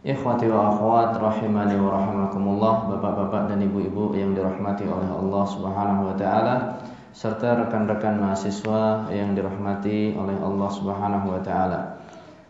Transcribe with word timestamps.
Ikhwati 0.00 0.48
wa 0.48 0.72
akhwat 0.72 1.20
rahimani 1.20 1.76
wa 1.76 1.92
rahimakumullah 1.92 2.88
Bapak-bapak 2.88 3.52
dan 3.52 3.60
ibu-ibu 3.60 4.16
yang 4.16 4.32
dirahmati 4.32 4.88
oleh 4.88 5.12
Allah 5.12 5.44
Subhanahu 5.44 6.08
wa 6.08 6.16
taala 6.16 6.80
serta 7.12 7.60
rekan-rekan 7.60 8.16
mahasiswa 8.16 9.12
yang 9.12 9.36
dirahmati 9.36 10.16
oleh 10.16 10.40
Allah 10.40 10.68
Subhanahu 10.72 11.36
wa 11.36 11.40
taala. 11.44 12.00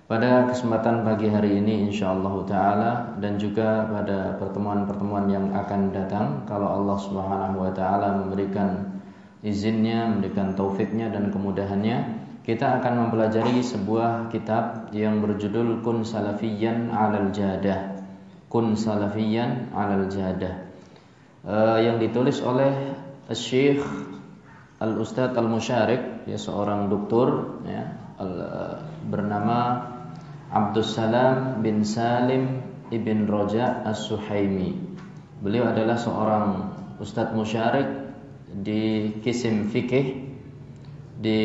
Pada 0.06 0.46
kesempatan 0.46 1.02
pagi 1.02 1.26
hari 1.26 1.58
ini 1.58 1.90
insyaallah 1.90 2.34
taala 2.46 3.18
dan 3.18 3.34
juga 3.34 3.82
pada 3.98 4.38
pertemuan-pertemuan 4.38 5.26
yang 5.26 5.50
akan 5.50 5.90
datang 5.90 6.46
kalau 6.46 6.70
Allah 6.70 7.02
Subhanahu 7.02 7.66
wa 7.66 7.74
taala 7.74 8.14
memberikan 8.14 8.94
izinnya, 9.42 10.06
memberikan 10.06 10.54
taufiknya 10.54 11.10
dan 11.10 11.34
kemudahannya 11.34 12.19
kita 12.50 12.82
akan 12.82 13.06
mempelajari 13.06 13.62
sebuah 13.62 14.26
kitab 14.34 14.90
yang 14.90 15.22
berjudul 15.22 15.86
Kun 15.86 16.02
Salafiyan 16.02 16.90
Alal 16.90 17.30
Jadah. 17.30 18.02
Kun 18.50 18.74
Salafiyan 18.74 19.70
Alal 19.70 20.10
Jadah. 20.10 20.66
Uh, 21.46 21.78
yang 21.78 22.02
ditulis 22.02 22.42
oleh 22.42 22.90
Syekh 23.30 23.86
Al 24.82 24.98
Ustadz 24.98 25.38
Al 25.38 25.46
Musyarik, 25.46 26.26
ya 26.26 26.34
seorang 26.34 26.90
doktor 26.90 27.62
ya, 27.62 27.94
al, 28.18 28.32
uh, 28.34 28.76
bernama 29.06 29.86
Abdul 30.50 30.82
Salam 30.82 31.62
bin 31.62 31.86
Salim 31.86 32.66
ibn 32.90 33.30
Roja 33.30 33.86
As-Suhaimi. 33.86 34.74
Beliau 35.38 35.70
adalah 35.70 35.94
seorang 35.94 36.46
Ustadz 36.98 37.30
Musyarik 37.30 37.86
di 38.50 39.14
Kisim 39.22 39.70
Fikih 39.70 40.34
di 41.14 41.40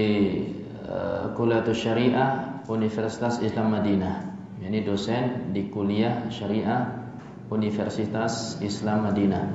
Kuliah 1.35 1.66
Syariah 1.66 2.62
Universitas 2.69 3.41
Islam 3.41 3.73
Madinah. 3.73 4.38
Ini 4.62 4.81
dosen 4.81 5.53
di 5.53 5.69
kuliah 5.69 6.29
Syariah 6.29 7.06
Universitas 7.53 8.57
Islam 8.62 9.06
Madinah. 9.09 9.46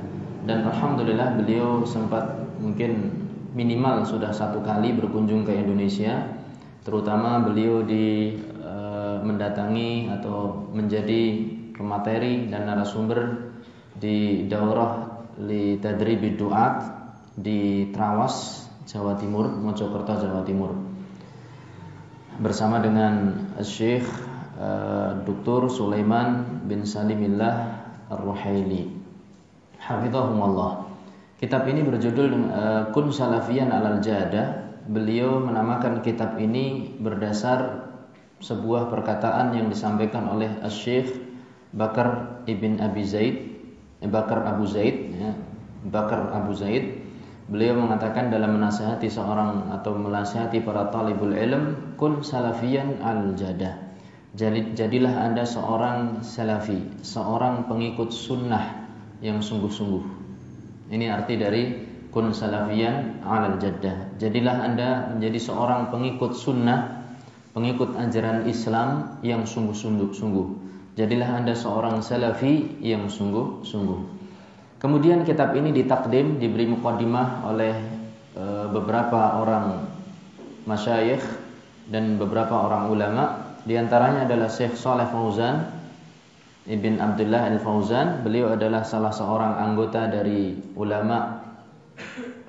Dan 0.47 0.63
alhamdulillah 0.67 1.35
beliau 1.35 1.83
sempat 1.83 2.47
mungkin 2.59 3.11
minimal 3.51 4.07
sudah 4.07 4.31
satu 4.31 4.63
kali 4.63 4.95
berkunjung 4.95 5.43
ke 5.43 5.51
Indonesia, 5.55 6.31
terutama 6.87 7.43
beliau 7.43 7.83
di 7.83 8.39
e, 8.39 8.75
mendatangi 9.21 10.07
atau 10.07 10.71
menjadi 10.71 11.23
pemateri 11.75 12.47
dan 12.47 12.71
narasumber 12.71 13.51
di 13.99 14.47
daurah 14.47 15.27
li 15.43 15.75
tadribid 15.77 16.39
duat 16.39 16.79
di 17.35 17.91
Trawas, 17.91 18.65
Jawa 18.87 19.19
Timur, 19.19 19.51
Mojokerto, 19.51 20.15
Jawa 20.15 20.41
Timur 20.47 20.90
bersama 22.39 22.79
dengan 22.79 23.35
Syekh 23.59 24.07
uh, 24.55 25.19
Dr. 25.27 25.67
Sulaiman 25.67 26.61
bin 26.69 26.87
Salimillah 26.87 27.83
Ar-Ruhaili. 28.07 28.87
Hafizahumullah. 29.81 30.87
Kitab 31.41 31.65
ini 31.67 31.81
berjudul 31.81 32.31
uh, 32.53 32.83
Kun 32.93 33.09
Salafiyan 33.09 33.73
Alal 33.73 33.99
Jadah. 33.99 34.71
Beliau 34.87 35.41
menamakan 35.41 36.05
kitab 36.05 36.37
ini 36.37 36.95
berdasar 37.01 37.89
sebuah 38.41 38.89
perkataan 38.89 39.53
yang 39.53 39.69
disampaikan 39.69 40.25
oleh 40.29 40.49
Syekh 40.69 41.13
Bakar 41.71 42.41
ibn 42.49 42.81
Abi 42.83 43.05
Zaid, 43.05 43.35
eh, 44.03 44.09
Bakar 44.09 44.43
Abu 44.43 44.67
Zaid, 44.67 45.15
ya, 45.15 45.31
Bakar 45.87 46.33
Abu 46.35 46.51
Zaid 46.51 47.00
Beliau 47.51 47.75
mengatakan 47.75 48.31
dalam 48.31 48.55
menasihati 48.55 49.11
seorang 49.11 49.75
atau 49.75 49.91
menasihati 49.99 50.63
para 50.63 50.87
talibul 50.87 51.35
ilm, 51.35 51.99
kun 51.99 52.23
salafiyan 52.23 53.03
al 53.03 53.35
jadah. 53.35 53.91
Jadi, 54.31 54.71
jadilah 54.71 55.11
anda 55.27 55.43
seorang 55.43 56.23
salafi, 56.23 57.03
seorang 57.03 57.67
pengikut 57.67 58.15
sunnah 58.15 58.87
yang 59.19 59.43
sungguh-sungguh. 59.43 60.03
Ini 60.95 61.11
arti 61.11 61.35
dari 61.35 61.63
kun 62.07 62.31
salafiyan 62.31 63.19
al 63.27 63.59
jadah. 63.59 64.15
Jadilah 64.15 64.71
anda 64.71 65.11
menjadi 65.11 65.51
seorang 65.51 65.91
pengikut 65.91 66.31
sunnah, 66.31 67.03
pengikut 67.51 67.99
ajaran 67.99 68.47
Islam 68.47 69.19
yang 69.27 69.43
sungguh-sungguh. 69.43 70.47
Jadilah 70.95 71.43
anda 71.43 71.51
seorang 71.51 71.99
salafi 71.99 72.79
yang 72.79 73.11
sungguh-sungguh. 73.11 73.99
Kemudian 74.81 75.21
kitab 75.21 75.53
ini 75.53 75.69
ditakdim, 75.69 76.41
diberi 76.41 76.65
mukadimah 76.65 77.45
oleh 77.45 77.77
e, 78.33 78.43
beberapa 78.73 79.37
orang 79.37 79.85
masyayikh 80.65 81.21
dan 81.93 82.17
beberapa 82.17 82.65
orang 82.65 82.89
ulama. 82.89 83.53
Di 83.61 83.77
antaranya 83.77 84.25
adalah 84.25 84.49
Syekh 84.49 84.73
Saleh 84.73 85.05
Fauzan 85.05 85.69
Ibn 86.65 86.97
Abdullah 86.97 87.53
Al-Fauzan. 87.53 88.25
Beliau 88.25 88.57
adalah 88.57 88.81
salah 88.81 89.13
seorang 89.13 89.61
anggota 89.61 90.09
dari 90.09 90.57
ulama 90.73 91.45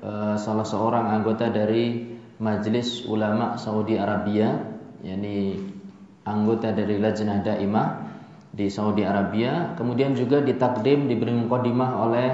e, 0.01 0.41
salah 0.41 0.65
seorang 0.65 1.13
anggota 1.13 1.53
dari 1.53 2.17
Majelis 2.41 3.05
Ulama 3.05 3.61
Saudi 3.61 4.01
Arabia, 4.01 4.57
yakni 5.05 5.61
anggota 6.25 6.73
dari 6.73 6.97
Lajnah 6.97 7.45
Daimah 7.45 8.12
di 8.53 8.69
Saudi 8.69 9.01
Arabia 9.01 9.73
kemudian 9.81 10.13
juga 10.13 10.45
ditakdim 10.45 11.09
diberi 11.09 11.33
mukadimah 11.33 11.91
oleh 12.05 12.31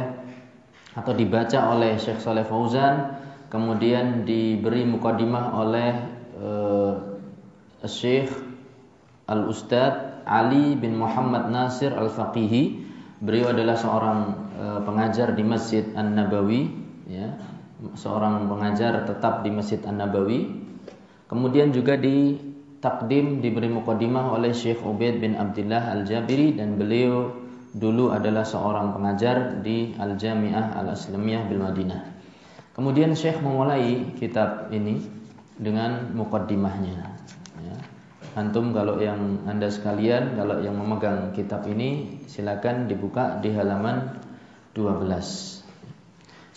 atau 0.98 1.14
dibaca 1.14 1.78
oleh 1.78 1.94
Syekh 1.94 2.18
Saleh 2.18 2.42
Fauzan 2.42 3.14
kemudian 3.48 4.26
diberi 4.26 4.82
mukadimah 4.82 5.54
oleh 5.54 5.90
uh, 6.42 6.92
Syekh 7.86 8.34
Al 9.30 9.46
Ustad 9.46 10.26
Ali 10.26 10.74
bin 10.74 10.98
Muhammad 10.98 11.54
Nasir 11.54 11.94
Al 11.94 12.10
Faqihi 12.10 12.82
beliau 13.22 13.54
adalah 13.54 13.78
seorang 13.78 14.18
uh, 14.58 14.80
pengajar 14.82 15.38
di 15.38 15.44
Masjid 15.46 15.86
An 15.94 16.18
Nabawi 16.18 16.66
ya. 17.06 17.38
Seorang 17.94 18.50
pengajar 18.50 19.06
tetap 19.06 19.46
di 19.46 19.54
Masjid 19.54 19.78
An 19.86 20.02
Nabawi 20.02 20.50
kemudian 21.30 21.70
juga 21.70 21.94
di 21.94 22.34
takdim 22.78 23.42
diberi 23.42 23.66
mukadimah 23.70 24.34
oleh 24.34 24.54
Syekh 24.54 24.82
Ubaid 24.86 25.18
bin 25.18 25.34
Abdullah 25.34 25.94
Al-Jabiri 25.98 26.54
dan 26.54 26.78
beliau 26.78 27.34
dulu 27.74 28.14
adalah 28.14 28.46
seorang 28.46 28.94
pengajar 28.94 29.60
di 29.60 29.92
Al-Jami'ah 29.98 30.78
Al-Islamiyah 30.78 31.42
bil 31.50 31.60
Madinah. 31.60 32.02
Kemudian 32.78 33.18
Syekh 33.18 33.42
memulai 33.42 34.14
kitab 34.14 34.70
ini 34.70 35.02
dengan 35.58 36.14
mukaddimahnya. 36.14 36.96
Ya. 37.58 37.76
Antum 38.38 38.70
kalau 38.70 39.02
yang 39.02 39.42
Anda 39.50 39.66
sekalian 39.66 40.38
kalau 40.38 40.62
yang 40.62 40.78
memegang 40.78 41.34
kitab 41.34 41.66
ini 41.66 42.22
silakan 42.30 42.86
dibuka 42.86 43.42
di 43.42 43.50
halaman 43.50 44.22
12. 44.78 45.57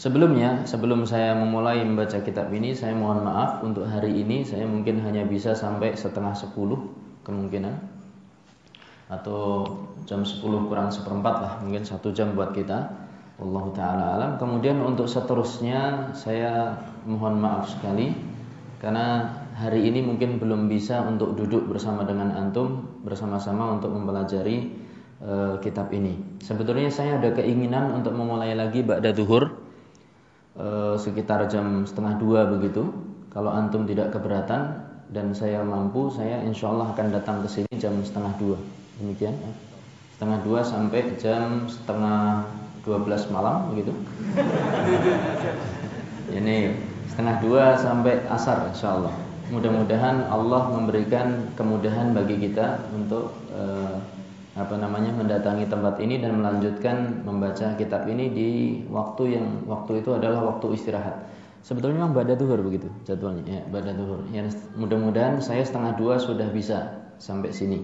Sebelumnya, 0.01 0.65
sebelum 0.65 1.05
saya 1.05 1.37
memulai 1.37 1.85
membaca 1.85 2.17
kitab 2.25 2.49
ini, 2.49 2.73
saya 2.73 2.97
mohon 2.97 3.21
maaf 3.21 3.61
untuk 3.61 3.85
hari 3.85 4.25
ini 4.25 4.41
saya 4.41 4.65
mungkin 4.65 4.97
hanya 5.05 5.29
bisa 5.29 5.53
sampai 5.53 5.93
setengah 5.93 6.33
sepuluh 6.33 6.89
kemungkinan 7.21 7.69
atau 9.13 9.61
jam 10.09 10.25
sepuluh 10.25 10.65
kurang 10.65 10.89
seperempat 10.89 11.35
lah, 11.37 11.53
mungkin 11.61 11.85
satu 11.85 12.09
jam 12.17 12.33
buat 12.33 12.49
kita. 12.49 12.89
Allah 13.37 13.65
taala 13.77 14.05
alam. 14.17 14.31
Kemudian 14.41 14.81
untuk 14.81 15.05
seterusnya 15.05 16.13
saya 16.17 16.81
mohon 17.05 17.37
maaf 17.37 17.69
sekali 17.69 18.17
karena 18.81 19.29
hari 19.53 19.85
ini 19.85 20.01
mungkin 20.01 20.41
belum 20.41 20.65
bisa 20.65 21.05
untuk 21.05 21.37
duduk 21.37 21.69
bersama 21.69 22.09
dengan 22.09 22.33
antum 22.33 22.89
bersama-sama 23.05 23.77
untuk 23.77 23.93
mempelajari 23.93 24.65
uh, 25.21 25.61
kitab 25.61 25.93
ini. 25.93 26.41
Sebetulnya 26.41 26.89
saya 26.89 27.21
ada 27.21 27.29
keinginan 27.37 27.93
untuk 28.01 28.17
memulai 28.17 28.57
lagi 28.57 28.81
ba'da 28.81 29.13
duhur 29.13 29.60
Eh, 30.51 30.95
sekitar 30.99 31.47
jam 31.47 31.87
setengah 31.87 32.19
dua 32.19 32.43
begitu. 32.43 32.91
Kalau 33.31 33.55
antum 33.55 33.87
tidak 33.87 34.11
keberatan 34.11 34.83
dan 35.07 35.31
saya 35.31 35.63
mampu, 35.63 36.11
saya 36.11 36.43
insya 36.43 36.67
Allah 36.67 36.91
akan 36.91 37.07
datang 37.07 37.39
ke 37.39 37.47
sini 37.47 37.71
jam 37.79 37.95
setengah 38.03 38.35
dua. 38.35 38.59
Demikian. 38.99 39.31
Ya. 39.31 39.51
Setengah 40.19 40.39
dua 40.43 40.59
sampai 40.67 41.15
jam 41.15 41.71
setengah 41.71 42.43
dua 42.83 42.99
belas 42.99 43.31
malam 43.31 43.71
begitu. 43.71 43.95
Ini 46.35 46.75
setengah 47.15 47.35
dua 47.39 47.79
sampai 47.79 48.19
asar 48.27 48.67
insya 48.75 48.99
Allah. 48.99 49.15
Mudah-mudahan 49.55 50.27
Allah 50.27 50.67
memberikan 50.67 51.47
kemudahan 51.55 52.11
bagi 52.11 52.35
kita 52.43 52.91
untuk 52.91 53.31
uh, 53.55 54.03
apa 54.51 54.75
namanya 54.75 55.15
mendatangi 55.15 55.71
tempat 55.71 55.95
ini 56.03 56.19
dan 56.19 56.43
melanjutkan 56.43 57.23
membaca 57.23 57.71
kitab 57.79 58.03
ini 58.11 58.35
di 58.35 58.49
waktu 58.91 59.39
yang 59.39 59.47
waktu 59.63 60.03
itu 60.03 60.11
adalah 60.11 60.43
waktu 60.43 60.75
istirahat. 60.75 61.23
Sebetulnya 61.63 62.03
memang 62.03 62.17
pada 62.17 62.33
duhur 62.35 62.59
begitu 62.59 62.89
jadwalnya 63.07 63.47
ya 63.47 63.61
pada 63.71 63.95
duhur. 63.95 64.27
Ya, 64.35 64.43
mudah-mudahan 64.75 65.39
saya 65.39 65.63
setengah 65.63 65.95
dua 65.95 66.19
sudah 66.19 66.51
bisa 66.51 66.99
sampai 67.15 67.53
sini 67.53 67.79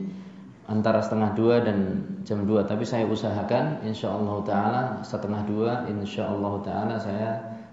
antara 0.68 1.00
setengah 1.00 1.32
dua 1.40 1.64
dan 1.64 2.04
jam 2.28 2.44
dua. 2.44 2.68
Tapi 2.68 2.84
saya 2.84 3.08
usahakan 3.08 3.88
insya 3.88 4.12
Allah 4.12 4.38
taala 4.44 4.82
setengah 5.08 5.48
dua 5.48 5.88
insya 5.88 6.28
Allah 6.28 6.60
taala 6.68 6.96
saya 7.00 7.30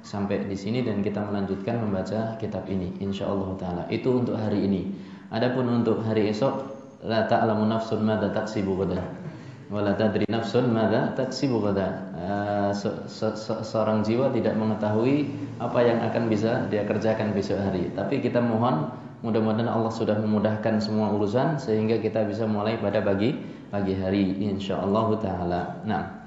sampai 0.06 0.47
di 0.47 0.55
sini 0.55 0.87
dan 0.87 1.02
kita 1.02 1.19
melanjutkan 1.25 1.82
membaca 1.82 2.38
kitab 2.38 2.62
ini 2.70 2.94
insya 3.02 3.26
Allah 3.26 3.58
taala. 3.58 3.82
Itu 3.90 4.23
untuk 4.23 4.38
hari 4.38 4.70
ini. 4.70 4.94
Adapun 5.35 5.67
untuk 5.82 6.05
hari 6.06 6.31
esok 6.31 6.74
la 7.04 7.28
ta'lamu 7.28 7.68
nafsun 7.68 8.00
madza 8.00 8.32
taksibu 8.32 8.80
ghadan 8.80 9.04
wa 9.68 9.84
la 9.84 9.92
tadri 9.92 10.24
nafsun 10.26 10.72
madza 10.72 11.12
taksibu 11.12 11.60
ghadan 11.60 11.92
se 12.72 12.88
se 13.06 13.28
se 13.36 13.54
seorang 13.60 14.00
jiwa 14.00 14.32
tidak 14.32 14.56
mengetahui 14.56 15.28
apa 15.60 15.78
yang 15.84 16.00
akan 16.02 16.26
bisa 16.32 16.64
dia 16.72 16.82
kerjakan 16.88 17.36
besok 17.36 17.60
hari. 17.60 17.92
Tapi 17.92 18.18
kita 18.24 18.40
mohon 18.40 18.90
mudah-mudahan 19.22 19.70
Allah 19.70 19.92
sudah 19.92 20.16
memudahkan 20.18 20.82
semua 20.82 21.12
urusan 21.14 21.60
sehingga 21.60 22.00
kita 22.00 22.26
bisa 22.26 22.48
mulai 22.48 22.80
pada 22.80 23.04
pagi 23.04 23.36
pagi 23.68 23.94
hari 23.94 24.40
insyaallah 24.40 25.08
taala. 25.20 25.62
Nah 25.84 26.24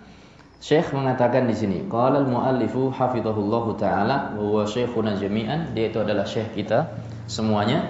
Syekh 0.58 0.90
mengatakan 0.90 1.46
di 1.46 1.54
sini, 1.54 1.86
qala 1.86 2.26
al-muallifu 2.26 2.90
hafizahullahu 2.90 3.78
taala 3.78 4.34
wa 4.34 4.42
huwa 4.42 4.66
syekhuna 4.66 5.14
jami'an, 5.14 5.78
dia 5.78 5.94
itu 5.94 6.02
adalah 6.02 6.26
syekh 6.26 6.58
kita 6.58 6.98
semuanya 7.30 7.86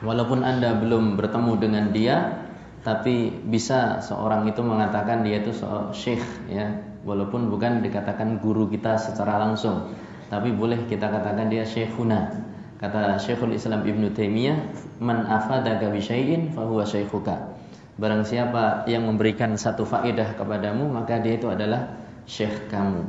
Walaupun 0.00 0.40
Anda 0.40 0.80
belum 0.80 1.20
bertemu 1.20 1.52
dengan 1.60 1.84
dia, 1.92 2.40
tapi 2.80 3.28
bisa 3.44 4.00
seorang 4.00 4.48
itu 4.48 4.64
mengatakan 4.64 5.20
dia 5.20 5.44
itu 5.44 5.52
seorang 5.52 5.92
syekh 5.92 6.24
ya, 6.48 6.72
walaupun 7.04 7.52
bukan 7.52 7.84
dikatakan 7.84 8.40
guru 8.40 8.64
kita 8.72 8.96
secara 8.96 9.36
langsung, 9.36 9.92
tapi 10.32 10.56
boleh 10.56 10.88
kita 10.88 11.04
katakan 11.12 11.52
dia 11.52 11.68
syekhuna. 11.68 12.48
Kata 12.80 13.20
Syekhul 13.20 13.52
Islam 13.52 13.84
Ibnu 13.84 14.16
Taimiyah, 14.16 14.56
"Man 15.04 15.28
afadaka 15.28 15.92
bi 15.92 16.00
syai'in 16.00 16.48
fa 16.56 16.64
huwa 16.64 16.80
syaikhuka." 16.88 17.60
Barang 18.00 18.24
siapa 18.24 18.88
yang 18.88 19.04
memberikan 19.04 19.52
satu 19.60 19.84
faedah 19.84 20.32
kepadamu, 20.32 20.88
maka 20.88 21.20
dia 21.20 21.36
itu 21.36 21.52
adalah 21.52 22.00
syekh 22.24 22.72
kamu. 22.72 23.04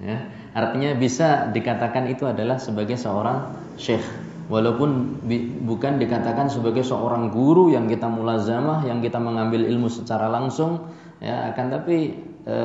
Ya, 0.00 0.32
artinya 0.56 0.96
bisa 0.96 1.52
dikatakan 1.52 2.08
itu 2.08 2.24
adalah 2.24 2.56
sebagai 2.56 2.96
seorang 2.96 3.52
syekh 3.76 4.27
walaupun 4.48 5.20
bukan 5.68 6.00
dikatakan 6.00 6.48
sebagai 6.48 6.80
seorang 6.80 7.28
guru 7.28 7.68
yang 7.68 7.84
kita 7.86 8.08
mulazamah 8.08 8.82
yang 8.88 9.04
kita 9.04 9.20
mengambil 9.20 9.64
ilmu 9.64 9.92
secara 9.92 10.32
langsung 10.32 10.88
ya 11.20 11.52
akan 11.52 11.66
tapi 11.68 12.16
e, 12.48 12.56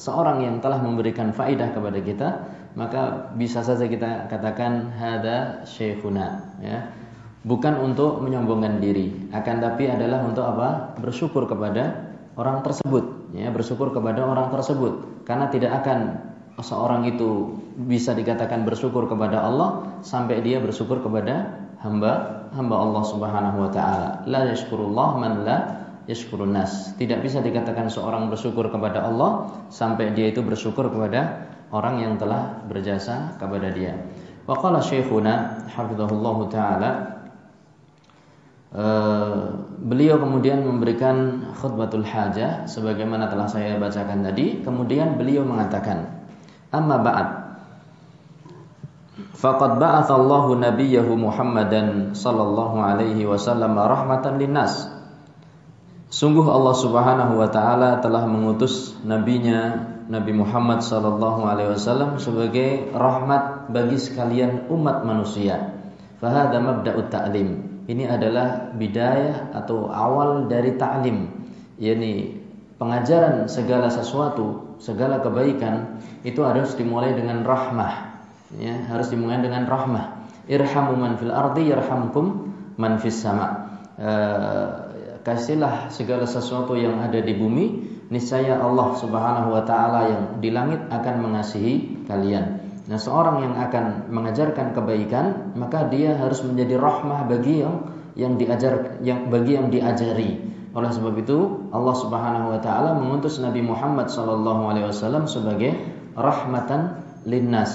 seorang 0.00 0.42
yang 0.42 0.56
telah 0.64 0.80
memberikan 0.80 1.30
faidah 1.30 1.70
kepada 1.76 2.00
kita 2.00 2.28
maka 2.74 3.30
bisa 3.38 3.62
saja 3.62 3.86
kita 3.86 4.26
katakan 4.26 4.90
hada 4.98 5.62
syekhuna 5.62 6.58
ya. 6.58 6.90
Bukan 7.44 7.76
untuk 7.76 8.24
menyombongkan 8.24 8.80
diri 8.80 9.28
akan 9.30 9.56
tapi 9.60 9.84
adalah 9.86 10.24
untuk 10.24 10.48
apa? 10.48 10.96
Bersyukur 10.96 11.44
kepada 11.44 12.08
orang 12.34 12.64
tersebut 12.64 13.30
ya 13.36 13.52
bersyukur 13.52 13.92
kepada 13.94 14.24
orang 14.24 14.48
tersebut. 14.50 15.22
Karena 15.28 15.52
tidak 15.52 15.84
akan 15.84 15.98
seorang 16.62 17.08
itu 17.10 17.58
bisa 17.74 18.14
dikatakan 18.14 18.62
bersyukur 18.62 19.10
kepada 19.10 19.42
Allah 19.42 19.98
sampai 20.06 20.38
dia 20.44 20.62
bersyukur 20.62 21.02
kepada 21.02 21.66
hamba 21.82 22.46
hamba 22.54 22.76
Allah 22.78 23.02
Subhanahu 23.02 23.58
wa 23.66 23.70
taala. 23.74 24.22
La 24.30 24.46
yashkurullah 24.46 25.08
man 25.18 25.32
la 25.42 25.58
yashkurun 26.06 26.54
nas. 26.54 26.94
Tidak 26.94 27.18
bisa 27.18 27.42
dikatakan 27.42 27.90
seorang 27.90 28.30
bersyukur 28.30 28.70
kepada 28.70 29.02
Allah 29.02 29.50
sampai 29.74 30.14
dia 30.14 30.30
itu 30.30 30.46
bersyukur 30.46 30.92
kepada 30.94 31.50
orang 31.74 31.98
yang 31.98 32.14
telah 32.14 32.62
berjasa 32.70 33.34
kepada 33.42 33.74
dia. 33.74 33.98
Wa 34.46 34.54
qala 34.54 34.78
syekhuna 34.78 35.66
hafizahullah 35.74 36.38
taala 36.52 36.90
Uh, 38.74 39.54
beliau 39.86 40.18
kemudian 40.18 40.66
memberikan 40.66 41.46
khutbatul 41.54 42.02
hajah 42.02 42.66
sebagaimana 42.66 43.30
telah 43.30 43.46
saya 43.46 43.78
bacakan 43.78 44.26
tadi. 44.26 44.66
Kemudian 44.66 45.14
beliau 45.14 45.46
mengatakan, 45.46 46.23
Amma 46.74 46.98
ba'd. 46.98 47.28
Faqad 49.38 49.78
ba'athallahu 49.78 50.58
nabiyahu 50.58 51.14
Muhammadan 51.14 52.18
sallallahu 52.18 52.82
alaihi 52.82 53.22
wasallam 53.22 53.78
rahmatan 53.78 54.42
linnas. 54.42 54.90
Sungguh 56.10 56.46
Allah 56.46 56.74
Subhanahu 56.74 57.38
wa 57.38 57.46
taala 57.50 58.02
telah 58.02 58.26
mengutus 58.26 58.94
nabinya 59.06 59.94
Nabi 60.10 60.34
Muhammad 60.34 60.82
sallallahu 60.82 61.46
alaihi 61.46 61.74
wasallam 61.78 62.18
sebagai 62.18 62.90
rahmat 62.90 63.70
bagi 63.70 63.98
sekalian 64.02 64.66
umat 64.70 65.06
manusia. 65.06 65.74
Fahada 66.18 66.58
mabda'ut 66.58 67.10
ta'lim. 67.10 67.82
Ini 67.86 68.08
adalah 68.08 68.72
bidayah 68.74 69.54
atau 69.54 69.92
awal 69.92 70.48
dari 70.48 70.74
ta'lim. 70.74 71.30
yakni 71.76 72.38
pengajaran 72.78 73.50
segala 73.50 73.90
sesuatu, 73.90 74.73
segala 74.84 75.24
kebaikan 75.24 76.04
itu 76.28 76.44
harus 76.44 76.76
dimulai 76.76 77.16
dengan 77.16 77.40
rahmah. 77.40 78.20
Ya, 78.60 78.84
harus 78.92 79.08
dimulai 79.08 79.40
dengan 79.40 79.64
rahmah. 79.64 80.28
Irhamu 80.44 81.00
man 81.00 81.16
fil 81.16 81.32
ardi 81.32 81.72
yarhamkum 81.72 82.52
man 82.76 83.00
fis 83.00 83.16
sama. 83.16 83.80
E, 83.96 84.10
kasihlah 85.24 85.88
segala 85.88 86.28
sesuatu 86.28 86.76
yang 86.76 87.00
ada 87.00 87.16
di 87.16 87.32
bumi, 87.32 87.66
niscaya 88.12 88.60
Allah 88.60 88.92
Subhanahu 89.00 89.56
wa 89.56 89.64
taala 89.64 90.00
yang 90.12 90.22
di 90.44 90.52
langit 90.52 90.84
akan 90.92 91.14
mengasihi 91.24 92.04
kalian. 92.04 92.60
Nah, 92.84 93.00
seorang 93.00 93.40
yang 93.40 93.54
akan 93.56 94.12
mengajarkan 94.12 94.76
kebaikan, 94.76 95.56
maka 95.56 95.88
dia 95.88 96.12
harus 96.20 96.44
menjadi 96.44 96.76
rahmah 96.76 97.24
bagi 97.24 97.64
yang 97.64 97.88
yang 98.14 98.36
diajar 98.36 99.00
yang 99.00 99.32
bagi 99.32 99.56
yang 99.56 99.72
diajari. 99.72 100.52
Oleh 100.74 100.90
sebab 100.90 101.14
itu, 101.22 101.70
Allah 101.70 101.94
Subhanahu 101.94 102.50
wa 102.50 102.58
taala 102.58 102.98
mengutus 102.98 103.38
Nabi 103.38 103.62
Muhammad 103.62 104.10
sallallahu 104.10 104.74
alaihi 104.74 104.90
wasallam 104.90 105.30
sebagai 105.30 105.78
rahmatan 106.18 106.98
linnas 107.22 107.70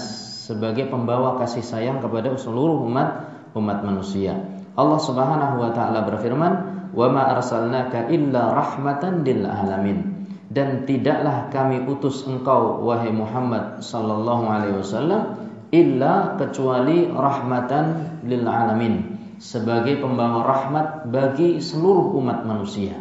sebagai 0.51 0.91
pembawa 0.91 1.39
kasih 1.39 1.63
sayang 1.63 2.03
kepada 2.03 2.35
seluruh 2.35 2.83
umat 2.83 3.23
umat 3.55 3.87
manusia. 3.87 4.35
Allah 4.75 4.99
Subhanahu 4.99 5.63
wa 5.63 5.71
taala 5.71 6.03
berfirman, 6.11 6.53
"Wa 6.91 7.07
ma 7.07 7.39
arsalnaka 7.39 8.11
illa 8.11 8.51
rahmatan 8.51 9.23
lil 9.23 9.47
alamin." 9.47 10.27
Dan 10.49 10.83
tidaklah 10.89 11.47
kami 11.53 11.85
utus 11.85 12.25
engkau 12.25 12.81
wahai 12.81 13.13
Muhammad 13.13 13.85
sallallahu 13.85 14.43
alaihi 14.49 14.81
wasallam 14.81 15.21
illa 15.69 16.35
kecuali 16.41 17.05
rahmatan 17.05 18.17
lil 18.25 18.49
alamin 18.49 19.18
sebagai 19.39 19.97
pembawa 20.03 20.43
rahmat 20.43 21.07
bagi 21.07 21.63
seluruh 21.63 22.13
umat 22.19 22.43
manusia. 22.43 22.93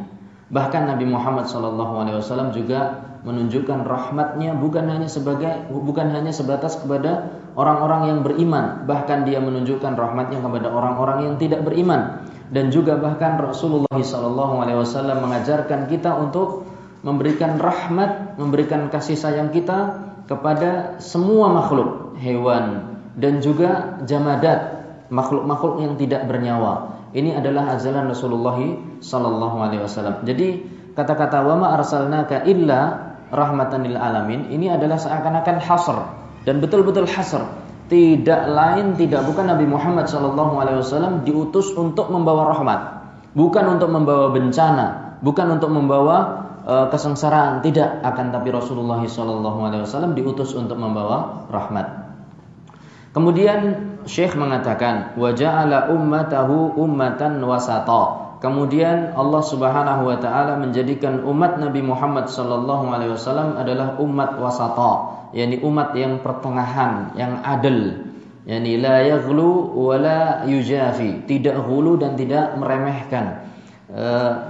Bahkan 0.48 0.88
Nabi 0.88 1.04
Muhammad 1.04 1.50
wasallam 1.50 2.56
juga 2.56 3.04
menunjukkan 3.26 3.84
rahmatnya 3.84 4.54
bukan 4.56 4.88
hanya 4.88 5.10
sebagai 5.10 5.68
bukan 5.68 6.14
hanya 6.14 6.30
sebatas 6.30 6.78
kepada 6.78 7.28
orang-orang 7.58 8.14
yang 8.14 8.18
beriman 8.22 8.86
bahkan 8.86 9.26
dia 9.26 9.42
menunjukkan 9.42 9.98
rahmatnya 9.98 10.38
kepada 10.38 10.70
orang-orang 10.70 11.26
yang 11.26 11.34
tidak 11.36 11.66
beriman 11.66 12.22
dan 12.54 12.70
juga 12.70 12.96
bahkan 12.96 13.36
Rasulullah 13.36 13.90
SAW 13.90 15.18
mengajarkan 15.18 15.90
kita 15.90 16.14
untuk 16.16 16.64
memberikan 17.02 17.58
rahmat 17.58 18.38
memberikan 18.38 18.86
kasih 18.88 19.18
sayang 19.18 19.50
kita 19.50 20.08
kepada 20.28 21.00
semua 21.00 21.48
makhluk, 21.48 22.14
hewan 22.20 22.94
dan 23.16 23.40
juga 23.40 23.98
jamadat, 24.04 24.77
makhluk-makhluk 25.08 25.84
yang 25.84 25.94
tidak 25.96 26.28
bernyawa. 26.28 27.00
Ini 27.16 27.40
adalah 27.40 27.72
ajaran 27.76 28.12
Rasulullah 28.12 28.58
sallallahu 29.00 29.56
alaihi 29.64 29.80
wasallam. 29.80 30.24
Jadi 30.28 30.48
kata-kata 30.92 31.40
wa 31.40 31.54
ma 31.56 31.66
arsalnaka 31.80 32.44
illa 32.44 33.08
rahmatan 33.32 33.84
lil 33.88 33.96
alamin 33.96 34.48
ini 34.52 34.72
adalah 34.72 34.96
seakan-akan 35.00 35.56
hasr 35.60 35.96
dan 36.44 36.60
betul-betul 36.60 37.08
hasr. 37.08 37.44
Tidak 37.88 38.52
lain 38.52 39.00
tidak 39.00 39.24
bukan 39.24 39.48
Nabi 39.48 39.64
Muhammad 39.64 40.12
sallallahu 40.12 40.60
alaihi 40.60 40.84
wasallam 40.84 41.24
diutus 41.24 41.72
untuk 41.72 42.12
membawa 42.12 42.52
rahmat, 42.52 42.80
bukan 43.32 43.64
untuk 43.80 43.88
membawa 43.88 44.28
bencana, 44.28 45.16
bukan 45.24 45.56
untuk 45.56 45.72
membawa 45.72 46.16
uh, 46.68 46.86
kesengsaraan, 46.92 47.64
tidak 47.64 48.04
akan 48.04 48.28
tapi 48.28 48.52
Rasulullah 48.52 49.00
sallallahu 49.00 49.60
alaihi 49.64 49.88
wasallam 49.88 50.12
diutus 50.12 50.52
untuk 50.52 50.76
membawa 50.76 51.48
rahmat. 51.48 52.12
Kemudian 53.16 53.87
Syekh 54.06 54.38
mengatakan 54.38 55.18
wa 55.18 55.34
ja'ala 55.34 55.90
ummatahu 55.90 56.78
ummatan 56.78 57.42
wasata. 57.42 58.28
Kemudian 58.38 59.18
Allah 59.18 59.42
Subhanahu 59.42 60.06
wa 60.06 60.16
taala 60.22 60.54
menjadikan 60.62 61.26
umat 61.26 61.58
Nabi 61.58 61.82
Muhammad 61.82 62.30
sallallahu 62.30 62.86
alaihi 62.94 63.10
wasallam 63.18 63.58
adalah 63.58 63.98
umat 63.98 64.38
wasata, 64.38 65.26
yakni 65.34 65.58
umat 65.58 65.90
yang 65.98 66.22
pertengahan, 66.22 67.10
yang 67.18 67.42
adil. 67.42 68.06
Yani 68.46 68.78
la 68.78 69.02
yaghlu 69.02 69.74
wa 69.74 69.98
la 69.98 70.46
yujafi, 70.46 71.26
tidak 71.26 71.58
hulu 71.66 71.98
dan 71.98 72.14
tidak 72.14 72.54
meremehkan. 72.54 73.42
E, 73.90 74.04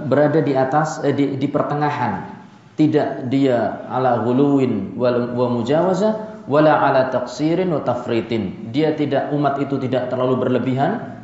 berada 0.05 0.39
di 0.45 0.53
atas 0.53 1.01
e, 1.01 1.09
di, 1.09 1.41
di 1.41 1.47
pertengahan. 1.49 2.37
Tidak 2.77 3.27
dia 3.27 3.89
ala 3.89 4.21
ghuluwin 4.23 4.95
wa 4.95 5.47
mujawazah 5.51 6.28
wala 6.49 6.81
ala 6.81 7.13
taqsirin 7.13 7.69
wa 7.69 7.85
tafritin. 7.85 8.73
Dia 8.73 8.97
tidak 8.97 9.29
umat 9.31 9.61
itu 9.61 9.77
tidak 9.77 10.09
terlalu 10.09 10.41
berlebihan 10.41 11.21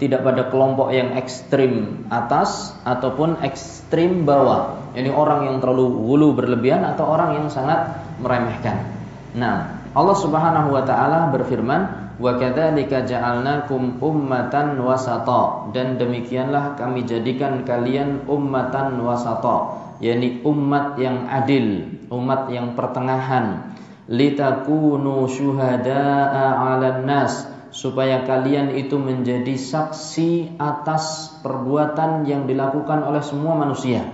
tidak 0.00 0.24
pada 0.24 0.48
kelompok 0.48 0.88
yang 0.88 1.12
ekstrim 1.20 2.04
atas 2.08 2.72
ataupun 2.88 3.44
ekstrim 3.44 4.24
bawah. 4.24 4.80
Ini 4.96 5.12
orang 5.12 5.52
yang 5.52 5.56
terlalu 5.60 6.00
hulu 6.00 6.32
berlebihan 6.32 6.80
atau 6.80 7.12
orang 7.12 7.36
yang 7.36 7.46
sangat 7.52 8.00
meremehkan. 8.24 8.88
Nah, 9.36 9.84
Allah 9.92 10.16
Subhanahu 10.16 10.72
wa 10.72 10.82
taala 10.88 11.28
berfirman, 11.28 12.14
"Wa 12.16 12.40
kadzalika 12.40 13.04
ja'alnakum 13.04 14.00
ummatan 14.00 14.80
wasata." 14.80 15.70
Dan 15.76 16.00
demikianlah 16.00 16.80
kami 16.80 17.04
jadikan 17.04 17.60
kalian 17.68 18.24
ummatan 18.24 18.96
wasata, 19.04 19.76
yakni 20.00 20.40
umat 20.40 20.96
yang 20.96 21.28
adil, 21.28 21.84
umat 22.08 22.48
yang 22.48 22.72
pertengahan. 22.72 23.76
Litakunu 24.10 25.30
syuhada'a 25.30 26.58
'alan 26.58 27.06
nas 27.06 27.46
supaya 27.70 28.26
kalian 28.26 28.74
itu 28.74 28.98
menjadi 28.98 29.54
saksi 29.54 30.58
atas 30.58 31.38
perbuatan 31.46 32.26
yang 32.26 32.50
dilakukan 32.50 33.06
oleh 33.06 33.22
semua 33.22 33.54
manusia. 33.54 34.10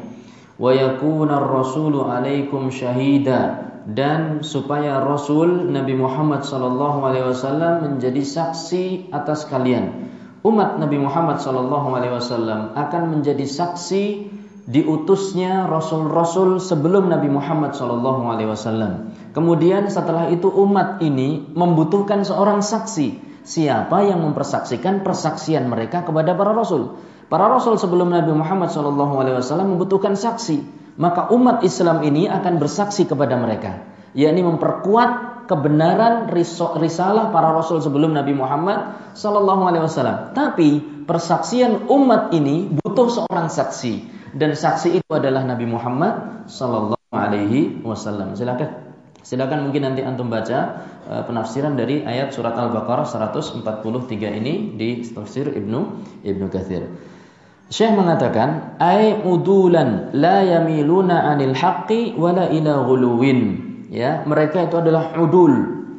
Wa 0.60 0.76
yakuna 0.76 1.40
rasulu 1.40 2.04
alaikum 2.04 2.68
syahida 2.68 3.72
dan 3.88 4.44
supaya 4.44 5.00
Rasul 5.00 5.72
Nabi 5.72 5.96
Muhammad 5.96 6.44
sallallahu 6.44 7.06
alaihi 7.06 7.32
wasallam 7.32 7.96
menjadi 7.96 8.20
saksi 8.20 9.14
atas 9.16 9.48
kalian. 9.48 10.12
Umat 10.44 10.76
Nabi 10.76 11.00
Muhammad 11.00 11.40
sallallahu 11.40 11.96
alaihi 11.96 12.14
wasallam 12.14 12.76
akan 12.76 13.02
menjadi 13.16 13.48
saksi 13.48 14.35
diutusnya 14.66 15.70
rasul-rasul 15.70 16.58
sebelum 16.58 17.06
Nabi 17.06 17.30
Muhammad 17.30 17.78
sallallahu 17.78 18.26
alaihi 18.26 18.50
wasallam. 18.50 19.14
Kemudian 19.30 19.86
setelah 19.86 20.26
itu 20.34 20.50
umat 20.50 20.98
ini 21.06 21.46
membutuhkan 21.54 22.26
seorang 22.26 22.66
saksi 22.66 23.22
siapa 23.46 24.02
yang 24.02 24.26
mempersaksikan 24.26 25.06
persaksian 25.06 25.70
mereka 25.70 26.02
kepada 26.02 26.34
para 26.34 26.50
rasul. 26.50 26.98
Para 27.30 27.46
rasul 27.46 27.78
sebelum 27.78 28.10
Nabi 28.10 28.34
Muhammad 28.34 28.70
SAW 28.70 29.66
membutuhkan 29.66 30.18
saksi, 30.18 30.62
maka 30.98 31.30
umat 31.30 31.62
Islam 31.62 32.02
ini 32.02 32.26
akan 32.30 32.58
bersaksi 32.62 33.06
kepada 33.06 33.34
mereka, 33.38 33.82
yakni 34.14 34.46
memperkuat 34.46 35.46
kebenaran 35.46 36.30
risalah 36.30 37.30
para 37.30 37.54
rasul 37.54 37.82
sebelum 37.82 38.14
Nabi 38.14 38.34
Muhammad 38.34 39.14
SAW. 39.14 40.34
Tapi 40.34 41.02
persaksian 41.06 41.86
umat 41.86 42.34
ini 42.34 42.78
butuh 42.82 43.10
seorang 43.10 43.46
saksi 43.46 44.15
dan 44.36 44.52
saksi 44.52 45.00
itu 45.00 45.10
adalah 45.16 45.42
Nabi 45.42 45.64
Muhammad 45.64 46.46
SAW. 46.46 46.94
Silakan. 48.36 48.70
Silakan 49.26 49.66
mungkin 49.66 49.82
nanti 49.82 50.06
antum 50.06 50.30
baca 50.30 50.86
uh, 51.10 51.22
penafsiran 51.26 51.74
dari 51.74 52.06
ayat 52.06 52.30
surat 52.30 52.54
Al-Baqarah 52.54 53.02
143 53.02 54.38
ini 54.38 54.78
di 54.78 55.02
tafsir 55.02 55.50
Ibnu 55.50 55.80
Ibnu 56.22 56.46
Katsir. 56.46 56.86
Syekh 57.66 57.98
mengatakan 57.98 58.78
ay 58.78 59.26
udulan 59.26 60.14
la 60.14 60.46
yamiluna 60.46 61.34
anil 61.34 61.58
haqqi 61.58 62.14
wala 62.14 62.46
ila 62.54 62.86
ghuluwin. 62.86 63.66
Ya, 63.90 64.22
mereka 64.22 64.70
itu 64.70 64.78
adalah 64.78 65.18
udul, 65.18 65.54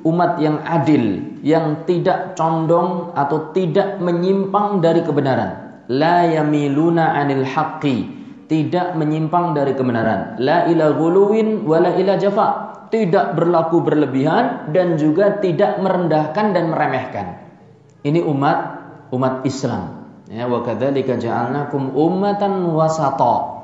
umat 0.08 0.40
yang 0.40 0.64
adil, 0.64 1.36
yang 1.44 1.84
tidak 1.84 2.40
condong 2.40 3.12
atau 3.12 3.52
tidak 3.52 4.00
menyimpang 4.00 4.80
dari 4.80 5.04
kebenaran. 5.04 5.84
La 5.92 6.24
yamiluna 6.24 7.16
anil 7.16 7.44
haqqi, 7.44 8.17
tidak 8.48 8.96
menyimpang 8.96 9.52
dari 9.52 9.76
kebenaran. 9.76 10.40
La 10.40 10.68
ila 10.72 10.96
ghuluwin 10.96 11.68
wala 11.68 11.96
ila 12.00 12.16
jafa 12.16 12.48
tidak 12.88 13.36
berlaku 13.36 13.84
berlebihan 13.84 14.72
dan 14.72 14.96
juga 14.96 15.40
tidak 15.44 15.80
merendahkan 15.84 16.56
dan 16.56 16.72
meremehkan. 16.72 17.28
Ini 18.08 18.24
umat 18.24 18.58
umat 19.12 19.44
Islam. 19.44 20.08
Ya, 20.28 20.48
wa 20.48 20.64
kadzalika 20.64 21.16
ja'alnakum 21.16 21.96
ummatan 21.96 22.68
wasata. 22.76 23.56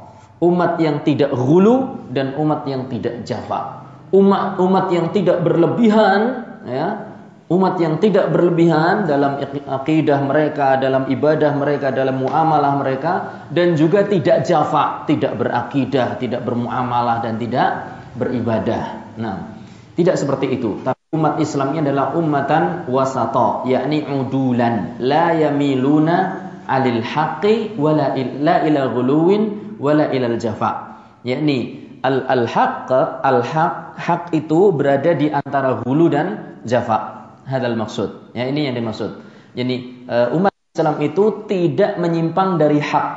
Umat 0.43 0.75
yang 0.79 1.03
tidak 1.07 1.31
hulu 1.31 2.07
dan 2.11 2.35
umat 2.35 2.67
yang 2.67 2.91
tidak 2.91 3.23
jafa. 3.23 3.87
Umat 4.11 4.59
umat 4.59 4.91
yang 4.91 5.15
tidak 5.15 5.39
berlebihan, 5.39 6.43
ya. 6.67 7.12
Umat 7.53 7.77
yang 7.77 8.01
tidak 8.01 8.33
berlebihan 8.33 9.05
dalam 9.05 9.37
akidah 9.69 10.25
mereka, 10.25 10.73
dalam 10.81 11.05
ibadah 11.05 11.53
mereka, 11.53 11.93
dalam 11.93 12.17
muamalah 12.17 12.81
mereka 12.81 13.45
dan 13.53 13.77
juga 13.77 14.09
tidak 14.09 14.41
jafa, 14.41 15.05
tidak 15.05 15.37
berakidah, 15.37 16.17
tidak 16.17 16.41
bermuamalah 16.41 17.21
dan 17.21 17.37
tidak 17.37 17.93
beribadah. 18.17 19.13
Nah, 19.21 19.53
tidak 19.93 20.17
seperti 20.17 20.57
itu. 20.57 20.81
Tapi 20.81 20.97
umat 21.13 21.37
Islam 21.37 21.77
ini 21.77 21.85
adalah 21.85 22.17
ummatan 22.17 22.89
wasata, 22.89 23.69
yakni 23.69 24.01
udulan, 24.01 24.97
la 24.97 25.37
yamiluna 25.37 26.17
alil 26.65 27.05
haqqi 27.05 27.77
wala 27.77 28.17
la 28.17 28.65
ila 28.65 28.81
ghuluwin 28.89 29.77
wala 29.77 30.09
ila 30.09 30.33
jafa. 30.41 30.97
Yakni 31.21 31.85
al 32.01 32.25
al 32.25 32.49
haq 32.49 32.89
al 33.21 33.45
haq 33.45 33.93
hak 34.01 34.33
itu 34.33 34.73
berada 34.73 35.13
di 35.13 35.29
antara 35.29 35.85
hulu 35.85 36.09
dan 36.09 36.57
jafa. 36.65 37.22
Hadal 37.43 37.75
maksud. 37.75 38.31
Ya 38.31 38.47
ini 38.47 38.71
yang 38.71 38.75
dimaksud. 38.79 39.19
Jadi 39.53 40.05
uh, 40.07 40.35
umat 40.37 40.53
Islam 40.73 40.97
itu 41.05 41.45
tidak 41.45 42.01
menyimpang 42.01 42.57
dari 42.57 42.81
hak, 42.81 43.07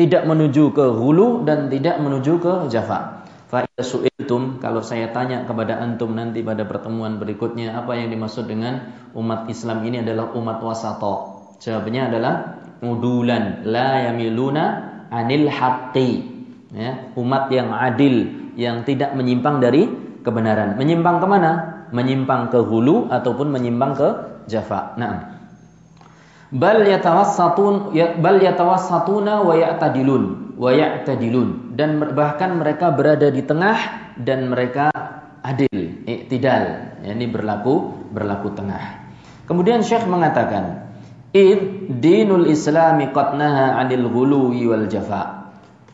tidak 0.00 0.24
menuju 0.24 0.72
ke 0.72 0.84
hulu 0.94 1.44
dan 1.44 1.68
tidak 1.68 2.00
menuju 2.00 2.40
ke 2.40 2.52
jafa. 2.72 3.26
Fa'idha 3.52 3.84
su'iltum 3.84 4.58
kalau 4.58 4.80
saya 4.80 5.12
tanya 5.12 5.44
kepada 5.44 5.78
antum 5.78 6.16
nanti 6.16 6.40
pada 6.40 6.64
pertemuan 6.64 7.20
berikutnya 7.20 7.76
apa 7.76 7.94
yang 7.94 8.08
dimaksud 8.08 8.48
dengan 8.48 8.90
umat 9.12 9.46
Islam 9.52 9.84
ini 9.84 10.00
adalah 10.00 10.32
umat 10.32 10.58
wasato. 10.64 11.14
Jawabnya 11.60 12.08
adalah 12.08 12.34
mudulan 12.80 13.62
la 13.68 14.10
yamiluna 14.10 14.64
anil 15.12 15.46
haqqi. 15.52 16.32
Ya, 16.74 17.14
umat 17.14 17.52
yang 17.54 17.70
adil 17.70 18.50
yang 18.58 18.82
tidak 18.82 19.14
menyimpang 19.14 19.62
dari 19.62 19.86
kebenaran. 20.26 20.74
Menyimpang 20.74 21.22
ke 21.22 21.26
mana? 21.28 21.73
Menyimpang 21.90 22.48
ke 22.48 22.62
hulu 22.62 23.10
ataupun 23.12 23.50
menyimpang 23.52 23.92
ke 23.98 24.08
jafa. 24.46 24.96
Nah, 24.96 25.34
bal 26.54 26.86
yatawassatun 26.86 27.96
ya, 27.96 28.14
bal 28.14 28.38
yatawassatuna 28.38 29.42
wa 29.42 29.54
ya'tadilun 29.58 30.54
wa 30.54 30.70
ya'tadilun 30.70 31.74
dan 31.74 31.98
bahkan 32.14 32.54
mereka 32.54 32.94
berada 32.94 33.26
di 33.28 33.42
tengah 33.42 33.76
dan 34.20 34.46
mereka 34.46 34.94
adil, 35.42 36.06
iktidal, 36.06 36.96
yakni 37.02 37.26
berlaku 37.28 37.92
berlaku 38.14 38.54
tengah. 38.54 39.04
Kemudian 39.44 39.84
Syekh 39.84 40.08
mengatakan, 40.08 40.88
"Id 41.34 41.90
dinul 42.00 42.48
Islami 42.48 43.12
qad 43.12 43.36
naha 43.36 43.76
'anil 43.82 44.08
ghuluwi 44.08 44.64
wal 44.64 44.86
jafa." 44.88 45.44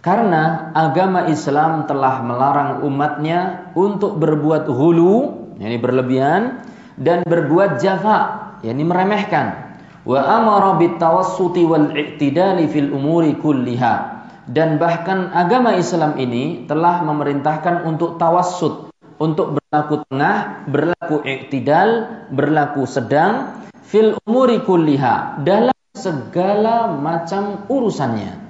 Karena 0.01 0.73
agama 0.73 1.29
Islam 1.29 1.85
telah 1.85 2.25
melarang 2.25 2.81
umatnya 2.89 3.69
untuk 3.77 4.17
berbuat 4.17 4.65
hulu, 4.65 5.40
yakni 5.61 5.77
berlebihan 5.77 6.65
dan 6.97 7.23
berbuat 7.29 7.79
jafa, 7.79 8.19
yakni 8.65 8.83
meremehkan. 8.83 9.77
Wa 10.09 10.41
amara 10.41 10.81
bitawassuti 10.81 11.69
wal 11.69 11.93
i'tidali 11.93 12.65
fil 12.73 12.89
umuri 12.97 13.37
kulliha 13.37 14.25
dan 14.49 14.81
bahkan 14.81 15.31
agama 15.31 15.77
Islam 15.77 16.17
ini 16.17 16.65
telah 16.65 17.05
memerintahkan 17.05 17.85
untuk 17.85 18.17
tawassut, 18.17 18.91
untuk 19.21 19.61
berlaku 19.61 20.03
tengah, 20.09 20.67
berlaku 20.67 21.21
iktidal, 21.23 22.09
berlaku 22.33 22.89
sedang 22.89 23.63
fil 23.85 24.17
umuri 24.25 24.65
kulliha 24.65 25.45
dalam 25.45 25.77
segala 25.93 26.89
macam 26.91 27.69
urusannya. 27.69 28.41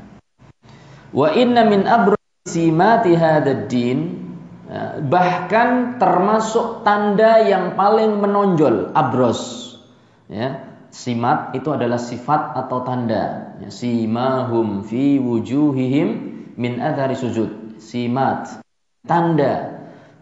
Wa 1.10 1.34
inna 1.34 1.66
min 1.66 1.84
abrosimati 1.84 3.18
hadad 3.18 3.66
din 3.66 4.29
bahkan 5.10 5.98
termasuk 5.98 6.86
tanda 6.86 7.42
yang 7.42 7.74
paling 7.74 8.22
menonjol 8.22 8.94
abros. 8.94 9.74
Ya 10.30 10.70
simat 10.90 11.54
itu 11.54 11.70
adalah 11.70 11.98
sifat 11.98 12.54
atau 12.54 12.82
tanda. 12.82 13.54
Ya, 13.62 13.70
simahum 13.70 14.82
fi 14.86 15.18
wujuhihim 15.18 16.08
min 16.58 16.72
adhari 16.82 17.18
sujud. 17.18 17.80
Simat 17.82 18.62
tanda. 19.06 19.80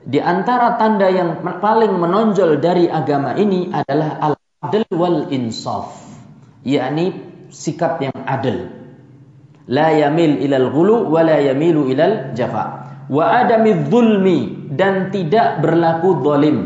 Di 0.08 0.22
antara 0.22 0.78
tanda 0.80 1.10
yang 1.10 1.42
paling 1.42 1.92
menonjol 1.98 2.62
dari 2.62 2.86
agama 2.88 3.34
ini 3.36 3.68
adalah 3.68 4.32
al-adl 4.32 4.84
wal 4.94 5.28
insaf 5.28 6.00
yakni 6.64 7.12
sikap 7.52 8.00
yang 8.00 8.16
adil. 8.24 8.72
La 9.68 9.92
yamil 9.92 10.40
ilal 10.40 10.72
ghulu 10.72 11.12
wa 11.12 11.20
la 11.20 11.44
yamilu 11.44 11.92
ilal 11.92 12.32
jafa 12.32 12.87
wa 13.08 13.24
adami 13.44 13.72
dan 14.72 15.08
tidak 15.08 15.64
berlaku 15.64 16.20
zalim 16.22 16.58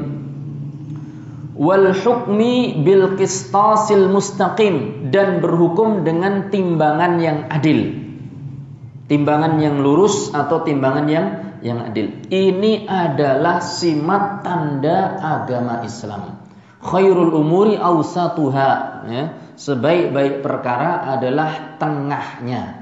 wal 1.55 1.95
hukmi 1.95 2.83
bil 2.83 3.15
qistasil 3.15 4.11
mustaqim 4.11 5.09
dan 5.15 5.39
berhukum 5.39 6.03
dengan 6.03 6.51
timbangan 6.51 7.23
yang 7.23 7.39
adil 7.47 8.03
timbangan 9.07 9.61
yang 9.61 9.85
lurus 9.85 10.33
atau 10.33 10.65
timbangan 10.65 11.07
yang 11.07 11.27
yang 11.63 11.79
adil. 11.95 12.27
Ini 12.27 12.91
adalah 12.91 13.63
simat 13.63 14.43
tanda 14.43 15.17
agama 15.23 15.87
Islam. 15.87 16.43
Khairul 16.83 17.31
umuri 17.31 17.79
awsatuha. 17.79 18.71
Ya. 19.07 19.25
Sebaik-baik 19.55 20.43
perkara 20.43 21.07
adalah 21.15 21.79
tengahnya. 21.79 22.82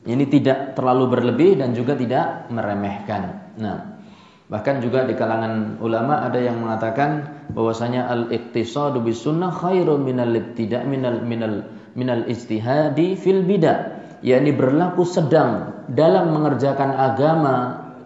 Ini 0.00 0.24
tidak 0.32 0.80
terlalu 0.80 1.12
berlebih 1.12 1.60
dan 1.60 1.76
juga 1.76 1.92
tidak 1.92 2.48
meremehkan. 2.48 3.52
Nah, 3.60 4.00
bahkan 4.48 4.80
juga 4.80 5.04
di 5.04 5.12
kalangan 5.12 5.76
ulama 5.84 6.24
ada 6.24 6.40
yang 6.40 6.56
mengatakan 6.64 7.44
bahwasanya 7.52 8.08
al-iqtisadu 8.08 9.04
bis 9.04 9.20
sunnah 9.20 9.52
khairun 9.52 10.00
minal 10.00 10.32
ibtida' 10.32 10.88
minal 10.88 11.20
minal 11.20 11.68
minal 11.92 12.24
istihadi 12.24 13.12
fil 13.20 13.44
bidah. 13.44 14.00
Yakni 14.24 14.52
berlaku 14.52 15.04
sedang 15.04 15.84
dalam 15.88 16.32
mengerjakan 16.32 16.92
agama 16.92 17.56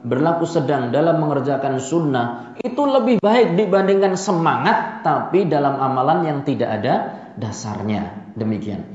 berlaku 0.05 0.45
sedang 0.45 0.93
dalam 0.93 1.17
mengerjakan 1.17 1.81
sunnah 1.81 2.55
itu 2.61 2.83
lebih 2.85 3.19
baik 3.25 3.57
dibandingkan 3.57 4.21
semangat 4.21 5.01
tapi 5.01 5.49
dalam 5.49 5.81
amalan 5.81 6.29
yang 6.29 6.39
tidak 6.45 6.71
ada 6.71 6.95
dasarnya. 7.41 8.35
Demikian. 8.37 8.95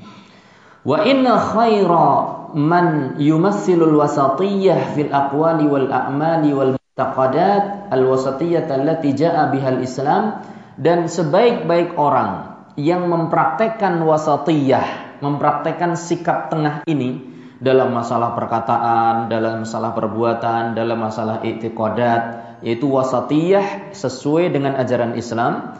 Wa 0.85 1.03
inna 1.03 1.35
khaira 1.35 2.38
man 2.55 3.19
yumassilul 3.21 3.97
wasatiyah 3.99 4.95
fil 4.95 5.11
aqwali 5.11 5.65
wal 5.65 5.89
a'mali 5.89 6.51
wal 6.53 6.73
mu'taqadat 6.77 7.91
al 7.91 8.03
wasatiyah 8.07 8.69
allati 8.69 9.13
ja'a 9.13 9.51
bihal 9.53 9.83
islam 9.83 10.41
dan 10.79 11.11
sebaik-baik 11.11 11.97
orang 11.99 12.61
yang 12.79 13.09
mempraktekkan 13.11 13.99
wasatiyah 14.01 15.09
mempraktekkan 15.19 15.99
sikap 15.99 16.47
tengah 16.47 16.83
ini 16.87 17.29
dalam 17.59 17.91
masalah 17.91 18.33
perkataan, 18.39 19.27
dalam 19.27 19.67
masalah 19.67 19.91
perbuatan, 19.91 20.79
dalam 20.79 20.95
masalah 20.95 21.43
i'tiqadat, 21.43 22.21
yaitu 22.63 22.87
wasatiyah 22.87 23.91
sesuai 23.91 24.51
dengan 24.51 24.79
ajaran 24.79 25.19
Islam. 25.19 25.75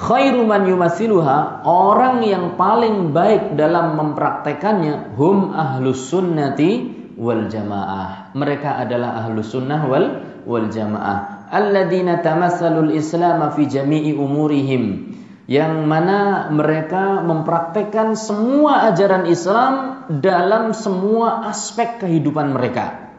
Khairu 0.00 0.48
man 0.48 0.64
yumathiluha, 0.64 1.60
orang 1.68 2.24
yang 2.24 2.56
paling 2.56 3.12
baik 3.12 3.52
dalam 3.60 4.00
mempraktekannya, 4.00 5.12
hum 5.12 5.52
ahlus 5.52 6.08
sunnati 6.08 6.88
wal 7.20 7.52
jamaah. 7.52 8.32
Mereka 8.32 8.80
adalah 8.80 9.20
ahlus 9.20 9.52
sunnah 9.52 9.84
wal 9.84 10.24
wal 10.48 10.72
jamaah. 10.72 11.52
Alladzina 11.52 12.24
tamassalul 12.24 12.96
islam 12.96 13.44
fi 13.52 13.68
jami'i 13.68 14.16
umurihim 14.16 15.12
yang 15.50 15.84
mana 15.84 16.48
mereka 16.48 17.20
mempraktekkan 17.20 18.14
semua 18.16 18.94
ajaran 18.94 19.26
Islam 19.26 20.06
dalam 20.22 20.70
semua 20.72 21.50
aspek 21.50 22.00
kehidupan 22.00 22.54
mereka. 22.54 23.10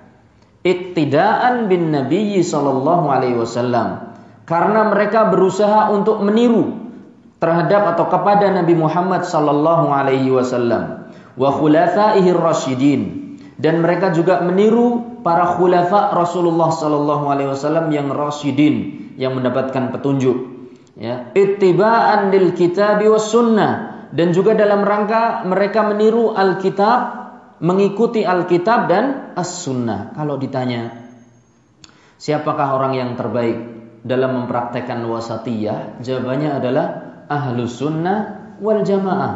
Iktidaan 0.63 1.67
bin 1.67 1.91
Nabi 1.91 2.39
sallallahu 2.39 3.05
alaihi 3.11 3.35
wasallam 3.35 4.10
karena 4.51 4.91
mereka 4.91 5.31
berusaha 5.31 5.95
untuk 5.95 6.19
meniru 6.19 6.75
terhadap 7.39 7.95
atau 7.95 8.11
kepada 8.11 8.51
Nabi 8.51 8.75
Muhammad 8.75 9.23
sallallahu 9.23 9.87
alaihi 9.87 10.27
wasallam. 10.27 11.07
Wa 11.39 11.55
khulafaihi 11.55 12.35
rasyidin. 12.35 13.01
Dan 13.55 13.79
mereka 13.79 14.11
juga 14.11 14.43
meniru 14.43 15.21
para 15.23 15.55
khulafa 15.55 16.11
Rasulullah 16.11 16.67
sallallahu 16.67 17.31
alaihi 17.31 17.49
wasallam 17.55 17.93
yang 17.95 18.11
rasyidin 18.11 19.15
yang 19.15 19.39
mendapatkan 19.39 19.95
petunjuk. 19.95 20.35
Ya 20.99 21.31
ittiba'an 21.31 22.35
lil 22.35 22.51
kitab 22.51 22.99
was 23.07 23.31
sunnah. 23.31 24.03
Dan 24.11 24.35
juga 24.35 24.51
dalam 24.51 24.83
rangka 24.83 25.47
mereka 25.47 25.87
meniru 25.87 26.35
Alkitab 26.35 26.99
mengikuti 27.63 28.27
Alkitab 28.27 28.91
dan 28.91 29.31
as-sunnah. 29.39 30.11
Kalau 30.11 30.35
ditanya 30.35 30.91
siapakah 32.19 32.75
orang 32.75 32.99
yang 32.99 33.15
terbaik 33.15 33.70
dalam 34.01 34.43
mempraktekkan 34.43 35.05
wasatiyah 35.05 36.01
jawabannya 36.01 36.57
adalah 36.57 36.87
ahlu 37.29 37.69
sunnah 37.69 38.53
wal 38.57 38.81
jamaah. 38.81 39.33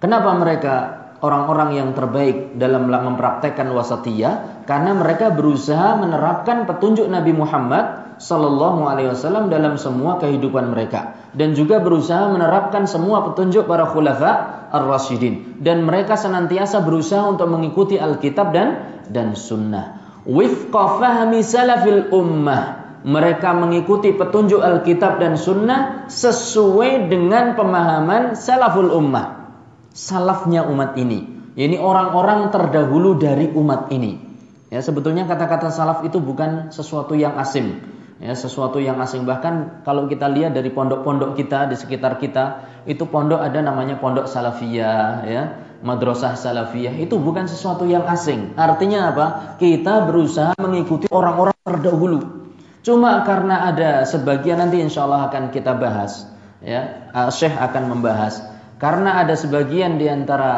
Kenapa 0.00 0.30
mereka 0.38 0.74
orang-orang 1.20 1.70
yang 1.76 1.88
terbaik 1.92 2.56
dalam 2.56 2.88
mempraktekkan 2.88 3.68
wasatiyah? 3.70 4.64
Karena 4.64 4.96
mereka 4.96 5.32
berusaha 5.32 5.96
menerapkan 6.00 6.64
petunjuk 6.64 7.08
Nabi 7.08 7.32
Muhammad 7.36 8.16
Sallallahu 8.18 8.82
Alaihi 8.86 9.14
Wasallam 9.14 9.46
dalam 9.46 9.78
semua 9.78 10.18
kehidupan 10.18 10.74
mereka 10.74 11.14
dan 11.38 11.54
juga 11.54 11.78
berusaha 11.78 12.34
menerapkan 12.34 12.88
semua 12.90 13.22
petunjuk 13.30 13.70
para 13.70 13.86
khulafa 13.86 14.66
ar-rasyidin. 14.74 15.62
Dan 15.62 15.86
mereka 15.86 16.18
senantiasa 16.18 16.82
berusaha 16.82 17.22
untuk 17.28 17.46
mengikuti 17.46 17.94
Alkitab 18.00 18.50
dan 18.50 18.68
dan 19.06 19.38
Sunnah. 19.38 20.00
Wifqa 20.28 20.98
fahmi 21.00 21.40
salafil 21.40 22.10
ummah 22.12 22.87
mereka 23.08 23.56
mengikuti 23.56 24.12
petunjuk 24.12 24.60
Alkitab 24.60 25.16
dan 25.16 25.40
Sunnah 25.40 26.12
sesuai 26.12 27.08
dengan 27.08 27.56
pemahaman 27.56 28.36
salaful 28.36 28.92
ummah. 28.92 29.48
Salafnya 29.96 30.68
umat 30.68 30.92
ini. 31.00 31.24
Ini 31.56 31.80
orang-orang 31.80 32.52
terdahulu 32.52 33.16
dari 33.16 33.48
umat 33.48 33.88
ini. 33.96 34.20
Ya 34.68 34.84
sebetulnya 34.84 35.24
kata-kata 35.24 35.72
salaf 35.72 36.04
itu 36.04 36.20
bukan 36.20 36.68
sesuatu 36.68 37.16
yang 37.16 37.40
asing 37.40 37.80
ya 38.18 38.34
sesuatu 38.34 38.82
yang 38.82 38.98
asing 38.98 39.22
bahkan 39.22 39.80
kalau 39.86 40.10
kita 40.10 40.26
lihat 40.26 40.50
dari 40.50 40.74
pondok-pondok 40.74 41.38
kita 41.38 41.70
di 41.70 41.78
sekitar 41.78 42.18
kita 42.18 42.66
itu 42.84 43.06
pondok 43.06 43.38
ada 43.38 43.62
namanya 43.64 43.96
pondok 43.96 44.28
salafiyah 44.28 45.24
ya. 45.24 45.42
Madrasah 45.78 46.34
salafiyah. 46.34 46.98
Itu 46.98 47.22
bukan 47.22 47.46
sesuatu 47.46 47.86
yang 47.88 48.04
asing 48.04 48.58
artinya 48.58 49.14
apa? 49.14 49.26
Kita 49.56 50.04
berusaha 50.04 50.52
mengikuti 50.60 51.08
orang-orang 51.08 51.56
terdahulu 51.64 52.38
cuma 52.82 53.22
karena 53.26 53.70
ada 53.70 54.06
sebagian 54.06 54.62
nanti 54.62 54.78
insya 54.82 55.04
Allah 55.04 55.28
akan 55.28 55.50
kita 55.50 55.74
bahas 55.76 56.26
ya 56.62 57.10
Syekh 57.30 57.54
akan 57.54 57.90
membahas 57.92 58.40
karena 58.78 59.22
ada 59.22 59.34
sebagian 59.34 59.98
di 59.98 60.06
antara 60.06 60.52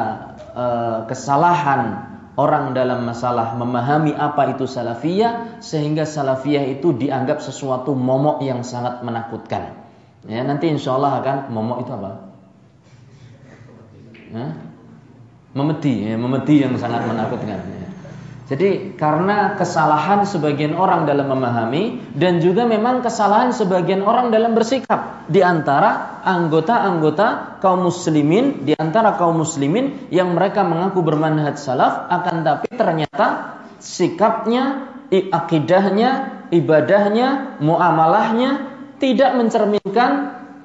uh, 0.52 0.98
kesalahan 1.09 2.11
orang 2.40 2.72
dalam 2.76 3.04
masalah 3.04 3.56
memahami 3.56 4.16
apa 4.16 4.56
itu 4.56 4.64
salafiyah 4.64 5.61
sehingga 5.64 6.09
salafiyah 6.09 6.68
itu 6.72 6.96
dianggap 6.96 7.44
sesuatu 7.44 7.92
momok 7.92 8.40
yang 8.40 8.64
sangat 8.64 9.04
menakutkan. 9.04 9.76
Ya, 10.28 10.44
nanti 10.44 10.68
insya 10.68 10.96
Allah 10.96 11.20
akan 11.24 11.37
momok 11.52 11.78
itu 11.85 11.90
apa? 11.96 12.11
Ya? 14.30 14.46
Memedi, 15.50 15.94
ya, 16.06 16.14
memedi 16.14 16.54
yang 16.62 16.76
sangat 16.78 17.09
menakutkan. 17.09 17.59
Ya. 17.61 17.88
Jadi 18.50 18.98
karena 18.98 19.54
kesalahan 19.54 20.26
sebagian 20.26 20.74
orang 20.74 21.06
dalam 21.06 21.30
memahami 21.30 22.02
dan 22.18 22.42
juga 22.42 22.66
memang 22.66 22.98
kesalahan 22.98 23.54
sebagian 23.54 24.02
orang 24.02 24.34
dalam 24.34 24.58
bersikap. 24.58 25.22
Di 25.30 25.38
antara 25.38 26.18
anggota-anggota 26.26 27.62
kaum 27.62 27.86
muslimin 27.86 28.66
di 28.66 28.74
antara 28.74 29.14
kaum 29.14 29.38
muslimin 29.38 30.10
yang 30.10 30.34
mereka 30.34 30.66
mengaku 30.66 30.98
bermanhaj 30.98 31.62
salaf 31.62 32.10
akan 32.10 32.42
tapi 32.42 32.74
ternyata 32.74 33.26
sikapnya, 33.78 34.90
akidahnya, 35.14 36.10
ibadahnya, 36.50 37.62
muamalahnya 37.62 38.50
tidak 38.98 39.30
mencerminkan 39.38 40.10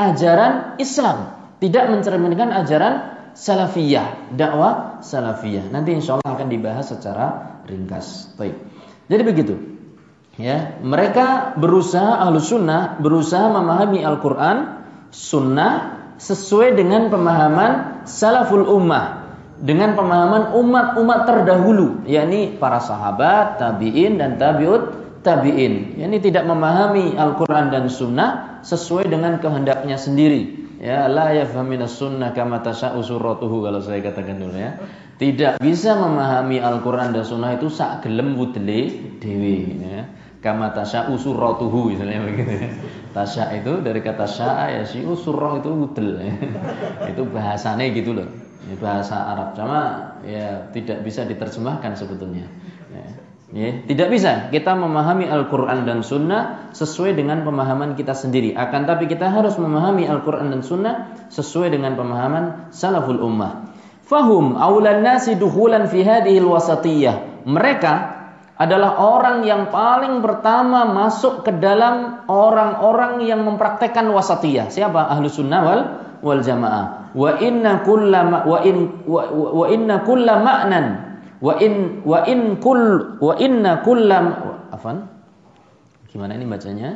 ajaran 0.02 0.74
Islam, 0.82 1.38
tidak 1.62 1.86
mencerminkan 1.94 2.50
ajaran 2.50 3.15
salafiyah, 3.36 4.34
dakwah 4.34 5.04
salafiyah. 5.04 5.70
Nanti 5.70 5.94
insya 5.94 6.18
Allah 6.18 6.40
akan 6.40 6.48
dibahas 6.48 6.90
secara 6.90 7.60
ringkas. 7.68 8.34
Baik. 8.40 8.56
Jadi 9.12 9.24
begitu. 9.28 9.56
Ya, 10.36 10.76
mereka 10.84 11.56
berusaha 11.56 12.20
ahlu 12.20 12.44
sunnah 12.44 13.00
berusaha 13.00 13.48
memahami 13.48 14.04
Al-Quran, 14.04 14.84
sunnah 15.08 15.96
sesuai 16.20 16.76
dengan 16.76 17.08
pemahaman 17.08 18.04
salaful 18.04 18.68
ummah, 18.68 19.32
dengan 19.64 19.96
pemahaman 19.96 20.52
umat-umat 20.60 21.20
terdahulu, 21.24 22.04
yakni 22.04 22.52
para 22.60 22.84
sahabat, 22.84 23.64
tabiin 23.64 24.20
dan 24.20 24.36
tabiut 24.36 25.06
tabiin. 25.24 26.04
Yani 26.04 26.20
tidak 26.20 26.44
memahami 26.46 27.16
Al-Quran 27.16 27.72
dan 27.72 27.88
sunnah 27.88 28.60
sesuai 28.62 29.08
dengan 29.08 29.40
kehendaknya 29.40 29.96
sendiri. 29.96 30.65
Ya, 30.80 31.08
la 31.08 31.32
yafhaminas 31.32 31.96
sunnah 31.96 32.36
kama 32.36 32.60
tasha'u 32.60 33.00
suratuhu 33.00 33.64
kalau 33.64 33.80
saya 33.80 34.04
katakan 34.04 34.40
dulu 34.40 34.60
ya. 34.60 34.76
Tidak 35.16 35.64
bisa 35.64 35.96
memahami 35.96 36.60
Al-Quran 36.60 37.16
dan 37.16 37.24
sunnah 37.24 37.56
itu 37.56 37.72
sak 37.72 38.04
gelem 38.04 38.36
wudele 38.36 39.16
dewi 39.24 39.80
ya 39.80 40.04
kama 40.46 40.70
tasya 40.78 41.10
usuratuhu 41.10 41.98
misalnya 41.98 42.22
begitu. 42.22 42.70
Tasya 43.18 43.58
itu 43.58 43.82
dari 43.82 44.06
kata 44.06 44.30
sya'a 44.30 44.66
ya 44.78 44.84
si 44.86 45.02
usurah 45.02 45.58
itu 45.58 45.74
udel. 45.74 46.22
itu 47.10 47.22
bahasanya 47.34 47.90
gitu 47.90 48.14
loh. 48.14 48.30
Bahasa 48.78 49.34
Arab 49.34 49.58
sama 49.58 50.14
ya 50.22 50.70
tidak 50.70 51.02
bisa 51.02 51.26
diterjemahkan 51.26 51.98
sebetulnya. 51.98 52.46
Ya. 53.54 53.78
Tidak 53.86 54.10
bisa 54.10 54.50
kita 54.50 54.74
memahami 54.74 55.30
Al-Quran 55.30 55.86
dan 55.86 56.02
Sunnah 56.02 56.74
sesuai 56.74 57.14
dengan 57.14 57.46
pemahaman 57.46 57.94
kita 57.94 58.18
sendiri. 58.18 58.58
Akan 58.58 58.90
tapi 58.90 59.06
kita 59.06 59.30
harus 59.30 59.62
memahami 59.62 60.10
Al-Quran 60.10 60.50
dan 60.50 60.66
Sunnah 60.66 61.14
sesuai 61.30 61.70
dengan 61.70 61.94
pemahaman 61.94 62.74
salaful 62.74 63.22
ummah. 63.22 63.70
Fahum 64.02 64.58
awlan 64.58 65.06
nasi 65.06 65.38
duhulan 65.38 65.86
fi 65.86 66.02
hadhihi 66.02 66.42
wasatiyah. 66.42 67.46
Mereka 67.46 67.94
adalah 68.58 68.98
orang 68.98 69.46
yang 69.46 69.70
paling 69.70 70.26
pertama 70.26 70.90
masuk 70.90 71.46
ke 71.46 71.54
dalam 71.54 72.26
orang-orang 72.26 73.22
yang 73.30 73.46
mempraktekkan 73.46 74.10
wasatiyah. 74.10 74.74
Siapa? 74.74 75.06
Ahlu 75.12 75.30
sunnah 75.30 75.62
wal, 75.62 75.82
wal 76.26 76.42
jamaah. 76.42 77.14
Wa 77.14 77.38
inna 77.38 77.86
kulla 77.86 78.42
wa 78.42 78.60
in 78.66 79.06
wa, 79.06 79.66
inna 79.70 80.02
kulla 80.02 80.42
wa 81.42 81.54
in 81.60 82.06
wa 82.06 82.24
in 82.28 82.60
kull 82.60 83.18
wa 83.20 83.34
inna 83.40 83.84
kulla 83.84 84.18
afan? 84.72 85.08
Gimana 86.12 86.36
ini 86.40 86.46
bacanya? 86.48 86.90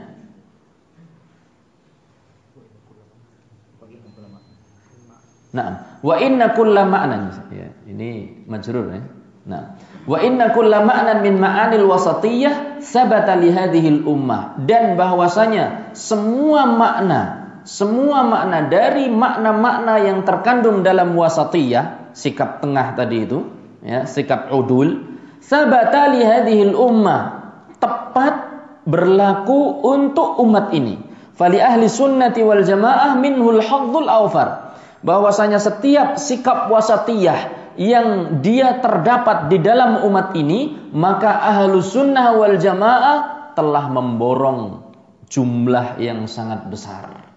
Nah, 5.49 5.97
wa 6.05 6.15
inna 6.21 6.53
kulla 6.53 6.85
ma'nan. 6.85 7.49
Ya, 7.49 7.73
ini 7.89 8.45
majrur 8.45 8.93
ya. 8.93 9.01
Nah, 9.49 9.81
Wa 10.05 10.21
inna 10.21 10.53
kulla 10.53 10.85
ma'nan 10.85 11.25
min 11.25 11.41
ma'anil 11.41 11.89
wasatiyah 11.89 12.81
sabata 12.81 13.33
li 13.33 13.49
hadhil 13.49 14.05
ummah. 14.05 14.61
Dan 14.61 14.93
bahwasanya 14.93 15.93
semua 15.97 16.69
makna 16.69 17.39
semua 17.67 18.25
makna 18.25 18.65
dari 18.71 19.11
makna-makna 19.11 20.01
yang 20.01 20.25
terkandung 20.25 20.81
dalam 20.81 21.13
wasatiyah 21.13 22.15
sikap 22.15 22.63
tengah 22.65 22.97
tadi 22.97 23.29
itu 23.29 23.45
ya 23.83 24.05
sikap 24.05 24.51
udul. 24.51 25.19
Sabata 25.39 26.11
li 26.11 26.21
hadhil 26.21 26.75
ummah 26.75 27.39
tepat 27.79 28.35
berlaku 28.83 29.81
untuk 29.85 30.39
umat 30.43 30.75
ini. 30.75 30.99
Fali 31.39 31.63
ahli 31.63 31.87
sunnati 31.87 32.43
wal 32.43 32.67
jamaah 32.67 33.15
minhul 33.15 33.63
hadzul 33.63 34.11
awfar. 34.11 34.75
Bahwasanya 34.99 35.63
setiap 35.63 36.19
sikap 36.19 36.67
wasatiyah 36.67 37.71
yang 37.79 38.43
dia 38.43 38.83
terdapat 38.83 39.47
di 39.47 39.63
dalam 39.63 40.03
umat 40.03 40.35
ini, 40.35 40.91
maka 40.91 41.39
ahlu 41.39 41.79
sunnah 41.79 42.35
wal 42.35 42.59
jamaah 42.59 43.55
telah 43.55 43.87
memborong 43.87 44.83
jumlah 45.31 45.95
yang 46.03 46.27
sangat 46.27 46.67
besar. 46.67 47.31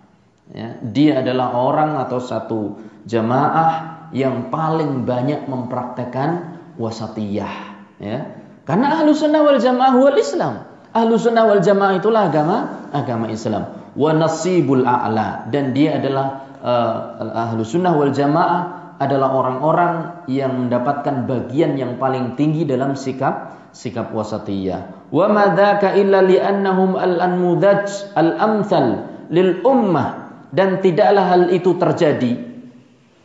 Ya, 0.50 0.82
dia 0.82 1.22
adalah 1.22 1.54
orang 1.54 2.02
atau 2.02 2.18
satu 2.18 2.60
jamaah 3.06 4.01
yang 4.12 4.52
paling 4.52 5.08
banyak 5.08 5.48
mempraktekkan 5.48 6.60
wasatiyah. 6.76 7.54
Ya. 7.98 8.18
Karena 8.62 9.00
ahlu 9.00 9.16
sunnah 9.16 9.42
wal 9.42 9.58
jamaah 9.58 9.96
wal 9.98 10.18
Islam. 10.20 10.68
Ahlu 10.92 11.16
sunnah 11.16 11.48
wal 11.48 11.64
jamaah 11.64 11.98
itulah 11.98 12.28
agama 12.28 12.88
agama 12.92 13.26
Islam. 13.32 13.92
Wa 13.92 14.12
nasibul 14.16 14.84
a'la 14.84 15.48
dan 15.52 15.72
dia 15.76 16.00
adalah 16.00 16.48
uh, 16.60 17.50
ahlu 17.50 17.64
sunnah 17.64 17.92
wal 17.96 18.12
jamaah 18.12 18.96
adalah 19.02 19.34
orang-orang 19.34 20.24
yang 20.30 20.54
mendapatkan 20.54 21.26
bagian 21.26 21.74
yang 21.74 21.98
paling 21.98 22.38
tinggi 22.38 22.62
dalam 22.62 22.94
sikap 22.94 23.58
sikap 23.72 24.12
wasatiyah. 24.12 25.10
Wa 25.10 25.26
madzaka 25.32 25.96
illa 25.96 26.22
li'annahum 26.22 26.94
al-anmudaj 26.94 28.14
al-amsal 28.14 29.10
lil 29.32 29.64
ummah 29.64 30.22
dan 30.52 30.84
tidaklah 30.84 31.24
hal 31.32 31.42
itu 31.50 31.74
terjadi. 31.80 32.51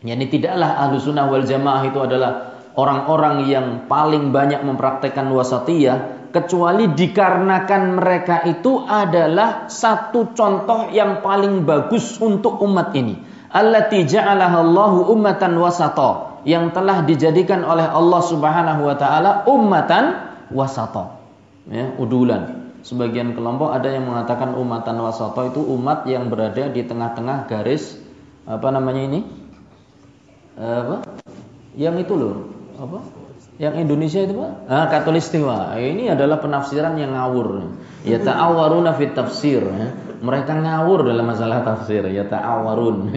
Yani 0.06 0.30
tidaklah 0.30 0.78
ahlu 0.86 1.02
sunnah 1.02 1.26
wal 1.26 1.46
jamaah 1.46 1.84
itu 1.90 1.98
adalah 1.98 2.32
orang-orang 2.78 3.50
yang 3.50 3.68
paling 3.90 4.30
banyak 4.30 4.62
mempraktekkan 4.62 5.30
wasatiyah 5.34 6.30
kecuali 6.30 6.94
dikarenakan 6.94 7.98
mereka 7.98 8.46
itu 8.46 8.86
adalah 8.86 9.66
satu 9.72 10.38
contoh 10.38 10.94
yang 10.94 11.26
paling 11.26 11.66
bagus 11.66 12.22
untuk 12.22 12.62
umat 12.62 12.94
ini 12.94 13.18
allati 13.52 14.04
ja'alaha 14.04 14.60
Allahu 14.62 15.10
ummatan 15.16 15.56
wasata 15.58 16.42
yang 16.44 16.72
telah 16.72 17.04
dijadikan 17.04 17.64
oleh 17.64 17.88
Allah 17.88 18.22
Subhanahu 18.24 18.82
wa 18.88 18.96
taala 18.96 19.44
ummatan 19.48 20.04
wasata. 20.52 21.20
Ya, 21.68 21.92
udulan. 22.00 22.72
Sebagian 22.88 23.36
kelompok 23.36 23.76
ada 23.76 23.92
yang 23.92 24.08
mengatakan 24.08 24.56
ummatan 24.56 24.96
wasata 25.04 25.52
itu 25.52 25.60
umat 25.76 26.08
yang 26.08 26.32
berada 26.32 26.72
di 26.72 26.88
tengah-tengah 26.88 27.52
garis 27.52 28.00
apa 28.48 28.68
namanya 28.72 29.04
ini? 29.04 29.20
Apa? 30.58 31.06
Yang 31.78 32.10
itu 32.10 32.14
loh, 32.18 32.34
apa? 32.82 33.00
Yang 33.58 33.74
Indonesia 33.86 34.20
itu 34.22 34.34
Pak? 34.38 34.52
Ah, 34.70 34.86
Katulistiwa. 34.90 35.78
Ini 35.78 36.14
adalah 36.14 36.38
penafsiran 36.42 36.98
yang 36.98 37.14
ngawur. 37.14 37.74
Ya 38.06 38.22
ta'awaruna 38.22 38.94
fit 38.98 39.18
tafsir. 39.18 39.66
Ya 39.66 40.08
mereka 40.22 40.58
ngawur 40.58 41.06
dalam 41.06 41.26
masalah 41.26 41.62
tafsir 41.62 42.04
ya 42.18 42.26
ta'awarun 42.26 43.14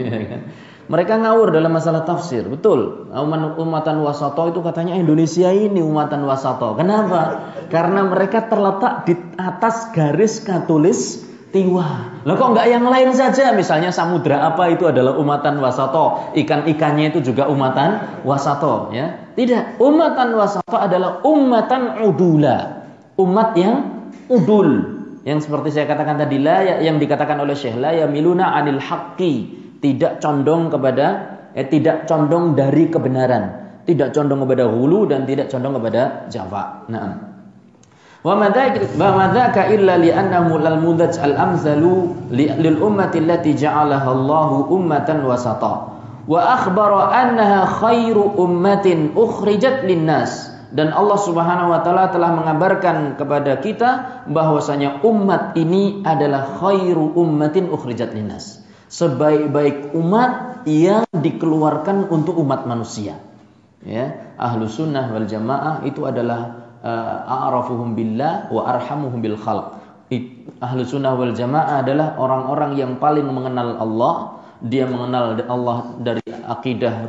mereka 0.90 1.22
ngawur 1.22 1.54
dalam 1.54 1.70
masalah 1.70 2.02
tafsir 2.02 2.44
betul 2.50 3.08
umatan 3.56 4.02
wasato 4.02 4.50
itu 4.50 4.60
katanya 4.60 4.98
Indonesia 4.98 5.48
ini 5.54 5.80
umatan 5.80 6.26
wasato 6.26 6.74
kenapa 6.74 7.54
karena 7.70 8.10
mereka 8.10 8.50
terletak 8.50 9.06
di 9.06 9.14
atas 9.38 9.94
garis 9.94 10.42
katulis 10.42 11.29
tiwa. 11.50 12.22
Lah 12.22 12.34
kok 12.34 12.50
nggak 12.54 12.66
yang 12.70 12.86
lain 12.86 13.10
saja? 13.14 13.50
Misalnya 13.54 13.90
samudra 13.90 14.42
apa 14.46 14.70
itu 14.70 14.86
adalah 14.86 15.18
umatan 15.18 15.58
wasato, 15.58 16.34
ikan-ikannya 16.34 17.14
itu 17.14 17.20
juga 17.32 17.50
umatan 17.50 18.22
wasato, 18.22 18.94
ya? 18.94 19.30
Tidak, 19.34 19.82
umatan 19.82 20.34
wasato 20.38 20.76
adalah 20.78 21.22
umatan 21.26 22.02
udula, 22.06 22.86
umat 23.18 23.54
yang 23.58 23.76
udul, 24.30 24.68
yang 25.26 25.38
seperti 25.42 25.74
saya 25.74 25.86
katakan 25.90 26.16
tadi 26.16 26.40
la 26.40 26.58
ya, 26.64 26.74
yang 26.80 26.96
dikatakan 26.96 27.36
oleh 27.42 27.54
Syekh 27.58 27.76
la 27.76 27.92
ya 27.92 28.06
miluna 28.08 28.56
anil 28.56 28.80
haqqi. 28.80 29.58
Tidak 29.80 30.20
condong 30.20 30.68
kepada 30.68 31.06
eh, 31.56 31.64
tidak 31.64 32.04
condong 32.04 32.52
dari 32.52 32.92
kebenaran. 32.92 33.44
Tidak 33.88 34.12
condong 34.12 34.44
kepada 34.44 34.68
hulu 34.68 35.08
dan 35.08 35.24
tidak 35.24 35.48
condong 35.48 35.80
kepada 35.80 36.28
jafa 36.28 36.84
nah 36.92 37.29
wa 38.20 38.36
madzaka 38.36 39.72
illa 39.72 39.96
li 39.96 40.12
annahu 40.12 40.60
al 40.60 40.78
mudaj 40.80 41.16
al 41.20 41.34
amsalu 41.36 42.12
lil 42.34 42.76
ummati 42.80 43.24
allati 43.24 43.56
ja'alaha 43.56 44.08
Allahu 44.12 44.68
ummatan 44.76 45.24
wasata 45.24 45.74
wa 46.28 46.40
akhbara 46.40 47.10
annaha 47.16 47.64
khairu 47.80 48.36
ummatin 48.36 49.16
ukhrijat 49.16 49.88
lin 49.88 50.04
nas 50.04 50.50
dan 50.70 50.94
Allah 50.94 51.18
Subhanahu 51.18 51.74
wa 51.74 51.82
taala 51.82 52.14
telah 52.14 52.30
mengabarkan 52.30 53.18
kepada 53.18 53.58
kita 53.58 54.22
bahwasanya 54.30 55.02
umat 55.02 55.58
ini 55.58 56.06
adalah 56.06 56.62
khairu 56.62 57.10
ummatin 57.18 57.66
ukhrijat 57.66 58.14
linnas. 58.14 58.62
Sebaik-baik 58.90 59.94
umat 59.98 60.62
yang 60.66 61.06
dikeluarkan 61.10 62.10
untuk 62.10 62.38
umat 62.38 62.70
manusia. 62.70 63.18
Ya, 63.82 64.34
ahlu 64.38 64.70
sunnah 64.70 65.10
wal 65.10 65.26
jamaah 65.26 65.82
itu 65.86 66.06
adalah 66.06 66.59
uh, 66.84 67.24
a'rafuhum 67.24 67.96
billah 67.96 68.48
wa 68.52 68.66
arhamuhum 68.66 69.20
bil 69.20 69.36
khalq. 69.36 69.80
Ahlu 70.60 70.82
sunnah 70.82 71.14
wal 71.14 71.32
jamaah 71.32 71.86
adalah 71.86 72.18
orang-orang 72.18 72.74
yang 72.76 72.98
paling 72.98 73.24
mengenal 73.30 73.78
Allah. 73.78 74.14
Dia 74.60 74.84
mengenal 74.84 75.40
Allah 75.48 75.96
dari 76.04 76.20
akidah 76.28 77.08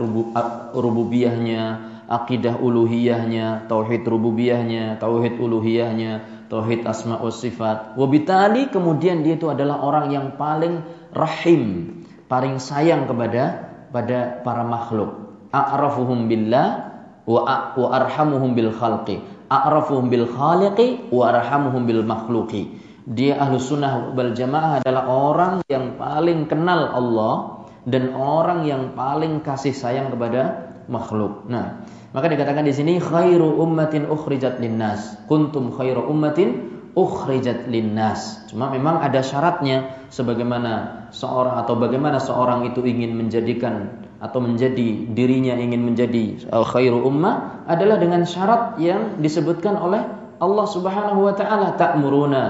rububiyahnya, 0.71 1.63
akidah 2.07 2.55
uluhiyahnya, 2.61 3.67
tauhid 3.67 4.07
rububiyahnya, 4.07 4.95
tauhid 5.03 5.35
uluhiyahnya, 5.35 6.45
tauhid 6.47 6.87
asma 6.87 7.19
wa 7.19 7.27
sifat. 7.27 7.99
Wabitali 7.99 8.71
kemudian 8.71 9.25
dia 9.25 9.35
itu 9.35 9.51
adalah 9.51 9.83
orang 9.83 10.15
yang 10.15 10.39
paling 10.39 10.79
rahim, 11.11 11.91
paling 12.31 12.55
sayang 12.61 13.09
kepada 13.09 13.67
pada 13.91 14.39
para 14.47 14.63
makhluk. 14.63 15.35
A'rafuhum 15.51 16.31
billah 16.31 16.95
wa 17.27 17.67
arhamuhum 17.91 18.55
bil 18.55 18.71
khalqi. 18.71 19.19
A'rafuhum 19.51 20.07
bil 20.07 20.31
khaliqi 20.31 21.11
wa 21.11 21.35
arhamuhum 21.35 21.83
bil 21.83 22.07
makhluqi. 22.07 22.79
Dia 23.03 23.35
ahlu 23.43 23.59
sunnah 23.59 24.15
wal 24.15 24.31
jamaah 24.31 24.79
adalah 24.79 25.03
orang 25.11 25.53
yang 25.67 25.99
paling 25.99 26.47
kenal 26.47 26.87
Allah 26.87 27.35
dan 27.83 28.15
orang 28.15 28.63
yang 28.63 28.95
paling 28.95 29.43
kasih 29.43 29.75
sayang 29.75 30.13
kepada 30.13 30.71
makhluk. 30.87 31.49
Nah, 31.51 31.83
maka 32.15 32.29
dikatakan 32.29 32.63
di 32.63 32.71
sini 32.71 32.93
khairu 33.01 33.59
ummatin 33.59 34.07
ukhrijat 34.07 34.61
linnas. 34.63 35.17
Kuntum 35.25 35.73
khairu 35.75 36.07
ummatin 36.07 36.71
ukhrijat 36.93 37.67
linnas. 37.71 38.45
Cuma 38.51 38.69
memang 38.69 38.99
ada 38.99 39.23
syaratnya 39.23 40.07
sebagaimana 40.11 41.07
seorang 41.15 41.55
atau 41.63 41.73
bagaimana 41.79 42.19
seorang 42.19 42.67
itu 42.69 42.83
ingin 42.83 43.15
menjadikan 43.15 44.05
atau 44.21 44.37
menjadi 44.37 45.09
dirinya 45.17 45.57
ingin 45.57 45.81
menjadi 45.81 46.45
khairu 46.53 47.01
ummah 47.01 47.65
adalah 47.65 47.97
dengan 47.97 48.21
syarat 48.21 48.77
yang 48.77 49.17
disebutkan 49.17 49.73
oleh 49.81 50.05
Allah 50.37 50.67
Subhanahu 50.69 51.25
wa 51.25 51.33
taala 51.33 51.73
ta'muruna 51.73 52.43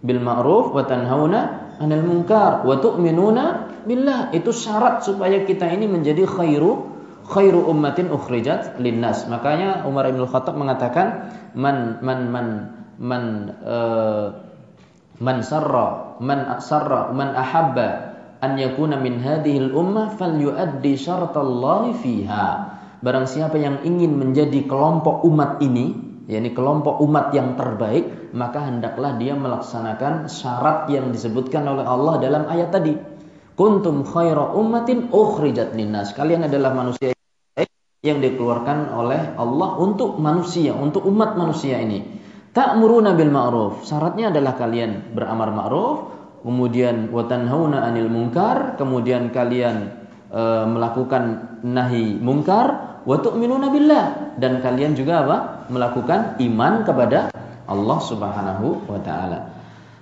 bil 0.00 0.20
ma'ruf 0.24 0.72
wa 0.72 0.88
tanhauna 0.88 1.40
'anil 1.76 2.00
munkar 2.00 2.64
wa 2.64 2.80
tu'minuna 2.80 3.44
billah. 3.84 4.32
Itu 4.32 4.56
syarat 4.56 5.04
supaya 5.04 5.44
kita 5.44 5.68
ini 5.68 5.84
menjadi 5.84 6.24
khairu 6.24 6.96
khairu 7.28 7.68
ummatin 7.68 8.08
ukhrijat 8.08 8.80
linnas. 8.80 9.28
Makanya 9.28 9.84
Umar 9.84 10.08
bin 10.08 10.24
Khattab 10.24 10.56
mengatakan 10.56 11.28
man 11.52 12.00
man 12.00 12.32
man 12.32 12.46
man 12.96 13.24
uh, 13.60 14.26
man 15.20 15.44
sarra 15.44 16.16
man 16.22 16.56
sarra 16.64 17.12
man 17.12 17.36
ahabba 17.36 18.15
an 18.46 18.54
yakuna 18.54 19.02
min 19.02 19.18
hadhihi 19.18 19.58
al-ummah 19.66 20.14
falyuaddi 20.14 20.94
syartallahi 20.94 21.98
fiha. 21.98 22.46
Barang 23.02 23.26
siapa 23.26 23.58
yang 23.58 23.82
ingin 23.82 24.14
menjadi 24.14 24.62
kelompok 24.70 25.26
umat 25.26 25.58
ini, 25.58 25.90
yakni 26.30 26.54
kelompok 26.54 27.02
umat 27.02 27.34
yang 27.34 27.58
terbaik, 27.58 28.30
maka 28.30 28.70
hendaklah 28.70 29.18
dia 29.18 29.34
melaksanakan 29.34 30.30
syarat 30.30 30.86
yang 30.94 31.10
disebutkan 31.10 31.66
oleh 31.66 31.82
Allah 31.82 32.22
dalam 32.22 32.46
ayat 32.46 32.70
tadi. 32.70 32.94
Kuntum 33.58 34.06
khaira 34.06 34.54
ummatin 34.54 35.10
ukhrijat 35.10 35.74
linnas. 35.74 36.14
Kalian 36.14 36.46
adalah 36.46 36.70
manusia 36.76 37.16
yang 38.04 38.22
dikeluarkan 38.22 38.94
oleh 38.94 39.34
Allah 39.34 39.80
untuk 39.82 40.22
manusia, 40.22 40.70
untuk 40.76 41.02
umat 41.08 41.34
manusia 41.34 41.82
ini. 41.82 42.04
Ta'muruna 42.54 43.12
bil 43.12 43.28
ma'ruf. 43.28 43.84
Syaratnya 43.84 44.32
adalah 44.32 44.56
kalian 44.56 45.12
beramar 45.12 45.52
ma'ruf, 45.52 46.15
kemudian 46.46 47.10
watanhauna 47.10 47.82
anil 47.82 48.06
munkar, 48.06 48.78
kemudian 48.78 49.34
kalian 49.34 49.90
e, 50.30 50.42
melakukan 50.70 51.58
nahi 51.66 52.14
munkar, 52.22 53.02
wa 53.02 53.18
tu'minuna 53.18 53.66
billah. 53.74 54.38
Dan 54.38 54.62
kalian 54.62 54.94
juga 54.94 55.26
apa? 55.26 55.38
melakukan 55.66 56.38
iman 56.38 56.86
kepada 56.86 57.34
Allah 57.66 57.98
Subhanahu 57.98 58.86
wa 58.86 59.02
taala. 59.02 59.50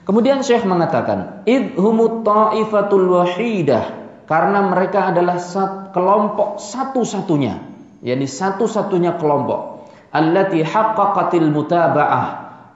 Kemudian 0.05 0.45
Syekh 0.45 0.69
mengatakan, 0.69 1.49
idhumut 1.49 2.29
ta'ifatul 2.29 3.09
wahidah. 3.09 4.05
Karena 4.29 4.61
mereka 4.69 5.13
adalah 5.13 5.41
sat, 5.41 5.97
kelompok 5.97 6.61
satu-satunya, 6.61 7.61
yakni 8.05 8.29
satu-satunya 8.29 9.17
kelompok. 9.17 9.89
Allati 10.13 10.61
haqqaqatil 10.61 11.49
mutaba'ah 11.49 12.25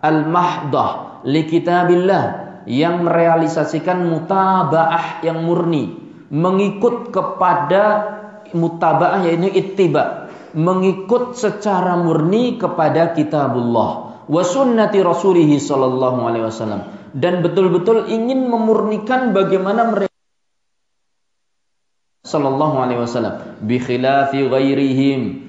al-mahdah 0.00 1.20
li 1.28 1.44
kitabillah 1.44 2.47
yang 2.66 3.06
merealisasikan 3.06 4.08
mutabaah 4.08 5.22
yang 5.22 5.44
murni, 5.44 5.94
mengikut 6.32 7.12
kepada 7.12 7.82
mutabaah 8.56 9.28
yaitu 9.28 9.52
ittiba, 9.52 10.32
mengikut 10.56 11.36
secara 11.36 11.94
murni 12.00 12.56
kepada 12.56 13.12
kitabullah 13.12 14.24
wa 14.28 14.42
sunnati 14.44 15.00
rasulih 15.00 15.48
sallallahu 15.56 16.20
alaihi 16.24 16.44
wasallam 16.44 16.80
dan 17.16 17.40
betul-betul 17.40 18.08
ingin 18.12 18.48
memurnikan 18.48 19.32
bagaimana 19.32 19.88
mereka 19.88 20.08
sallallahu 22.28 22.76
alaihi 22.84 23.00
wasallam. 23.00 23.64
Bi 23.64 23.80
khilafi 23.80 24.44
ghairihim. 24.52 25.48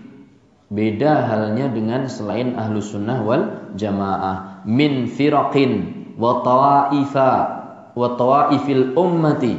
Beda 0.70 1.26
halnya 1.26 1.68
dengan 1.68 2.06
selain 2.08 2.56
ahlu 2.56 2.80
sunnah 2.80 3.20
wal 3.26 3.74
jamaah. 3.76 4.64
Min 4.64 5.12
firaqin 5.12 5.99
wa 6.20 6.44
ta'ifa 6.44 7.32
wa 7.96 8.08
ta'ifil 8.20 8.94
ummati 9.00 9.56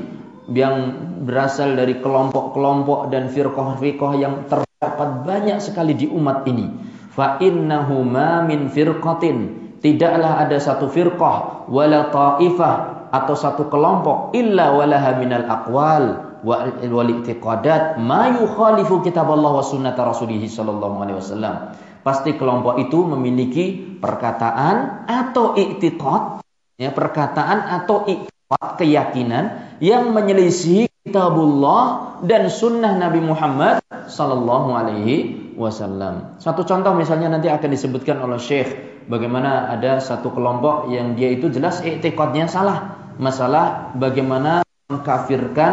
yang 0.52 0.76
berasal 1.24 1.72
dari 1.74 1.98
kelompok-kelompok 1.98 3.08
dan 3.08 3.32
firqah-firqah 3.32 4.12
yang 4.20 4.44
terdapat 4.46 5.24
banyak 5.24 5.58
sekali 5.62 5.96
di 5.96 6.06
umat 6.10 6.44
ini. 6.44 6.68
Fa 7.10 7.40
innahu 7.42 8.04
ma 8.06 8.44
min 8.44 8.70
firqatin 8.70 9.36
tidaklah 9.80 10.46
ada 10.46 10.60
satu 10.60 10.86
firqah 10.86 11.66
wala 11.72 12.12
ta'ifah 12.12 12.74
atau 13.10 13.34
satu 13.34 13.66
kelompok 13.66 14.36
illa 14.38 14.70
walaha 14.70 15.18
minal 15.18 15.46
aqwal 15.50 16.04
wal 16.46 17.10
i'tiqadat 17.10 17.98
ma 17.98 18.30
yukhalifu 18.32 19.02
kitab 19.02 19.28
Allah 19.28 19.60
wa 19.60 19.64
sunnata 19.64 20.06
rasulih 20.06 20.40
sallallahu 20.40 20.96
alaihi 21.02 21.18
wasallam. 21.18 21.54
Pasti 22.00 22.32
kelompok 22.32 22.80
itu 22.80 23.04
memiliki 23.04 23.76
perkataan 24.00 25.04
atau 25.04 25.52
i'tiqad 25.52 26.40
ya 26.80 26.88
perkataan 26.96 27.84
atau 27.84 28.08
ikut 28.08 28.32
keyakinan 28.80 29.76
yang 29.84 30.16
menyelisih 30.16 30.88
kitabullah 31.04 32.16
dan 32.24 32.48
sunnah 32.48 32.96
Nabi 32.96 33.20
Muhammad 33.20 33.84
sallallahu 34.08 34.72
alaihi 34.72 35.16
wasallam. 35.60 36.40
Satu 36.40 36.64
contoh 36.64 36.96
misalnya 36.96 37.28
nanti 37.28 37.52
akan 37.52 37.68
disebutkan 37.68 38.16
oleh 38.24 38.40
Syekh 38.40 39.04
bagaimana 39.12 39.68
ada 39.68 40.00
satu 40.00 40.32
kelompok 40.32 40.88
yang 40.88 41.14
dia 41.20 41.28
itu 41.28 41.52
jelas 41.52 41.84
iktikadnya 41.84 42.48
salah. 42.48 42.96
Masalah 43.20 43.92
bagaimana 44.00 44.64
mengkafirkan 44.88 45.72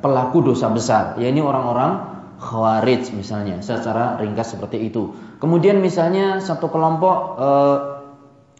pelaku 0.00 0.40
dosa 0.40 0.72
besar, 0.72 1.20
yaitu 1.20 1.44
orang-orang 1.44 2.16
khawarij 2.40 3.12
misalnya 3.12 3.60
secara 3.60 4.16
ringkas 4.16 4.56
seperti 4.56 4.88
itu. 4.88 5.12
Kemudian 5.36 5.84
misalnya 5.84 6.40
satu 6.40 6.72
kelompok 6.72 7.16
uh, 7.36 7.76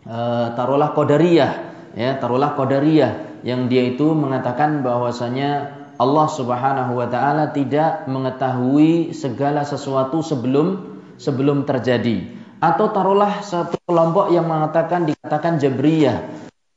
uh, 0.04 0.46
taruhlah 0.52 0.92
qadariyah 0.92 1.75
ya 1.96 2.20
taruhlah 2.20 2.54
qadariyah 2.54 3.42
yang 3.42 3.66
dia 3.72 3.88
itu 3.96 4.12
mengatakan 4.12 4.84
bahwasanya 4.84 5.72
Allah 5.96 6.28
Subhanahu 6.28 7.00
wa 7.00 7.08
taala 7.08 7.56
tidak 7.56 8.04
mengetahui 8.04 9.16
segala 9.16 9.64
sesuatu 9.64 10.20
sebelum 10.20 10.96
sebelum 11.16 11.64
terjadi. 11.64 12.36
Atau 12.60 12.92
taruhlah 12.92 13.40
satu 13.40 13.80
kelompok 13.88 14.32
yang 14.32 14.44
mengatakan 14.44 15.08
dikatakan 15.08 15.56
jabriyah 15.60 16.24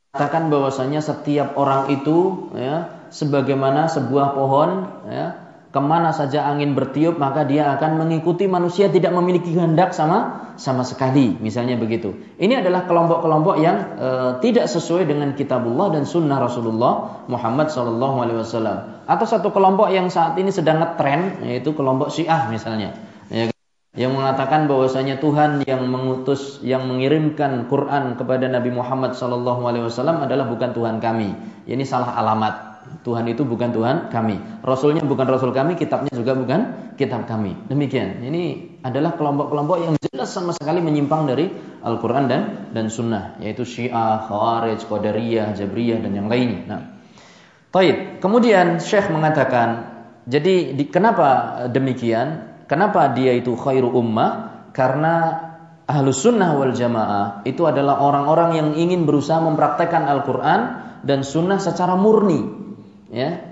mengatakan 0.10 0.50
bahwasanya 0.50 1.00
setiap 1.06 1.56
orang 1.56 1.94
itu 1.94 2.50
ya 2.58 3.08
sebagaimana 3.14 3.88
sebuah 3.88 4.34
pohon 4.34 4.70
ya 5.06 5.49
ke 5.70 5.78
mana 5.78 6.10
saja 6.10 6.50
angin 6.50 6.74
bertiup 6.74 7.22
maka 7.22 7.46
dia 7.46 7.78
akan 7.78 8.02
mengikuti 8.02 8.50
manusia 8.50 8.90
tidak 8.90 9.14
memiliki 9.14 9.54
kehendak 9.54 9.94
sama 9.94 10.50
sama 10.58 10.82
sekali. 10.82 11.38
Misalnya 11.38 11.78
begitu. 11.78 12.18
Ini 12.42 12.66
adalah 12.66 12.90
kelompok-kelompok 12.90 13.56
yang 13.62 13.78
e, 14.02 14.10
tidak 14.42 14.66
sesuai 14.66 15.06
dengan 15.06 15.38
kitabullah 15.38 15.94
dan 15.94 16.10
sunnah 16.10 16.42
Rasulullah 16.42 17.24
Muhammad 17.30 17.70
SAW 17.70 19.06
atau 19.06 19.26
satu 19.30 19.54
kelompok 19.54 19.94
yang 19.94 20.10
saat 20.10 20.34
ini 20.42 20.50
sedang 20.50 20.82
ngetren 20.82 21.46
yaitu 21.46 21.78
kelompok 21.78 22.10
Syiah 22.10 22.50
misalnya. 22.50 22.98
Ya, 23.30 23.54
yang 23.94 24.18
mengatakan 24.18 24.66
bahwasanya 24.66 25.22
Tuhan 25.22 25.62
yang 25.70 25.86
mengutus 25.86 26.66
yang 26.66 26.90
mengirimkan 26.90 27.70
Quran 27.70 28.18
kepada 28.18 28.50
Nabi 28.50 28.74
Muhammad 28.74 29.14
SAW 29.14 30.26
adalah 30.26 30.46
bukan 30.50 30.74
Tuhan 30.74 30.98
kami. 30.98 31.30
Ini 31.70 31.84
salah 31.86 32.18
alamat 32.18 32.69
Tuhan 33.04 33.26
itu 33.32 33.48
bukan 33.48 33.72
Tuhan 33.72 33.96
kami. 34.12 34.64
Rasulnya 34.66 35.04
bukan 35.06 35.28
Rasul 35.30 35.56
kami, 35.56 35.80
kitabnya 35.80 36.12
juga 36.12 36.36
bukan 36.36 36.94
kitab 37.00 37.30
kami. 37.30 37.56
Demikian. 37.72 38.20
Ini 38.26 38.44
adalah 38.84 39.16
kelompok-kelompok 39.16 39.78
yang 39.80 39.94
jelas 40.00 40.30
sama 40.32 40.52
sekali 40.52 40.84
menyimpang 40.84 41.30
dari 41.30 41.48
Al-Quran 41.80 42.28
dan 42.28 42.42
dan 42.76 42.92
Sunnah, 42.92 43.40
yaitu 43.40 43.64
Syiah, 43.64 44.28
Khawarij, 44.28 44.84
Qadariyah, 44.84 45.56
Jabriyah 45.56 46.00
dan 46.04 46.12
yang 46.12 46.28
lainnya. 46.28 46.62
Nah, 46.68 46.82
Taib. 47.70 48.20
Kemudian 48.20 48.82
Syekh 48.84 49.14
mengatakan, 49.14 49.96
jadi 50.26 50.76
di, 50.76 50.84
kenapa 50.90 51.64
demikian? 51.72 52.52
Kenapa 52.66 53.10
dia 53.16 53.34
itu 53.34 53.56
khairu 53.56 53.90
ummah? 53.96 54.66
Karena 54.76 55.14
ahlu 55.90 56.14
sunnah 56.14 56.54
wal 56.54 56.76
jamaah 56.76 57.42
itu 57.50 57.66
adalah 57.66 57.98
orang-orang 58.04 58.50
yang 58.54 58.70
ingin 58.78 59.10
berusaha 59.10 59.42
mempraktekkan 59.42 60.06
Al-Quran 60.06 60.60
dan 61.02 61.26
sunnah 61.26 61.58
secara 61.58 61.98
murni 61.98 62.69
ya. 63.12 63.44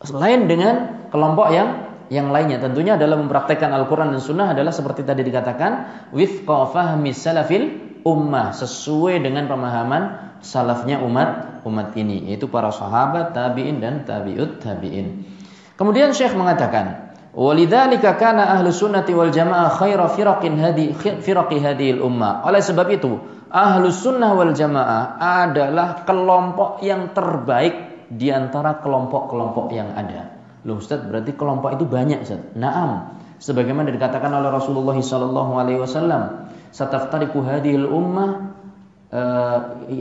Selain 0.00 0.48
dengan 0.48 1.06
kelompok 1.12 1.52
yang 1.52 1.90
yang 2.10 2.34
lainnya. 2.34 2.58
Tentunya 2.58 2.98
adalah 2.98 3.16
mempraktekkan 3.22 3.70
Al-Quran 3.70 4.10
dan 4.10 4.20
Sunnah 4.20 4.50
adalah 4.50 4.74
seperti 4.74 5.06
tadi 5.06 5.22
dikatakan 5.22 5.72
wifqa 6.10 6.72
fahmi 6.74 7.14
salafil 7.14 7.64
ummah 8.02 8.50
sesuai 8.56 9.22
dengan 9.22 9.46
pemahaman 9.46 10.02
salafnya 10.42 11.04
umat 11.04 11.62
umat 11.68 11.92
ini 11.94 12.32
yaitu 12.32 12.48
para 12.48 12.72
sahabat 12.74 13.36
tabiin 13.36 13.78
dan 13.78 14.02
tabiut 14.02 14.58
tabiin. 14.58 15.22
Kemudian 15.78 16.10
Syekh 16.10 16.34
mengatakan 16.34 17.10
Walidzalika 17.30 18.18
kana 18.18 18.58
ahlu 18.58 18.74
sunnati 18.74 19.14
wal 19.14 19.30
jamaah 19.30 19.70
khaira 19.70 20.10
firaqin 20.10 20.58
hadi 20.58 20.90
firaqi 20.98 21.62
hadhil 21.62 22.02
ummah. 22.02 22.42
Oleh 22.42 22.58
sebab 22.58 22.90
itu, 22.90 23.22
ahlu 23.46 23.86
sunnah 23.94 24.34
wal 24.34 24.50
jamaah 24.50 25.14
adalah 25.46 26.02
kelompok 26.02 26.82
yang 26.82 27.14
terbaik 27.14 27.89
di 28.10 28.28
antara 28.34 28.82
kelompok-kelompok 28.82 29.70
yang 29.70 29.94
ada. 29.94 30.34
Loh 30.66 30.82
Ustaz, 30.82 31.00
berarti 31.06 31.32
kelompok 31.38 31.78
itu 31.78 31.86
banyak 31.86 32.26
Ustaz. 32.26 32.42
Naam. 32.58 33.16
Sebagaimana 33.40 33.88
dikatakan 33.88 34.28
oleh 34.34 34.52
Rasulullah 34.52 34.98
sallallahu 34.98 35.52
alaihi 35.56 35.80
wasallam, 35.80 36.52
"Sataftariqu 36.74 37.40
hadhil 37.40 37.88
ummah 37.88 38.52
uh, 39.14 39.58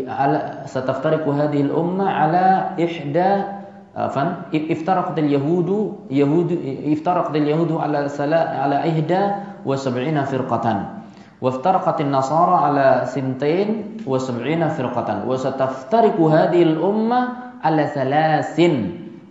ala 0.09 0.67
sataftariqu 0.67 1.29
hadhil 1.31 1.71
ummah 1.71 2.09
ala 2.27 2.47
ihda 2.75 3.61
afan 3.95 4.47
iftaraqat 4.53 5.17
al-yahudu 5.17 6.07
yahudu 6.13 6.55
iftaraqat 6.93 7.33
al-yahudu 7.33 7.81
ala 7.81 8.05
sala 8.07 8.53
ala 8.59 8.85
ihda 8.85 9.55
wa 9.65 9.75
sab'ina 9.75 10.29
firqatan 10.29 10.98
وافترقت 11.44 12.00
النصارى 12.00 12.56
على 12.56 12.86
سنتين 13.04 13.68
وسبعين 14.06 14.62
فرقة 14.68 15.08
وستفترق 15.28 16.16
هذه 16.20 16.62
الأمة 16.62 17.20
على 17.60 17.84
ثلاث 17.92 18.56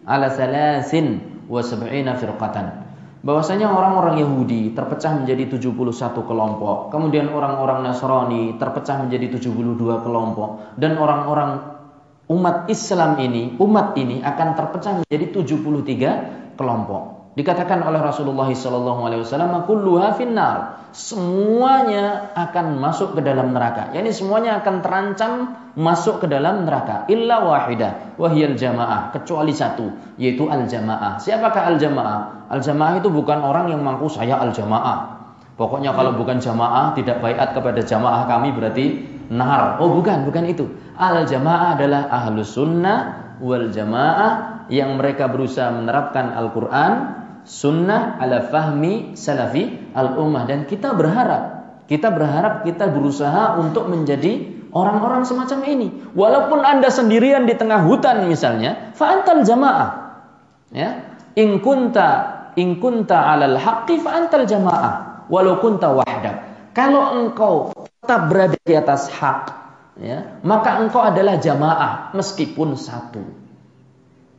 على 0.08 0.28
ثلاث 0.30 0.92
وسبعين 1.50 2.08
فرقة 2.14 2.58
bahwasanya 3.24 3.72
orang-orang 3.72 4.20
Yahudi 4.20 4.76
terpecah 4.76 5.16
menjadi 5.16 5.56
71 5.56 6.28
kelompok, 6.28 6.92
kemudian 6.92 7.32
orang-orang 7.32 7.80
Nasrani 7.88 8.60
terpecah 8.60 9.00
menjadi 9.00 9.40
72 9.40 9.80
kelompok 10.04 10.76
dan 10.76 11.00
orang-orang 11.00 11.64
umat 12.28 12.68
Islam 12.68 13.16
ini, 13.24 13.56
umat 13.64 13.96
ini 13.96 14.20
akan 14.20 14.48
terpecah 14.60 14.94
menjadi 15.00 15.40
73 15.40 16.60
kelompok. 16.60 17.17
Dikatakan 17.39 17.87
oleh 17.87 18.03
Rasulullah 18.03 18.51
SAW, 18.51 19.63
kulluha 19.63 20.19
finnar. 20.19 20.91
Semuanya 20.91 22.35
akan 22.35 22.83
masuk 22.83 23.15
ke 23.15 23.23
dalam 23.23 23.55
neraka. 23.55 23.95
Yani 23.95 24.11
semuanya 24.11 24.59
akan 24.59 24.83
terancam 24.83 25.33
masuk 25.79 26.19
ke 26.19 26.27
dalam 26.27 26.67
neraka. 26.67 27.07
Illa 27.07 27.47
wahidah, 27.47 28.19
wahyal 28.19 28.59
jamaah. 28.59 29.15
Kecuali 29.15 29.55
satu, 29.55 29.87
yaitu 30.19 30.51
al-jamaah. 30.51 31.23
Siapakah 31.23 31.79
al-jamaah? 31.79 32.51
Al-jamaah 32.51 32.99
itu 32.99 33.07
bukan 33.07 33.39
orang 33.39 33.71
yang 33.71 33.87
mengaku 33.87 34.11
saya 34.11 34.43
al-jamaah. 34.43 35.23
Pokoknya 35.55 35.95
kalau 35.95 36.19
bukan 36.19 36.43
jamaah, 36.43 36.95
tidak 36.99 37.23
baiat 37.23 37.55
kepada 37.55 37.87
jamaah 37.87 38.27
kami 38.27 38.51
berarti 38.51 38.87
nar. 39.31 39.79
Oh 39.79 39.95
bukan, 39.95 40.27
bukan 40.27 40.47
itu. 40.47 40.67
Al 40.99 41.23
jamaah 41.23 41.79
adalah 41.79 42.11
ahlu 42.11 42.43
sunnah 42.43 43.35
wal 43.39 43.71
jamaah 43.71 44.67
yang 44.71 44.95
mereka 45.01 45.27
berusaha 45.27 45.73
menerapkan 45.73 46.31
Al-Quran, 46.31 47.18
sunnah 47.49 48.21
ala 48.21 48.53
fahmi 48.53 49.17
salafi 49.17 49.91
al-ummah. 49.97 50.45
Dan 50.45 50.69
kita 50.69 50.93
berharap, 50.93 51.43
kita 51.89 52.13
berharap 52.13 52.69
kita 52.69 52.93
berusaha 52.93 53.57
untuk 53.57 53.89
menjadi 53.89 54.69
orang-orang 54.77 55.25
semacam 55.25 55.65
ini. 55.65 55.89
Walaupun 56.13 56.61
anda 56.61 56.93
sendirian 56.93 57.49
di 57.49 57.57
tengah 57.57 57.89
hutan 57.89 58.29
misalnya, 58.29 58.93
fa'antal 58.93 59.43
jamaah. 59.49 59.91
Ya, 60.69 61.17
in 61.33 61.65
kunta 61.65 62.39
in 62.61 62.77
kunta 62.77 63.17
alal 63.17 63.57
haqqi 63.57 63.97
fa'antal 64.05 64.45
jamaah 64.45 65.25
walau 65.33 65.63
kunta. 65.63 65.89
Kalau 66.77 67.17
engkau 67.17 67.73
tetap 68.03 68.29
berada 68.29 68.59
di 68.61 68.75
atas 68.77 69.09
hak, 69.09 69.41
ya, 69.99 70.39
maka 70.45 70.83
engkau 70.85 71.01
adalah 71.01 71.41
jamaah 71.41 72.13
meskipun 72.13 72.77
satu. 72.77 73.48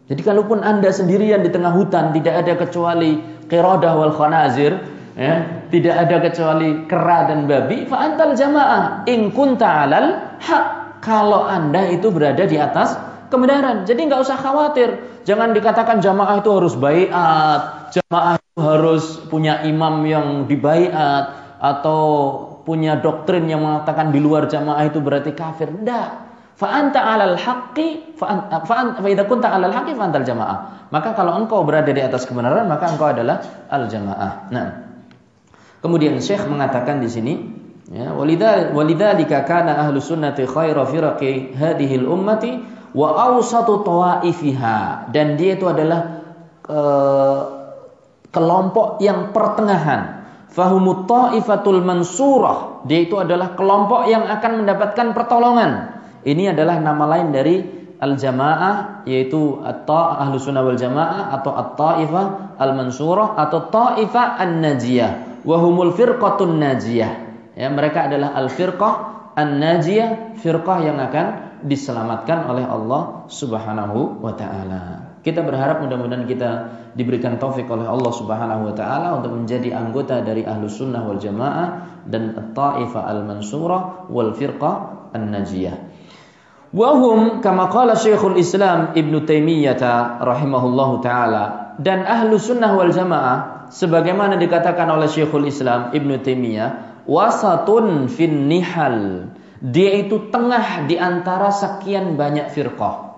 Jadi 0.09 0.21
kalaupun 0.25 0.65
anda 0.65 0.89
sendirian 0.89 1.45
di 1.45 1.53
tengah 1.53 1.69
hutan 1.69 2.09
tidak 2.17 2.41
ada 2.41 2.57
kecuali 2.57 3.21
qirodah 3.45 3.93
wal 3.93 4.13
khanazir, 4.17 4.73
ya, 5.13 5.61
tidak 5.69 5.95
ada 6.01 6.17
kecuali 6.25 6.89
kera 6.89 7.29
dan 7.29 7.45
babi, 7.45 7.85
fa 7.85 8.09
antal 8.09 8.33
jamaah 8.33 9.05
in 9.05 9.29
kunta 9.29 9.85
alal 9.85 10.17
hak. 10.41 10.65
Kalau 10.99 11.45
anda 11.45 11.87
itu 11.93 12.09
berada 12.09 12.43
di 12.43 12.57
atas 12.57 12.97
kebenaran, 13.29 13.85
jadi 13.85 14.01
nggak 14.09 14.21
usah 14.25 14.35
khawatir. 14.41 14.89
Jangan 15.29 15.53
dikatakan 15.53 16.01
jamaah 16.01 16.41
itu 16.41 16.49
harus 16.57 16.73
baiat, 16.73 17.93
jamaah 17.93 18.35
itu 18.41 18.59
harus 18.59 19.03
punya 19.29 19.61
imam 19.61 20.01
yang 20.09 20.49
dibaiat 20.49 21.55
atau 21.61 22.01
punya 22.65 22.97
doktrin 22.97 23.45
yang 23.45 23.61
mengatakan 23.61 24.09
di 24.09 24.17
luar 24.17 24.49
jamaah 24.49 24.89
itu 24.89 24.97
berarti 24.99 25.37
kafir. 25.37 25.69
Tidak. 25.69 26.28
Fa 26.59 26.67
anta 26.75 26.99
'alal 26.99 27.39
haqqi 27.39 28.19
fa 28.19 28.51
idza 29.07 29.23
kunta 29.23 29.47
'alal 29.47 29.71
haqqi 29.71 29.95
fa 29.95 30.11
antal 30.11 30.27
jamaah. 30.27 30.57
Maka 30.91 31.15
kalau 31.15 31.39
engkau 31.39 31.63
berada 31.63 31.87
di 31.87 32.03
atas 32.03 32.27
kebenaran 32.27 32.67
maka 32.67 32.91
engkau 32.91 33.07
adalah 33.07 33.39
al 33.71 33.87
jamaah. 33.87 34.51
Nah. 34.51 34.67
Kemudian 35.79 36.19
Syekh 36.19 36.43
mengatakan 36.51 36.99
di 36.99 37.07
sini 37.07 37.33
ya 37.87 38.11
walidzalika 38.75 39.47
kana 39.47 39.79
ahlu 39.87 40.03
sunnati 40.03 40.43
khaira 40.43 40.83
firaqi 40.83 41.55
hadhihi 41.55 42.03
ummati 42.03 42.59
wa 42.91 43.15
awsatu 43.15 43.79
tawaifiha 43.87 45.07
dan 45.15 45.39
dia 45.39 45.55
itu 45.55 45.63
adalah 45.71 46.19
uh, 46.67 47.41
kelompok 48.35 48.99
yang 48.99 49.31
pertengahan 49.31 50.19
fahumut 50.49 51.05
ta'ifatul 51.05 51.79
mansurah. 51.85 52.83
Dia 52.83 53.05
itu 53.05 53.15
adalah 53.15 53.53
kelompok 53.53 54.09
yang 54.09 54.25
akan 54.25 54.65
mendapatkan 54.65 55.07
pertolongan. 55.13 55.98
Ini 56.23 56.51
adalah 56.51 56.79
nama 56.83 57.05
lain 57.07 57.31
dari 57.31 57.55
al-jamaah 57.99 59.03
yaitu 59.03 59.59
at-ta 59.59 60.23
ahlu 60.23 60.39
sunnah 60.39 60.63
wal 60.63 60.79
jamaah 60.79 61.35
atau 61.35 61.51
at-ta'ifah 61.51 62.55
al-mansurah 62.55 63.35
atau 63.35 63.67
ta'ifah 63.67 64.39
an-najiyah. 64.39 65.43
Wahumul 65.43 65.95
firqatun 65.95 66.59
najiyah. 66.59 67.11
Ya 67.55 67.67
mereka 67.71 68.07
adalah 68.07 68.35
al-firqah 68.39 68.93
an-najiyah 69.35 70.39
firqah 70.39 70.77
yang 70.83 70.99
akan 70.99 71.59
diselamatkan 71.67 72.47
oleh 72.47 72.63
Allah 72.63 73.27
Subhanahu 73.27 74.23
wa 74.23 74.31
taala. 74.35 75.11
Kita 75.19 75.43
berharap 75.43 75.83
mudah-mudahan 75.83 76.23
kita 76.23 76.49
diberikan 76.95 77.35
taufik 77.35 77.67
oleh 77.67 77.83
Allah 77.83 78.11
Subhanahu 78.15 78.71
wa 78.71 78.73
taala 78.75 79.19
untuk 79.19 79.35
menjadi 79.35 79.75
anggota 79.75 80.23
dari 80.23 80.47
Ahlus 80.47 80.79
Sunnah 80.79 81.03
wal 81.03 81.19
Jamaah 81.19 81.67
dan 82.07 82.31
At-Taifah 82.39 83.03
Al-Mansurah 83.03 84.07
wal 84.07 84.31
Firqah 84.31 85.11
An-Najiyah. 85.11 85.98
Wahum 86.69 87.41
kama 87.41 87.65
qala 87.73 87.97
Syekhul 87.97 88.37
Islam 88.37 88.93
Ibn 88.93 89.13
Taimiyah 89.25 90.21
rahimahullahu 90.21 91.01
taala 91.01 91.73
dan 91.81 92.05
Ahlus 92.05 92.45
Sunnah 92.45 92.77
wal 92.77 92.93
Jamaah 92.93 93.69
sebagaimana 93.73 94.37
dikatakan 94.37 94.85
oleh 94.85 95.09
Syekhul 95.09 95.49
Islam 95.49 95.89
Ibn 95.97 96.11
Taimiyah 96.21 96.69
wasatun 97.09 98.05
fin 98.05 98.45
nihal. 98.45 99.33
Dia 99.65 100.05
itu 100.05 100.29
tengah 100.29 100.85
di 100.85 101.01
antara 101.01 101.49
sekian 101.49 102.13
banyak 102.13 102.53
firqah. 102.53 103.17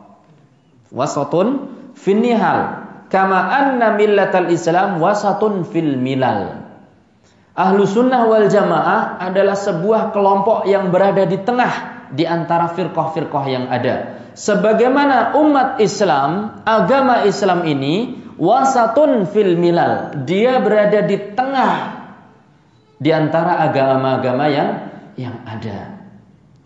Wasatun 0.95 1.67
finnihal 1.99 2.87
kama 3.11 3.51
anna 3.51 3.99
millatal 3.99 4.47
Islam 4.47 5.03
wasatun 5.03 5.67
fil 5.67 5.99
milal. 5.99 6.71
Ahlu 7.51 7.83
sunnah 7.83 8.31
wal 8.31 8.47
jamaah 8.47 9.19
adalah 9.19 9.59
sebuah 9.59 10.15
kelompok 10.15 10.63
yang 10.71 10.87
berada 10.87 11.27
di 11.27 11.35
tengah 11.35 11.90
di 12.11 12.27
antara 12.27 12.71
firqah-firqah 12.71 13.45
yang 13.47 13.65
ada. 13.71 14.19
Sebagaimana 14.35 15.35
umat 15.35 15.83
Islam, 15.83 16.63
agama 16.63 17.27
Islam 17.27 17.67
ini 17.67 18.19
wasatun 18.39 19.27
fil 19.27 19.59
milal. 19.59 20.23
Dia 20.23 20.63
berada 20.63 21.03
di 21.03 21.17
tengah 21.35 21.73
di 23.01 23.09
antara 23.11 23.59
agama-agama 23.65 24.45
yang 24.47 24.69
yang 25.19 25.35
ada. 25.43 25.99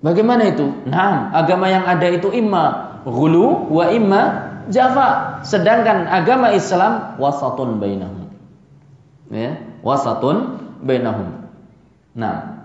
Bagaimana 0.06 0.54
itu? 0.54 0.70
Nah, 0.86 1.34
agama 1.34 1.66
yang 1.66 1.88
ada 1.88 2.06
itu 2.12 2.30
imma 2.30 3.02
ghulu 3.08 3.74
wa 3.74 3.90
imma 3.90 4.24
Jafa. 4.70 5.42
Sedangkan 5.46 6.10
agama 6.10 6.54
Islam 6.54 7.18
wasatun 7.22 7.78
bainahum. 7.82 8.30
Ya, 9.34 9.58
wasatun 9.82 10.62
bainahum. 10.86 11.50
Nah, 12.14 12.65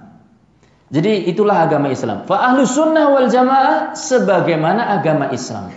jadi 0.91 1.31
itulah 1.31 1.71
agama 1.71 1.87
Islam. 1.95 2.27
Fa 2.27 2.51
ahlu 2.51 2.67
sunnah 2.67 3.15
wal 3.15 3.31
jamaah 3.31 3.95
sebagaimana 3.95 4.91
agama 4.99 5.31
Islam. 5.31 5.71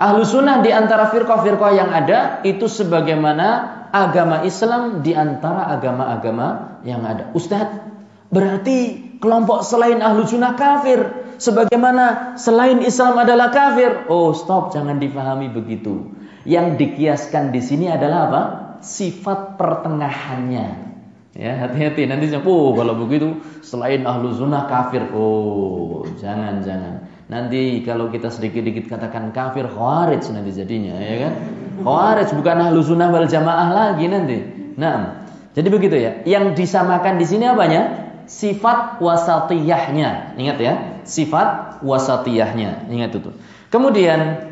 Ahlu 0.00 0.24
sunnah 0.24 0.64
di 0.64 0.72
antara 0.72 1.12
firqah-firqah 1.12 1.72
yang 1.76 1.92
ada 1.92 2.40
itu 2.42 2.66
sebagaimana 2.72 3.78
agama 3.92 4.48
Islam 4.48 5.04
di 5.04 5.12
antara 5.12 5.68
agama-agama 5.76 6.80
yang 6.88 7.04
ada. 7.04 7.36
Ustadz, 7.36 7.84
berarti 8.32 9.12
kelompok 9.20 9.60
selain 9.60 10.00
ahlu 10.00 10.24
sunnah 10.24 10.56
kafir 10.56 11.06
sebagaimana 11.36 12.34
selain 12.40 12.80
Islam 12.80 13.20
adalah 13.20 13.52
kafir. 13.52 14.08
Oh, 14.08 14.32
stop, 14.32 14.72
jangan 14.72 14.96
difahami 14.96 15.52
begitu. 15.52 16.16
Yang 16.48 16.80
dikiaskan 16.80 17.52
di 17.52 17.60
sini 17.60 17.86
adalah 17.92 18.18
apa? 18.26 18.42
Sifat 18.82 19.60
pertengahannya. 19.60 20.91
Ya, 21.32 21.56
hati-hati 21.64 22.04
nanti 22.04 22.28
oh 22.44 22.76
kalau 22.76 22.92
begitu 22.92 23.40
selain 23.64 24.04
ahlu 24.04 24.36
sunnah 24.36 24.68
kafir. 24.68 25.08
Oh, 25.16 26.04
jangan 26.20 26.60
jangan. 26.60 27.08
Nanti 27.32 27.80
kalau 27.88 28.12
kita 28.12 28.28
sedikit-sedikit 28.28 28.92
katakan 28.92 29.32
kafir 29.32 29.64
khawarij 29.64 30.20
nanti 30.36 30.52
jadinya, 30.52 30.92
ya 31.00 31.28
kan? 31.28 31.32
Khawarij 31.80 32.28
bukan 32.36 32.56
ahlu 32.68 32.84
sunnah 32.84 33.08
wal 33.08 33.24
jamaah 33.24 33.72
lagi 33.72 34.12
nanti. 34.12 34.38
Nah, 34.76 35.24
jadi 35.56 35.68
begitu 35.72 35.96
ya. 35.96 36.20
Yang 36.28 36.60
disamakan 36.60 37.16
di 37.16 37.24
sini 37.24 37.48
apanya? 37.48 38.12
Sifat 38.28 39.00
wasatiyahnya. 39.00 40.36
Ingat 40.36 40.58
ya, 40.60 40.74
sifat 41.08 41.80
wasatiyahnya. 41.80 42.92
Ingat 42.92 43.24
itu. 43.24 43.32
Kemudian 43.72 44.51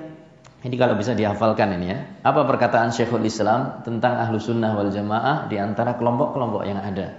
ini 0.61 0.77
kalau 0.77 0.93
bisa 0.93 1.17
dihafalkan 1.17 1.73
ini 1.81 1.87
ya. 1.89 1.99
Apa 2.21 2.45
perkataan 2.45 2.93
Syekhul 2.93 3.25
Islam 3.25 3.81
tentang 3.81 4.21
ahlu 4.21 4.37
sunnah 4.37 4.77
wal 4.77 4.93
jamaah 4.93 5.49
di 5.49 5.57
antara 5.57 5.97
kelompok-kelompok 5.97 6.69
yang 6.69 6.77
ada? 6.77 7.17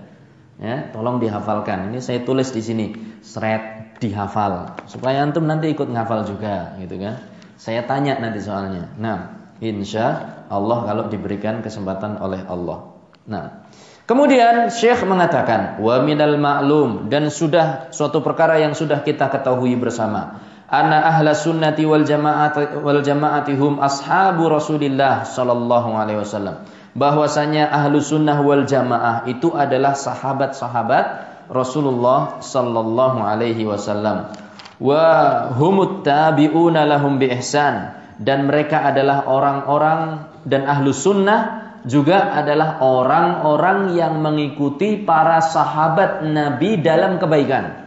Ya, 0.62 0.94
tolong 0.94 1.18
dihafalkan. 1.18 1.90
Ini 1.90 2.06
saya 2.06 2.22
tulis 2.22 2.54
di 2.54 2.62
sini, 2.62 2.94
seret 3.26 3.98
dihafal 3.98 4.78
supaya 4.86 5.26
antum 5.26 5.50
nanti 5.50 5.74
ikut 5.74 5.90
ngafal 5.90 6.30
juga, 6.30 6.78
gitu 6.78 7.02
kan? 7.02 7.18
Saya 7.58 7.86
tanya 7.90 8.22
nanti 8.22 8.42
soalnya. 8.46 8.94
Nah, 9.02 9.54
insya 9.58 10.38
Allah 10.50 10.86
kalau 10.86 11.04
diberikan 11.10 11.66
kesempatan 11.66 12.22
oleh 12.22 12.46
Allah. 12.46 12.94
Nah, 13.26 13.66
kemudian 14.06 14.70
Syekh 14.70 15.02
mengatakan 15.06 15.82
wa 15.82 15.98
minal 16.06 16.38
ma'lum 16.38 17.10
dan 17.10 17.30
sudah 17.34 17.90
suatu 17.90 18.22
perkara 18.22 18.62
yang 18.62 18.78
sudah 18.78 19.02
kita 19.02 19.34
ketahui 19.34 19.74
bersama. 19.78 20.42
Anna 20.72 21.04
ahla 21.04 21.36
sunnati 21.36 21.84
wal 21.84 22.08
jamaat 22.08 22.80
wal 22.80 23.04
jamaatihum 23.04 23.84
ashabu 23.84 24.48
Rasulillah 24.48 25.28
sallallahu 25.28 25.92
alaihi 25.92 26.24
wasallam. 26.24 26.64
Bahwasanya 26.96 27.68
ahlu 27.68 28.00
sunnah 28.00 28.40
wal 28.40 28.64
jamaah 28.64 29.28
itu 29.28 29.52
adalah 29.52 30.00
sahabat-sahabat 30.00 31.06
Rasulullah 31.52 32.40
sallallahu 32.40 33.20
alaihi 33.20 33.68
wasallam. 33.68 34.32
Wa 34.80 35.52
humut 35.52 36.08
tabi'una 36.08 36.88
lahum 36.88 37.20
bi 37.20 37.28
ihsan. 37.36 38.00
Dan 38.22 38.48
mereka 38.48 38.86
adalah 38.86 39.28
orang-orang 39.28 40.30
dan 40.48 40.70
ahlu 40.70 40.94
sunnah 40.94 41.74
juga 41.90 42.32
adalah 42.38 42.78
orang-orang 42.86 43.98
yang 43.98 44.22
mengikuti 44.22 45.02
para 45.02 45.42
sahabat 45.42 46.22
Nabi 46.24 46.78
dalam 46.80 47.18
kebaikan. 47.18 47.81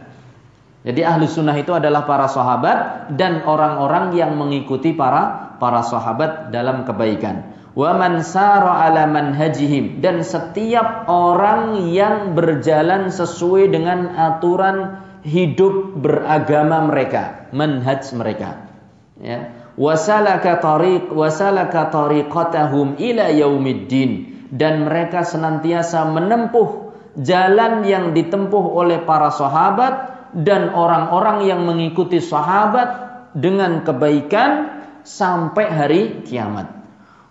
Jadi 0.85 1.01
ahlu 1.01 1.25
sunnah 1.25 1.57
itu 1.57 1.73
adalah 1.73 2.05
para 2.05 2.29
sahabat 2.29 3.09
dan 3.17 3.41
orang-orang 3.41 4.13
yang 4.13 4.37
mengikuti 4.37 4.93
para 4.93 5.57
para 5.57 5.81
sahabat 5.81 6.53
dalam 6.53 6.85
kebaikan 6.85 7.55
wa 7.75 7.91
man 7.99 8.23
sara 8.23 8.87
ala 8.87 9.03
manhajihim 9.05 9.99
dan 9.99 10.23
setiap 10.23 11.05
orang 11.11 11.91
yang 11.91 12.33
berjalan 12.33 13.11
sesuai 13.11 13.67
dengan 13.67 14.15
aturan 14.15 15.03
hidup 15.27 15.99
beragama 15.99 16.87
mereka, 16.87 17.51
manhaj 17.51 18.07
mereka. 18.15 18.71
Ya. 19.19 19.51
Wasalaka 19.75 20.63
tariq 20.63 21.11
wasalaka 21.11 21.91
tariqatahum 21.91 22.95
ila 22.95 23.27
yaumiddin 23.27 24.47
dan 24.55 24.87
mereka 24.87 25.27
senantiasa 25.27 26.07
menempuh 26.15 26.95
jalan 27.19 27.83
yang 27.83 28.15
ditempuh 28.15 28.71
oleh 28.71 29.03
para 29.03 29.27
sahabat 29.35 30.14
dan 30.35 30.75
orang-orang 30.75 31.47
yang 31.47 31.63
mengikuti 31.63 32.19
sahabat 32.19 33.15
dengan 33.31 33.87
kebaikan 33.87 34.83
sampai 35.07 35.65
hari 35.71 36.01
kiamat 36.27 36.75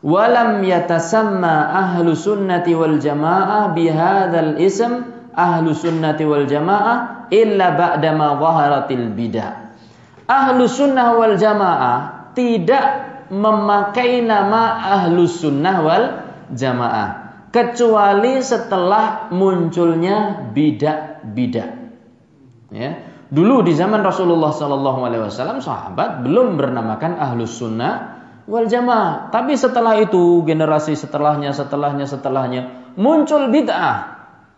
walam 0.05 0.61
yatasamma 0.61 1.73
ahlu 1.73 2.13
sunnati 2.17 2.77
wal 2.77 2.97
jamaah 3.01 3.73
bihadzal 3.73 4.57
ism 4.61 4.93
ahlu 5.33 5.73
sunnati 5.73 6.29
wal 6.29 6.45
jamaah 6.45 7.29
illa 7.33 7.75
ba'da 7.75 8.11
ma 8.13 8.37
zaharatil 8.37 9.09
bidah. 9.17 9.75
Ahlu 10.25 10.65
sunnah 10.69 11.17
wal 11.17 11.37
jamaah 11.37 12.33
tidak 12.33 12.85
memakai 13.29 14.25
nama 14.25 14.93
ahlu 15.01 15.29
sunnah 15.29 15.77
wal 15.85 16.07
jamaah 16.53 17.09
kecuali 17.53 18.41
setelah 18.41 19.29
munculnya 19.33 20.49
bidah-bidah. 20.53 21.84
Ya. 22.75 22.91
Dulu 23.31 23.62
di 23.62 23.72
zaman 23.72 24.03
Rasulullah 24.03 24.51
Sallallahu 24.51 25.01
Alaihi 25.07 25.22
Wasallam 25.31 25.62
sahabat 25.62 26.27
belum 26.27 26.59
bernamakan 26.59 27.16
ahlus 27.22 27.55
sunnah 27.55 28.18
wal 28.51 28.66
jamaah. 28.66 29.31
Tapi 29.31 29.55
setelah 29.55 30.03
itu 30.03 30.43
generasi 30.43 30.99
setelahnya, 30.99 31.55
setelahnya, 31.55 32.05
setelahnya 32.11 32.62
muncul 32.99 33.47
bid'ah. 33.51 34.12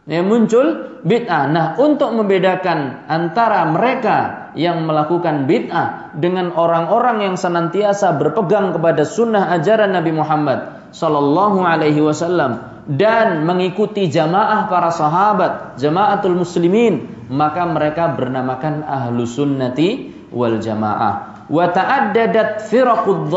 Ya, 0.07 0.23
muncul 0.23 0.99
bid'ah. 1.03 1.51
Nah, 1.51 1.67
untuk 1.83 2.15
membedakan 2.15 3.11
antara 3.11 3.67
mereka 3.69 4.49
yang 4.57 4.87
melakukan 4.87 5.45
bid'ah 5.51 6.17
dengan 6.17 6.55
orang-orang 6.55 7.27
yang 7.27 7.37
senantiasa 7.37 8.17
berpegang 8.17 8.73
kepada 8.73 9.03
sunnah 9.05 9.53
ajaran 9.53 9.93
Nabi 9.93 10.15
Muhammad 10.15 10.91
Sallallahu 10.95 11.61
Alaihi 11.61 12.01
Wasallam 12.01 12.85
dan 12.87 13.43
mengikuti 13.43 14.07
jamaah 14.07 14.71
para 14.71 14.95
sahabat, 14.95 15.75
jamaatul 15.75 16.39
muslimin, 16.39 17.16
maka 17.31 17.67
mereka 17.67 18.15
bernamakan 18.15 18.87
ahlu 18.87 19.27
sunnati 19.27 20.13
wal 20.31 20.59
jamaah. 20.63 21.47
Wa 21.47 21.71
ta'addadat 21.71 22.67
firaqud 22.67 23.31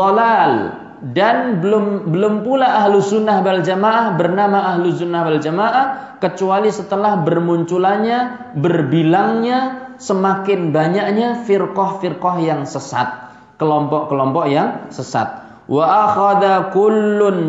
dan 1.00 1.64
belum 1.64 2.12
belum 2.12 2.44
pula 2.44 2.84
ahlu 2.84 3.00
sunnah 3.00 3.40
wal 3.40 3.64
jamaah 3.64 4.20
bernama 4.20 4.76
ahlu 4.76 4.92
sunnah 4.92 5.24
wal 5.24 5.40
jamaah 5.40 6.18
kecuali 6.20 6.68
setelah 6.68 7.24
bermunculannya 7.24 8.52
berbilangnya 8.60 9.58
semakin 9.96 10.70
banyaknya 10.76 11.42
firqah-firqah 11.48 12.36
yang 12.44 12.68
sesat. 12.68 13.32
Kelompok-kelompok 13.60 14.44
yang 14.48 14.88
sesat 14.88 15.49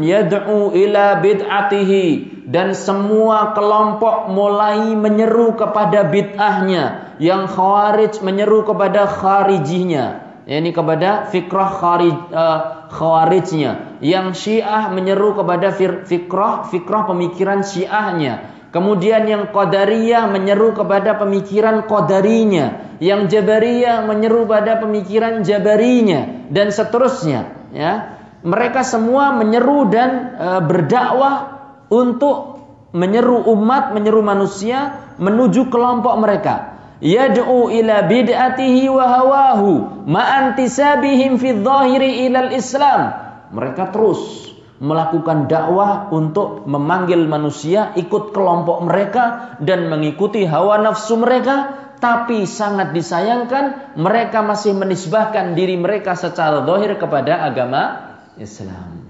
yad'u 0.05 0.69
ila 0.78 1.05
dan 2.45 2.78
semua 2.78 3.57
kelompok 3.57 4.30
mulai 4.30 4.93
menyeru 4.93 5.57
kepada 5.57 6.05
bid'ahnya. 6.05 7.17
Yang 7.17 7.43
khawarij 7.57 8.13
menyeru 8.22 8.61
kepada 8.61 9.09
kharijihnya. 9.09 10.05
Yakni 10.45 10.69
kepada 10.74 11.30
fikrah 11.30 11.69
kharij, 11.69 12.17
uh, 12.34 12.89
khawarijnya. 12.93 14.01
Yang 14.05 14.38
Syiah 14.38 14.89
menyeru 14.93 15.34
kepada 15.38 15.74
fikrah 16.05 16.69
fikrah 16.69 17.09
pemikiran 17.09 17.65
Syiahnya. 17.65 18.53
Kemudian 18.69 19.28
yang 19.28 19.49
Qadariyah 19.49 20.30
menyeru 20.30 20.78
kepada 20.78 21.17
pemikiran 21.17 21.89
Qadarinya. 21.89 22.97
Yang 23.01 23.38
Jabariyah 23.38 24.05
menyeru 24.05 24.45
pada 24.45 24.78
pemikiran 24.78 25.41
Jabarinya. 25.45 26.49
Dan 26.49 26.74
seterusnya 26.74 27.61
ya 27.72 28.19
mereka 28.45 28.86
semua 28.86 29.36
menyeru 29.36 29.88
dan 29.88 30.36
uh, 30.38 30.61
berdakwah 30.63 31.36
untuk 31.91 32.63
menyeru 32.91 33.47
umat 33.55 33.95
menyeru 33.95 34.19
manusia 34.24 35.11
menuju 35.19 35.72
kelompok 35.72 36.15
mereka 36.19 36.72
yad'u 37.01 37.74
ila 37.74 38.05
bid'atihi 38.05 38.86
wa 38.88 39.05
hawahu 39.09 39.72
ma'antisabihim 40.05 41.41
fi 41.41 41.49
dhahiri 41.57 42.30
ilal 42.30 42.53
Islam. 42.53 43.01
Mereka 43.51 43.91
terus 43.91 44.47
melakukan 44.82 45.45
dakwah 45.51 46.09
untuk 46.09 46.65
memanggil 46.65 47.28
manusia 47.28 47.91
ikut 47.99 48.32
kelompok 48.32 48.82
mereka 48.86 49.53
dan 49.59 49.91
mengikuti 49.91 50.47
hawa 50.47 50.80
nafsu 50.82 51.19
mereka 51.19 51.78
tapi 52.02 52.49
sangat 52.49 52.97
disayangkan 52.97 53.93
mereka 53.93 54.41
masih 54.41 54.74
menisbahkan 54.74 55.54
diri 55.54 55.78
mereka 55.78 56.18
secara 56.18 56.66
zahir 56.66 56.97
kepada 56.97 57.45
agama 57.45 57.82
Islam. 58.41 59.06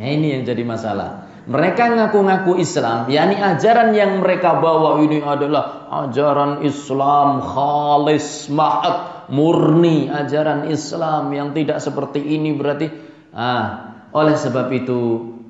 Ya 0.00 0.08
ini 0.10 0.32
yang 0.34 0.42
jadi 0.48 0.64
masalah. 0.64 1.28
Mereka 1.44 1.92
ngaku-ngaku 1.92 2.56
Islam, 2.56 3.04
yakni 3.12 3.36
ajaran 3.36 3.92
yang 3.92 4.24
mereka 4.24 4.56
bawa 4.64 4.96
ini 5.04 5.20
adalah 5.20 5.92
ajaran 6.08 6.64
Islam 6.64 7.44
khalis, 7.44 8.48
mahat, 8.48 9.28
murni, 9.28 10.08
ajaran 10.08 10.72
Islam 10.72 11.28
yang 11.36 11.52
tidak 11.52 11.84
seperti 11.84 12.24
ini 12.24 12.56
berarti 12.56 12.88
ah, 13.36 13.92
oleh 14.16 14.40
sebab 14.40 14.72
itu 14.72 15.00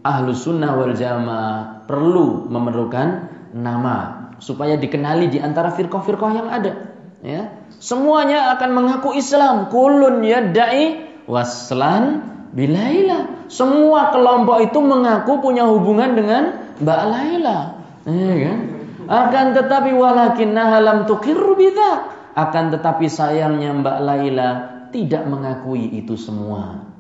ahlu 0.02 0.34
sunnah 0.34 0.74
wal 0.74 0.98
jamaah 0.98 1.86
perlu 1.86 2.50
memerlukan 2.50 3.30
nama 3.54 4.23
supaya 4.38 4.78
dikenali 4.78 5.30
di 5.30 5.38
antara 5.38 5.74
firqah-firqah 5.74 6.30
yang 6.34 6.48
ada. 6.50 6.72
Ya. 7.24 7.52
Semuanya 7.80 8.54
akan 8.56 8.70
mengaku 8.72 9.16
Islam. 9.16 9.68
Kulun 9.72 10.24
yadai 10.24 11.04
waslan 11.24 12.22
Bilaila. 12.54 13.48
Semua 13.50 14.14
kelompok 14.14 14.62
itu 14.62 14.78
mengaku 14.80 15.42
punya 15.42 15.66
hubungan 15.66 16.14
dengan 16.14 16.42
Mbak 16.80 17.02
Laila. 17.10 17.58
Ya 18.06 18.34
kan? 18.48 18.58
Akan 19.04 19.46
tetapi 19.52 19.92
walakin 19.92 20.56
lam 20.56 21.04
tukirru 21.04 21.58
bidza. 21.58 22.08
Akan 22.34 22.72
tetapi 22.72 23.06
sayangnya 23.10 23.74
Mbak 23.76 23.98
Laila 24.00 24.48
tidak 24.94 25.26
mengakui 25.26 25.90
itu 25.92 26.14
semua. 26.16 26.93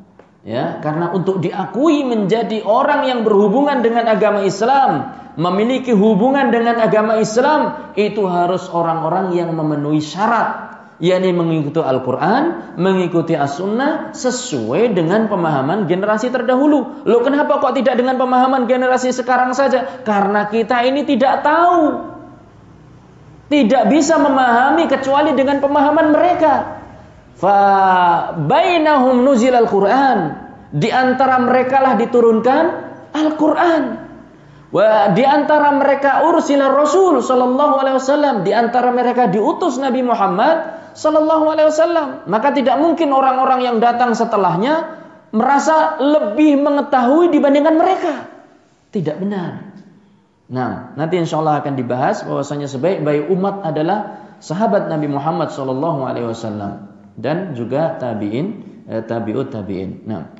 Ya, 0.44 0.76
karena 0.84 1.08
untuk 1.16 1.40
diakui 1.40 2.04
menjadi 2.04 2.60
orang 2.68 3.08
yang 3.08 3.24
berhubungan 3.24 3.80
dengan 3.80 4.04
agama 4.12 4.44
Islam, 4.44 5.16
memiliki 5.40 5.96
hubungan 5.96 6.52
dengan 6.52 6.76
agama 6.84 7.16
Islam, 7.16 7.92
itu 7.96 8.28
harus 8.28 8.68
orang-orang 8.68 9.32
yang 9.32 9.56
memenuhi 9.56 10.04
syarat 10.04 10.74
yakni 11.02 11.34
mengikuti 11.34 11.80
Al-Quran, 11.82 12.76
mengikuti 12.78 13.34
As-Sunnah 13.34 14.14
sesuai 14.14 14.94
dengan 14.94 15.26
pemahaman 15.26 15.90
generasi 15.90 16.30
terdahulu. 16.30 17.02
Loh 17.08 17.20
kenapa 17.24 17.58
kok 17.58 17.74
tidak 17.74 17.98
dengan 17.98 18.20
pemahaman 18.20 18.70
generasi 18.70 19.10
sekarang 19.10 19.56
saja? 19.56 20.04
Karena 20.06 20.46
kita 20.46 20.86
ini 20.86 21.02
tidak 21.02 21.42
tahu. 21.42 22.12
Tidak 23.44 23.92
bisa 23.92 24.16
memahami 24.18 24.88
kecuali 24.88 25.36
dengan 25.36 25.60
pemahaman 25.60 26.06
mereka. 26.14 26.83
Fa 27.34 27.58
bainahum 28.38 29.26
nuzil 29.26 29.54
Al-Quran. 29.54 30.18
Di 30.74 30.90
antara 30.90 31.38
mereka 31.38 31.82
lah 31.82 31.94
diturunkan 31.98 32.64
Al-Quran. 33.14 33.82
Wa 34.74 35.14
di 35.14 35.22
antara 35.22 35.70
mereka 35.70 36.26
ursila 36.26 36.66
Rasul 36.74 37.22
sallallahu 37.22 37.74
alaihi 37.78 37.96
wasallam, 38.02 38.42
di 38.42 38.50
antara 38.50 38.90
mereka 38.90 39.30
diutus 39.30 39.78
Nabi 39.78 40.02
Muhammad 40.02 40.90
sallallahu 40.98 41.46
alaihi 41.46 41.70
wasallam. 41.70 42.26
Maka 42.26 42.50
tidak 42.50 42.82
mungkin 42.82 43.14
orang-orang 43.14 43.62
yang 43.62 43.76
datang 43.78 44.18
setelahnya 44.18 44.98
merasa 45.30 45.98
lebih 46.02 46.58
mengetahui 46.58 47.30
dibandingkan 47.30 47.74
mereka. 47.78 48.14
Tidak 48.90 49.18
benar. 49.18 49.74
Nah, 50.50 50.94
nanti 50.94 51.18
insya 51.18 51.38
Allah 51.42 51.62
akan 51.62 51.74
dibahas 51.74 52.22
bahwasanya 52.26 52.70
sebaik-baik 52.70 53.30
umat 53.30 53.62
adalah 53.66 54.22
sahabat 54.38 54.86
Nabi 54.86 55.06
Muhammad 55.10 55.50
sallallahu 55.50 56.02
alaihi 56.06 56.30
wasallam 56.30 56.93
dan 57.14 57.54
juga 57.54 57.96
tabiin, 57.98 58.46
eh, 58.90 59.02
tabiut 59.06 59.50
tabiin. 59.50 60.06
Nah, 60.06 60.34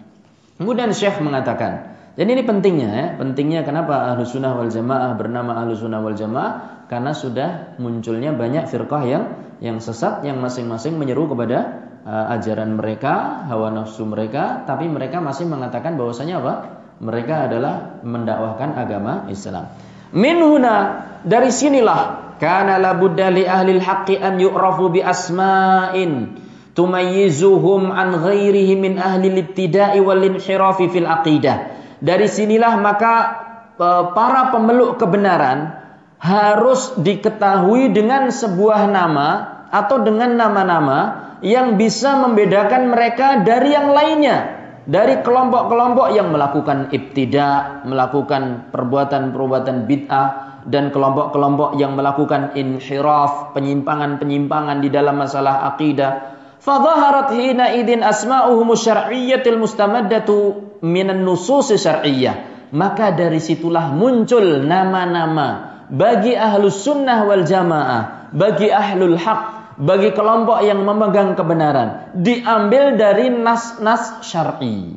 kemudian 0.59 0.91
Syekh 0.91 1.23
mengatakan, 1.23 1.95
dan 2.15 2.27
ini 2.31 2.47
pentingnya 2.47 2.89
ya, 2.95 3.07
pentingnya 3.19 3.67
kenapa 3.67 4.15
ahlu 4.15 4.23
sunnah 4.23 4.55
wal 4.55 4.71
jamaah 4.71 5.19
bernama 5.19 5.59
ahlu 5.59 5.75
sunnah 5.75 5.99
wal 5.99 6.15
jamaah 6.15 6.87
karena 6.87 7.11
sudah 7.11 7.75
munculnya 7.83 8.31
banyak 8.31 8.71
firqah 8.71 9.03
yang 9.03 9.25
yang 9.59 9.83
sesat 9.83 10.23
yang 10.23 10.39
masing-masing 10.39 10.95
menyeru 10.95 11.27
kepada 11.27 11.91
uh, 12.07 12.35
ajaran 12.39 12.79
mereka, 12.79 13.47
hawa 13.51 13.75
nafsu 13.75 14.07
mereka, 14.07 14.63
tapi 14.63 14.87
mereka 14.87 15.19
masih 15.19 15.51
mengatakan 15.51 15.99
bahwasanya 15.99 16.39
apa? 16.39 16.55
Mereka 17.03 17.51
adalah 17.51 17.99
mendakwahkan 18.07 18.79
agama 18.79 19.27
Islam. 19.27 19.67
Minhuna 20.15 21.03
dari 21.27 21.51
sinilah 21.51 22.37
kana 22.39 22.79
labudda 22.79 23.35
li 23.35 23.43
ahli 23.43 23.83
haqqi 23.83 24.23
an 24.23 24.39
yu'rafu 24.39 24.95
bi 24.95 25.03
asma'in 25.03 26.44
tumayyizuhum 26.75 27.95
an 27.95 28.19
ghairihi 28.19 28.75
min 28.75 28.99
ahli 28.99 29.31
ibtida'i 29.31 30.03
wal 30.03 30.21
inhirafi 30.21 30.91
fil 30.91 31.07
aqidah 31.07 31.71
dari 32.03 32.27
sinilah 32.27 32.75
maka 32.83 33.15
e, 33.79 33.87
para 34.13 34.51
pemeluk 34.51 34.99
kebenaran 34.99 35.73
harus 36.19 36.95
diketahui 36.99 37.95
dengan 37.95 38.29
sebuah 38.29 38.91
nama 38.91 39.29
atau 39.71 40.03
dengan 40.03 40.35
nama-nama 40.35 40.99
yang 41.41 41.79
bisa 41.79 42.19
membedakan 42.21 42.91
mereka 42.91 43.43
dari 43.43 43.75
yang 43.75 43.91
lainnya 43.93 44.65
dari 44.85 45.25
kelompok-kelompok 45.25 46.13
yang 46.13 46.29
melakukan 46.29 46.93
ibtida, 46.93 47.81
melakukan 47.89 48.69
perbuatan-perbuatan 48.69 49.89
bid'ah 49.89 50.29
dan 50.69 50.93
kelompok-kelompok 50.93 51.77
yang 51.81 51.97
melakukan 51.97 52.53
inhiraf, 52.57 53.57
penyimpangan-penyimpangan 53.57 54.85
di 54.85 54.89
dalam 54.93 55.17
masalah 55.21 55.73
akidah. 55.73 56.34
Fadhaharat 56.65 57.37
hina 57.37 57.77
idin 57.77 58.01
asma'uhum 58.01 58.73
syar'iyyatil 58.73 59.61
mustamaddatu 59.61 60.65
minan 60.81 61.21
nusus 61.21 61.77
syar'iyyah. 61.77 62.73
Maka 62.73 63.13
dari 63.13 63.39
situlah 63.39 63.93
muncul 63.93 64.65
nama-nama 64.65 65.77
bagi 65.93 66.33
ahlus 66.33 66.81
sunnah 66.81 67.29
wal 67.29 67.45
jamaah, 67.45 68.33
bagi 68.33 68.73
ahlul 68.73 69.21
haq, 69.21 69.77
bagi 69.77 70.11
kelompok 70.17 70.65
yang 70.65 70.83
memegang 70.83 71.37
kebenaran. 71.37 72.17
Diambil 72.17 72.97
dari 72.97 73.29
nas-nas 73.29 74.25
syar'i. 74.25 74.97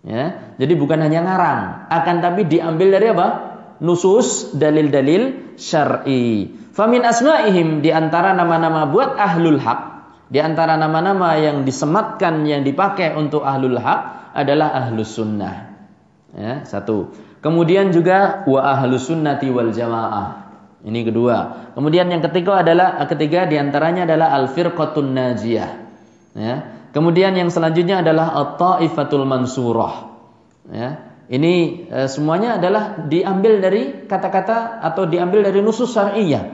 Ya, 0.00 0.52
jadi 0.56 0.72
bukan 0.80 1.00
hanya 1.00 1.24
ngarang, 1.24 1.60
akan 1.92 2.16
tapi 2.24 2.48
diambil 2.48 2.88
dari 3.00 3.12
apa? 3.12 3.28
Nusus, 3.80 4.52
dalil-dalil 4.56 5.56
syar'i. 5.56 6.52
Famin 6.76 7.04
asma'ihim 7.04 7.84
di 7.84 7.92
antara 7.92 8.32
nama-nama 8.36 8.88
buat 8.88 9.16
ahlul 9.16 9.60
haq, 9.60 9.99
di 10.30 10.38
antara 10.38 10.78
nama-nama 10.78 11.34
yang 11.34 11.66
disematkan 11.66 12.46
yang 12.46 12.62
dipakai 12.62 13.18
untuk 13.18 13.42
ahlul 13.42 13.82
haq 13.82 14.30
adalah 14.30 14.70
ahlus 14.86 15.18
sunnah. 15.18 15.74
Ya, 16.30 16.62
satu. 16.62 17.10
Kemudian 17.42 17.90
juga 17.90 18.46
wa 18.46 18.62
ahlus 18.62 19.10
sunnati 19.10 19.50
wal 19.50 19.74
jamaah. 19.74 20.54
Ini 20.86 21.02
kedua. 21.02 21.68
Kemudian 21.74 22.08
yang 22.08 22.22
ketiga 22.22 22.62
adalah 22.62 23.02
ketiga 23.10 23.44
di 23.50 23.58
antaranya 23.58 24.06
adalah 24.06 24.32
al 24.32 24.46
firqatun 24.48 25.12
najiyah. 25.12 25.70
Ya. 26.38 26.54
Kemudian 26.94 27.34
yang 27.34 27.50
selanjutnya 27.50 28.06
adalah 28.06 28.32
at-taifatul 28.46 29.26
mansurah. 29.26 30.14
Ya. 30.70 31.10
Ini 31.30 31.54
e, 31.86 31.98
semuanya 32.10 32.58
adalah 32.58 33.06
diambil 33.06 33.62
dari 33.62 34.06
kata-kata 34.06 34.82
atau 34.82 35.06
diambil 35.06 35.46
dari 35.46 35.62
nusus 35.62 35.90
syar'iyyah. 35.90 36.44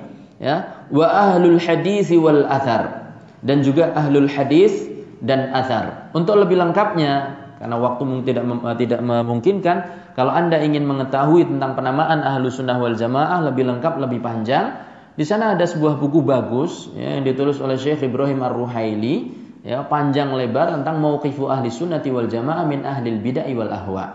Ya. 0.40 0.84
Wa 0.88 1.06
ahlul 1.06 1.60
hadis 1.60 2.08
wal 2.16 2.44
athar. 2.48 3.05
Dan 3.46 3.62
juga 3.62 3.94
ahlul 3.94 4.26
hadis 4.26 4.74
dan 5.22 5.54
athar. 5.54 6.10
Untuk 6.12 6.34
lebih 6.34 6.58
lengkapnya 6.58 7.46
karena 7.56 7.76
waktu 7.80 8.02
tidak 8.28 8.44
eh, 8.44 8.76
tidak 8.84 9.00
memungkinkan. 9.00 9.76
Kalau 10.16 10.32
anda 10.32 10.60
ingin 10.60 10.84
mengetahui 10.88 11.44
tentang 11.44 11.76
penamaan 11.76 12.24
ahlu 12.24 12.48
sunnah 12.48 12.80
wal 12.80 12.96
jamaah 12.96 13.44
lebih 13.52 13.68
lengkap, 13.68 14.00
lebih 14.00 14.24
panjang, 14.24 14.76
di 15.16 15.24
sana 15.24 15.56
ada 15.56 15.64
sebuah 15.64 16.00
buku 16.00 16.24
bagus 16.24 16.88
ya, 16.96 17.20
yang 17.20 17.24
ditulis 17.24 17.60
oleh 17.60 17.76
Syekh 17.76 18.04
Ibrahim 18.04 18.40
Ar-Ruhaili, 18.40 19.32
ya, 19.64 19.84
panjang 19.84 20.32
lebar 20.32 20.72
tentang 20.72 21.00
mauqifu 21.04 21.48
ahli 21.52 21.68
sunnati 21.68 22.08
wal 22.12 22.28
jamaah 22.28 22.64
min 22.64 22.84
ahli 22.84 23.16
bid'ah 23.20 23.48
wal 23.56 23.72
ahwa. 23.72 24.06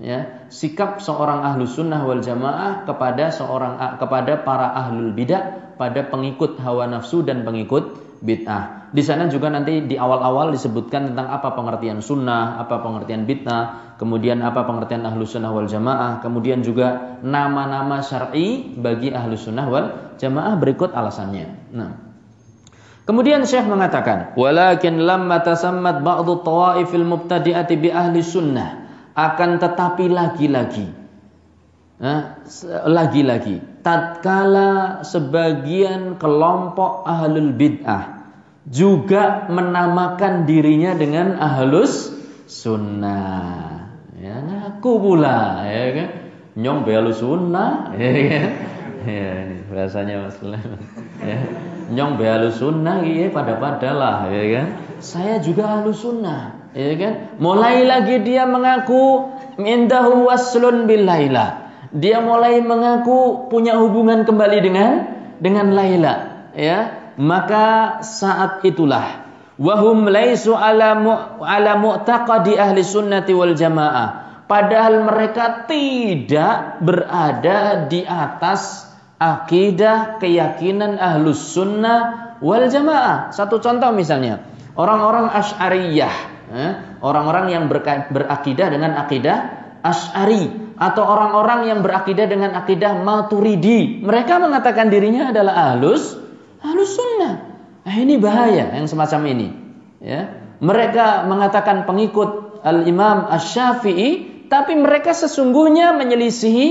Ya, 0.00 0.48
sikap 0.48 1.04
seorang 1.04 1.44
ahlu 1.44 1.68
sunnah 1.68 2.00
wal 2.08 2.24
jamaah 2.24 2.88
kepada 2.88 3.28
seorang 3.28 3.76
kepada 4.00 4.40
para 4.40 4.72
ahlul 4.72 5.12
bidah 5.12 5.76
pada 5.76 6.08
pengikut 6.08 6.56
hawa 6.56 6.88
nafsu 6.88 7.20
dan 7.20 7.44
pengikut 7.44 8.09
bid'ah. 8.20 8.92
Di 8.92 9.02
sana 9.04 9.26
juga 9.26 9.48
nanti 9.48 9.84
di 9.86 9.96
awal-awal 9.96 10.52
disebutkan 10.52 11.12
tentang 11.12 11.28
apa 11.32 11.56
pengertian 11.56 12.04
sunnah, 12.04 12.60
apa 12.60 12.80
pengertian 12.84 13.24
bid'ah, 13.24 13.96
kemudian 13.96 14.44
apa 14.44 14.64
pengertian 14.64 15.04
ahlu 15.04 15.24
sunnah 15.24 15.50
wal 15.52 15.68
jamaah, 15.68 16.20
kemudian 16.20 16.60
juga 16.60 17.18
nama-nama 17.24 18.04
syar'i 18.04 18.76
bagi 18.76 19.10
ahlu 19.12 19.34
sunnah 19.34 19.66
wal 19.68 19.86
jamaah 20.20 20.54
berikut 20.60 20.92
alasannya. 20.92 21.72
Nah, 21.74 21.90
Kemudian 23.00 23.42
Syekh 23.42 23.66
mengatakan, 23.66 24.38
"Walakin 24.38 25.02
lamma 25.02 25.42
tasammat 25.42 25.98
ba'dhu 25.98 26.46
tawaifil 26.46 27.02
mubtadi'ati 27.02 27.74
bi 27.74 27.90
ahli 27.90 28.22
sunnah." 28.22 28.86
Akan 29.18 29.58
tetapi 29.58 30.06
lagi-lagi 30.06 31.00
lagi-lagi 32.88 33.60
tatkala 33.80 35.02
sebagian 35.04 36.16
kelompok 36.20 37.04
ahlul 37.08 37.52
bid'ah 37.56 38.20
juga 38.68 39.48
menamakan 39.48 40.44
dirinya 40.44 40.92
dengan 40.94 41.40
ahlus 41.40 42.12
sunnah. 42.44 43.88
Ya 44.20 44.36
ngaku 44.44 44.92
pula 45.00 45.64
ya 45.64 45.84
kan? 45.96 46.08
Nyong 46.60 46.80
belu 46.84 47.12
sunnah 47.16 47.96
ya 47.96 48.10
kan? 48.12 48.48
Ya 49.00 49.48
ini 49.48 49.64
bahasanya 49.72 50.28
Mas 50.28 50.36
ya 50.44 51.40
nyong 51.88 52.20
belu 52.20 52.52
sunnah 52.52 53.00
iya 53.00 53.32
pada 53.32 53.56
padalah 53.56 54.28
ya 54.28 54.44
kan? 54.60 54.66
Saya 55.00 55.40
juga 55.40 55.80
ahlus 55.80 56.04
sunnah 56.04 56.68
ya 56.76 56.92
kan? 57.00 57.12
Mulai 57.40 57.88
lagi 57.88 58.20
dia 58.20 58.44
mengaku 58.44 59.32
indahu 59.56 60.28
waslun 60.28 60.84
bilailah 60.84 61.69
dia 61.90 62.22
mulai 62.22 62.62
mengaku 62.62 63.50
punya 63.50 63.78
hubungan 63.78 64.22
kembali 64.22 64.58
dengan 64.62 64.90
dengan 65.42 65.74
Laila 65.74 66.14
ya. 66.54 66.78
Maka 67.20 68.00
saat 68.00 68.64
itulah 68.64 69.28
wahum 69.60 70.08
laisu 70.08 70.56
ala 70.56 70.96
mu, 70.96 71.12
ala 71.44 71.76
mu'taqadi 71.76 72.56
ahli 72.56 72.80
sunnati 72.80 73.36
wal 73.36 73.52
jamaah. 73.52 74.42
Padahal 74.48 75.04
mereka 75.04 75.68
tidak 75.68 76.82
berada 76.82 77.86
di 77.86 78.02
atas 78.02 78.88
akidah 79.20 80.18
keyakinan 80.18 80.96
ahlus 80.96 81.54
sunnah 81.54 82.34
wal 82.40 82.66
jamaah. 82.66 83.30
Satu 83.36 83.60
contoh 83.60 83.92
misalnya 83.92 84.40
orang-orang 84.78 85.28
asy'ariyah 85.28 86.14
eh, 86.50 86.72
orang-orang 87.04 87.46
yang 87.52 87.64
berakidah 88.10 88.66
dengan 88.72 88.96
akidah 88.96 89.36
asy'ari 89.84 90.69
atau 90.80 91.04
orang-orang 91.04 91.68
yang 91.68 91.84
berakidah 91.84 92.24
dengan 92.24 92.56
akidah 92.56 93.04
Maturidi. 93.04 94.00
Mereka 94.00 94.40
mengatakan 94.40 94.88
dirinya 94.88 95.28
adalah 95.28 95.76
ahlus 95.76 96.16
ahlus 96.64 96.96
sunnah. 96.96 97.34
Nah, 97.84 97.96
ini 97.96 98.16
bahaya 98.16 98.72
yang 98.72 98.88
semacam 98.88 99.20
ini. 99.28 99.48
Ya. 100.00 100.48
Mereka 100.60 101.28
mengatakan 101.28 101.84
pengikut 101.84 102.60
Al-Imam 102.64 103.28
Asy-Syafi'i, 103.28 104.44
tapi 104.48 104.76
mereka 104.76 105.12
sesungguhnya 105.12 105.92
menyelisihi 105.96 106.68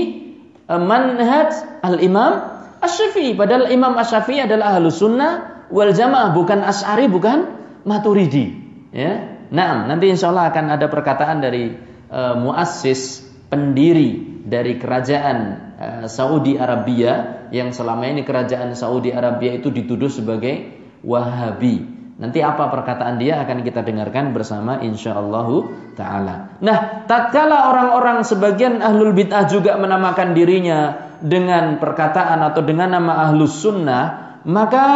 eh, 0.66 0.82
manhaj 0.82 1.82
Al-Imam 1.86 2.62
Asy-Syafi'i. 2.82 3.38
Padahal 3.38 3.70
Imam 3.70 3.94
Asy-Syafi'i 3.94 4.42
adalah 4.42 4.74
ahlus 4.74 4.98
sunnah 4.98 5.60
wal 5.70 5.94
jamaah 5.94 6.34
bukan 6.34 6.60
Asy'ari 6.66 7.06
bukan 7.06 7.38
Maturidi 7.86 8.52
ya 8.90 9.40
nah 9.50 9.86
nanti 9.86 10.10
insya 10.10 10.30
Allah 10.34 10.50
akan 10.50 10.66
ada 10.78 10.86
perkataan 10.90 11.38
dari 11.42 11.74
uh, 12.10 12.34
muassis 12.38 13.24
pendiri 13.50 14.40
dari 14.46 14.78
kerajaan 14.78 15.38
uh, 15.76 16.04
Saudi 16.06 16.56
Arabia 16.56 17.44
yang 17.50 17.74
selama 17.74 18.06
ini 18.06 18.22
kerajaan 18.22 18.72
Saudi 18.78 19.10
Arabia 19.10 19.58
itu 19.58 19.68
dituduh 19.74 20.08
sebagai 20.08 20.78
Wahabi 21.02 22.00
Nanti 22.20 22.44
apa 22.44 22.68
perkataan 22.68 23.16
dia 23.16 23.40
akan 23.40 23.64
kita 23.64 23.80
dengarkan 23.80 24.36
bersama 24.36 24.84
insyaallah 24.84 25.48
taala. 25.96 26.60
Nah, 26.60 27.08
tatkala 27.08 27.72
orang-orang 27.72 28.28
sebagian 28.28 28.84
ahlul 28.84 29.16
bid'ah 29.16 29.48
juga 29.48 29.80
menamakan 29.80 30.36
dirinya 30.36 31.00
dengan 31.24 31.80
perkataan 31.80 32.44
atau 32.44 32.60
dengan 32.60 32.92
nama 32.92 33.24
ahlus 33.24 33.64
sunnah, 33.64 34.36
maka 34.44 34.86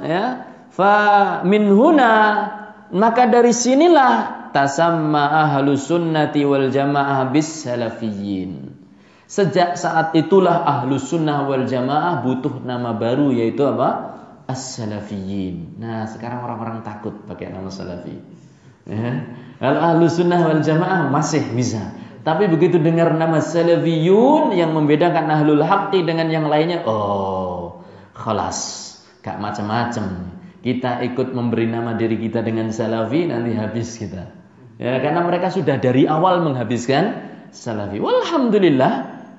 ya 0.00 0.24
fa 0.72 0.94
min 1.44 1.68
huna 1.68 2.12
maka 2.90 3.26
dari 3.30 3.54
sinilah 3.54 4.50
tasamma 4.54 5.46
ahlus 5.46 5.86
sunnati 5.90 6.42
wal 6.46 6.70
jamaah 6.70 7.30
bis 7.30 7.66
salafiyyin. 7.66 8.78
Sejak 9.30 9.78
saat 9.78 10.10
itulah 10.18 10.66
ahlus 10.66 11.10
sunnah 11.10 11.46
wal 11.46 11.66
jamaah 11.66 12.22
butuh 12.26 12.62
nama 12.66 12.94
baru 12.94 13.30
yaitu 13.30 13.62
apa? 13.62 14.20
as-salafiyin. 14.50 15.78
Nah, 15.78 16.10
sekarang 16.10 16.42
orang-orang 16.42 16.82
takut 16.82 17.14
pakai 17.26 17.54
nama 17.54 17.70
salafi. 17.70 18.18
Ya. 18.90 19.30
Kalau 19.62 19.78
ahlu 19.78 20.10
sunnah 20.10 20.40
wal 20.42 20.62
jamaah 20.64 21.06
masih 21.12 21.46
bisa. 21.54 21.94
Tapi 22.20 22.52
begitu 22.52 22.76
dengar 22.76 23.14
nama 23.16 23.40
salafiyun 23.40 24.52
yang 24.52 24.76
membedakan 24.76 25.30
ahlul 25.30 25.64
haqqi 25.64 26.04
dengan 26.04 26.28
yang 26.28 26.50
lainnya, 26.50 26.84
oh, 26.84 27.80
khalas. 28.12 28.88
Gak 29.20 29.36
macam-macam. 29.40 30.36
Kita 30.60 31.00
ikut 31.00 31.32
memberi 31.32 31.64
nama 31.64 31.96
diri 31.96 32.20
kita 32.20 32.44
dengan 32.44 32.68
salafi, 32.68 33.24
nanti 33.24 33.56
habis 33.56 33.96
kita. 33.96 34.28
Ya, 34.76 35.00
karena 35.00 35.24
mereka 35.24 35.48
sudah 35.48 35.80
dari 35.80 36.04
awal 36.04 36.44
menghabiskan 36.44 37.32
salafi. 37.52 38.00
Walhamdulillah, 38.00 38.92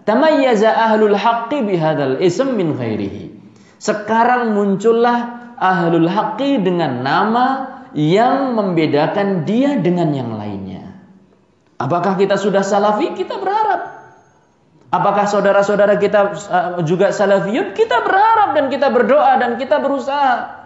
tamayyaza 0.05 0.69
ahlul 0.69 1.17
haqqi 1.17 1.61
bihadal 1.61 2.21
ism 2.21 2.57
min 2.57 2.73
khairihi. 2.73 3.37
Sekarang 3.77 4.53
muncullah 4.53 5.53
ahlul 5.57 6.09
haqqi 6.09 6.61
dengan 6.61 7.05
nama 7.05 7.45
yang 7.97 8.53
membedakan 8.53 9.45
dia 9.45 9.77
dengan 9.77 10.13
yang 10.13 10.37
lainnya. 10.37 10.93
Apakah 11.81 12.17
kita 12.17 12.37
sudah 12.37 12.61
salafi? 12.61 13.17
Kita 13.17 13.41
berharap. 13.41 14.01
Apakah 14.91 15.23
saudara-saudara 15.23 15.95
kita 15.97 16.35
uh, 16.35 16.83
juga 16.83 17.15
salafiyun? 17.15 17.71
Kita 17.71 18.03
berharap 18.03 18.59
dan 18.59 18.67
kita 18.67 18.91
berdoa 18.91 19.39
dan 19.39 19.55
kita 19.55 19.79
berusaha. 19.79 20.60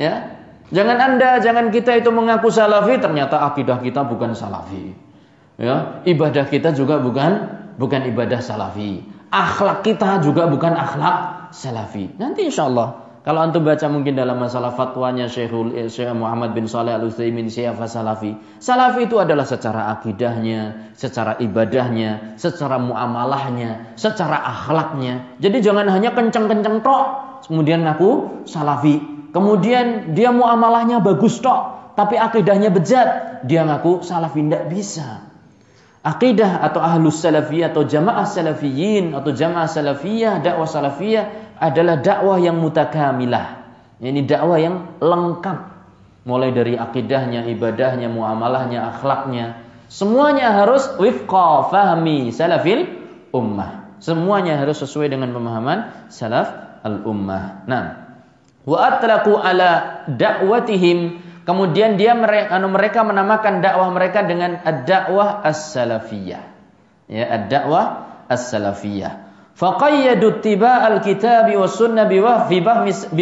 Ya. 0.00 0.40
Jangan 0.72 0.96
Anda, 0.96 1.42
jangan 1.44 1.68
kita 1.68 1.98
itu 2.00 2.08
mengaku 2.14 2.48
salafi 2.48 2.96
ternyata 3.02 3.42
akidah 3.52 3.82
kita 3.84 4.06
bukan 4.06 4.32
salafi. 4.32 4.94
Ya, 5.60 6.00
ibadah 6.08 6.48
kita 6.48 6.72
juga 6.72 6.96
bukan 7.02 7.60
bukan 7.76 8.08
ibadah 8.08 8.40
salafi. 8.40 9.04
Akhlak 9.28 9.84
kita 9.84 10.24
juga 10.24 10.48
bukan 10.48 10.72
akhlak 10.72 11.50
salafi. 11.52 12.16
Nanti 12.16 12.48
insya 12.48 12.70
Allah 12.70 13.10
kalau 13.20 13.44
antum 13.44 13.68
baca 13.68 13.84
mungkin 13.92 14.16
dalam 14.16 14.40
masalah 14.40 14.72
fatwanya 14.72 15.28
Syekhul 15.28 15.76
eh, 15.76 15.92
Syekh 15.92 16.08
Muhammad 16.16 16.56
bin 16.56 16.64
Saleh 16.64 16.96
Al 16.96 17.04
Utsaimin 17.04 17.52
siapa 17.52 17.84
salafi? 17.84 18.32
Salafi 18.56 19.04
itu 19.04 19.20
adalah 19.20 19.44
secara 19.44 19.92
akidahnya, 19.92 20.96
secara 20.96 21.36
ibadahnya, 21.36 22.40
secara 22.40 22.80
muamalahnya, 22.80 23.92
secara 24.00 24.40
akhlaknya. 24.40 25.36
Jadi 25.36 25.60
jangan 25.60 25.92
hanya 25.92 26.16
kenceng-kenceng 26.16 26.80
tok 26.80 27.04
kemudian 27.44 27.84
ngaku 27.84 28.40
salafi. 28.48 29.19
Kemudian 29.30 30.14
dia 30.14 30.34
muamalahnya 30.34 30.98
bagus 30.98 31.38
tok, 31.38 31.94
tapi 31.94 32.18
akidahnya 32.18 32.70
bejat, 32.74 33.42
dia 33.46 33.62
ngaku 33.62 34.02
salafi 34.02 34.42
tidak 34.42 34.66
bisa. 34.70 35.30
Akidah 36.00 36.64
atau 36.64 36.80
ahlus 36.80 37.20
salafiyah 37.20 37.76
atau 37.76 37.84
jamaah 37.84 38.24
salafiyin 38.24 39.12
atau 39.12 39.36
jamaah 39.36 39.68
salafiyah, 39.68 40.40
dakwah 40.40 40.64
salafiyah 40.64 41.56
adalah 41.60 42.00
dakwah 42.00 42.40
yang 42.40 42.56
mutakamilah. 42.56 43.60
Ini 44.00 44.24
dakwah 44.24 44.56
yang 44.56 44.96
lengkap. 44.96 45.58
Mulai 46.24 46.56
dari 46.56 46.74
akidahnya, 46.80 47.44
ibadahnya, 47.52 48.08
muamalahnya, 48.08 48.96
akhlaknya. 48.96 49.60
Semuanya 49.92 50.56
harus 50.56 50.88
wifqa 50.96 51.68
fahmi 51.68 52.32
salafil 52.32 52.88
ummah. 53.36 54.00
Semuanya 54.00 54.56
harus 54.56 54.80
sesuai 54.80 55.12
dengan 55.12 55.36
pemahaman 55.36 56.08
salaf 56.08 56.80
al-ummah. 56.80 57.68
Nah, 57.68 58.09
wa 58.64 58.76
atlaqu 58.76 59.36
ala 59.36 60.04
da'watihim 60.08 61.30
Kemudian 61.50 61.98
dia 61.98 62.14
anu, 62.14 62.70
mereka 62.70 63.02
menamakan 63.02 63.58
dakwah 63.58 63.90
mereka 63.90 64.22
dengan 64.22 64.62
ad-dakwah 64.62 65.42
as-salafiyah. 65.42 66.42
Ya, 67.10 67.26
ad-dakwah 67.26 68.06
as-salafiyah. 68.30 69.32
Faqayyadu 69.58 70.38
tiba 70.46 70.78
al-kitab 70.86 71.50
wa 71.50 71.66
sunnah 71.66 72.06
bi 72.06 72.22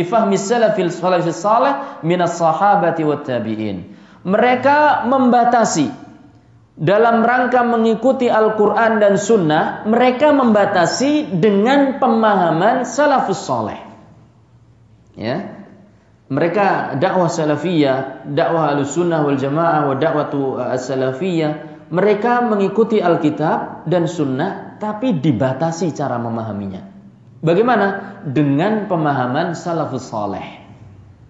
fahmi 0.05 0.37
salafil 0.37 0.93
salafis 0.93 1.41
salih 1.41 2.05
min 2.05 2.21
as-sahabati 2.21 3.01
wat 3.09 3.25
tabi'in. 3.25 3.97
Mereka 4.29 5.09
membatasi 5.09 5.89
dalam 6.77 7.25
rangka 7.25 7.65
mengikuti 7.65 8.29
Al-Quran 8.29 9.01
dan 9.01 9.17
Sunnah, 9.17 9.89
mereka 9.89 10.37
membatasi 10.37 11.33
dengan 11.33 11.97
pemahaman 11.97 12.85
salafus 12.85 13.41
soleh. 13.41 13.88
Ya, 15.19 15.67
mereka 16.31 16.95
dakwah 17.01 17.27
salafiyah, 17.27 18.29
dakwah 18.31 18.79
al-sunnah 18.79 19.27
wal 19.27 19.35
jamaah, 19.35 19.91
wa 19.91 19.95
dakwatu 19.99 20.61
uh, 20.61 20.77
salafiyah, 20.79 21.85
mereka 21.89 22.45
mengikuti 22.45 23.01
Alkitab 23.01 23.89
dan 23.89 24.05
sunnah 24.05 24.77
tapi 24.77 25.17
dibatasi 25.17 25.91
cara 25.97 26.21
memahaminya. 26.21 26.85
Bagaimana? 27.41 28.19
Dengan 28.29 28.91
pemahaman 28.91 29.57
salafus 29.57 30.11
saleh. 30.11 30.69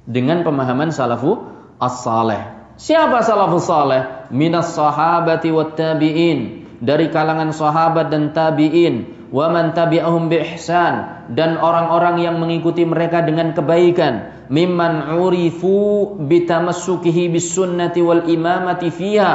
Dengan 0.09 0.43
pemahaman 0.43 0.89
salafu 0.91 1.47
as-saleh. 1.79 2.75
Siapa 2.81 3.21
salafus 3.23 3.69
saleh? 3.69 4.29
Minas 4.35 4.73
sahabati 4.73 5.53
wat 5.53 5.77
tabi'in. 5.77 6.65
Dari 6.81 7.13
kalangan 7.13 7.53
sahabat 7.53 8.09
dan 8.09 8.33
tabi'in. 8.33 9.29
Wa 9.31 9.53
man 9.53 9.77
tabi'ahum 9.77 10.33
bi 10.33 10.43
ihsan. 10.43 11.18
Dan 11.29 11.61
orang-orang 11.61 12.25
yang 12.25 12.41
mengikuti 12.41 12.89
mereka 12.89 13.21
dengan 13.21 13.53
kebaikan. 13.53 14.49
Mimman 14.49 15.13
urifu 15.21 16.17
bitamassukihi 16.25 17.29
bis 17.29 17.53
sunnati 17.53 18.01
wal 18.01 18.25
imamati 18.27 18.89
fiha. 18.89 19.33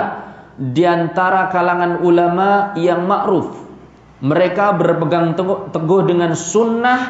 Di 0.54 0.86
antara 0.86 1.50
kalangan 1.50 2.06
ulama 2.06 2.78
yang 2.78 3.06
ma'ruf 3.10 3.64
mereka 4.24 4.72
berpegang 4.80 5.36
teguh 5.76 6.02
dengan 6.08 6.32
sunnah 6.32 7.02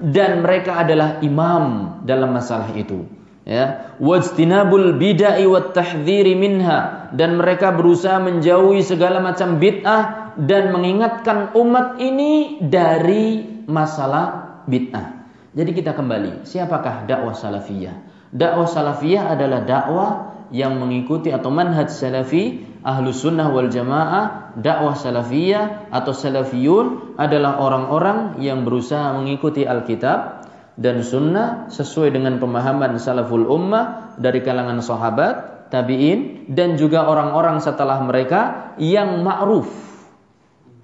dan 0.00 0.40
mereka 0.40 0.80
adalah 0.80 1.20
imam 1.20 2.00
dalam 2.08 2.32
masalah 2.32 2.72
itu. 2.72 3.04
Ya. 3.44 3.92
Wajtinabul 4.00 4.96
bid'ah 4.96 5.36
wat 5.52 5.76
tahdhiri 5.76 6.32
minha. 6.32 7.12
Dan 7.12 7.36
mereka 7.36 7.76
berusaha 7.76 8.16
menjauhi 8.24 8.80
segala 8.80 9.20
macam 9.20 9.60
bid'ah 9.60 10.32
dan 10.40 10.72
mengingatkan 10.72 11.52
umat 11.52 12.00
ini 12.00 12.64
dari 12.64 13.51
masalah 13.66 14.62
bid'ah 14.68 15.22
jadi 15.52 15.70
kita 15.76 15.92
kembali, 15.92 16.48
siapakah 16.48 17.04
dakwah 17.04 17.36
salafiyah? 17.36 18.08
Dakwah 18.32 18.64
salafiyah 18.64 19.36
adalah 19.36 19.60
dakwah 19.68 20.10
yang 20.48 20.80
mengikuti 20.80 21.28
atau 21.28 21.52
manhaj 21.52 21.92
salafi 21.92 22.64
ahlu 22.80 23.12
sunnah 23.12 23.52
wal 23.52 23.68
jamaah 23.68 24.56
dakwah 24.56 24.96
salafiyah 24.96 25.92
atau 25.92 26.16
salafiyun 26.16 27.16
adalah 27.20 27.60
orang-orang 27.60 28.40
yang 28.40 28.64
berusaha 28.64 29.12
mengikuti 29.12 29.68
Alkitab 29.68 30.48
dan 30.80 31.04
sunnah 31.04 31.68
sesuai 31.68 32.16
dengan 32.16 32.40
pemahaman 32.40 32.96
salaful 32.96 33.44
ummah 33.44 34.16
dari 34.16 34.40
kalangan 34.40 34.80
sahabat, 34.80 35.68
tabi'in 35.68 36.48
dan 36.48 36.80
juga 36.80 37.04
orang-orang 37.04 37.60
setelah 37.60 38.00
mereka 38.00 38.72
yang 38.80 39.20
ma'ruf. 39.20 39.91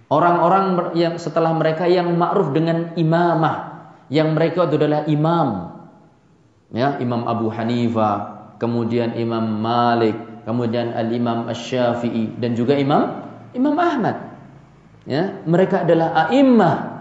Orang-orang 0.08 0.96
yang 0.96 1.20
setelah 1.20 1.52
mereka 1.52 1.84
yang 1.84 2.08
ma'ruf 2.16 2.56
dengan 2.56 2.96
imamah 2.96 3.78
yang 4.08 4.32
mereka 4.32 4.68
itu 4.68 4.76
adalah 4.80 5.04
imam. 5.04 5.76
Ya, 6.68 7.00
Imam 7.00 7.24
Abu 7.24 7.48
Hanifah, 7.48 8.52
kemudian 8.60 9.16
Imam 9.16 9.40
Malik, 9.40 10.44
kemudian 10.44 10.92
Al-Imam 10.92 11.48
Asy-Syafi'i 11.48 12.36
dan 12.36 12.52
juga 12.52 12.76
Imam 12.76 13.24
Imam 13.56 13.72
Ahmad. 13.76 14.36
Ya, 15.08 15.40
mereka 15.48 15.88
adalah 15.88 16.28
a'immah. 16.28 17.00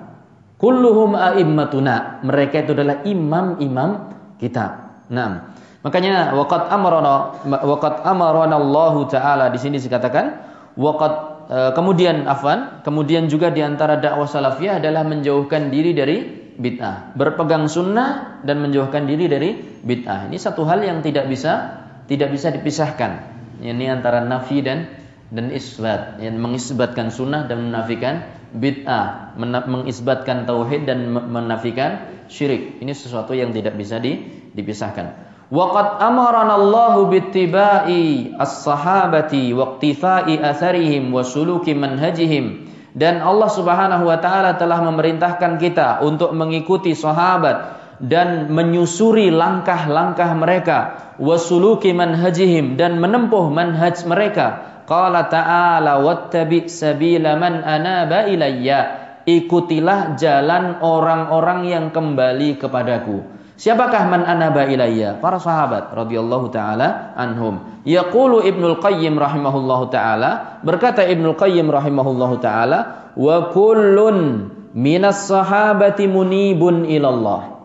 Kulluhum 0.55 1.14
a'immatuna. 1.20 2.24
Mereka 2.24 2.64
itu 2.64 2.72
adalah 2.74 3.03
imam-imam 3.03 4.10
kita. 4.39 4.66
Nah, 5.12 5.53
makanya 5.84 6.34
waqad 6.34 6.72
amarana 6.72 7.38
waqad 7.45 8.01
amarana 8.08 8.55
Allah 8.58 8.95
taala 9.05 9.45
di 9.53 9.60
sini 9.62 9.78
dikatakan 9.78 10.34
waqad 10.74 11.36
kemudian 11.48 12.28
afan, 12.28 12.84
kemudian 12.84 13.32
juga 13.32 13.48
di 13.52 13.64
antara 13.64 13.95
dakwah 13.95 14.28
salafiyah 14.28 14.84
adalah 14.84 15.08
menjauhkan 15.08 15.72
diri 15.72 15.95
dari 15.95 16.18
bid'ah, 16.58 17.16
berpegang 17.16 17.70
sunnah 17.72 18.41
dan 18.43 18.60
menjauhkan 18.60 19.08
diri 19.08 19.32
dari 19.32 19.56
bid'ah. 19.84 20.28
Ini 20.28 20.38
satu 20.38 20.68
hal 20.68 20.84
yang 20.84 21.00
tidak 21.00 21.30
bisa 21.32 21.84
tidak 22.08 22.34
bisa 22.34 22.52
dipisahkan. 22.52 23.12
Ini 23.64 23.89
antara 23.89 24.22
nafi 24.22 24.60
dan 24.62 24.91
dan 25.28 25.52
isbat, 25.52 26.24
yang 26.24 26.39
mengisbatkan 26.39 27.12
sunnah 27.12 27.52
dan 27.52 27.68
menafikan 27.68 28.24
bid'ah, 28.56 29.36
mengisbatkan 29.68 30.48
tauhid 30.48 30.88
dan 30.88 31.12
menafikan 31.12 32.08
syirik. 32.32 32.80
Ini 32.80 32.95
sesuatu 32.95 33.36
yang 33.36 33.52
tidak 33.52 33.76
bisa 33.76 34.00
di, 34.00 34.24
dipisahkan. 34.56 35.36
Waqad 35.48 36.04
amarana 36.04 36.60
Allahu 36.60 37.08
bittiba'i 37.08 38.36
as-sahabati 38.36 39.56
waqtifai 39.56 40.43
atharihim 40.43 41.08
wa 41.16 41.24
suluki 41.24 41.72
dan 42.91 43.24
Allah 43.24 43.48
Subhanahu 43.48 44.12
wa 44.12 44.20
taala 44.20 44.60
telah 44.60 44.84
memerintahkan 44.84 45.56
kita 45.56 46.04
untuk 46.04 46.36
mengikuti 46.36 46.91
sahabat 46.91 47.80
dan 48.04 48.52
menyusuri 48.52 49.32
langkah-langkah 49.32 50.36
mereka. 50.36 50.78
Wasuluki 51.16 51.95
manhajihim 51.95 52.76
dan 52.76 53.00
menempuh 53.00 53.48
manhaj 53.48 54.04
mereka. 54.04 54.82
Qala 54.84 55.32
ta'ala 55.32 56.04
wattabi 56.04 56.68
sabila 56.68 57.39
man 57.39 57.64
anaba 57.64 58.28
ilayya. 58.28 59.08
Ikutilah 59.24 60.20
jalan 60.20 60.84
orang-orang 60.84 61.72
yang 61.72 61.86
kembali 61.95 62.60
kepadaku 62.60 63.36
Siapakah 63.58 64.05
man 64.05 64.22
anaba 64.22 64.70
ilayya? 64.70 65.18
Para 65.18 65.41
sahabat 65.41 65.89
radhiyallahu 65.89 66.53
taala 66.53 67.18
anhum. 67.18 67.82
Yaqulu 67.89 68.45
Ibnul 68.45 68.78
Qayyim 68.78 69.18
rahimahullahu 69.18 69.89
taala, 69.89 70.62
berkata 70.62 71.01
Ibnul 71.01 71.34
Qayyim 71.34 71.66
rahimahullahu 71.66 72.38
taala, 72.38 73.10
wa 73.18 73.49
kullun 73.49 74.53
minas 74.78 75.26
sahabati 75.26 76.05
munibun 76.05 76.86
ilallah. 76.86 77.58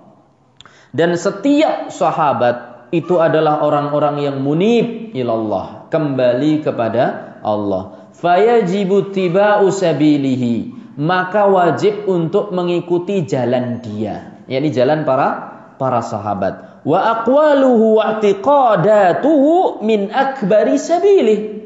Dan 0.97 1.13
setiap 1.13 1.93
sahabat 1.93 2.89
itu 2.89 3.21
adalah 3.21 3.61
orang-orang 3.61 4.25
yang 4.25 4.41
munib 4.41 5.13
ilallah, 5.13 5.93
kembali 5.93 6.65
kepada 6.65 7.37
Allah. 7.45 8.09
Fayajibu 8.17 9.13
tiba'u 9.13 9.69
sabilihi, 9.69 10.73
maka 10.97 11.45
wajib 11.53 12.09
untuk 12.09 12.49
mengikuti 12.57 13.29
jalan 13.29 13.85
dia, 13.85 14.41
yakni 14.49 14.73
jalan 14.73 15.05
para 15.05 15.52
para 15.83 15.99
sahabat. 15.99 16.87
Wa 16.87 17.19
aqwaluhu 17.19 17.99
wa 17.99 18.23
i'tiqadatuhu 18.23 19.83
min 19.83 20.15
akbari 20.15 20.79
sabilih. 20.79 21.59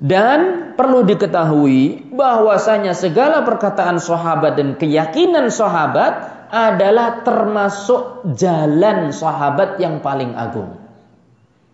Dan 0.00 0.72
perlu 0.76 1.04
diketahui 1.04 2.12
bahwasanya 2.12 2.92
segala 2.92 3.44
perkataan 3.44 3.96
sahabat 4.00 4.56
dan 4.56 4.76
keyakinan 4.76 5.48
sahabat 5.48 6.40
adalah 6.52 7.20
termasuk 7.24 8.32
jalan 8.36 9.12
sahabat 9.12 9.76
yang 9.80 10.00
paling 10.00 10.36
agung. 10.36 10.76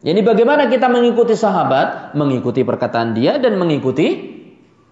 Jadi 0.03 0.21
bagaimana 0.27 0.71
kita 0.71 0.91
mengikuti 0.91 1.35
sahabat? 1.35 2.15
Mengikuti 2.19 2.63
perkataan 2.63 3.15
dia 3.15 3.39
dan 3.43 3.59
mengikuti 3.59 4.39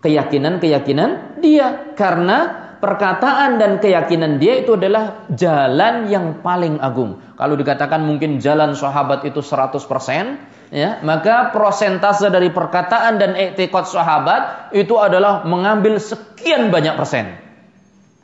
keyakinan-keyakinan 0.02 1.38
dia. 1.42 1.94
Karena 1.98 2.63
perkataan 2.78 3.58
dan 3.58 3.82
keyakinan 3.82 4.38
dia 4.38 4.62
itu 4.62 4.78
adalah 4.78 5.26
jalan 5.30 6.06
yang 6.10 6.40
paling 6.42 6.78
agung. 6.78 7.22
Kalau 7.34 7.54
dikatakan 7.58 8.02
mungkin 8.02 8.38
jalan 8.38 8.78
sahabat 8.78 9.26
itu 9.26 9.42
100%, 9.42 10.70
ya, 10.70 11.02
maka 11.02 11.50
prosentase 11.50 12.30
dari 12.30 12.50
perkataan 12.54 13.18
dan 13.18 13.34
etikot 13.34 13.90
sahabat 13.90 14.74
itu 14.74 14.94
adalah 14.98 15.42
mengambil 15.46 15.98
sekian 15.98 16.70
banyak 16.70 16.94
persen. 16.94 17.38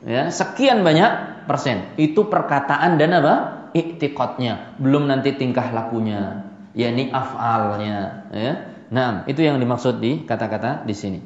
Ya, 0.01 0.33
sekian 0.33 0.81
banyak 0.81 1.45
persen. 1.45 1.93
Itu 1.99 2.25
perkataan 2.25 2.97
dan 2.97 3.13
apa? 3.21 3.35
Iktikotnya. 3.71 4.75
Belum 4.81 5.05
nanti 5.05 5.35
tingkah 5.37 5.69
lakunya. 5.71 6.47
yakni 6.71 7.11
afalnya. 7.11 8.27
Ya. 8.31 8.53
Nah, 8.91 9.23
itu 9.27 9.43
yang 9.43 9.59
dimaksud 9.59 9.99
di 9.99 10.23
kata-kata 10.23 10.87
di 10.87 10.95
sini. 10.95 11.19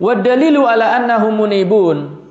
Wadalilu 0.00 0.64
ala 0.64 0.96
annahum 0.96 1.36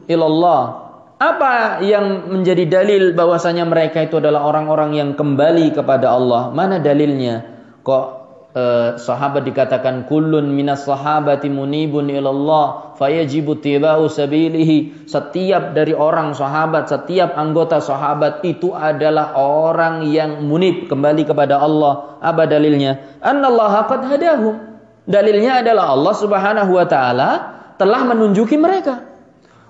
ilallah. 0.10 0.90
Apa 1.20 1.84
yang 1.84 2.32
menjadi 2.32 2.64
dalil 2.66 3.12
bahwasanya 3.12 3.68
mereka 3.68 4.08
itu 4.08 4.24
adalah 4.24 4.48
orang-orang 4.48 4.96
yang 4.96 5.10
kembali 5.20 5.76
kepada 5.76 6.16
Allah? 6.16 6.48
Mana 6.56 6.80
dalilnya? 6.80 7.44
Kok 7.84 8.06
eh, 8.56 8.90
sahabat 8.96 9.44
dikatakan 9.44 10.08
kullun 10.08 10.48
minas 10.48 10.88
sahabati 10.88 11.52
munibun 11.52 12.08
ilallah 12.08 12.96
fayajibu 12.96 13.60
tibau 13.60 14.08
sabilihi. 14.08 15.12
Setiap 15.12 15.76
dari 15.76 15.92
orang 15.92 16.32
sahabat, 16.32 16.88
setiap 16.88 17.36
anggota 17.36 17.84
sahabat 17.84 18.40
itu 18.48 18.72
adalah 18.72 19.36
orang 19.36 20.08
yang 20.08 20.48
munib 20.48 20.88
kembali 20.88 21.28
kepada 21.28 21.60
Allah. 21.60 22.16
Apa 22.24 22.48
dalilnya? 22.48 23.20
Annallaha 23.20 23.92
qad 23.92 24.08
hadahum. 24.08 24.56
Dalilnya 25.04 25.68
adalah 25.68 26.00
Allah 26.00 26.16
Subhanahu 26.16 26.72
wa 26.80 26.86
taala 26.88 27.30
telah 27.76 28.08
menunjuki 28.08 28.56
mereka. 28.56 29.09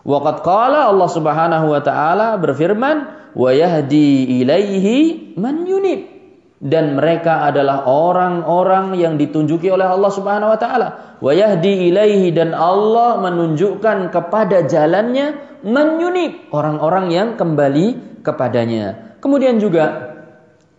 Waqad 0.09 0.41
qala 0.41 0.89
Allah 0.89 1.05
Subhanahu 1.05 1.69
wa 1.69 1.81
taala 1.85 2.33
berfirman, 2.41 3.29
"Wa 3.37 3.53
yahdi 3.53 4.41
ilaihi 4.41 5.37
man 5.37 5.69
yunib." 5.69 6.17
Dan 6.59 6.97
mereka 6.97 7.45
adalah 7.45 7.87
orang-orang 7.87 8.97
yang 8.97 9.15
ditunjuki 9.15 9.69
oleh 9.69 9.85
Allah 9.85 10.11
Subhanahu 10.11 10.49
wa 10.49 10.59
taala. 10.59 10.87
Wa 11.21 11.31
yahdi 11.31 11.93
ilaihi 11.93 12.33
dan 12.33 12.57
Allah 12.57 13.21
menunjukkan 13.21 14.09
kepada 14.09 14.65
jalannya 14.65 15.61
man 15.61 16.01
yunib, 16.01 16.49
orang-orang 16.51 17.13
yang 17.13 17.29
kembali 17.37 18.19
kepadanya. 18.25 19.15
Kemudian 19.23 19.61
juga 19.61 20.09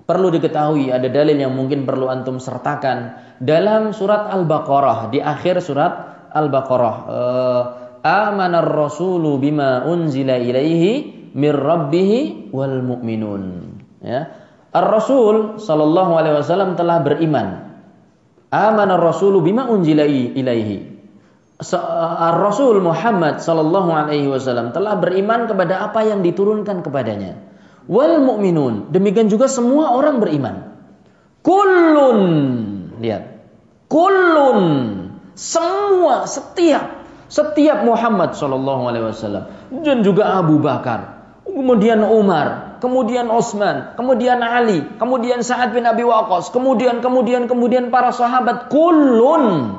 perlu 0.04 0.28
diketahui 0.34 0.90
ada 0.90 1.06
dalil 1.06 1.38
yang 1.38 1.54
mungkin 1.54 1.86
perlu 1.86 2.10
antum 2.10 2.42
sertakan 2.42 3.14
dalam 3.38 3.94
surat 3.94 4.26
Al-Baqarah 4.26 5.14
di 5.14 5.22
akhir 5.22 5.62
surat 5.62 5.92
Al-Baqarah. 6.34 6.96
Uh, 7.06 7.62
amanar 8.02 8.66
rasulu 8.66 9.36
bima 9.40 9.84
unzila 9.84 10.36
ilaihi 10.36 11.32
mir 11.34 11.54
rabbih 11.54 12.10
wal 12.50 12.82
mu'minun. 12.82 13.42
Ya. 14.02 14.30
Ar-Rasul 14.70 15.58
sallallahu 15.58 16.12
alaihi 16.14 16.34
wasallam 16.38 16.78
telah 16.78 17.02
beriman. 17.02 17.74
Amanar 18.50 18.98
rasulu 18.98 19.42
bima 19.42 19.66
unzila 19.66 20.06
ilaihi. 20.06 20.90
Ar-Rasul 21.60 22.80
Muhammad 22.80 23.44
sallallahu 23.44 23.90
alaihi 23.92 24.30
wasallam 24.30 24.72
telah 24.72 24.96
beriman 24.96 25.44
kepada 25.50 25.84
apa 25.84 26.06
yang 26.06 26.24
diturunkan 26.24 26.80
kepadanya. 26.80 27.36
Wal 27.90 28.22
mu'minun, 28.22 28.94
demikian 28.94 29.26
juga 29.26 29.50
semua 29.50 29.92
orang 29.98 30.22
beriman. 30.22 30.72
Kullun, 31.42 32.20
lihat. 33.02 33.42
Kullun, 33.90 34.62
semua, 35.34 36.30
setiap 36.30 36.99
setiap 37.30 37.86
Muhammad 37.86 38.34
Shallallahu 38.34 38.82
Alaihi 38.90 39.06
Wasallam 39.06 39.44
dan 39.86 40.02
juga 40.02 40.34
Abu 40.34 40.58
Bakar, 40.58 41.30
kemudian 41.46 42.02
Umar, 42.02 42.76
kemudian 42.82 43.30
Utsman, 43.30 43.94
kemudian 43.94 44.42
Ali, 44.42 44.82
kemudian 44.98 45.46
Sa'ad 45.46 45.70
bin 45.70 45.86
Abi 45.86 46.02
Waqqas, 46.02 46.50
kemudian 46.50 46.98
kemudian 46.98 47.46
kemudian 47.46 47.94
para 47.94 48.10
sahabat 48.10 48.66
kullun 48.66 49.78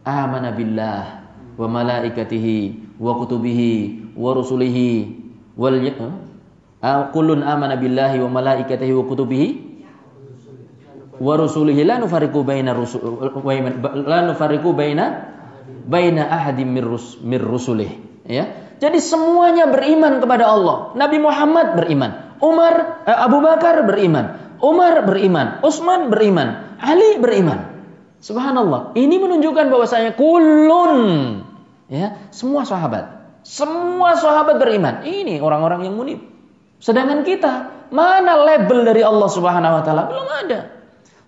amana 0.00 0.50
billah 0.56 1.28
wa 1.60 1.66
malaikatihi 1.68 2.96
wa 2.96 3.20
kutubihi 3.20 3.72
wa 4.16 4.32
rusulihi 4.32 5.20
wal 5.60 5.76
uh, 5.76 7.12
kullun 7.12 7.44
amana 7.44 7.76
billahi 7.76 8.16
wa 8.24 8.32
malaikatihi 8.32 8.96
wa 8.96 9.04
kutubihi 9.04 9.48
wa 11.20 11.36
rusulihi. 11.36 11.84
La 11.84 12.00
nufariqu 12.00 12.40
baina 12.40 12.72
rusul 12.72 13.04
la 14.08 14.24
nufariqu 14.24 14.72
baina 14.72 15.36
baina 15.90 16.28
ahadim 16.30 16.70
mirrus 16.70 17.18
mirrusulih 17.20 17.90
ya. 18.26 18.70
Jadi 18.80 18.96
semuanya 18.96 19.68
beriman 19.68 20.24
kepada 20.24 20.48
Allah. 20.48 20.96
Nabi 20.96 21.20
Muhammad 21.20 21.76
beriman. 21.76 22.40
Umar 22.40 23.04
eh, 23.04 23.12
Abu 23.12 23.44
Bakar 23.44 23.84
beriman. 23.84 24.56
Umar 24.64 25.04
beriman. 25.04 25.60
Utsman 25.60 26.08
beriman. 26.08 26.80
Ali 26.80 27.20
beriman. 27.20 27.76
Subhanallah. 28.24 28.96
Ini 28.96 29.16
menunjukkan 29.20 29.68
bahwasanya 29.68 30.16
kulun 30.16 30.94
ya 31.92 32.16
semua 32.32 32.64
sahabat. 32.64 33.20
Semua 33.44 34.16
sahabat 34.16 34.56
beriman. 34.56 35.04
Ini 35.04 35.44
orang-orang 35.44 35.84
yang 35.84 35.96
munib. 36.00 36.24
Sedangkan 36.80 37.20
kita 37.24 37.52
mana 37.92 38.40
label 38.40 38.88
dari 38.88 39.04
Allah 39.04 39.28
Subhanahu 39.28 39.76
wa 39.76 39.82
taala? 39.84 40.04
Belum 40.08 40.28
ada. 40.28 40.60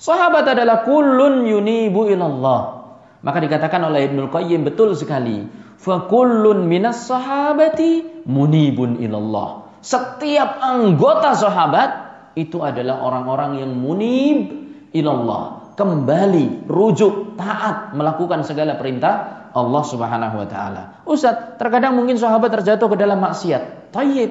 Sahabat 0.01 0.49
adalah 0.49 0.89
kulun 0.89 1.45
yunibu 1.45 2.09
ilallah 2.09 2.82
maka 3.23 3.39
dikatakan 3.39 3.83
oleh 3.87 4.11
Ibnu 4.11 4.29
Qayyim 4.29 4.67
betul 4.67 4.99
sekali. 4.99 5.47
Fakullun 5.79 6.67
minas 6.67 7.07
sahabati 7.07 8.23
munibun 8.27 8.99
ilallah. 8.99 9.67
Setiap 9.83 10.63
anggota 10.63 11.35
sahabat 11.35 11.91
itu 12.39 12.63
adalah 12.63 13.03
orang-orang 13.03 13.63
yang 13.63 13.73
munib 13.75 14.55
ilallah. 14.95 15.75
Kembali, 15.75 16.69
rujuk, 16.69 17.35
taat, 17.41 17.97
melakukan 17.97 18.45
segala 18.45 18.77
perintah 18.77 19.49
Allah 19.57 19.83
subhanahu 19.83 20.37
wa 20.45 20.47
ta'ala. 20.47 20.83
Ustaz, 21.09 21.57
terkadang 21.57 21.97
mungkin 21.97 22.21
sahabat 22.21 22.53
terjatuh 22.61 22.93
ke 22.93 22.97
dalam 23.01 23.21
maksiat. 23.21 23.93
Tayyib. 23.93 24.31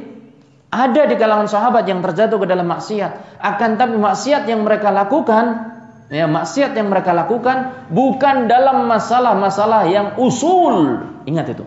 Ada 0.71 1.09
di 1.09 1.19
kalangan 1.19 1.51
sahabat 1.51 1.83
yang 1.89 1.99
terjatuh 1.99 2.39
ke 2.39 2.47
dalam 2.47 2.69
maksiat. 2.69 3.41
Akan 3.43 3.75
tapi 3.75 3.99
maksiat 3.99 4.47
yang 4.47 4.63
mereka 4.63 4.93
lakukan, 4.93 5.45
ya 6.11 6.27
maksiat 6.27 6.75
yang 6.75 6.91
mereka 6.91 7.15
lakukan 7.15 7.87
bukan 7.87 8.51
dalam 8.51 8.85
masalah-masalah 8.85 9.87
yang 9.87 10.07
usul. 10.19 11.07
Ingat 11.23 11.55
itu. 11.55 11.65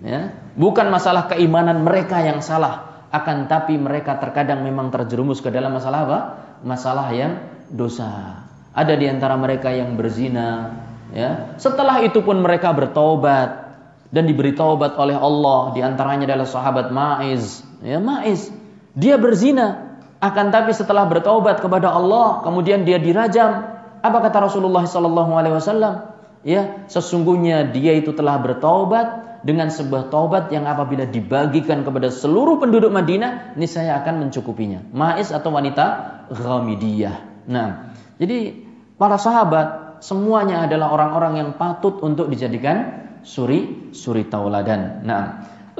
Ya, 0.00 0.32
bukan 0.56 0.88
masalah 0.88 1.28
keimanan 1.28 1.84
mereka 1.84 2.24
yang 2.24 2.40
salah, 2.40 3.04
akan 3.12 3.52
tapi 3.52 3.76
mereka 3.76 4.16
terkadang 4.16 4.64
memang 4.64 4.88
terjerumus 4.88 5.44
ke 5.44 5.52
dalam 5.52 5.76
masalah 5.76 6.08
apa? 6.08 6.20
Masalah 6.64 7.12
yang 7.12 7.36
dosa. 7.68 8.40
Ada 8.72 8.96
di 8.96 9.04
antara 9.12 9.36
mereka 9.36 9.68
yang 9.68 10.00
berzina, 10.00 10.72
ya. 11.12 11.52
Setelah 11.60 12.00
itu 12.00 12.24
pun 12.24 12.40
mereka 12.40 12.72
bertobat 12.72 13.76
dan 14.08 14.24
diberi 14.24 14.56
taubat 14.56 14.96
oleh 14.96 15.20
Allah, 15.20 15.76
di 15.76 15.84
antaranya 15.84 16.32
adalah 16.32 16.48
sahabat 16.48 16.88
Maiz 16.88 17.60
ya 17.84 17.98
Ma'is. 18.00 18.52
Dia 18.96 19.16
berzina, 19.16 19.89
akan 20.20 20.46
tapi 20.52 20.76
setelah 20.76 21.08
bertaubat 21.08 21.64
kepada 21.64 21.88
Allah, 21.96 22.44
kemudian 22.44 22.84
dia 22.84 23.00
dirajam. 23.00 23.80
Apa 24.04 24.18
kata 24.20 24.52
Rasulullah 24.52 24.84
sallallahu 24.84 25.32
alaihi 25.32 25.56
wasallam? 25.56 26.12
Ya, 26.44 26.88
sesungguhnya 26.88 27.68
dia 27.72 27.96
itu 27.96 28.12
telah 28.12 28.40
bertaubat 28.40 29.40
dengan 29.40 29.72
sebuah 29.72 30.12
taubat 30.12 30.52
yang 30.52 30.68
apabila 30.68 31.08
dibagikan 31.08 31.84
kepada 31.84 32.12
seluruh 32.12 32.60
penduduk 32.60 32.92
Madinah, 32.92 33.56
ini 33.56 33.64
saya 33.64 33.96
akan 34.04 34.28
mencukupinya. 34.28 34.84
Ma'is 34.92 35.32
atau 35.32 35.52
wanita 35.52 35.84
Ghamidiyah. 36.32 37.48
Nah, 37.48 37.96
jadi 38.20 38.60
para 39.00 39.16
sahabat 39.16 40.00
semuanya 40.04 40.68
adalah 40.68 40.92
orang-orang 40.92 41.40
yang 41.40 41.50
patut 41.56 42.00
untuk 42.04 42.28
dijadikan 42.28 43.08
suri 43.24 43.92
suri 43.96 44.28
tauladan. 44.28 45.04
Nah, 45.04 45.22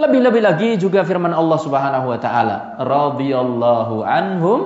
lebih-lebih 0.01 0.42
lagi 0.42 0.70
juga 0.80 1.05
firman 1.05 1.36
Allah 1.36 1.59
Subhanahu 1.61 2.11
wa 2.11 2.18
taala, 2.18 2.80
radhiyallahu 2.80 4.01
anhum 4.01 4.59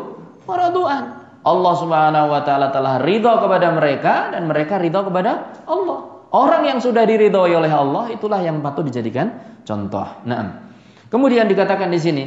wa 0.47 0.55
radu'an. 0.55 1.05
Allah 1.45 1.75
Subhanahu 1.77 2.27
wa 2.33 2.41
taala 2.41 2.73
telah 2.73 3.03
ridha 3.03 3.37
kepada 3.37 3.69
mereka 3.75 4.33
dan 4.33 4.49
mereka 4.49 4.81
ridha 4.81 5.05
kepada 5.05 5.63
Allah. 5.69 5.99
Orang 6.35 6.67
yang 6.67 6.81
sudah 6.81 7.05
diridhoi 7.07 7.53
oleh 7.55 7.71
Allah 7.71 8.11
itulah 8.11 8.41
yang 8.43 8.59
patut 8.65 8.89
dijadikan 8.89 9.61
contoh. 9.63 10.25
Nah, 10.25 10.67
kemudian 11.13 11.47
dikatakan 11.47 11.93
di 11.93 12.01
sini 12.01 12.25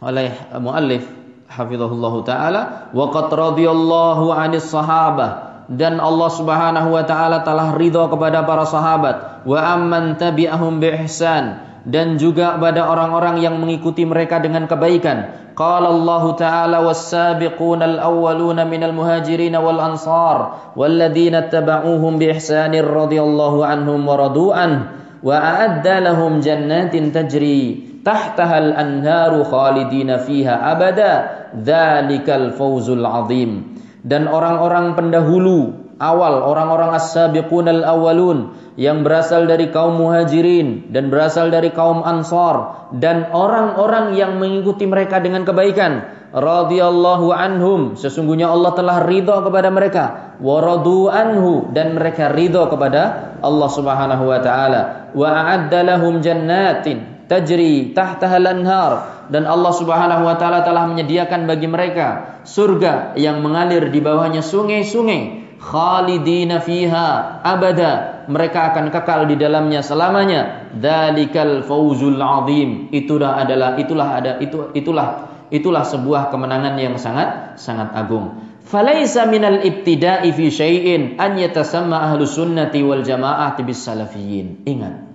oleh 0.00 0.32
muallif 0.56 1.04
hafizahullah 1.46 2.14
taala 2.24 2.62
wa 2.90 3.06
qad 3.12 3.28
radhiyallahu 3.28 4.32
'anis 4.32 4.66
sahabah 4.72 5.50
dan 5.70 6.02
Allah 6.02 6.30
Subhanahu 6.34 6.88
wa 6.90 7.04
taala 7.06 7.46
telah 7.46 7.78
ridha 7.78 8.10
kepada 8.10 8.42
para 8.42 8.66
sahabat 8.66 9.46
wa 9.46 9.58
amman 9.62 10.18
tabi'ahum 10.18 10.82
bi 10.82 10.90
ihsan 11.06 11.69
dan 11.84 12.20
juga 12.20 12.60
pada 12.60 12.88
orang-orang 12.88 13.40
yang 13.40 13.56
mengikuti 13.56 14.04
mereka 14.04 14.40
dengan 14.40 14.68
kebaikan. 14.68 15.52
Qala 15.56 15.92
Ta'ala 16.36 16.80
was-sabiquna 16.84 17.98
al-awwaluna 17.98 18.64
minal 18.64 18.96
muhajirin 18.96 19.52
wal 19.56 19.80
ansar 19.80 20.72
walladzina 20.72 21.52
tabauhum 21.52 22.16
bi 22.16 22.32
ihsanir 22.32 22.86
radhiyallahu 22.86 23.60
anhum 23.64 24.00
wa 24.04 24.16
radu'an 24.16 24.72
wa 25.20 25.36
a'adda 25.36 26.00
lahum 26.00 26.40
jannatin 26.40 27.12
tajri 27.12 28.00
tahtaha 28.00 28.56
al-anharu 28.56 29.44
khalidina 29.44 30.24
fiha 30.24 30.72
abada 30.72 31.12
dzalikal 31.52 32.56
fawzul 32.56 33.04
azim 33.04 33.76
dan 34.00 34.24
orang-orang 34.32 34.96
pendahulu 34.96 35.92
awal 36.00 36.40
orang-orang 36.40 36.96
as-sabiqun 36.96 37.68
al-awwalun 37.68 38.56
yang 38.80 39.04
berasal 39.04 39.44
dari 39.44 39.68
kaum 39.68 40.00
muhajirin 40.00 40.88
dan 40.88 41.12
berasal 41.12 41.52
dari 41.52 41.68
kaum 41.68 42.00
ansar 42.00 42.88
dan 42.96 43.28
orang-orang 43.28 44.16
yang 44.16 44.40
mengikuti 44.40 44.88
mereka 44.88 45.20
dengan 45.20 45.44
kebaikan 45.44 46.00
radhiyallahu 46.32 47.28
anhum 47.28 48.00
sesungguhnya 48.00 48.48
Allah 48.48 48.72
telah 48.72 49.04
ridha 49.04 49.44
kepada 49.44 49.68
mereka 49.68 50.04
waradu 50.40 51.12
anhu 51.12 51.68
dan 51.76 51.92
mereka 51.92 52.32
ridha 52.32 52.72
kepada 52.72 53.36
Allah 53.44 53.68
Subhanahu 53.68 54.24
wa 54.24 54.40
taala. 54.40 55.12
Wa 55.12 55.28
a'adda 55.28 55.84
lahum 55.84 56.24
jannatin 56.24 57.28
tajri 57.28 57.92
tahtaha 57.92 58.40
al-anhar 58.40 58.92
dan 59.28 59.44
Allah 59.44 59.72
Subhanahu 59.76 60.24
wa 60.24 60.40
taala 60.40 60.64
telah 60.64 60.88
menyediakan 60.88 61.44
bagi 61.44 61.68
mereka 61.68 62.40
surga 62.48 63.14
yang 63.20 63.44
mengalir 63.44 63.92
di 63.92 64.00
bawahnya 64.00 64.40
sungai-sungai 64.40 65.52
khalidina 65.60 66.64
fiha 66.64 67.42
abada 67.44 68.19
mereka 68.30 68.70
akan 68.70 68.94
kekal 68.94 69.26
di 69.26 69.34
dalamnya 69.34 69.82
selamanya. 69.82 70.70
Dalikal 70.70 71.66
fauzul 71.66 72.22
azim. 72.22 72.88
Itulah 72.94 73.42
adalah 73.42 73.74
itulah 73.76 74.08
ada 74.16 74.38
itu 74.38 74.70
itulah 74.72 75.26
itulah 75.50 75.82
sebuah 75.82 76.30
kemenangan 76.30 76.78
yang 76.78 76.94
sangat 76.96 77.58
sangat 77.58 77.90
agung. 77.92 78.38
Falaisa 78.62 79.26
minal 79.26 79.66
ibtida'i 79.66 80.30
fi 80.30 80.46
syai'in 80.46 81.18
an 81.18 81.34
yatasamma 81.34 82.06
ahlu 82.06 82.22
sunnati 82.22 82.86
wal 82.86 83.02
jamaah 83.02 83.58
bis 83.66 83.82
salafiyin 83.82 84.62
ingat. 84.62 85.10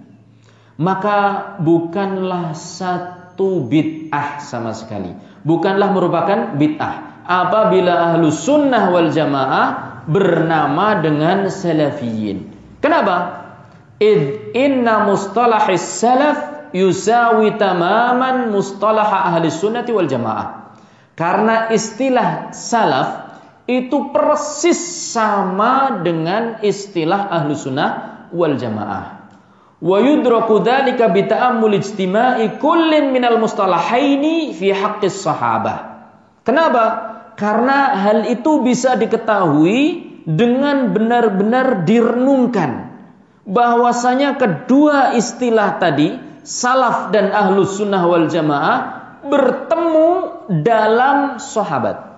Maka 0.75 1.19
bukanlah 1.63 2.51
satu 2.51 3.63
bid'ah 3.63 4.43
sama 4.43 4.75
sekali. 4.75 5.15
Bukanlah 5.47 5.87
merupakan 5.95 6.59
bid'ah. 6.59 7.23
Apabila 7.23 8.11
ahlu 8.11 8.27
sunnah 8.27 8.91
wal 8.91 9.07
jamaah 9.07 10.03
bernama 10.03 10.99
dengan 10.99 11.47
salafiyin. 11.47 12.54
Kenapa? 12.79 13.45
Id 13.99 14.51
inna 14.51 15.07
mustalahis 15.07 15.83
salaf 15.83 16.71
yusawi 16.75 17.55
tamaman 17.55 18.51
mustalah 18.51 19.31
ahli 19.31 19.47
sunnati 19.47 19.95
wal 19.95 20.09
jamaah. 20.09 20.75
Karena 21.15 21.71
istilah 21.71 22.51
salaf 22.51 23.39
itu 23.65 24.11
persis 24.11 24.77
sama 25.15 26.03
dengan 26.03 26.59
istilah 26.59 27.31
ahlu 27.31 27.55
sunnah 27.55 27.91
wal 28.35 28.59
jamaah. 28.59 29.31
Wa 29.79 29.97
yudraku 30.03 30.59
dhalika 30.59 31.11
bi 31.11 31.23
ta'ammul 31.23 31.79
ijtima'i 31.79 32.59
kullin 32.59 33.15
minal 33.15 33.39
mustalahaini 33.39 34.51
fi 34.51 34.75
haqqis 34.75 35.23
sahabah. 35.23 36.07
Kenapa? 36.43 36.83
Karena 37.35 37.95
hal 37.99 38.27
itu 38.31 38.63
bisa 38.63 38.95
diketahui 38.95 40.14
dengan 40.25 40.91
benar-benar 40.91 41.85
direnungkan 41.85 42.97
bahwasanya 43.45 44.41
kedua 44.41 45.13
istilah 45.13 45.77
tadi 45.77 46.17
salaf 46.41 47.13
dan 47.13 47.29
ahlus 47.29 47.77
sunnah 47.77 48.01
wal 48.09 48.25
jamaah 48.25 48.77
bertemu 49.25 50.09
dalam 50.65 51.37
sahabat. 51.37 52.17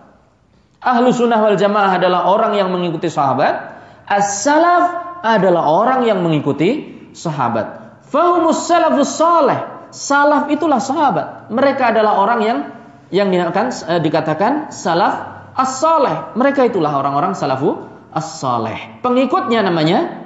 Ahlus 0.80 1.20
sunnah 1.20 1.40
wal 1.40 1.60
jamaah 1.60 2.00
adalah 2.00 2.32
orang 2.32 2.56
yang 2.56 2.72
mengikuti 2.72 3.12
sahabat. 3.12 3.76
As-salaf 4.08 5.20
adalah 5.20 5.68
orang 5.68 6.08
yang 6.08 6.24
mengikuti 6.24 6.96
sahabat. 7.12 8.00
Fahumus 8.08 8.64
salafus 8.68 9.12
salih. 9.20 9.60
Salaf 9.92 10.48
itulah 10.48 10.80
sahabat. 10.80 11.52
Mereka 11.52 11.92
adalah 11.92 12.24
orang 12.24 12.40
yang 12.44 12.60
yang 13.08 13.32
dikatakan, 13.32 13.68
eh, 13.88 14.00
dikatakan 14.04 14.52
salaf 14.72 15.16
as-saleh. 15.56 16.36
Mereka 16.36 16.72
itulah 16.72 16.92
orang-orang 16.96 17.36
salafu 17.36 17.97
as-saleh. 18.18 19.00
Pengikutnya 19.06 19.62
namanya 19.62 20.26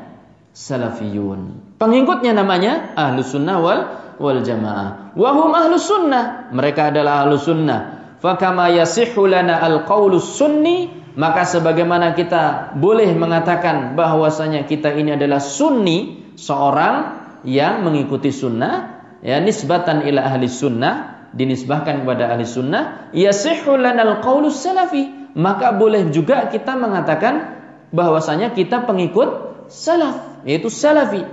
salafiyun. 0.56 1.76
Pengikutnya 1.76 2.32
namanya 2.32 2.96
ahlus 2.96 3.36
sunnah 3.36 3.60
wal 3.60 3.80
wal 4.18 4.40
jamaah. 4.40 5.14
Wahum 5.20 5.52
ahlus 5.52 5.86
sunnah. 5.92 6.50
Mereka 6.56 6.96
adalah 6.96 7.28
ahlus 7.28 7.44
sunnah. 7.44 8.00
Fakama 8.24 8.72
yasihhu 8.72 9.28
lana 9.28 9.60
al-qaulus 9.60 10.38
sunni 10.40 11.02
maka 11.12 11.44
sebagaimana 11.44 12.16
kita 12.16 12.72
boleh 12.80 13.12
mengatakan 13.12 14.00
bahwasanya 14.00 14.64
kita 14.64 14.96
ini 14.96 15.20
adalah 15.20 15.44
sunni 15.44 16.32
seorang 16.40 17.20
yang 17.44 17.84
mengikuti 17.84 18.32
sunnah 18.32 19.04
ya 19.20 19.44
nisbatan 19.44 20.08
ila 20.08 20.24
ahli 20.24 20.48
sunnah 20.48 21.22
dinisbahkan 21.32 22.04
kepada 22.04 22.36
ahli 22.36 22.44
sunnah, 22.44 23.12
yasihhu 23.16 23.80
lanal 23.80 24.20
qaulus 24.20 24.60
salafi. 24.60 25.20
Maka 25.32 25.72
boleh 25.72 26.12
juga 26.12 26.52
kita 26.52 26.76
mengatakan 26.76 27.61
bahwasanya 27.92 28.56
kita 28.56 28.88
pengikut 28.88 29.30
salaf, 29.68 30.44
yaitu 30.48 30.68
salafi. 30.68 31.24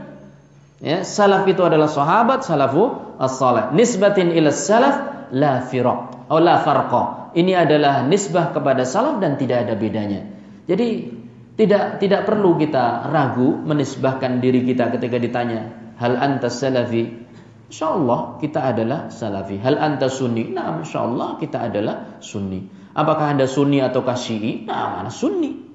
Ya, 0.78 1.02
salaf 1.02 1.42
itu 1.50 1.62
adalah 1.66 1.90
sahabat 1.90 2.46
salafu 2.46 3.16
as-salih. 3.18 3.74
Nisbatin 3.74 4.30
ila 4.30 4.54
salaf 4.54 5.28
la 5.34 5.66
firaq 5.66 6.30
atau 6.30 6.38
la 6.38 6.62
farqa. 6.62 7.34
Ini 7.34 7.66
adalah 7.66 8.06
nisbah 8.06 8.54
kepada 8.54 8.86
salaf 8.86 9.18
dan 9.18 9.34
tidak 9.40 9.66
ada 9.66 9.74
bedanya. 9.74 10.22
Jadi 10.70 10.88
tidak 11.58 11.98
tidak 11.98 12.28
perlu 12.28 12.54
kita 12.54 13.10
ragu 13.10 13.58
menisbahkan 13.66 14.38
diri 14.38 14.62
kita 14.62 14.94
ketika 14.94 15.18
ditanya 15.18 15.74
hal 15.98 16.14
anta 16.14 16.46
salafi 16.46 17.26
Insyaallah 17.68 18.40
kita 18.40 18.64
adalah 18.64 19.12
salafi. 19.12 19.60
Hal 19.60 19.76
anta 19.76 20.08
sunni? 20.08 20.48
Nah, 20.48 20.80
insyaallah 20.80 21.36
kita 21.36 21.68
adalah 21.68 22.16
sunni. 22.24 22.64
Apakah 22.96 23.36
anda 23.36 23.44
sunni 23.44 23.84
ataukah 23.84 24.16
syi'i? 24.16 24.64
Nah, 24.64 24.96
mana 24.96 25.12
sunni. 25.12 25.67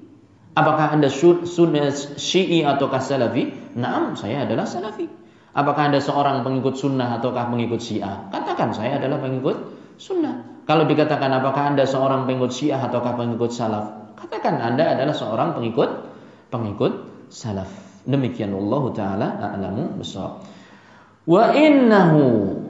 Apakah 0.54 0.94
anda 0.94 1.10
sunni, 1.10 1.82
syi'i 2.18 2.62
ataukah 2.62 3.02
salafi? 3.02 3.74
Nah, 3.74 4.14
saya 4.14 4.46
adalah 4.46 4.70
salafi. 4.70 5.10
Apakah 5.54 5.90
anda 5.90 6.02
seorang 6.02 6.46
pengikut 6.46 6.78
sunnah 6.78 7.18
ataukah 7.18 7.50
pengikut 7.50 7.82
syiah? 7.82 8.30
Katakan 8.30 8.74
saya 8.74 9.02
adalah 9.02 9.22
pengikut 9.22 9.58
sunnah. 9.98 10.54
Kalau 10.64 10.88
dikatakan 10.88 11.28
apakah 11.28 11.76
Anda 11.76 11.84
seorang 11.84 12.24
pengikut 12.24 12.56
Syiah 12.56 12.80
ataukah 12.80 13.20
pengikut 13.20 13.52
salaf? 13.52 14.16
Katakan 14.16 14.64
Anda 14.64 14.96
adalah 14.96 15.12
seorang 15.12 15.60
pengikut 15.60 15.90
pengikut 16.48 16.94
salaf. 17.28 17.68
Demikian 18.08 18.56
Allah 18.56 18.84
taala 18.96 19.28
a'lamu 19.44 20.00
bissawab. 20.00 20.40
Wa 21.28 21.52
innahu 21.56 22.24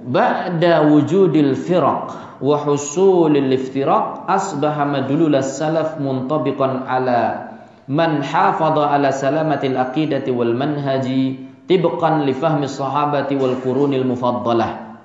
ba'da 0.10 0.90
wujudil 0.90 1.54
firaq 1.58 2.38
wa 2.42 2.56
husulil 2.66 3.50
iftiraq 3.50 4.26
asbaha 4.26 4.90
madlul 4.90 5.38
salaf 5.42 6.02
muntabiqan 6.02 6.86
ala 6.90 7.53
man 7.88 8.24
hafadha 8.24 8.92
ala 8.92 9.12
salamatil 9.12 9.76
aqidati 9.76 10.32
wal 10.32 10.56
manhaji 10.56 11.40
tibqan 11.68 12.28
li 12.28 12.34
fahmi 12.36 12.68
sahabati 12.68 13.36
wal 13.40 13.60
qurunil 13.60 14.08
mufaddalah. 14.08 15.00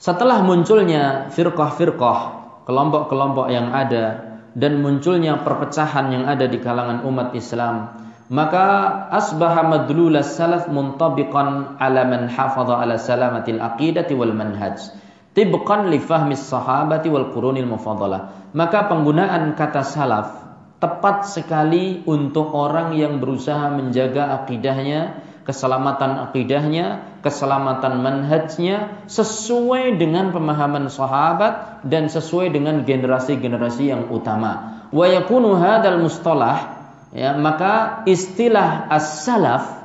Setelah 0.00 0.40
munculnya 0.40 1.28
firqah-firqah, 1.28 2.18
kelompok-kelompok 2.64 3.52
yang 3.52 3.68
ada 3.72 4.36
dan 4.56 4.80
munculnya 4.80 5.44
perpecahan 5.44 6.08
yang 6.12 6.24
ada 6.24 6.48
di 6.48 6.56
kalangan 6.56 7.04
umat 7.04 7.36
Islam, 7.36 8.00
maka 8.30 8.66
asbaha 9.10 9.66
madlulas 9.66 10.38
salaf 10.38 10.70
muntabiqan 10.70 11.76
ala 11.82 12.06
man 12.06 12.30
hafadha 12.30 12.78
ala 12.78 12.94
salamatil 12.94 13.58
aqidati 13.58 14.14
wal 14.14 14.30
manhaj 14.30 14.94
tibqan 15.34 15.90
li 15.90 15.98
fahmi 15.98 16.38
sahabati 16.38 17.10
wal 17.10 17.34
qurunil 17.34 17.66
mufaddalah 17.66 18.50
maka 18.54 18.86
penggunaan 18.86 19.58
kata 19.58 19.82
salaf 19.82 20.49
tepat 20.80 21.28
sekali 21.28 22.00
untuk 22.08 22.56
orang 22.56 22.96
yang 22.96 23.20
berusaha 23.20 23.68
menjaga 23.68 24.42
akidahnya 24.42 25.30
keselamatan 25.50 26.30
akidahnya, 26.30 27.18
keselamatan 27.26 27.98
manhajnya 27.98 29.02
sesuai 29.10 29.98
dengan 29.98 30.30
pemahaman 30.30 30.86
sahabat 30.86 31.82
dan 31.82 32.06
sesuai 32.06 32.54
dengan 32.54 32.86
generasi-generasi 32.86 33.90
yang 33.90 34.02
utama. 34.14 34.86
Wa 34.94 35.10
yakunu 35.10 35.58
hadzal 35.58 35.98
mustalah 35.98 36.78
ya 37.10 37.34
maka 37.34 38.06
istilah 38.06 38.86
as-salaf 38.90 39.82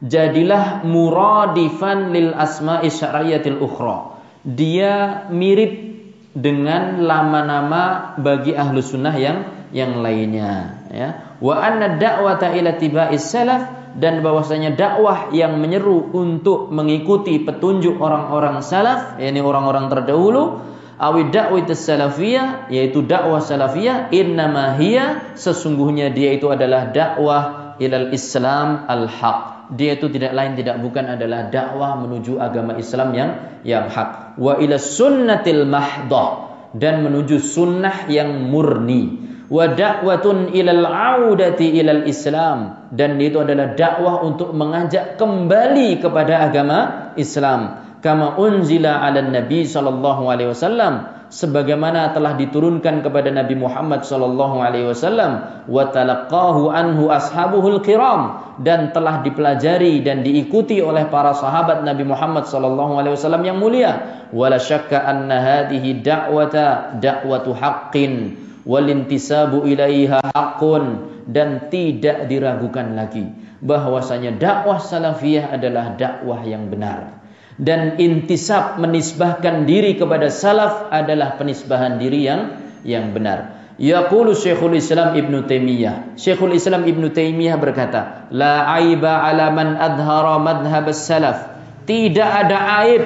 jadilah 0.00 0.80
muradifan 0.88 2.16
lil 2.16 2.32
asma'i 2.32 2.88
syar'iyatil 2.88 3.60
ukhra. 3.60 4.16
Dia 4.42 5.26
mirip 5.30 5.92
dengan 6.32 7.04
nama-nama 7.04 8.16
bagi 8.16 8.56
ahlu 8.56 8.80
sunnah 8.80 9.14
yang 9.14 9.61
yang 9.72 10.04
lainnya 10.04 10.84
ya. 10.92 11.08
Wa 11.42 11.58
anna 11.58 11.98
da'wata 11.98 12.54
ila 12.54 12.78
tiba'is 12.78 13.24
salaf 13.24 13.82
dan 13.96 14.24
bahwasanya 14.24 14.72
dakwah 14.72 15.32
yang 15.36 15.60
menyeru 15.60 16.12
untuk 16.16 16.72
mengikuti 16.72 17.42
petunjuk 17.44 18.00
orang-orang 18.00 18.64
salaf, 18.64 19.20
yakni 19.20 19.44
orang-orang 19.44 19.92
terdahulu, 19.92 20.64
awi 20.96 21.28
dakwah 21.28 21.66
salafiyah 21.66 22.72
yaitu 22.72 23.04
dakwah 23.04 23.42
salafiyah 23.42 24.08
innama 24.14 24.80
hiya 24.80 25.36
sesungguhnya 25.36 26.14
dia 26.14 26.36
itu 26.36 26.48
adalah 26.48 26.88
dakwah 26.88 27.74
ilal 27.82 28.14
Islam 28.14 28.88
al-haq. 28.88 29.72
Dia 29.72 29.96
itu 29.96 30.12
tidak 30.12 30.36
lain 30.36 30.52
tidak 30.52 30.84
bukan 30.84 31.16
adalah 31.16 31.48
dakwah 31.48 31.96
menuju 31.96 32.36
agama 32.36 32.76
Islam 32.76 33.16
yang 33.16 33.30
yang 33.64 33.88
hak. 33.88 34.36
Wa 34.36 34.60
ila 34.60 34.76
sunnatil 34.76 35.64
mahdah 35.64 36.52
dan 36.76 37.04
menuju 37.04 37.40
sunnah 37.40 38.08
yang 38.08 38.48
murni 38.48 39.21
wa 39.52 39.68
da'watun 39.68 40.56
ilal 40.56 40.88
audati 40.88 41.76
ilal 41.76 42.08
Islam. 42.08 42.88
Dan 42.88 43.20
itu 43.20 43.44
adalah 43.44 43.76
dakwah 43.76 44.24
untuk 44.24 44.56
mengajak 44.56 45.20
kembali 45.20 46.00
kepada 46.00 46.48
agama 46.48 46.78
Islam. 47.20 47.84
Kama 48.00 48.40
unzila 48.40 49.04
ala 49.04 49.20
nabi 49.20 49.68
sallallahu 49.68 50.26
alaihi 50.26 50.50
wasallam. 50.56 51.20
Sebagaimana 51.32 52.12
telah 52.12 52.36
diturunkan 52.36 53.00
kepada 53.00 53.32
Nabi 53.32 53.56
Muhammad 53.56 54.04
sallallahu 54.04 54.60
alaihi 54.60 54.92
wasallam. 54.92 55.64
Wa 55.64 55.88
talaqahu 55.88 56.68
anhu 56.68 57.08
ashabuhul 57.08 57.80
kiram. 57.80 58.52
Dan 58.60 58.92
telah 58.92 59.24
dipelajari 59.24 60.04
dan 60.04 60.20
diikuti 60.20 60.84
oleh 60.84 61.08
para 61.08 61.32
sahabat 61.32 61.88
Nabi 61.88 62.04
Muhammad 62.04 62.44
sallallahu 62.44 63.00
alaihi 63.00 63.16
wasallam 63.16 63.48
yang 63.48 63.56
mulia. 63.56 64.28
Wala 64.28 64.60
syakka 64.60 65.00
anna 65.08 65.40
hadhihi 65.40 66.04
da'wata 66.04 67.00
da'watu 67.00 67.56
haqqin 67.56 68.51
walintisabu 68.62 69.66
ilaiha 69.66 70.22
haqqun 70.32 71.10
dan 71.26 71.70
tidak 71.70 72.26
diragukan 72.26 72.94
lagi 72.94 73.26
bahwasanya 73.62 74.38
dakwah 74.38 74.82
salafiyah 74.82 75.54
adalah 75.54 75.94
dakwah 75.94 76.42
yang 76.42 76.66
benar 76.70 77.22
dan 77.60 78.00
intisab 78.00 78.80
menisbahkan 78.80 79.68
diri 79.68 79.94
kepada 80.00 80.32
salaf 80.32 80.88
adalah 80.88 81.36
penisbahan 81.36 82.00
diri 82.00 82.24
yang 82.24 82.58
yang 82.82 83.12
benar. 83.12 83.62
Yaqulu 83.80 84.36
Syekhul 84.36 84.76
Islam 84.78 85.16
Ibn 85.16 85.48
Taimiyah. 85.48 86.14
Syekhul 86.18 86.54
Islam 86.54 86.84
Ibn 86.84 87.08
Taimiyah 87.08 87.56
berkata, 87.56 88.28
"La 88.30 88.68
aiba 88.78 89.24
ala 89.24 89.48
man 89.50 89.80
adhara 89.80 90.38
madhhab 90.38 90.86
salaf." 90.92 91.50
Tidak 91.82 92.30
ada 92.46 92.86
aib, 92.86 93.02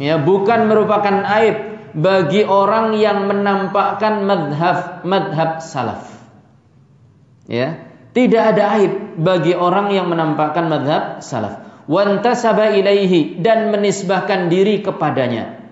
ya, 0.00 0.16
bukan 0.16 0.64
merupakan 0.70 1.28
aib 1.28 1.73
bagi 1.94 2.42
orang 2.42 2.98
yang 2.98 3.30
menampakkan 3.30 4.26
madhab 4.26 5.06
madhab 5.06 5.62
salaf. 5.62 6.10
Ya, 7.46 7.86
tidak 8.10 8.54
ada 8.54 8.74
aib 8.78 9.22
bagi 9.22 9.54
orang 9.54 9.94
yang 9.94 10.10
menampakkan 10.10 10.66
madhab 10.66 11.22
salaf. 11.22 11.62
Wantasaba 11.86 12.74
ilaihi 12.74 13.38
dan 13.38 13.70
menisbahkan 13.70 14.50
diri 14.50 14.82
kepadanya. 14.82 15.62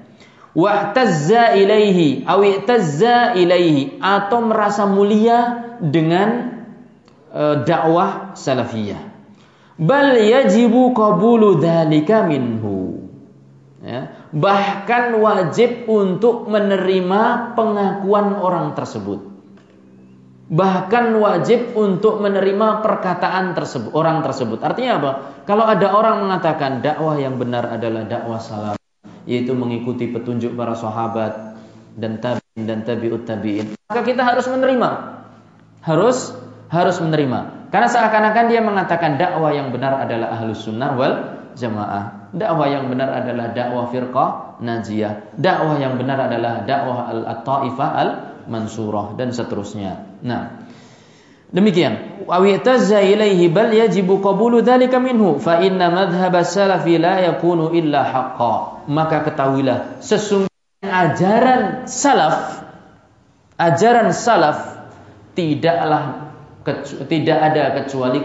Wahtazza 0.53 1.57
ilaihi 1.57 2.29
awitazza 2.29 3.33
ilaihi 3.33 3.97
atau 4.05 4.45
merasa 4.45 4.85
mulia 4.85 5.65
dengan 5.81 6.61
uh, 7.33 7.65
dakwah 7.65 8.37
salafiyah. 8.37 9.01
Bal 9.81 10.21
yajibu 10.21 10.93
qabulu 10.93 11.57
dzalika 11.57 12.29
minhu. 12.29 13.09
Ya 13.81 14.22
bahkan 14.33 15.13
wajib 15.21 15.85
untuk 15.85 16.49
menerima 16.49 17.53
pengakuan 17.53 18.33
orang 18.41 18.73
tersebut. 18.73 19.29
Bahkan 20.53 21.17
wajib 21.17 21.73
untuk 21.77 22.21
menerima 22.21 22.85
perkataan 22.85 23.57
tersebut, 23.57 23.93
orang 23.97 24.21
tersebut. 24.21 24.61
Artinya 24.61 25.01
apa? 25.01 25.11
Kalau 25.49 25.65
ada 25.65 25.97
orang 25.97 26.29
mengatakan 26.29 26.85
dakwah 26.85 27.17
yang 27.17 27.41
benar 27.41 27.73
adalah 27.73 28.05
dakwah 28.05 28.37
salaf, 28.37 28.77
yaitu 29.25 29.57
mengikuti 29.57 30.13
petunjuk 30.13 30.53
para 30.53 30.77
sahabat 30.77 31.57
dan 31.97 32.21
tabi'in 32.21 32.65
dan 32.69 32.85
tabi'ut 32.85 33.25
tabi'in, 33.25 33.77
maka 33.89 34.01
kita 34.05 34.25
harus 34.25 34.45
menerima. 34.49 34.91
Harus 35.81 36.37
harus 36.69 36.97
menerima. 37.01 37.69
Karena 37.73 37.89
seakan-akan 37.89 38.45
dia 38.53 38.61
mengatakan 38.61 39.17
dakwah 39.17 39.57
yang 39.57 39.73
benar 39.73 40.05
adalah 40.05 40.37
ahlus 40.37 40.69
sunnah 40.69 40.93
wal 40.93 41.15
jamaah. 41.57 42.22
Dakwah 42.33 42.65
yang 42.65 42.89
benar 42.89 43.13
adalah 43.13 43.53
dakwah 43.53 43.93
firqah 43.93 44.57
najiyah. 44.65 45.37
Dakwah 45.37 45.77
yang 45.77 46.01
benar 46.01 46.33
adalah 46.33 46.65
dakwah 46.65 47.13
al-taifah 47.13 47.91
al-mansurah 47.93 49.13
dan 49.21 49.37
seterusnya. 49.37 50.21
Nah, 50.25 50.65
demikian. 51.53 52.25
Wa 52.25 52.41
tazza 52.65 53.05
ilaihi 53.05 53.53
bal 53.53 53.69
yajibu 53.69 54.25
qabulu 54.25 54.65
dzalika 54.65 54.97
minhu 54.97 55.37
fa 55.37 55.61
inna 55.61 55.93
madhhab 55.93 56.33
salafi 56.41 56.97
la 56.97 57.21
yakunu 57.21 57.77
illa 57.77 58.01
haqqan. 58.01 58.89
Maka 58.89 59.29
ketahuilah 59.29 60.01
sesungguhnya 60.01 60.89
ajaran 60.89 61.85
salaf 61.85 62.65
ajaran 63.61 64.11
salaf 64.11 64.89
tidaklah 65.39 66.35
tidak 67.07 67.39
ada 67.39 67.63
kecuali 67.83 68.25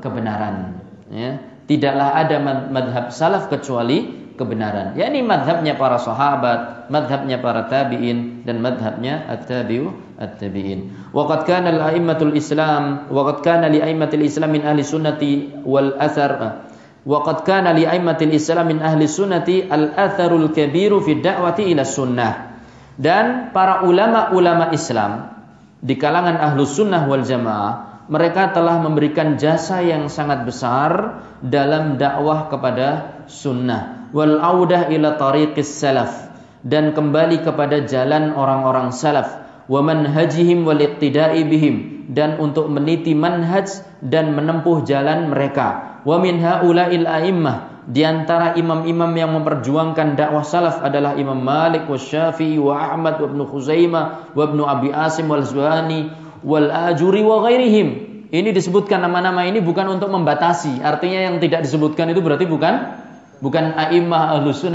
kebenaran 0.00 0.78
ya 1.10 1.55
tidaklah 1.66 2.14
ada 2.14 2.38
madhab 2.70 3.10
salaf 3.10 3.50
kecuali 3.50 4.26
kebenaran. 4.36 4.94
yakni 4.94 5.24
madhabnya 5.24 5.74
para 5.74 5.96
sahabat, 5.98 6.86
madhabnya 6.92 7.40
para 7.40 7.66
tabi'in 7.66 8.44
dan 8.44 8.60
madhabnya 8.60 9.26
at-tabi'u 9.32 10.18
at-tabi'in. 10.20 11.10
Waqad 11.10 11.48
kana 11.48 11.72
al-a'immatul 11.72 12.36
Islam, 12.36 13.08
waqad 13.10 13.42
kana 13.42 13.66
li 13.72 13.80
a'immatil 13.80 14.22
Islam 14.22 14.54
min 14.54 14.62
ahli 14.62 14.84
sunnati 14.84 15.64
wal 15.64 15.96
athar 15.98 16.66
Waqad 17.06 17.46
kana 17.46 17.70
li 17.70 17.86
a'immatil 17.86 18.34
Islam 18.34 18.66
min 18.74 18.78
ahli 18.82 19.06
sunnati 19.06 19.70
al-atharul 19.70 20.50
kabiru 20.50 20.98
fi 20.98 21.22
da'wati 21.22 21.70
ila 21.70 21.86
sunnah. 21.86 22.32
Dan 22.98 23.54
para 23.54 23.86
ulama-ulama 23.86 24.74
Islam 24.74 25.30
di 25.78 25.94
kalangan 25.94 26.34
ahlu 26.34 26.66
sunnah 26.66 27.06
wal 27.06 27.22
jamaah 27.22 27.95
mereka 28.06 28.54
telah 28.54 28.78
memberikan 28.78 29.34
jasa 29.34 29.82
yang 29.82 30.06
sangat 30.06 30.46
besar 30.46 31.22
dalam 31.42 31.98
dakwah 31.98 32.46
kepada 32.46 33.18
sunnah. 33.26 34.10
Wal 34.14 34.38
audah 34.38 34.86
ila 34.94 35.18
tariqis 35.18 35.66
salaf. 35.66 36.30
Dan 36.66 36.94
kembali 36.94 37.42
kepada 37.42 37.82
jalan 37.82 38.34
orang-orang 38.34 38.94
salaf. 38.94 39.42
Wa 39.66 39.82
manhajihim 39.82 40.62
wal 40.62 40.78
iqtida'i 40.78 41.42
bihim. 41.46 42.06
Dan 42.06 42.38
untuk 42.38 42.70
meniti 42.70 43.18
manhaj 43.18 43.82
dan 43.98 44.38
menempuh 44.38 44.86
jalan 44.86 45.34
mereka. 45.34 45.98
Wa 46.06 46.22
min 46.22 46.38
haula'il 46.38 47.10
a'immah. 47.10 47.76
Di 47.86 48.02
antara 48.02 48.58
imam-imam 48.58 49.14
yang 49.14 49.30
memperjuangkan 49.38 50.18
dakwah 50.18 50.42
salaf 50.42 50.82
adalah 50.82 51.14
Imam 51.14 51.38
Malik 51.38 51.86
wa 51.86 51.94
Syafi'i 51.94 52.58
wa 52.58 52.74
Ahmad 52.74 53.22
wa 53.22 53.30
Ibnu 53.30 53.46
Khuzaimah 53.46 54.34
wa 54.34 54.42
Ibnu 54.42 54.62
Abi 54.66 54.90
Asim 54.90 55.30
wal 55.30 55.46
Zuhani 55.46 56.25
wal 56.42 56.68
Ajuri 56.68 57.22
wa 57.22 57.44
ghairihim. 57.46 57.88
Ini 58.26 58.50
disebutkan 58.50 59.00
nama-nama 59.06 59.46
ini 59.46 59.62
bukan 59.62 59.86
untuk 59.86 60.10
membatasi. 60.10 60.82
Artinya 60.82 61.30
yang 61.30 61.36
tidak 61.38 61.62
disebutkan 61.62 62.10
itu 62.10 62.18
berarti 62.18 62.44
bukan 62.44 62.74
bukan 63.38 63.76
a'immah 63.78 64.36
ahlus. 64.36 64.66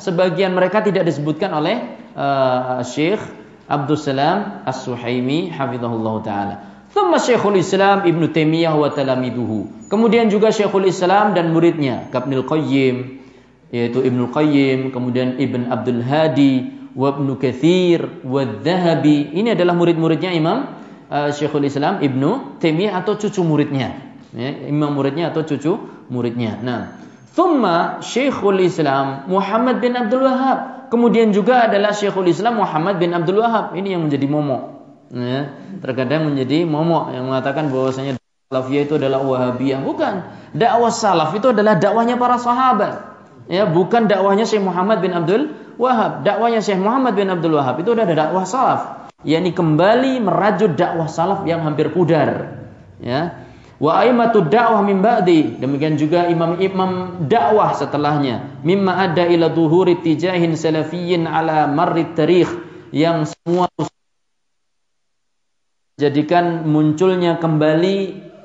Sebagian 0.00 0.56
mereka 0.56 0.80
tidak 0.80 1.04
disebutkan 1.04 1.52
oleh 1.52 1.76
uh, 2.16 2.80
Syekh 2.80 3.20
Abdul 3.68 4.00
Salam 4.00 4.64
As-Suhaimi 4.64 5.52
hafizahullah 5.52 6.14
taala. 6.24 6.54
Thumma 6.88 7.20
Syekhul 7.20 7.60
Islam 7.60 8.08
Ibn 8.08 8.22
Taimiyah 8.32 8.72
wa 8.72 8.88
talamiduhu. 8.88 9.92
Kemudian 9.92 10.32
juga 10.32 10.48
Syekhul 10.48 10.88
Islam 10.88 11.36
dan 11.36 11.52
muridnya 11.52 12.08
Ibnul 12.08 12.48
Qayyim 12.48 13.18
yaitu 13.68 14.00
Ibnu 14.00 14.32
Qayyim, 14.32 14.96
kemudian 14.96 15.36
Ibn 15.36 15.68
Abdul 15.68 16.00
Hadi, 16.00 16.54
wa 16.96 17.12
Ibnu 17.12 17.36
Katsir, 17.36 18.24
wa 18.24 18.42
Dhahabi. 18.44 19.36
Ini 19.36 19.52
adalah 19.52 19.76
murid-muridnya 19.76 20.32
Imam 20.32 20.64
uh, 21.08 21.30
Syekhul 21.34 21.66
Islam 21.66 22.00
Ibnu 22.04 22.60
Taimiyah 22.62 23.00
atau 23.02 23.18
cucu 23.18 23.42
muridnya. 23.44 23.96
Ya, 24.36 24.52
imam 24.68 24.92
muridnya 24.92 25.32
atau 25.32 25.42
cucu 25.42 25.76
muridnya. 26.12 26.60
Nah, 26.60 27.00
thumma 27.32 28.04
Syekhul 28.04 28.60
Islam 28.60 29.28
Muhammad 29.28 29.80
bin 29.80 29.96
Abdul 29.96 30.24
Wahab. 30.24 30.88
Kemudian 30.88 31.36
juga 31.36 31.68
adalah 31.68 31.92
Syekhul 31.92 32.28
Islam 32.32 32.60
Muhammad 32.60 33.00
bin 33.00 33.12
Abdul 33.12 33.40
Wahab. 33.40 33.76
Ini 33.76 33.96
yang 33.96 34.08
menjadi 34.08 34.24
momok 34.28 34.78
ya, 35.12 35.56
terkadang 35.80 36.28
menjadi 36.28 36.68
momok 36.68 37.12
yang 37.16 37.28
mengatakan 37.28 37.72
bahwasanya 37.72 38.20
salafiyah 38.48 38.82
itu 38.88 38.94
adalah 38.96 39.20
wahabiyah 39.24 39.80
bukan 39.84 40.24
dakwah 40.56 40.92
salaf 40.92 41.32
itu 41.36 41.52
adalah 41.52 41.76
dakwahnya 41.76 42.16
para 42.16 42.36
sahabat 42.40 42.92
ya 43.48 43.68
bukan 43.68 44.08
dakwahnya 44.08 44.48
Syekh 44.48 44.64
Muhammad 44.64 45.00
bin 45.04 45.12
Abdul 45.12 45.52
Wahab 45.80 46.24
dakwahnya 46.24 46.60
Syekh 46.64 46.80
Muhammad 46.80 47.16
bin 47.16 47.28
Abdul 47.28 47.56
Wahab 47.56 47.80
itu 47.80 47.92
adalah 47.92 48.28
dakwah 48.28 48.44
salaf 48.44 48.80
yakni 49.26 49.50
kembali 49.50 50.22
merajut 50.22 50.78
dakwah 50.78 51.10
salaf 51.10 51.42
yang 51.48 51.66
hampir 51.66 51.90
pudar 51.90 52.60
ya. 53.02 53.46
Wa 53.78 54.02
aimatud 54.02 54.50
dakwah 54.50 54.82
min 54.82 54.98
ba'di 54.98 55.62
demikian 55.62 55.94
juga 55.94 56.26
imam-imam 56.26 57.22
dakwah 57.30 57.78
setelahnya. 57.78 58.58
Mimma 58.66 59.06
ada 59.06 59.22
ila 59.30 59.54
dhuhuri 59.54 60.02
tijahin 60.02 60.58
salafiyyin 60.58 61.30
ala 61.30 61.70
marrit 61.70 62.18
tarikh 62.18 62.50
yang 62.90 63.22
semua 63.22 63.70
jadikan 65.98 66.66
munculnya 66.66 67.38
kembali 67.42 67.96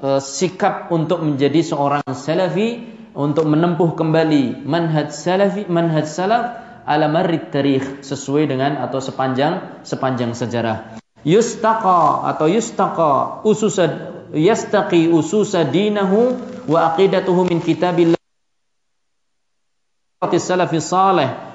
e, 0.02 0.10
sikap 0.22 0.90
untuk 0.90 1.22
menjadi 1.22 1.62
seorang 1.62 2.06
salafi 2.14 2.82
untuk 3.14 3.46
menempuh 3.46 3.94
kembali 3.94 4.66
manhaj 4.66 5.14
salafi 5.14 5.70
manhaj 5.70 6.10
salaf 6.10 6.46
ala 6.84 7.08
tarikh 7.52 8.04
sesuai 8.04 8.48
dengan 8.48 8.80
atau 8.84 9.00
sepanjang 9.00 9.84
sepanjang 9.84 10.36
sejarah. 10.36 11.00
Yustaqa 11.24 12.28
atau 12.36 12.48
yustaqa 12.52 13.44
ususa 13.48 13.86
yastaqi 14.36 15.08
ususa 15.08 15.64
dinahu 15.64 16.36
wa 16.68 16.94
aqidatuhu 16.94 17.48
min 17.48 17.64
kitabillah. 17.64 18.20
Salafi 20.24 20.80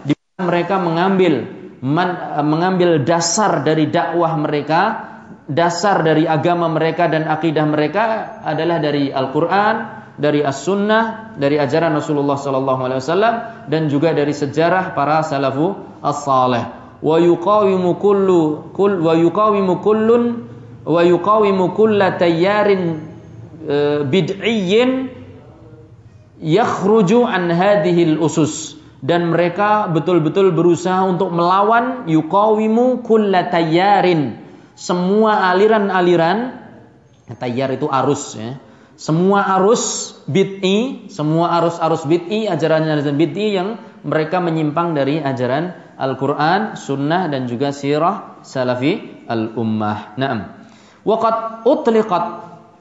di 0.05 0.15
mereka 0.39 0.77
mengambil 0.77 1.49
man, 1.81 2.41
mengambil 2.45 3.01
dasar 3.01 3.65
dari 3.65 3.89
dakwah 3.89 4.37
mereka 4.37 5.09
dasar 5.49 6.05
dari 6.05 6.29
agama 6.29 6.69
mereka 6.69 7.09
dan 7.09 7.25
akidah 7.25 7.65
mereka 7.65 8.05
adalah 8.45 8.77
dari 8.79 9.09
Al-Quran, 9.09 9.98
dari 10.19 10.43
As-Sunnah, 10.43 11.35
dari 11.39 11.57
ajaran 11.57 11.95
Rasulullah 11.95 12.35
Sallallahu 12.35 12.81
Alaihi 12.83 13.01
Wasallam 13.01 13.35
dan 13.71 13.87
juga 13.87 14.11
dari 14.11 14.35
sejarah 14.35 14.93
para 14.93 15.23
salafu 15.23 15.79
as-saleh. 16.03 16.75
Wa 16.99 17.17
yuqawimu 17.23 18.03
kullu 18.03 18.75
kull 18.75 18.99
wa 18.99 19.15
yuqawimu 19.15 19.79
kullun 19.79 20.23
wa 20.83 21.01
yuqawimu 21.07 21.79
kulla 21.79 22.19
tayyarin 22.19 22.83
e, 23.63 23.77
bid'iyyin 24.03 25.15
yakhruju 26.43 27.23
an 27.23 27.55
hadhihi 27.55 28.19
usus 28.19 28.75
dan 28.99 29.31
mereka 29.31 29.87
betul-betul 29.95 30.51
berusaha 30.51 31.07
untuk 31.07 31.31
melawan 31.31 32.11
yuqawimu 32.11 33.07
kulla 33.07 33.47
tayyarin 33.47 34.43
semua 34.75 35.55
aliran-aliran 35.55 36.59
tayyar 37.39 37.79
itu 37.79 37.87
arus 37.87 38.35
ya. 38.35 38.59
Semua 38.99 39.47
arus 39.55 40.19
bid'i, 40.27 41.07
semua 41.07 41.55
arus-arus 41.63 42.03
bid'i, 42.11 42.51
ajaran-ajaran 42.51 43.15
bid'i 43.15 43.55
yang 43.55 43.79
mereka 44.03 44.43
menyimpang 44.43 44.99
dari 44.99 45.23
ajaran 45.23 45.95
Al-Qur'an, 45.95 46.75
sunnah 46.75 47.31
dan 47.31 47.47
juga 47.47 47.71
sirah 47.71 48.43
salafi 48.43 49.23
al-ummah. 49.31 50.19
Naam. 50.19 50.51
Waqad 51.07 51.63
utliqat 51.63 52.25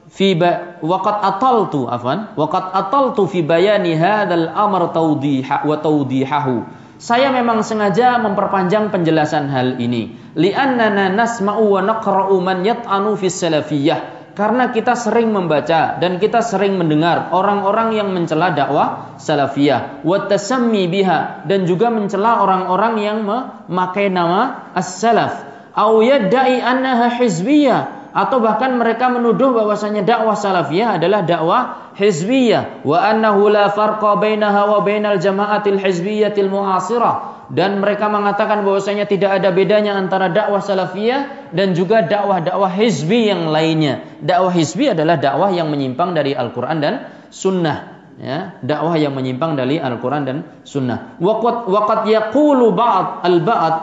fi 0.10 0.34
waqad 0.82 1.18
ataltu 1.22 1.86
afan, 1.86 2.34
waqad 2.34 2.66
ataltu 2.74 3.30
fi 3.30 3.46
bayani 3.46 3.94
hadzal 3.94 4.50
amr 4.50 4.90
tawdiha 4.90 5.70
wa 5.70 5.78
tawdihahu 5.78 6.88
saya 6.98 7.30
memang 7.30 7.62
sengaja 7.62 8.18
memperpanjang 8.18 8.90
penjelasan 8.90 9.54
hal 9.54 9.78
ini. 9.78 10.18
Li'annana 10.34 11.14
nasma'u 11.14 11.78
wa 11.78 11.86
naqra'u 11.86 12.42
man 12.42 12.66
yat'anu 12.66 13.14
fis 13.14 13.38
salafiyah. 13.38 14.17
Karena 14.38 14.70
kita 14.70 14.94
sering 14.94 15.34
membaca 15.34 15.98
dan 15.98 16.22
kita 16.22 16.46
sering 16.46 16.78
mendengar 16.78 17.34
orang-orang 17.34 17.98
yang 17.98 18.14
mencela 18.14 18.54
dakwah 18.54 19.18
salafiyah, 19.18 20.06
wa 20.06 20.30
tasammi 20.30 20.86
biha 20.86 21.42
dan 21.50 21.66
juga 21.66 21.90
mencela 21.90 22.46
orang-orang 22.46 23.02
yang 23.02 23.26
memakai 23.26 24.14
nama 24.14 24.70
as-salaf, 24.78 25.42
au 25.74 26.06
yadda'i 26.06 26.62
annaha 26.62 27.18
hizbiyah 27.18 28.14
atau 28.14 28.38
bahkan 28.38 28.78
mereka 28.78 29.10
menuduh 29.10 29.58
bahwasanya 29.58 30.06
dakwah 30.06 30.38
salafiyah 30.38 31.02
adalah 31.02 31.26
dakwah 31.26 31.94
hizbiyah. 31.98 32.86
Wa 32.86 33.10
annahu 33.10 33.50
la 33.50 33.74
farqa 33.74 34.22
bainaha 34.22 34.70
wa 34.70 34.86
bainal 34.86 35.18
jama'atil 35.18 35.82
hizbiyatil 35.82 36.54
mu'asirah 36.54 37.37
dan 37.48 37.80
mereka 37.80 38.12
mengatakan 38.12 38.68
bahwasanya 38.68 39.08
tidak 39.08 39.40
ada 39.40 39.56
bedanya 39.56 39.96
antara 39.96 40.28
dakwah 40.28 40.60
salafiyah 40.60 41.52
dan 41.56 41.72
juga 41.72 42.04
dakwah-dakwah 42.04 42.68
hizbi 42.76 43.32
yang 43.32 43.48
lainnya. 43.48 44.04
Dakwah 44.20 44.52
hizbi 44.52 44.92
adalah 44.92 45.16
dakwah 45.16 45.56
yang 45.56 45.72
menyimpang 45.72 46.12
dari 46.12 46.36
Al-Qur'an 46.36 46.84
dan 46.84 46.94
sunnah 47.32 48.12
ya, 48.20 48.60
dakwah 48.60 49.00
yang 49.00 49.16
menyimpang 49.16 49.56
dari 49.56 49.80
Al-Qur'an 49.80 50.28
dan 50.28 50.38
sunnah. 50.68 51.16
Waqad 51.24 51.72
waqad 51.72 52.00
yaqulu 52.12 52.76
ba'd 52.76 53.24
al-ba'd 53.24 53.76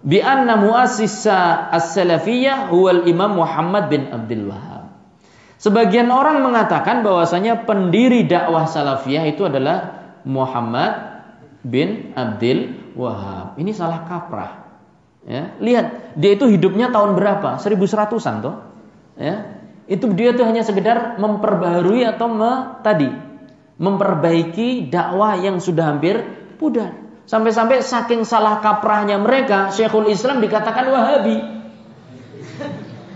bi 0.00 0.24
anna 0.24 0.56
muassisa 0.56 1.68
as-salafiyah 1.76 2.72
huwal 2.72 3.04
Imam 3.04 3.36
Muhammad 3.36 3.92
bin 3.92 4.08
Abdul 4.08 4.48
Wahab. 4.48 4.96
Sebagian 5.60 6.08
orang 6.08 6.40
mengatakan 6.40 7.04
bahwasanya 7.04 7.68
pendiri 7.68 8.24
dakwah 8.24 8.64
salafiyah 8.64 9.28
itu 9.28 9.44
adalah 9.44 10.08
Muhammad 10.24 10.92
bin 11.64 12.12
Abdul 12.16 12.83
Wahab. 12.94 13.58
Ini 13.58 13.70
salah 13.74 14.06
kaprah. 14.06 14.64
Ya, 15.24 15.56
lihat 15.56 16.16
dia 16.20 16.36
itu 16.36 16.46
hidupnya 16.46 16.92
tahun 16.92 17.16
berapa? 17.16 17.56
1100-an 17.56 18.34
toh. 18.44 18.56
Ya. 19.16 19.56
Itu 19.84 20.12
dia 20.16 20.32
itu 20.32 20.40
hanya 20.44 20.64
sekedar 20.64 21.20
memperbaharui 21.20 22.08
atau 22.08 22.28
me, 22.32 22.80
tadi 22.80 23.08
memperbaiki 23.76 24.88
dakwah 24.88 25.36
yang 25.36 25.58
sudah 25.60 25.92
hampir 25.92 26.22
pudar. 26.56 26.94
Sampai-sampai 27.24 27.80
saking 27.80 28.22
salah 28.28 28.60
kaprahnya 28.60 29.16
mereka, 29.16 29.72
Syekhul 29.72 30.12
Islam 30.12 30.44
dikatakan 30.44 30.92
Wahabi. 30.92 31.36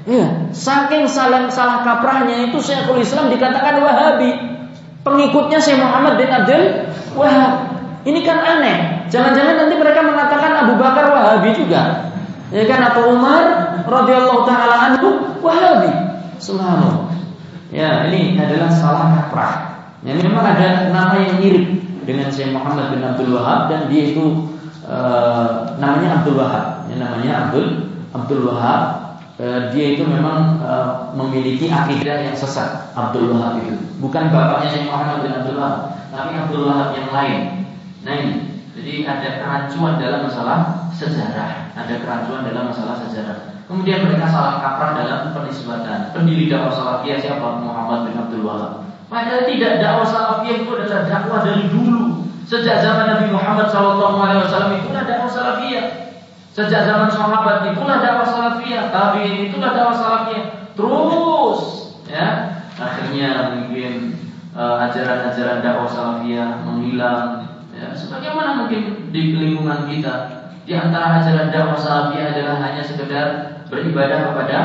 Ya, 0.09 0.48
saking 0.57 1.05
salah 1.05 1.53
salah 1.53 1.85
kaprahnya 1.85 2.48
itu 2.48 2.57
Syekhul 2.65 3.05
Islam 3.05 3.28
dikatakan 3.28 3.85
Wahabi. 3.85 4.31
Pengikutnya 5.05 5.61
Syekh 5.61 5.78
Muhammad 5.81 6.16
bin 6.16 6.28
Abdul 6.28 6.65
Wahab. 7.16 7.53
Ini 8.09 8.20
kan 8.24 8.39
aneh. 8.40 8.98
Jangan-jangan 9.09 9.55
nanti 9.56 9.74
mereka 9.76 10.01
mengatakan 10.05 10.52
Abu 10.64 10.74
Bakar 10.76 11.12
Wahabi 11.12 11.51
juga. 11.56 12.12
Ya 12.48 12.64
kan 12.64 12.80
atau 12.93 13.12
Umar 13.12 13.44
radhiyallahu 13.85 14.44
taala 14.48 14.76
anhu 14.93 15.36
Wahabi. 15.40 15.93
Subhanallah. 16.40 17.09
Ya, 17.68 18.09
ini 18.09 18.40
adalah 18.40 18.72
salah 18.72 19.12
kaprah. 19.12 19.52
Ya, 20.01 20.16
memang 20.16 20.40
ada 20.40 20.89
nama 20.89 21.20
yang 21.20 21.36
mirip 21.36 21.85
dengan 22.09 22.32
Syekh 22.32 22.56
Muhammad 22.56 22.97
bin 22.97 23.05
Abdul 23.05 23.36
Wahab 23.36 23.68
dan 23.68 23.93
dia 23.93 24.16
itu 24.16 24.48
e, 24.89 24.98
namanya 25.76 26.22
Abdul 26.22 26.40
Wahab, 26.40 26.89
ya, 26.89 26.97
namanya 26.97 27.32
Abdul 27.44 27.93
Abdul 28.16 28.43
Wahab. 28.48 28.80
E, 29.36 29.47
dia 29.76 29.86
itu 29.98 30.09
memang 30.09 30.64
e, 30.64 30.72
memiliki 31.12 31.68
akidah 31.68 32.24
yang 32.24 32.32
sesat 32.32 32.89
Abdul 32.97 33.36
Wahab 33.36 33.60
itu. 33.60 33.76
Bukan 34.01 34.32
bapaknya 34.32 34.72
Syekh 34.72 34.89
Muhammad 34.89 35.28
bin 35.28 35.32
Abdul 35.36 35.59
Wahab, 35.60 35.93
tapi 36.09 36.32
Abdul 36.40 36.64
Wahab 36.64 36.89
yang 36.97 37.09
lain. 37.12 37.40
Nah 38.06 38.14
ini, 38.16 38.57
jadi 38.79 38.95
ada 39.11 39.29
kerancuan 39.43 39.99
dalam 39.99 40.31
masalah 40.31 40.89
sejarah, 40.95 41.75
ada 41.75 41.95
kerancuan 41.99 42.47
dalam 42.47 42.71
masalah 42.71 42.95
sejarah. 43.03 43.59
Kemudian 43.67 44.07
mereka 44.07 44.31
salah 44.31 44.63
kaprah 44.63 44.97
dalam 44.97 45.35
penisbatan. 45.35 46.15
Pendiri 46.15 46.47
dakwah 46.47 46.73
salafiyah 46.73 47.19
siapa? 47.21 47.59
Muhammad 47.59 48.09
bin 48.09 48.15
Abdul 48.17 48.47
Wahab. 48.47 48.87
Padahal 49.11 49.45
tidak 49.45 49.83
dakwah 49.83 50.07
salafiyah 50.07 50.57
itu 50.63 50.71
adalah 50.73 51.03
dakwah 51.05 51.41
dari 51.45 51.69
dulu 51.69 52.29
Sejak 52.49 52.81
zaman 52.81 53.13
Nabi 53.13 53.29
Muhammad 53.29 53.69
SAW 53.69 54.25
itulah 54.73 55.05
dakwah 55.05 55.29
salafiyah. 55.29 56.17
Sejak 56.57 56.89
zaman 56.89 57.13
sahabat 57.13 57.69
itulah 57.69 58.01
dakwah 58.01 58.25
salafiyah, 58.25 58.89
tabi'in 58.89 59.53
itulah 59.53 59.77
dakwah 59.77 59.93
salafiyah. 59.93 60.73
Terus 60.73 61.61
ya, 62.09 62.29
akhirnya 62.81 63.53
mungkin 63.53 64.17
uh, 64.57 64.81
ajaran-ajaran 64.81 65.61
dakwah 65.61 65.93
salafiyah 65.93 66.65
menghilang. 66.65 67.48
Ya, 67.79 67.95
sebagaimana 67.95 68.59
mungkin 68.59 69.15
di 69.15 69.39
lingkungan 69.39 69.87
kita 69.87 70.15
di 70.67 70.75
antara 70.75 71.23
ajaran 71.23 71.55
dakwah 71.55 71.79
salafiyah 71.79 72.35
adalah 72.35 72.59
hanya 72.59 72.83
sekedar 72.83 73.27
beribadah 73.71 74.35
kepada 74.35 74.59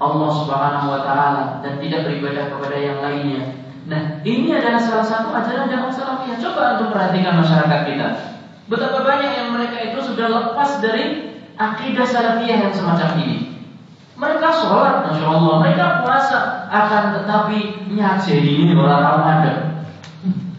Allah 0.00 0.30
Subhanahu 0.32 0.86
wa 0.88 1.00
taala 1.04 1.60
dan 1.60 1.76
tidak 1.76 2.08
beribadah 2.08 2.56
kepada 2.56 2.76
yang 2.80 3.04
lainnya. 3.04 3.52
Nah, 3.84 4.24
ini 4.24 4.48
adalah 4.48 4.80
salah 4.80 5.04
satu 5.04 5.28
ajaran 5.36 5.68
dakwah 5.68 5.92
salafiyah. 5.92 6.40
Coba 6.40 6.80
untuk 6.80 6.96
perhatikan 6.96 7.36
masyarakat 7.36 7.80
kita. 7.84 8.08
Betapa 8.64 9.04
banyak 9.04 9.30
yang 9.36 9.48
mereka 9.52 9.76
itu 9.84 10.00
sudah 10.00 10.26
lepas 10.32 10.80
dari 10.80 11.36
akidah 11.60 12.08
salafiyah 12.08 12.64
yang 12.64 12.72
semacam 12.72 13.12
ini. 13.20 13.60
Mereka 14.16 14.48
sholat, 14.56 15.04
masya 15.04 15.26
Allah, 15.26 15.54
mereka 15.60 15.84
puasa, 16.00 16.40
akan 16.72 17.04
tetapi 17.20 17.92
nyajeni 17.92 18.52
ini 18.64 18.72
orang 18.72 19.04
Ramadan. 19.04 19.73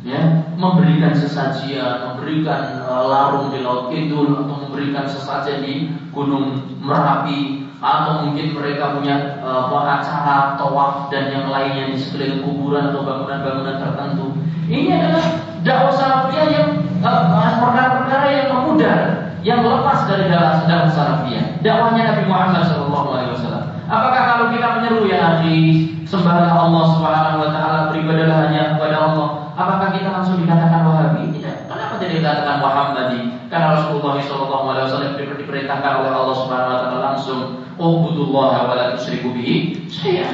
Ya, 0.06 0.22
memberikan 0.54 1.18
sesajian, 1.18 2.14
memberikan 2.14 2.86
uh, 2.86 3.10
larung 3.10 3.50
di 3.50 3.66
laut 3.66 3.90
Kidul 3.90 4.38
atau 4.38 4.70
memberikan 4.70 5.10
sesajen 5.10 5.66
di 5.66 5.90
Gunung 6.14 6.78
Merapi 6.78 7.66
atau 7.82 8.30
mungkin 8.30 8.54
mereka 8.54 9.02
punya 9.02 9.42
uh, 9.42 9.74
acara 9.74 10.62
tawaf 10.62 11.10
dan 11.10 11.34
yang 11.34 11.50
lainnya 11.50 11.90
di 11.90 11.98
sekeliling 11.98 12.46
kuburan 12.46 12.94
atau 12.94 13.02
bangunan-bangunan 13.02 13.82
tertentu. 13.82 14.38
Ini 14.70 14.94
adalah 14.94 15.26
dakwah 15.66 15.94
salafiyah 15.98 16.48
yang 16.54 16.70
perkara 17.02 17.50
perkara-perkara 17.66 18.28
yang 18.30 18.48
memudar, 18.54 19.00
yang 19.42 19.66
lepas 19.66 20.06
dari 20.06 20.30
dakwah 20.30 20.94
salafiyah. 20.94 21.66
Dakwahnya 21.66 22.14
Nabi 22.14 22.24
Muhammad 22.30 22.62
SAW. 22.70 23.74
Apakah 23.86 24.22
kalau 24.34 24.46
kita 24.50 24.82
menyeru 24.82 25.06
ya 25.06 25.38
akhi, 25.38 25.94
sembahlah 26.10 26.58
Allah 26.58 26.84
Subhanahu 26.98 27.38
wa 27.46 27.50
taala, 27.54 27.80
beribadahlah 27.94 28.50
hanya 28.50 28.74
kepada 28.74 28.98
Allah, 28.98 29.28
apakah 29.56 29.96
kita 29.96 30.12
langsung 30.12 30.38
dikatakan 30.44 30.84
Wahabi? 30.84 31.32
Tidak. 31.32 31.72
Kenapa 31.72 31.96
tidak 31.98 32.14
dikatakan 32.20 32.58
Muhammadi? 32.60 33.22
Karena 33.48 33.68
Rasulullah 33.80 34.20
SAW 34.20 35.16
diperintahkan 35.16 35.94
oleh 36.04 36.12
Allah 36.12 36.36
Subhanahu 36.36 36.72
wa 36.76 36.80
taala 36.84 37.00
langsung 37.12 37.40
Ubudullah 37.76 38.72
wa 38.72 38.76
la 38.76 38.96
bihi 38.96 39.88
saya 39.92 40.32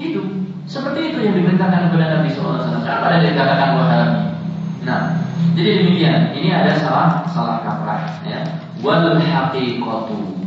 Itu. 0.00 0.20
Seperti 0.64 1.12
itu 1.12 1.18
yang 1.20 1.36
diperintahkan 1.36 1.92
kepada 1.92 2.06
Nabi 2.16 2.28
wasallam. 2.32 2.80
Kenapa 2.80 3.04
ada 3.12 3.18
dikatakan 3.20 3.70
wahabi? 3.76 4.20
Nah, 4.82 5.02
jadi 5.52 5.70
demikian. 5.84 6.20
Ini 6.32 6.48
ada 6.54 6.72
salah 6.80 7.08
salah 7.28 7.60
kaprah 7.60 8.24
ya. 8.24 8.40
Wal 8.80 9.20
haqiqatu. 9.20 10.42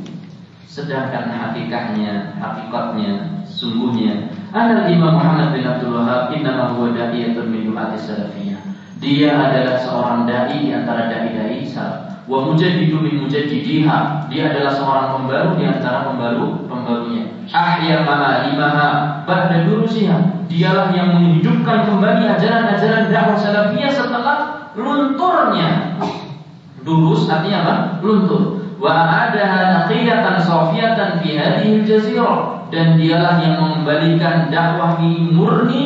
Sedangkan 0.65 1.31
hakikatnya, 1.31 2.35
hakikatnya, 2.35 3.43
sungguhnya 3.47 4.27
Anal 4.55 4.87
Imam 4.87 5.19
Muhammad 5.19 5.51
bin 5.51 5.67
Abdul 5.67 5.99
Wahab 5.99 6.31
Innama 6.31 6.71
huwa 6.71 6.95
da'iyatun 6.95 7.51
min 7.51 7.67
du'ati 7.67 7.99
salafiyah. 7.99 8.63
Dia 9.03 9.35
adalah 9.35 9.75
seorang 9.83 10.23
da'i 10.23 10.63
di 10.63 10.71
antara 10.71 11.11
da'i-da'i 11.11 11.67
salaf. 11.67 12.23
Wa 12.23 12.39
mujaddidu 12.47 13.03
min 13.03 13.19
mujaddidiha. 13.27 14.31
Dia 14.31 14.55
adalah 14.55 14.71
seorang 14.71 15.07
pembaru 15.19 15.59
di 15.59 15.67
antara 15.67 16.07
pembaru 16.07 16.71
pembarunya. 16.71 17.35
Ahya 17.51 18.07
ma'alimaha 18.07 19.27
ba'da 19.27 19.67
durusiha. 19.67 20.47
Dialah 20.47 20.87
yang 20.95 21.19
menghidupkan 21.19 21.91
kembali 21.91 22.23
ajaran-ajaran 22.23 23.11
dakwah 23.11 23.35
salafiyah 23.35 23.91
setelah 23.91 24.37
lunturnya. 24.79 25.99
Durus 26.79 27.27
artinya 27.27 27.59
apa? 27.59 27.75
Luntur. 27.99 28.63
Wa 28.79 29.03
adaha 29.03 29.83
naqiyatan 29.83 30.39
safiyatan 30.39 31.19
fi 31.19 31.35
hadhihi 31.35 31.83
jazirah 31.83 32.54
dan 32.75 32.99
dialah 32.99 33.39
yang 33.39 33.55
mengembalikan 33.63 34.51
dakwah 34.51 34.99
ini 34.99 35.31
murni 35.31 35.83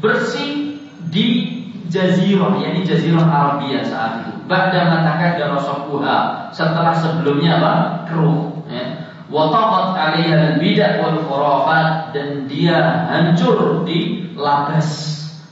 bersih 0.00 0.80
di 1.12 1.60
jazirah 1.92 2.56
yakni 2.56 2.88
jazirah 2.88 3.28
Arabia 3.28 3.84
saat 3.84 4.24
itu. 4.24 4.32
Ba'da 4.48 4.88
mataka 4.88 5.36
darasakuha 5.36 6.48
setelah 6.56 6.96
sebelumnya 6.96 7.60
apa? 7.60 7.72
Keruh 8.08 8.64
ya. 8.72 9.12
Wataqat 9.28 9.96
'alaiha 9.96 10.56
al-bid'ah 10.56 10.92
wal 11.04 11.20
khurafat. 11.28 12.16
Dan 12.16 12.48
dia 12.48 13.08
hancur 13.12 13.84
di 13.84 14.32
labas 14.32 14.88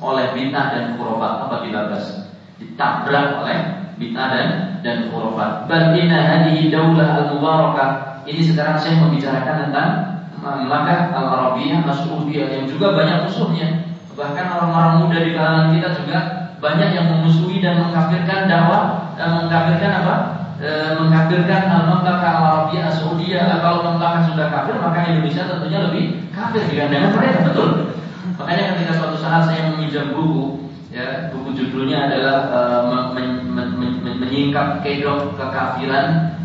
oleh 0.01 0.33
bid'ah 0.33 0.67
dan 0.73 0.85
khurafat. 0.97 1.33
Apa 1.49 1.57
dilabas 1.69 2.05
ditabrak 2.57 3.45
oleh 3.45 3.59
bid'ah 4.01 4.29
dan 4.33 4.49
dan 4.81 4.97
khurafat. 5.13 5.69
Bal 5.69 5.93
inna 5.93 6.19
hadhihi 6.25 6.73
daulah 6.73 7.09
al-mubarakah. 7.25 8.25
Ini 8.25 8.53
sekarang 8.53 8.77
saya 8.77 9.01
membicarakan 9.01 9.69
tentang 9.69 9.91
Mamlakah 10.41 11.13
Al-Arabiyah 11.13 11.85
Mas'udiyah 11.85 12.49
yang 12.49 12.65
juga 12.65 12.97
banyak 12.97 13.29
musuhnya 13.29 13.91
bahkan 14.21 14.53
orang-orang 14.53 14.95
muda 15.07 15.19
di 15.25 15.31
kalangan 15.33 15.69
kita 15.73 15.89
juga 15.97 16.19
banyak 16.61 16.89
yang 16.93 17.07
memusuhi 17.09 17.65
dan 17.65 17.81
mengkafirkan 17.81 18.45
dakwah 18.45 19.17
dan 19.17 19.41
mengkafirkan 19.41 19.91
apa? 20.05 20.15
E, 20.61 20.71
mengkafirkan 21.01 21.63
al-mamlakah 21.73 22.31
al-arabiyah 22.37 22.93
Saudiyah. 22.93 23.49
Kalau 23.65 23.81
mamlakah 23.81 24.29
sudah 24.29 24.53
kafir, 24.53 24.77
maka 24.77 25.09
Indonesia 25.09 25.49
tentunya 25.49 25.81
lebih 25.89 26.29
kafir 26.37 26.69
dengan 26.69 27.17
mereka 27.17 27.49
betul. 27.49 27.97
Makanya 28.37 28.77
ketika 28.77 28.93
suatu 29.01 29.17
saat 29.17 29.49
saya 29.49 29.73
meminjam 29.73 30.13
buku, 30.13 30.69
ya 30.93 31.33
buku 31.33 31.57
judulnya 31.57 32.13
adalah 32.13 32.37
e, 32.53 32.61
men, 33.17 33.29
men, 33.57 33.69
men, 33.81 33.93
men, 34.05 34.15
menyingkap 34.21 34.85
kedok 34.85 35.41
kekafiran 35.41 36.37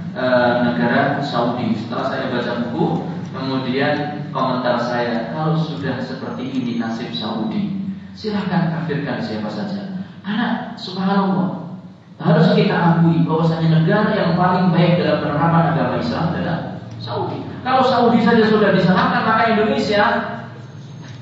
negara 0.64 1.20
Saudi. 1.20 1.76
Setelah 1.76 2.08
saya 2.08 2.32
baca 2.32 2.72
buku, 2.72 3.04
kemudian 3.36 4.26
komentar 4.32 4.80
saya, 4.80 5.36
kalau 5.36 5.60
sudah 5.60 6.00
seperti 6.00 6.48
ini 6.56 6.80
nasib 6.80 7.12
Saudi, 7.12 7.92
silahkan 8.16 8.72
kafirkan 8.72 9.20
siapa 9.20 9.52
saja. 9.52 10.00
Karena 10.24 10.74
subhanallah 10.80 11.76
harus 12.16 12.48
kita 12.56 12.74
akui 12.74 13.28
bahwasanya 13.28 13.84
negara 13.84 14.16
yang 14.16 14.40
paling 14.40 14.72
baik 14.72 15.04
dalam 15.04 15.20
penerapan 15.20 15.64
agama 15.76 15.96
Islam 16.00 16.26
adalah 16.32 16.58
Saudi. 16.98 17.44
Kalau 17.62 17.84
Saudi 17.84 18.24
saja 18.24 18.48
sudah 18.48 18.72
disalahkan, 18.72 19.22
maka 19.28 19.44
Indonesia 19.52 20.04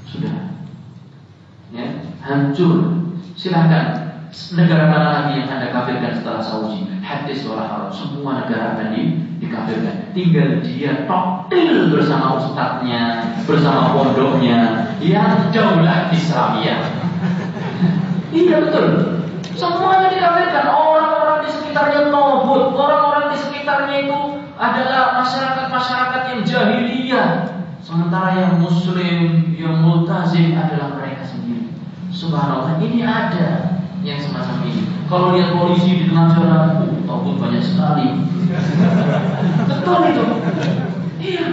sudah 0.06 0.36
ya, 1.74 1.88
hancur. 2.22 3.02
Silahkan 3.34 4.03
negara 4.54 4.90
mana 4.90 5.08
lagi 5.14 5.46
yang 5.46 5.50
anda 5.50 5.70
kafirkan 5.70 6.18
setelah 6.18 6.42
Saudi? 6.42 6.90
Hadis 7.06 7.46
wala 7.46 7.70
haram. 7.70 7.90
Semua 7.94 8.42
negara 8.42 8.74
akan 8.74 8.88
di, 8.98 9.02
dikafirkan. 9.38 10.10
Tinggal 10.18 10.50
dia 10.66 11.06
toktil 11.06 11.94
bersama 11.94 12.42
ustadznya, 12.42 13.34
bersama 13.46 13.94
pondoknya 13.94 14.90
yang 15.02 15.54
daulah 15.54 16.10
Islamiyah. 16.10 16.82
Iya 18.34 18.66
betul. 18.66 18.88
Semuanya 19.54 20.10
dikafirkan. 20.10 20.66
Orang-orang 20.74 21.46
di 21.46 21.50
sekitarnya 21.54 22.10
nobut, 22.10 22.74
orang-orang 22.74 23.30
di 23.30 23.38
sekitarnya 23.38 24.10
itu 24.10 24.20
adalah 24.58 25.22
masyarakat-masyarakat 25.22 26.22
yang 26.34 26.42
jahiliyah. 26.42 27.30
Sementara 27.86 28.34
yang 28.34 28.58
muslim, 28.58 29.54
yang 29.54 29.86
multazim 29.86 30.58
adalah 30.58 30.98
mereka 30.98 31.30
sendiri. 31.30 31.70
Subhanallah, 32.10 32.82
ini 32.82 33.06
ada 33.06 33.73
yang 34.04 34.20
semacam 34.20 34.68
ini. 34.68 34.84
Kalau 35.08 35.34
lihat 35.34 35.56
polisi 35.56 36.04
di 36.04 36.04
tengah 36.12 36.36
jalan, 36.36 36.64
uh, 36.84 37.04
tobut 37.08 37.36
banyak 37.40 37.64
sekali. 37.64 38.08
Betul 39.68 40.00
itu. 40.12 40.26
Iya. 41.24 41.46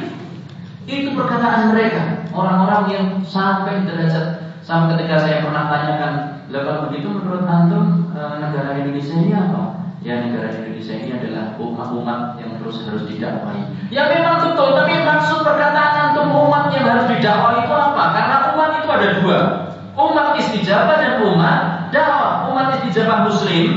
Itu 0.91 1.09
perkataan 1.15 1.71
mereka. 1.71 2.27
Orang-orang 2.35 2.83
yang 2.91 3.07
sampai 3.23 3.87
derajat 3.87 4.51
sampai 4.67 4.99
ketika 4.99 5.17
saya 5.23 5.43
pernah 5.43 5.67
tanyakan 5.67 6.15
lah 6.51 6.91
begitu 6.91 7.07
menurut 7.11 7.47
antum 7.47 8.11
e, 8.11 8.21
negara 8.43 8.75
Indonesia 8.75 9.15
ini 9.15 9.35
apa? 9.35 9.87
Ya 10.03 10.19
negara 10.19 10.51
Indonesia 10.51 10.95
ini 10.99 11.11
adalah 11.15 11.55
umat-umat 11.55 12.43
yang 12.43 12.59
terus 12.59 12.83
harus 12.91 13.07
didakwai. 13.07 13.63
Ya 13.95 14.11
memang 14.11 14.43
betul, 14.43 14.75
tapi 14.75 14.99
maksud 15.07 15.47
perkataan 15.47 16.11
antum 16.11 16.35
umat 16.35 16.75
yang 16.75 16.91
harus 16.91 17.07
didakwai 17.07 17.63
itu 17.63 17.75
apa? 17.75 18.03
Karena 18.19 18.37
umat 18.55 18.71
itu 18.83 18.89
ada 18.91 19.09
dua. 19.23 19.39
Umat 19.95 20.29
istijabah 20.43 20.97
dan 20.99 21.13
umat 21.23 21.61
dakwah. 21.95 22.20
Istijabah 22.91 23.31
muslim, 23.31 23.71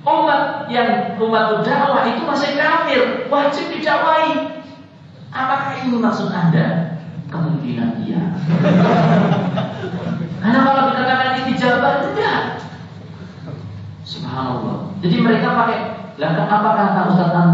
umat 0.00 0.64
yang 0.72 1.20
umat 1.20 1.60
dakwah 1.60 2.08
itu 2.08 2.24
masih 2.24 2.56
kafir, 2.56 3.28
wajib 3.28 3.68
didakwai. 3.68 4.64
Apakah 5.28 5.84
ini 5.84 6.00
maksud 6.00 6.32
Anda? 6.32 6.96
Kemungkinan 7.28 8.00
iya. 8.08 8.32
Karena 10.40 10.58
kalau 10.64 10.88
dikatakan 10.88 11.36
istijabah 11.44 12.08
tidak. 12.08 12.64
Subhanallah. 14.08 14.88
Jadi 15.04 15.16
mereka 15.20 15.52
pakai 15.52 15.78
lah 16.16 16.48
apa 16.48 16.68
kata 16.80 17.00
Ustaz 17.12 17.28
tentang, 17.28 17.52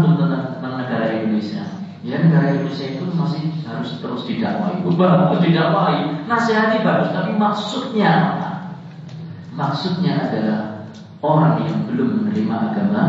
negara 0.63 1.19
Indonesia? 1.19 1.67
Ya 1.99 2.23
negara 2.23 2.55
Indonesia 2.55 2.95
itu 2.95 3.03
masih 3.11 3.43
harus 3.67 3.99
terus 3.99 4.23
didakwai. 4.23 4.79
Bagus 4.87 5.43
didakwai, 5.43 6.31
nasihati 6.31 6.79
bagus, 6.79 7.11
tapi 7.11 7.35
maksudnya 7.35 8.07
apa? 8.39 8.49
Maksudnya 9.51 10.31
adalah 10.31 10.72
orang 11.23 11.63
yang 11.63 11.87
belum 11.87 12.27
menerima 12.27 12.55
agama 12.69 13.03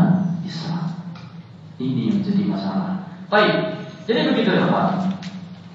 Islam. 0.47 0.95
Ini 1.75 2.01
yang 2.15 2.19
jadi 2.23 2.43
masalah. 2.47 3.11
Baik, 3.27 3.83
jadi 4.07 4.31
begitu 4.31 4.55
ya 4.55 4.71
Pak. 4.71 4.89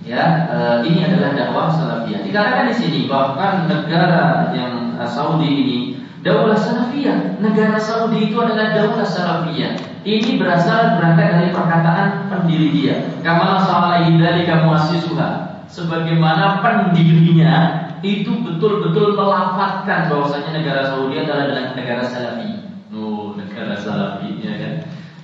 Ya, 0.00 0.24
eh, 0.48 0.76
ini 0.88 1.04
adalah 1.04 1.36
dakwah 1.36 1.68
salafiyah. 1.68 2.24
Dikatakan 2.24 2.72
di 2.72 2.74
sini 2.80 3.00
bahkan 3.04 3.68
negara 3.68 4.48
yang 4.56 4.96
Saudi 5.04 5.44
ini 5.44 5.78
daulah 6.24 6.56
salafiyah. 6.56 7.36
Negara 7.44 7.76
Saudi 7.76 8.32
itu 8.32 8.36
adalah 8.40 8.72
daulah 8.72 9.04
salafiyah. 9.04 9.76
Ini 10.00 10.40
berasal 10.40 10.96
berangkat 10.96 11.36
dari 11.36 11.50
perkataan 11.52 12.32
pendiri 12.32 12.72
dia. 12.72 12.96
Kama 13.20 13.60
alaihi 13.60 14.16
dzalika 14.16 14.64
muassisuha. 14.64 15.60
Sebagaimana 15.68 16.64
pendirinya 16.64 17.89
itu 18.00 18.32
betul-betul 18.40 19.12
melafatkan 19.12 20.08
bahwasanya 20.08 20.50
negara 20.56 20.82
Saudi 20.88 21.20
adalah 21.20 21.76
negara 21.76 22.02
salafi. 22.04 22.64
Oh, 22.90 23.36
negara 23.36 23.76
salafi 23.76 24.40
ya 24.40 24.54
kan. 24.56 24.74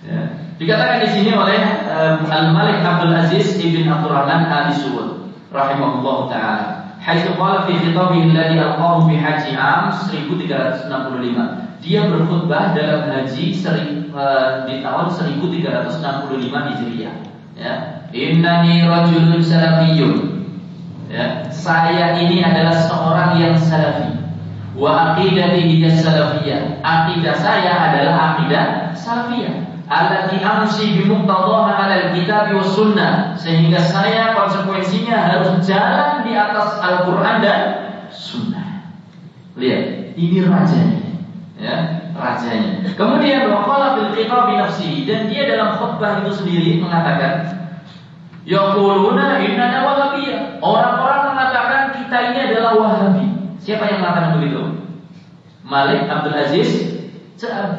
Ya. 0.07 0.21
Dikatakan 0.57 1.03
di 1.05 1.09
sini 1.13 1.31
oleh 1.35 1.61
um, 1.89 2.25
Al 2.31 2.53
Malik 2.55 2.81
Abdul 2.81 3.13
Aziz 3.13 3.59
ibn 3.61 3.89
Abdurrahman 3.89 4.49
Al 4.49 4.73
Suud 4.73 5.29
rahimahullah 5.51 6.19
taala. 6.31 6.67
Haitsu 7.01 7.37
qala 7.37 7.69
fi 7.69 7.77
khitabihi 7.77 8.33
alladhi 8.33 8.59
alqahu 8.61 9.09
fi 9.09 9.15
haji 9.21 9.53
am 9.57 9.93
1365. 9.93 11.85
Dia 11.85 12.09
berkhutbah 12.09 12.75
dalam 12.75 13.09
haji 13.13 13.53
seri, 13.53 14.11
uh, 14.11 14.65
di 14.65 14.81
tahun 14.83 15.13
1365 15.13 16.51
Hijriah. 16.51 17.15
Ya. 17.57 17.75
Innani 18.13 18.85
rajulun 18.85 19.41
salafiyyun 19.43 20.36
ya, 21.11 21.47
saya 21.51 22.19
ini 22.19 22.43
adalah 22.43 22.75
seorang 22.75 23.31
yang 23.41 23.55
salafi. 23.59 24.19
Wa 24.77 25.17
aqidati 25.17 25.65
hiya 25.65 25.97
salafiyah. 25.97 26.85
Aqidah 26.85 27.35
saya 27.41 27.73
adalah 27.91 28.15
aqidah 28.37 28.93
salafiyah. 28.93 29.55
Allati 29.87 30.43
amsi 30.43 30.99
bi 30.99 31.07
muqtadaha 31.07 31.71
'ala 31.79 31.95
al-kitab 32.11 32.51
wa 32.53 32.61
sunnah. 32.61 33.39
Sehingga 33.39 33.79
saya 33.81 34.35
konsekuensinya 34.35 35.15
harus 35.15 35.63
jalan 35.65 36.27
di 36.27 36.35
atas 36.35 36.77
Al-Qur'an 36.83 37.41
dan 37.41 37.61
sunnah. 38.11 38.91
Lihat, 39.57 40.13
ini 40.19 40.45
rajanya. 40.45 41.01
Ya, 41.57 41.77
rajanya. 42.13 42.85
Kemudian 42.93 43.49
waqala 43.49 43.97
fil 43.97 44.13
khitab 44.13 44.53
dan 45.09 45.21
dia 45.33 45.43
dalam 45.49 45.81
khutbah 45.81 46.21
itu 46.21 46.37
sendiri 46.37 46.85
mengatakan 46.85 47.56
Yaquluna 48.47 49.43
innana 49.43 49.83
wahabiyah. 49.83 50.63
Orang-orang 50.63 51.35
mengatakan 51.35 51.83
kita 51.99 52.17
ini 52.31 52.39
adalah 52.55 52.79
wahabi. 52.79 53.27
Siapa 53.59 53.91
yang 53.91 53.99
mengatakan 53.99 54.39
begitu? 54.39 54.63
Malik 55.67 56.07
Abdul 56.07 56.39
Aziz 56.39 56.71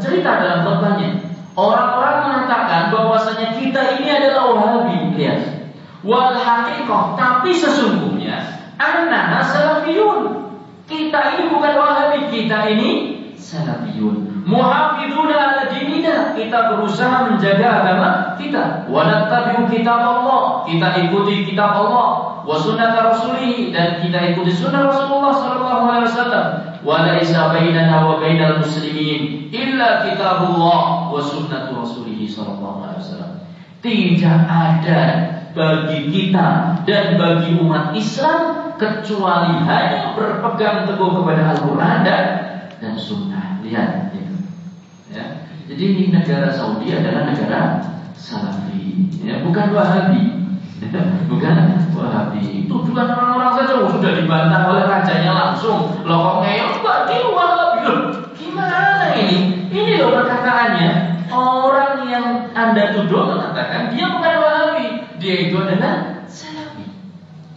cerita 0.03 0.31
dalam 0.43 0.67
khutbahnya. 0.67 1.23
Orang-orang 1.55 2.17
mengatakan 2.27 2.91
bahwasanya 2.91 3.55
kita 3.55 3.95
ini 3.95 4.11
adalah 4.11 4.51
wahabi. 4.51 5.15
Lihat. 5.15 5.71
Wal 6.03 6.35
haqiqah, 6.35 7.15
tapi 7.15 7.55
sesungguhnya 7.55 8.37
annana 8.77 9.41
salafiyun. 9.41 10.51
Kita 10.87 11.35
ini 11.35 11.51
bukan 11.51 11.73
wahabi, 11.79 12.27
kita 12.27 12.75
ini 12.75 12.89
salafiyun. 13.39 14.26
Muhafiduna 14.47 15.35
ala 15.35 15.63
dinina. 15.67 16.31
Kita 16.31 16.71
berusaha 16.71 17.27
menjaga 17.27 17.83
agama 17.83 18.09
kita. 18.39 18.87
Wa 18.87 19.03
nattabi'u 19.03 19.67
kitab 19.67 19.99
Allah. 19.99 20.63
Kita 20.63 20.87
ikuti 21.03 21.51
kitab 21.51 21.75
Allah. 21.75 22.39
Wa 22.47 22.55
rasulih 22.55 23.75
dan 23.75 23.99
kita 23.99 24.31
ikuti 24.31 24.55
sunnah 24.55 24.87
Rasulullah 24.87 25.35
sallallahu 25.35 25.83
alaihi 25.91 26.07
wasallam. 26.07 26.45
Wa 26.79 27.03
laisa 27.03 27.51
bainana 27.51 28.07
wa 28.07 28.23
bainal 28.23 28.63
muslimin 28.63 29.51
illa 29.51 30.07
kitabullah 30.07 31.11
wa 31.11 31.19
sunnat 31.19 31.67
rasulih 31.75 32.23
sallallahu 32.23 32.87
alaihi 32.87 33.03
wasallam. 33.03 33.31
Tidak 33.83 34.39
ada 34.47 35.01
bagi 35.51 36.07
kita 36.07 36.47
dan 36.87 37.19
bagi 37.19 37.51
umat 37.59 37.91
Islam 37.99 38.71
kecuali 38.79 39.59
hanya 39.67 40.15
berpegang 40.15 40.87
teguh 40.87 41.11
kepada 41.19 41.51
Al-Quran 41.51 41.97
dan, 42.07 42.23
dan 42.79 42.95
Sunnah. 42.95 43.59
Lihat. 43.59 44.16
Jadi 45.67 46.15
negara 46.15 46.47
Saudi 46.47 46.95
adalah 46.95 47.27
negara 47.27 47.83
Salafi, 48.15 49.11
ya, 49.19 49.43
bukan 49.43 49.75
Wahabi. 49.75 50.47
bukan 51.31 51.55
Wahabi. 51.91 52.63
Tujuan 52.71 53.07
orang-orang 53.11 53.51
saja 53.51 53.83
oh, 53.83 53.91
sudah 53.91 54.15
dibantah 54.15 54.63
oleh 54.71 54.87
rajanya 54.87 55.35
langsung. 55.35 55.91
Loh 56.07 56.39
kok 56.79 57.11
dia 57.11 57.19
Wahabi. 57.27 57.83
Gimana 58.39 59.11
ini? 59.19 59.67
Ini 59.67 59.91
loh 59.99 60.23
perkataannya. 60.23 60.89
Orang 61.27 62.07
yang 62.07 62.47
Anda 62.55 62.95
tuduh 62.95 63.27
mengatakan 63.27 63.91
dia 63.91 64.07
bukan 64.07 64.35
Wahabi. 64.39 64.87
Dia 65.19 65.51
itu 65.51 65.55
adalah 65.59 66.23
Salafi. 66.31 66.87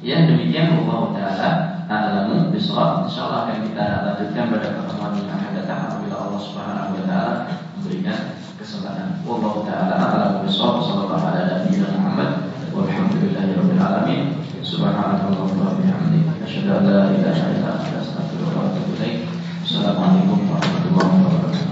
Ya 0.02 0.26
demikian 0.26 0.82
Allah 0.82 1.14
Taala 1.14 1.69
alamu 1.90 2.54
bisawab. 2.54 3.10
Insyaallah 3.10 3.50
akan 3.50 3.58
kita 3.66 3.86
lanjutkan 4.06 4.44
pada 4.54 4.68
pertemuan 4.78 5.12
yang 5.18 5.34
akan 5.34 5.50
datang 5.58 5.80
apabila 5.90 6.16
Allah 6.22 6.40
Subhanahu 6.40 6.94
wa 6.94 7.02
taala 7.02 7.34
memberikan 7.74 8.38
kesempatan. 8.54 9.18
Wallahu 9.26 9.66
taala 9.66 9.98
alamu 9.98 10.46
bisawab. 10.46 10.86
Sallallahu 10.86 11.18
ala 11.18 11.40
nabiyina 11.50 11.90
Muhammad 11.98 12.30
alamin. 13.80 14.38
Wa 14.70 15.74
bihamdika 15.74 16.46
asyhadu 16.46 16.70
an 16.78 16.82
la 16.86 17.02
ilaha 17.10 17.44
illa 17.58 17.68
anta 17.74 17.98
astaghfiruka 17.98 18.54
wa 18.54 18.70
atubu 18.70 18.92
ilaik. 19.00 19.26
Assalamualaikum 19.66 20.38
warahmatullahi 20.46 21.10
wabarakatuh. 21.26 21.68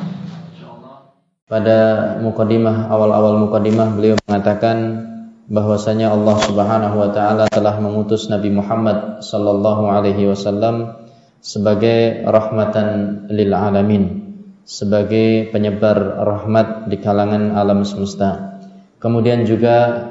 Pada 1.48 1.78
mukadimah 2.20 2.92
awal-awal 2.92 3.40
mukadimah 3.40 3.88
beliau 3.96 4.20
mengatakan 4.28 4.76
bahwasanya 5.48 6.12
Allah 6.12 6.36
Subhanahu 6.44 6.96
wa 7.00 7.08
taala 7.08 7.48
telah 7.48 7.80
mengutus 7.80 8.28
Nabi 8.28 8.52
Muhammad 8.52 9.24
sallallahu 9.24 9.88
alaihi 9.88 10.28
wasallam 10.28 11.08
sebagai 11.40 12.20
rahmatan 12.28 13.24
lil 13.32 13.56
alamin, 13.56 14.04
sebagai 14.68 15.48
penyebar 15.48 16.20
rahmat 16.20 16.92
di 16.92 17.00
kalangan 17.00 17.56
alam 17.56 17.80
semesta. 17.88 18.60
Kemudian 19.00 19.48
juga 19.48 20.04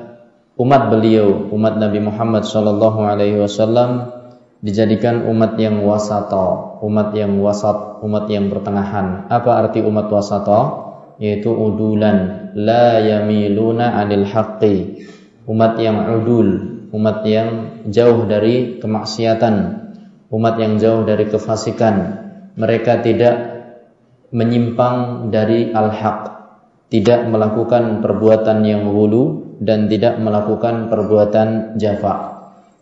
umat 0.57 0.89
beliau, 0.89 1.53
umat 1.53 1.77
Nabi 1.77 2.01
Muhammad 2.01 2.41
sallallahu 2.41 3.05
alaihi 3.05 3.37
wasallam 3.37 4.09
dijadikan 4.65 5.21
umat 5.29 5.53
yang 5.61 5.85
wasata, 5.85 6.81
umat 6.81 7.13
yang 7.13 7.37
wasat, 7.45 8.01
umat 8.01 8.25
yang 8.25 8.49
pertengahan. 8.49 9.29
Apa 9.29 9.61
arti 9.61 9.85
umat 9.85 10.09
wasata? 10.09 10.89
Yaitu 11.21 11.49
udulan, 11.49 12.49
la 12.57 13.01
yamiluna 13.01 14.01
anil 14.01 14.25
haqqi 14.25 15.01
umat 15.47 15.79
yang 15.79 16.11
udul, 16.21 16.49
umat 16.91 17.23
yang 17.23 17.79
jauh 17.87 18.27
dari 18.27 18.77
kemaksiatan, 18.83 19.55
umat 20.27 20.55
yang 20.59 20.75
jauh 20.75 21.07
dari 21.07 21.25
kefasikan. 21.31 21.95
Mereka 22.57 23.05
tidak 23.05 23.35
menyimpang 24.35 25.29
dari 25.31 25.71
al-haq, 25.71 26.19
tidak 26.91 27.23
melakukan 27.31 28.03
perbuatan 28.03 28.59
yang 28.67 28.91
hulu 28.91 29.55
dan 29.63 29.87
tidak 29.87 30.19
melakukan 30.19 30.91
perbuatan 30.91 31.79
jafa. 31.79 32.35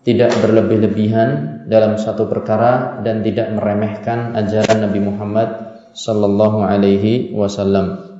Tidak 0.05 0.31
berlebih-lebihan 0.41 1.29
dalam 1.65 1.97
satu 1.97 2.29
perkara 2.29 3.01
dan 3.01 3.25
tidak 3.25 3.49
meremehkan 3.57 4.37
ajaran 4.37 4.85
Nabi 4.85 5.01
Muhammad 5.01 5.49
sallallahu 5.97 6.61
alaihi 6.61 7.33
wasallam 7.33 8.14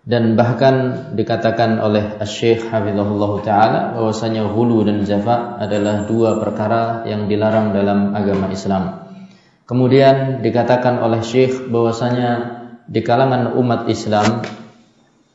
dan 0.00 0.32
bahkan 0.32 1.08
dikatakan 1.12 1.76
oleh 1.76 2.16
Syekh 2.24 2.72
Hafizahullah 2.72 3.32
Ta'ala 3.44 3.80
bahwasanya 3.92 4.48
hulu 4.48 4.88
dan 4.88 5.04
jafa 5.04 5.60
adalah 5.60 6.08
dua 6.08 6.40
perkara 6.40 7.04
yang 7.04 7.28
dilarang 7.28 7.76
dalam 7.76 8.16
agama 8.16 8.48
Islam. 8.48 9.12
Kemudian 9.68 10.40
dikatakan 10.40 10.98
oleh 11.04 11.20
Syekh 11.20 11.68
bahwasanya 11.68 12.30
di 12.88 13.04
kalangan 13.04 13.54
umat 13.54 13.86
Islam 13.86 14.42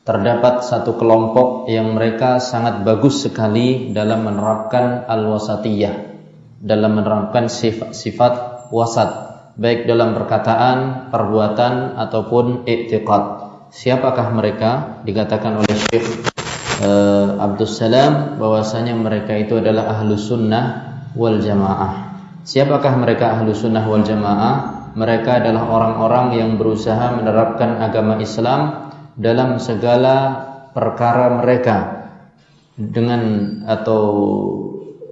terdapat 0.06 0.66
satu 0.66 0.98
kelompok 0.98 1.66
yang 1.70 1.94
mereka 1.94 2.38
sangat 2.42 2.82
bagus 2.82 3.26
sekali 3.26 3.90
dalam 3.90 4.22
menerapkan 4.22 5.06
al-wasatiyah, 5.08 5.94
dalam 6.62 7.00
menerapkan 7.00 7.50
sifat, 7.50 7.90
sifat 7.90 8.34
wasat, 8.70 9.10
baik 9.58 9.86
dalam 9.86 10.14
perkataan, 10.14 11.08
perbuatan 11.10 11.98
ataupun 11.98 12.66
i'tiqad. 12.66 13.45
Siapakah 13.76 14.32
mereka? 14.32 15.04
Dikatakan 15.04 15.60
oleh 15.60 15.76
Syekh 15.76 16.32
uh, 16.80 17.36
Abdul 17.36 17.68
Salam 17.68 18.40
bahwasanya 18.40 18.96
mereka 18.96 19.36
itu 19.36 19.60
adalah 19.60 20.00
ahlu 20.00 20.16
sunnah 20.16 20.64
wal 21.12 21.36
jamaah. 21.36 22.16
Siapakah 22.40 22.96
mereka 22.96 23.36
ahlu 23.36 23.52
sunnah 23.52 23.84
wal 23.84 24.00
jamaah? 24.00 24.88
Mereka 24.96 25.44
adalah 25.44 25.68
orang-orang 25.68 26.40
yang 26.40 26.50
berusaha 26.56 27.20
menerapkan 27.20 27.76
agama 27.84 28.16
Islam 28.16 28.88
dalam 29.12 29.60
segala 29.60 30.16
perkara 30.72 31.36
mereka 31.36 32.08
dengan 32.80 33.20
atau 33.68 34.00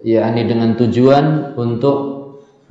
yakni 0.01 0.49
dengan 0.49 0.73
tujuan 0.81 1.53
untuk 1.61 1.97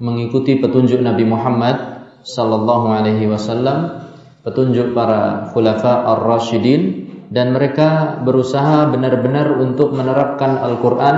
mengikuti 0.02 0.58
petunjuk 0.58 1.06
Nabi 1.06 1.22
Muhammad 1.22 2.02
sallallahu 2.26 2.90
alaihi 2.90 3.30
wasallam 3.30 4.04
petunjuk 4.44 4.92
para 4.92 5.50
khulafa 5.56 6.04
ar-rasyidin 6.14 7.10
dan 7.34 7.56
mereka 7.56 8.22
berusaha 8.22 8.92
benar-benar 8.94 9.58
untuk 9.58 9.96
menerapkan 9.96 10.62
Al-Qur'an 10.62 11.18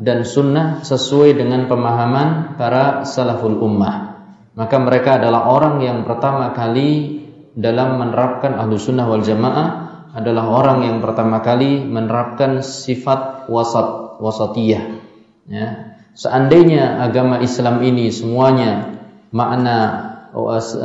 dan 0.00 0.24
sunnah 0.24 0.80
sesuai 0.80 1.36
dengan 1.36 1.68
pemahaman 1.68 2.56
para 2.56 3.04
salaful 3.04 3.60
ummah. 3.60 4.16
Maka 4.56 4.76
mereka 4.80 5.20
adalah 5.20 5.52
orang 5.52 5.84
yang 5.84 6.08
pertama 6.08 6.56
kali 6.56 7.20
dalam 7.52 8.00
menerapkan 8.00 8.56
ahlu 8.56 8.80
sunnah 8.80 9.04
wal 9.04 9.20
jamaah 9.20 9.68
adalah 10.16 10.48
orang 10.48 10.78
yang 10.88 10.98
pertama 11.04 11.44
kali 11.44 11.84
menerapkan 11.84 12.64
sifat 12.64 13.46
wasat, 13.52 14.18
wasatiyah. 14.18 14.84
Ya. 15.46 15.68
Seandainya 16.16 16.98
agama 17.04 17.38
Islam 17.38 17.84
ini 17.86 18.10
semuanya 18.10 18.98
makna 19.30 20.09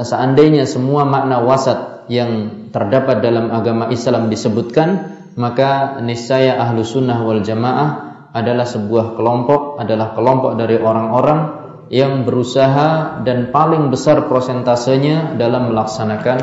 seandainya 0.03 0.65
semua 0.65 1.05
makna 1.05 1.41
wasat 1.41 2.09
yang 2.09 2.65
terdapat 2.69 3.21
dalam 3.21 3.49
agama 3.53 3.89
Islam 3.93 4.29
disebutkan, 4.29 5.17
maka 5.37 6.01
niscaya 6.01 6.57
ahlu 6.61 6.85
sunnah 6.85 7.21
wal 7.21 7.41
jamaah 7.41 7.89
adalah 8.35 8.67
sebuah 8.67 9.15
kelompok, 9.15 9.79
adalah 9.79 10.11
kelompok 10.11 10.59
dari 10.59 10.75
orang-orang 10.81 11.65
yang 11.93 12.25
berusaha 12.25 13.21
dan 13.21 13.53
paling 13.53 13.93
besar 13.93 14.25
prosentasenya 14.25 15.37
dalam 15.37 15.69
melaksanakan 15.69 16.37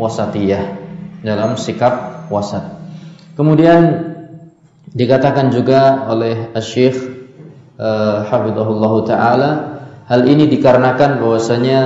wasatiyah, 0.00 0.64
dalam 1.20 1.60
sikap 1.60 2.26
wasat. 2.32 2.64
Kemudian 3.36 4.16
dikatakan 4.96 5.52
juga 5.52 6.08
oleh 6.08 6.56
Syekh 6.64 6.96
uh, 7.76 8.24
Hafizahullah 8.24 8.94
taala 9.04 9.50
hal 10.08 10.24
ini 10.24 10.48
dikarenakan 10.48 11.20
bahwasanya 11.20 11.80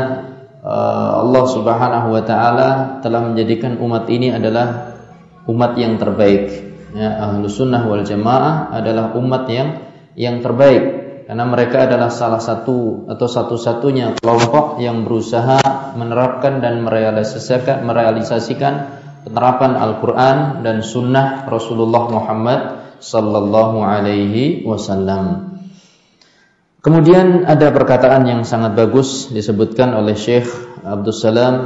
Allah 0.60 1.44
Subhanahu 1.48 2.08
wa 2.12 2.22
taala 2.24 3.00
telah 3.00 3.24
menjadikan 3.24 3.80
umat 3.80 4.04
ini 4.12 4.28
adalah 4.28 4.92
umat 5.48 5.72
yang 5.80 5.96
terbaik 5.96 6.52
ya, 6.92 7.16
ahlu 7.16 7.48
sunnah 7.48 7.88
wal 7.88 8.04
jamaah 8.04 8.68
adalah 8.68 9.16
umat 9.16 9.48
yang 9.48 9.68
yang 10.18 10.44
terbaik 10.44 11.00
karena 11.24 11.46
mereka 11.46 11.86
adalah 11.86 12.10
salah 12.10 12.42
satu 12.42 13.06
atau 13.06 13.26
satu-satunya 13.30 14.18
kelompok 14.18 14.82
yang 14.82 15.06
berusaha 15.06 15.62
menerapkan 15.94 16.58
dan 16.60 16.82
merealisasikan 16.82 17.86
merealisasikan 17.86 19.00
penerapan 19.24 19.78
Al-Quran 19.78 20.66
dan 20.66 20.82
Sunnah 20.82 21.46
Rasulullah 21.46 22.04
Muhammad 22.10 22.60
Sallallahu 23.00 23.80
Alaihi 23.80 24.66
Wasallam. 24.66 25.49
Kemudian 26.80 27.44
ada 27.44 27.68
perkataan 27.76 28.24
yang 28.24 28.40
sangat 28.48 28.72
bagus 28.72 29.28
disebutkan 29.28 29.92
oleh 29.92 30.16
Syekh 30.16 30.48
Abdul 30.80 31.12
Salam 31.12 31.56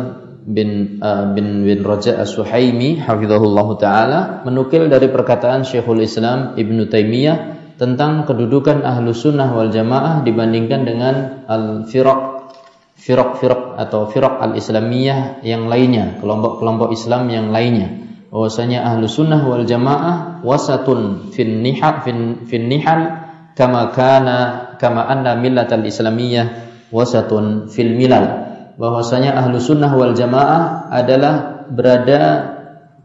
bin 0.43 0.99
uh, 0.99 1.31
bin 1.31 1.63
bin 1.63 1.87
Raja 1.87 2.19
As-Suhaimi 2.19 2.99
hafizahullah 2.99 3.69
taala 3.79 4.21
menukil 4.43 4.91
dari 4.91 5.07
perkataan 5.07 5.63
Syekhul 5.63 6.03
Islam 6.03 6.59
Ibnu 6.59 6.91
Taimiyah 6.91 7.55
tentang 7.79 8.27
kedudukan 8.27 8.83
ahlu 8.83 9.15
sunnah 9.15 9.55
wal 9.55 9.71
jamaah 9.71 10.27
dibandingkan 10.27 10.83
dengan 10.83 11.15
al-firaq 11.47 12.51
firaq-firaq 12.99 13.79
atau 13.87 14.11
firaq 14.11 14.43
al-islamiyah 14.43 15.47
yang 15.47 15.71
lainnya 15.71 16.19
kelompok-kelompok 16.19 16.91
Islam 16.91 17.31
yang 17.31 17.55
lainnya. 17.55 18.03
Bahwasanya 18.35 18.83
ahlu 18.83 19.07
sunnah 19.07 19.47
wal 19.47 19.63
jamaah 19.63 20.43
wasatun 20.43 21.31
fin 21.31 21.63
nihal 21.63 22.03
fin, 22.03 22.51
fin 22.51 22.67
nihal 22.67 23.24
kama 23.55 23.95
kana 23.95 24.39
kama 24.77 25.07
anna 25.07 25.39
millatal 25.39 25.83
islamiyah 25.83 26.67
wasatun 26.91 27.71
fil 27.71 27.95
milal 27.95 28.45
bahwasanya 28.75 29.39
ahlu 29.39 29.63
sunnah 29.63 29.91
wal 29.95 30.15
jamaah 30.15 30.91
adalah 30.91 31.67
berada 31.71 32.55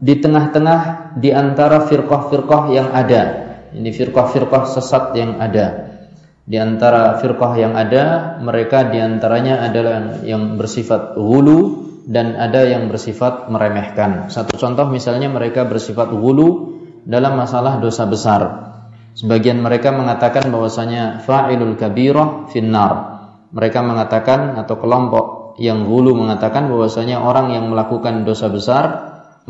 di 0.00 0.16
tengah-tengah 0.18 1.12
di 1.20 1.30
antara 1.30 1.84
firqah-firqah 1.84 2.62
yang 2.72 2.88
ada. 2.90 3.52
Ini 3.70 3.90
firqah-firqah 3.92 4.64
sesat 4.66 5.14
yang 5.14 5.38
ada. 5.38 5.92
Di 6.48 6.58
antara 6.58 7.20
firqah 7.20 7.52
yang 7.54 7.78
ada, 7.78 8.36
mereka 8.42 8.88
di 8.90 8.98
antaranya 8.98 9.62
adalah 9.62 10.24
yang 10.26 10.58
bersifat 10.58 11.14
hulu 11.14 11.86
dan 12.08 12.34
ada 12.34 12.66
yang 12.66 12.90
bersifat 12.90 13.46
meremehkan. 13.52 14.32
Satu 14.32 14.58
contoh 14.58 14.88
misalnya 14.90 15.30
mereka 15.30 15.68
bersifat 15.68 16.10
hulu 16.10 16.80
dalam 17.06 17.38
masalah 17.38 17.78
dosa 17.78 18.08
besar. 18.08 18.69
Sebagian 19.14 19.58
mereka 19.60 19.90
mengatakan 19.90 20.48
bahwasanya 20.48 21.22
fa'ilul 21.26 21.74
kabirah 21.76 22.48
finnar. 22.50 23.20
Mereka 23.50 23.82
mengatakan 23.82 24.54
atau 24.56 24.78
kelompok 24.78 25.58
yang 25.58 25.84
hulu 25.84 26.14
mengatakan 26.14 26.70
bahwasanya 26.70 27.20
orang 27.20 27.52
yang 27.52 27.68
melakukan 27.68 28.22
dosa 28.22 28.46
besar 28.48 28.84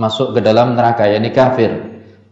masuk 0.00 0.32
ke 0.32 0.40
dalam 0.40 0.72
neraka 0.72 1.04
yakni 1.04 1.30
kafir, 1.30 1.70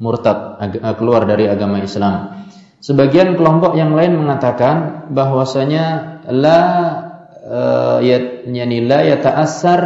murtad, 0.00 0.56
keluar 0.96 1.28
dari 1.28 1.44
agama 1.46 1.78
Islam. 1.84 2.46
Sebagian 2.78 3.34
kelompok 3.34 3.74
yang 3.74 3.92
lain 3.92 4.16
mengatakan 4.16 5.10
bahwasanya 5.10 5.84
la 6.30 6.60
uh, 7.42 7.98
yani 8.00 8.86
la 8.86 9.02
yata'assar 9.02 9.80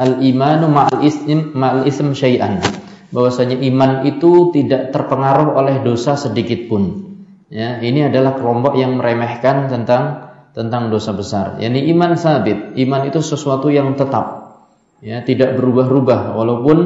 al-imanu 0.00 0.72
ma'al 0.72 1.04
ism 1.04 1.52
ma'al 1.52 1.84
ism 1.84 2.16
syai'an. 2.16 2.64
Bahwasanya 3.10 3.58
iman 3.58 4.06
itu 4.06 4.54
tidak 4.54 4.94
terpengaruh 4.94 5.58
oleh 5.58 5.82
dosa 5.82 6.14
sedikit 6.14 6.70
pun. 6.70 7.10
Ya, 7.50 7.82
ini 7.82 8.06
adalah 8.06 8.38
kelompok 8.38 8.78
yang 8.78 8.94
meremehkan 8.94 9.66
tentang 9.66 10.30
tentang 10.54 10.90
dosa 10.90 11.10
besar. 11.14 11.58
Yani 11.58 11.90
iman 11.90 12.14
sabit, 12.14 12.78
iman 12.78 13.06
itu 13.10 13.18
sesuatu 13.22 13.70
yang 13.70 13.94
tetap, 13.98 14.54
ya 15.02 15.22
tidak 15.22 15.58
berubah-ubah 15.58 16.38
walaupun 16.38 16.78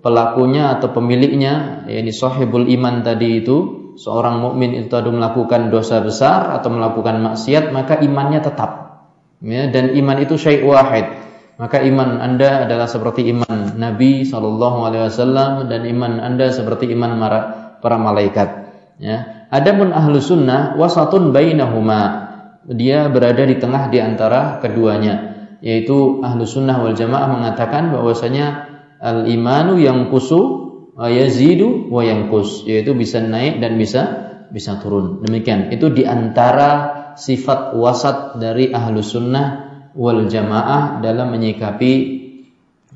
pelakunya 0.00 0.76
atau 0.76 0.92
pemiliknya, 0.92 1.84
yakni 1.88 2.12
sahibul 2.12 2.64
iman 2.64 3.04
tadi 3.04 3.44
itu 3.44 3.56
seorang 3.96 4.40
mukmin 4.40 4.76
itu 4.76 4.92
ada 4.92 5.08
melakukan 5.08 5.72
dosa 5.72 6.04
besar 6.04 6.52
atau 6.60 6.68
melakukan 6.72 7.20
maksiat 7.20 7.72
maka 7.72 8.00
imannya 8.00 8.40
tetap. 8.44 8.84
Ya, 9.44 9.68
dan 9.68 9.92
iman 9.92 10.16
itu 10.24 10.40
syai' 10.40 10.64
wahid. 10.64 11.25
Maka 11.56 11.80
iman 11.80 12.20
Anda 12.20 12.68
adalah 12.68 12.84
seperti 12.84 13.32
iman 13.32 13.80
Nabi 13.80 14.28
sallallahu 14.28 14.78
alaihi 14.84 15.08
wasallam 15.08 15.72
dan 15.72 15.88
iman 15.88 16.20
Anda 16.20 16.52
seperti 16.52 16.92
iman 16.92 17.16
para 17.80 17.96
malaikat. 17.96 18.48
Ya. 19.00 19.48
Adapun 19.48 19.92
ahlu 19.96 20.20
sunnah 20.20 20.76
wasatun 20.76 21.32
bainahuma 21.32 22.26
dia 22.66 23.06
berada 23.06 23.46
di 23.46 23.56
tengah 23.56 23.88
di 23.88 24.02
antara 24.02 24.58
keduanya 24.58 25.36
yaitu 25.62 26.20
ahlu 26.20 26.42
sunnah 26.44 26.82
wal 26.82 26.92
jamaah 26.92 27.30
mengatakan 27.30 27.94
bahwasanya 27.94 28.68
al 28.98 29.30
imanu 29.30 29.78
yang 29.78 30.10
kusu 30.10 30.66
yazidu 30.98 31.92
wa 31.92 32.02
yang 32.02 32.32
kus 32.32 32.64
yaitu 32.64 32.96
bisa 32.96 33.22
naik 33.22 33.62
dan 33.62 33.76
bisa 33.78 34.02
bisa 34.50 34.80
turun 34.82 35.22
demikian 35.22 35.70
itu 35.70 35.92
di 35.92 36.02
antara 36.08 37.14
sifat 37.14 37.76
wasat 37.76 38.40
dari 38.40 38.72
ahlu 38.72 39.04
sunnah 39.04 39.65
wal 39.96 40.28
jamaah 40.28 41.00
dalam 41.00 41.32
menyikapi 41.32 41.92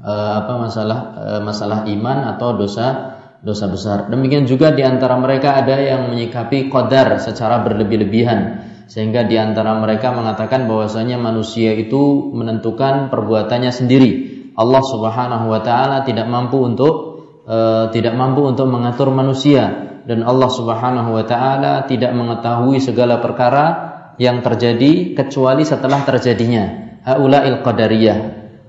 uh, 0.05 0.45
apa 0.45 0.53
masalah 0.61 0.99
uh, 1.17 1.41
masalah 1.43 1.89
iman 1.89 2.37
atau 2.37 2.55
dosa 2.55 3.17
dosa 3.41 3.73
besar 3.73 4.13
demikian 4.13 4.45
juga 4.45 4.69
di 4.71 4.85
antara 4.85 5.17
mereka 5.17 5.57
ada 5.57 5.81
yang 5.81 6.13
menyikapi 6.13 6.69
qadar 6.69 7.17
secara 7.17 7.65
berlebih-lebihan 7.65 8.71
sehingga 8.91 9.23
di 9.23 9.39
antara 9.39 9.79
mereka 9.79 10.11
mengatakan 10.11 10.67
bahwasanya 10.67 11.15
manusia 11.15 11.79
itu 11.79 12.35
menentukan 12.35 13.07
perbuatannya 13.07 13.71
sendiri. 13.71 14.11
Allah 14.59 14.83
Subhanahu 14.83 15.47
wa 15.47 15.63
taala 15.63 16.03
tidak 16.03 16.27
mampu 16.27 16.59
untuk 16.59 16.95
e, 17.47 17.87
tidak 17.95 18.19
mampu 18.19 18.43
untuk 18.43 18.67
mengatur 18.67 19.15
manusia 19.15 19.95
dan 20.03 20.27
Allah 20.27 20.51
Subhanahu 20.51 21.15
wa 21.15 21.23
taala 21.23 21.87
tidak 21.87 22.11
mengetahui 22.19 22.83
segala 22.83 23.23
perkara 23.23 23.67
yang 24.19 24.43
terjadi 24.43 25.15
kecuali 25.15 25.63
setelah 25.63 26.03
terjadinya. 26.03 26.90
Haulail 27.05 27.65
qadariyah 27.65 28.19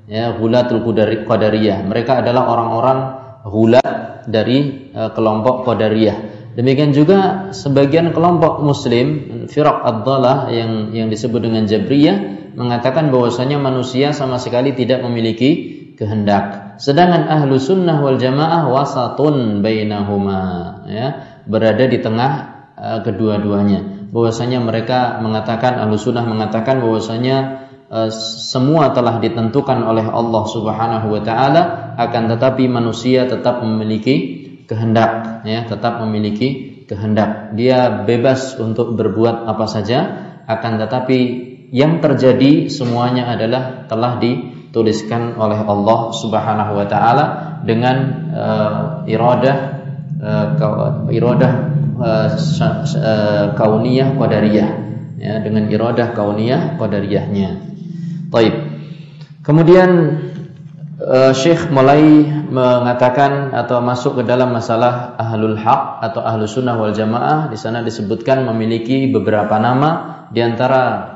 ya 0.08 0.36
hulatul 0.36 0.84
qadariyah. 0.84 1.84
Mereka 1.88 2.26
adalah 2.26 2.48
orang-orang 2.52 3.00
hula 3.48 3.84
dari 4.28 4.92
e, 4.94 5.02
kelompok 5.16 5.66
qadariyah 5.66 6.42
Demikian 6.52 6.92
juga 6.92 7.48
sebagian 7.56 8.12
kelompok 8.12 8.60
muslim 8.60 9.08
firaq 9.48 9.88
ad-dhalah 9.88 10.52
yang 10.52 10.92
yang 10.92 11.08
disebut 11.08 11.48
dengan 11.48 11.64
Jabriyah 11.64 12.52
mengatakan 12.60 13.08
bahwasanya 13.08 13.56
manusia 13.56 14.12
sama 14.12 14.36
sekali 14.36 14.76
tidak 14.76 15.00
memiliki 15.00 15.80
kehendak. 15.96 16.76
Sedangkan 16.76 17.32
ahlu 17.32 17.56
sunnah 17.56 18.04
wal 18.04 18.20
jamaah 18.20 18.68
wasatun 18.68 19.64
bainahuma 19.64 20.42
ya, 20.92 21.08
berada 21.48 21.88
di 21.88 22.04
tengah 22.04 22.32
uh, 22.76 23.00
kedua-duanya. 23.00 24.12
Bahwasanya 24.12 24.60
mereka 24.60 25.24
mengatakan 25.24 25.80
ahlu 25.80 25.96
sunnah 25.96 26.28
mengatakan 26.28 26.84
bahwasanya 26.84 27.38
uh, 27.38 27.61
semua 28.12 28.96
telah 28.96 29.20
ditentukan 29.20 29.84
oleh 29.84 30.08
Allah 30.08 30.44
Subhanahu 30.48 31.12
wa 31.12 31.22
taala 31.22 31.94
akan 32.00 32.32
tetapi 32.32 32.72
manusia 32.72 33.28
tetap 33.28 33.60
memiliki 33.60 34.48
kehendak 34.64 35.44
ya 35.44 35.68
tetap 35.68 36.00
memiliki 36.00 36.88
kehendak 36.88 37.52
dia 37.60 38.08
bebas 38.08 38.56
untuk 38.56 38.96
berbuat 38.96 39.44
apa 39.44 39.66
saja 39.68 40.00
akan 40.48 40.80
tetapi 40.88 41.20
yang 41.72 42.00
terjadi 42.00 42.72
semuanya 42.72 43.32
adalah 43.36 43.88
telah 43.92 44.20
di 44.20 44.62
dituliskan 44.72 45.36
oleh 45.36 45.60
Allah 45.68 46.16
Subhanahu 46.16 46.80
wa 46.80 46.88
taala 46.88 47.26
dengan 47.68 47.96
uh, 48.32 48.80
iradah 49.04 49.58
uh, 50.24 51.12
iradah 51.12 51.54
uh, 52.00 53.52
kauniyah 53.60 54.16
qadariyah 54.16 54.70
ya 55.20 55.44
dengan 55.44 55.68
iradah 55.68 56.16
kauniyah 56.16 56.80
qadariyahnya. 56.80 57.71
Baik. 58.32 58.56
Kemudian 59.44 59.92
uh, 61.04 61.36
Syekh 61.36 61.68
mulai 61.68 62.24
mengatakan 62.48 63.52
atau 63.52 63.84
masuk 63.84 64.24
ke 64.24 64.24
dalam 64.24 64.56
masalah 64.56 65.20
ahlul 65.20 65.60
haq 65.60 66.00
atau 66.00 66.24
ahlu 66.24 66.48
sunnah 66.48 66.80
wal 66.80 66.96
jamaah 66.96 67.52
di 67.52 67.60
sana 67.60 67.84
disebutkan 67.84 68.48
memiliki 68.48 69.12
beberapa 69.12 69.60
nama 69.60 70.24
di 70.32 70.40
antara 70.40 71.12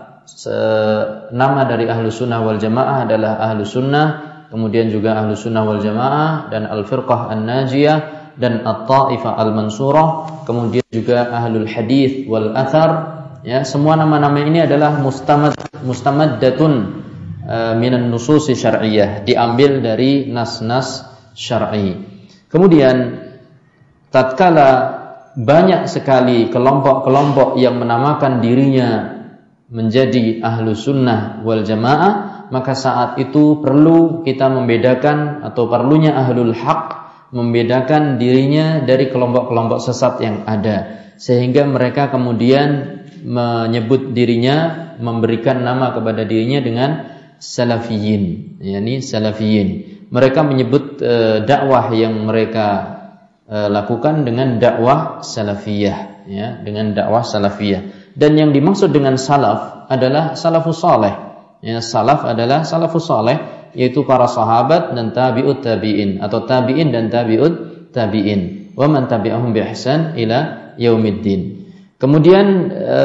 nama 1.32 1.62
dari 1.64 1.88
ahlu 1.88 2.12
sunnah 2.12 2.44
wal 2.44 2.60
jamaah 2.60 3.08
adalah 3.08 3.40
ahlu 3.48 3.64
sunnah, 3.64 4.08
kemudian 4.52 4.92
juga 4.92 5.16
ahlu 5.16 5.40
sunnah 5.40 5.64
wal 5.64 5.80
jamaah 5.80 6.52
dan 6.52 6.68
al 6.68 6.84
firqah 6.84 7.32
an 7.32 7.48
najiyah 7.48 7.98
dan 8.36 8.60
at 8.68 8.90
taifah 8.92 9.40
al 9.40 9.56
mansurah, 9.56 10.44
kemudian 10.44 10.84
juga 10.92 11.32
ahlul 11.32 11.70
hadis 11.70 12.28
wal 12.28 12.52
athar. 12.58 13.16
Ya, 13.46 13.62
semua 13.62 13.94
nama-nama 13.94 14.42
ini 14.42 14.66
adalah 14.66 14.98
mustamad 14.98 15.54
mustamaddatun 15.86 17.05
uh, 17.46 17.74
minan 17.78 18.10
nususi 18.10 18.58
syar'iyyah, 18.58 19.24
diambil 19.24 19.80
dari 19.80 20.28
nas-nas 20.28 21.06
syar'i. 21.38 21.96
Kemudian 22.50 23.26
tatkala 24.10 24.70
banyak 25.36 25.92
sekali 25.92 26.48
kelompok-kelompok 26.48 27.60
yang 27.60 27.76
menamakan 27.76 28.40
dirinya 28.40 29.16
menjadi 29.68 30.40
ahlu 30.40 30.72
sunnah 30.72 31.44
wal 31.44 31.66
jamaah 31.66 32.48
maka 32.54 32.78
saat 32.78 33.18
itu 33.20 33.60
perlu 33.60 34.22
kita 34.24 34.48
membedakan 34.48 35.44
atau 35.44 35.68
perlunya 35.68 36.16
ahlul 36.16 36.54
haq 36.56 37.04
membedakan 37.36 38.22
dirinya 38.22 38.86
dari 38.86 39.12
kelompok-kelompok 39.12 39.84
sesat 39.84 40.22
yang 40.24 40.46
ada 40.48 41.10
sehingga 41.20 41.68
mereka 41.68 42.14
kemudian 42.14 43.02
menyebut 43.26 44.14
dirinya 44.14 44.94
memberikan 45.02 45.66
nama 45.66 45.92
kepada 45.92 46.24
dirinya 46.24 46.62
dengan 46.62 46.90
salafiyin 47.46 48.58
yakni 48.58 49.06
salafiyin 49.06 50.02
mereka 50.10 50.42
menyebut 50.42 50.98
e, 50.98 51.46
dakwah 51.46 51.94
yang 51.94 52.26
mereka 52.26 52.68
e, 53.46 53.58
lakukan 53.70 54.26
dengan 54.26 54.58
dakwah 54.58 55.22
salafiyah 55.22 56.26
ya 56.26 56.48
dengan 56.66 56.98
dakwah 56.98 57.22
salafiyah 57.22 58.06
dan 58.16 58.40
yang 58.40 58.56
dimaksud 58.56 58.96
dengan 58.96 59.20
salaf 59.20 59.92
adalah 59.92 60.40
salafus 60.40 60.80
saleh. 60.80 61.14
Ya, 61.60 61.84
salaf 61.84 62.24
adalah 62.24 62.64
salafus 62.64 63.12
saleh 63.12 63.38
yaitu 63.76 64.08
para 64.08 64.24
sahabat 64.32 64.96
dan 64.96 65.12
tabi'ut 65.12 65.60
tabi'in 65.60 66.24
atau 66.24 66.48
tabi'in 66.48 66.96
dan 66.96 67.12
tabi'ut 67.12 67.92
tabi'in. 67.92 68.72
Wa 68.80 68.88
man 68.88 69.12
tabi'ahum 69.12 69.52
bi 69.52 69.60
ihsan 69.68 70.16
ila 70.16 70.72
yaumiddin. 70.80 71.68
Kemudian 72.00 72.72
e, 72.72 73.00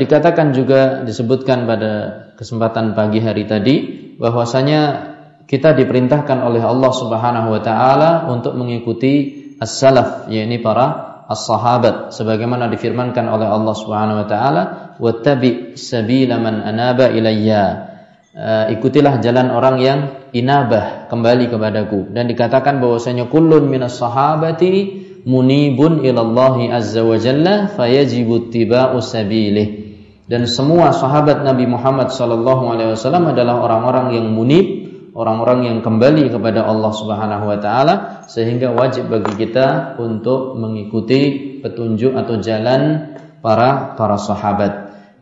dikatakan 0.00 0.56
juga 0.56 1.04
disebutkan 1.04 1.68
pada 1.68 2.23
kesempatan 2.34 2.94
pagi 2.94 3.22
hari 3.22 3.46
tadi 3.46 3.74
bahwasanya 4.18 5.14
kita 5.44 5.76
diperintahkan 5.76 6.40
oleh 6.40 6.62
Allah 6.64 6.92
Subhanahu 6.92 7.48
wa 7.52 7.60
taala 7.60 8.30
untuk 8.32 8.56
mengikuti 8.56 9.44
as-salaf 9.60 10.26
yakni 10.32 10.58
para 10.58 11.14
as-sahabat 11.28 12.12
sebagaimana 12.12 12.68
difirmankan 12.72 13.28
oleh 13.28 13.48
Allah 13.48 13.74
Subhanahu 13.76 14.20
wa 14.24 14.26
taala 14.28 14.62
wattabi 14.98 15.76
sabila 15.76 16.40
man 16.40 16.64
anaba 16.64 17.12
ilayya. 17.12 17.92
Uh, 18.34 18.66
ikutilah 18.74 19.22
jalan 19.22 19.46
orang 19.54 19.76
yang 19.78 19.98
inabah 20.34 21.06
kembali 21.06 21.54
kepadaku. 21.54 22.10
Dan 22.10 22.26
dikatakan 22.26 22.82
bahwasanya 22.82 23.30
kullun 23.30 23.70
minas 23.70 23.94
sahabati 23.94 25.06
munibun 25.22 26.02
ilallahi 26.02 26.66
azza 26.74 27.06
wa 27.06 27.14
jalla 27.14 27.70
fayajibu 27.70 28.50
ittiba'u 28.50 28.98
sabilih 28.98 29.83
dan 30.24 30.48
semua 30.48 30.92
sahabat 30.92 31.44
Nabi 31.44 31.68
Muhammad 31.68 32.08
sallallahu 32.08 32.72
alaihi 32.72 32.96
wasallam 32.96 33.32
adalah 33.32 33.60
orang-orang 33.60 34.16
yang 34.16 34.26
munib 34.32 34.84
orang-orang 35.14 35.70
yang 35.70 35.78
kembali 35.80 36.28
kepada 36.28 36.66
Allah 36.66 36.92
Subhanahu 36.92 37.44
wa 37.46 37.58
taala 37.62 37.94
sehingga 38.26 38.74
wajib 38.74 39.08
bagi 39.08 39.46
kita 39.46 39.96
untuk 40.02 40.58
mengikuti 40.58 41.54
petunjuk 41.62 42.18
atau 42.18 42.42
jalan 42.42 43.14
para 43.38 43.94
para 43.94 44.18
sahabat. 44.18 44.72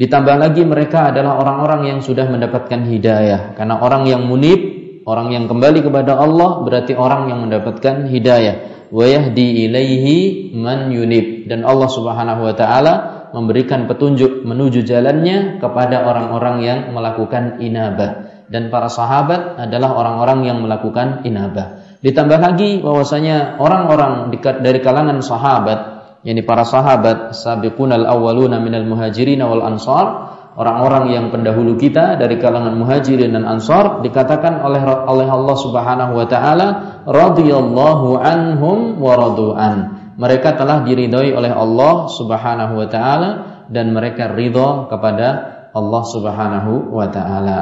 Ditambah 0.01 0.41
lagi 0.41 0.65
mereka 0.65 1.13
adalah 1.13 1.37
orang-orang 1.39 1.95
yang 1.95 1.99
sudah 2.01 2.27
mendapatkan 2.27 2.89
hidayah 2.89 3.53
karena 3.55 3.79
orang 3.79 4.09
yang 4.09 4.25
munib, 4.25 4.59
orang 5.05 5.31
yang 5.37 5.45
kembali 5.47 5.85
kepada 5.85 6.17
Allah 6.17 6.65
berarti 6.65 6.97
orang 6.97 7.29
yang 7.29 7.45
mendapatkan 7.45 8.09
hidayah. 8.09 8.89
Wa 8.93 9.09
yahdi 9.09 9.69
ilaihi 9.69 10.17
man 10.57 10.93
yunib 10.93 11.49
dan 11.49 11.65
Allah 11.65 11.89
Subhanahu 11.89 12.45
wa 12.45 12.55
taala 12.57 13.22
memberikan 13.33 13.89
petunjuk 13.89 14.45
menuju 14.45 14.85
jalannya 14.85 15.59
kepada 15.59 16.05
orang-orang 16.05 16.57
yang 16.65 16.79
melakukan 16.93 17.61
inabah 17.61 18.33
dan 18.53 18.69
para 18.69 18.93
sahabat 18.93 19.57
adalah 19.57 19.97
orang-orang 19.97 20.45
yang 20.45 20.61
melakukan 20.61 21.25
inabah. 21.25 21.97
Ditambah 22.05 22.37
lagi 22.37 22.85
bahwasanya 22.85 23.57
orang-orang 23.57 24.29
dari 24.61 24.79
kalangan 24.85 25.25
sahabat, 25.25 25.79
yakni 26.21 26.45
para 26.45 26.69
sahabat 26.69 27.33
sabiqunal 27.33 28.05
awwaluna 28.05 28.61
minal 28.61 28.85
muhajirin 28.85 29.41
wal 29.41 29.65
ansar, 29.65 30.37
orang-orang 30.53 31.17
yang 31.17 31.27
pendahulu 31.33 31.81
kita 31.81 32.21
dari 32.21 32.37
kalangan 32.37 32.77
muhajirin 32.77 33.33
dan 33.33 33.49
ansar 33.49 34.05
dikatakan 34.05 34.61
oleh 34.61 34.85
oleh 34.85 35.29
Allah 35.33 35.57
Subhanahu 35.57 36.13
wa 36.13 36.27
taala 36.29 36.69
radhiyallahu 37.09 38.21
anhum 38.21 39.01
wa 39.01 39.13
radu'an. 39.17 40.02
Mereka 40.17 40.57
telah 40.61 40.85
diridhoi 40.85 41.33
oleh 41.33 41.53
Allah 41.53 42.09
Subhanahu 42.09 42.75
wa 42.77 42.89
taala 42.89 43.31
dan 43.73 43.97
mereka 43.97 44.33
ridho 44.33 44.89
kepada 44.93 45.29
Allah 45.73 46.03
Subhanahu 46.05 46.93
wa 46.93 47.07
taala. 47.09 47.59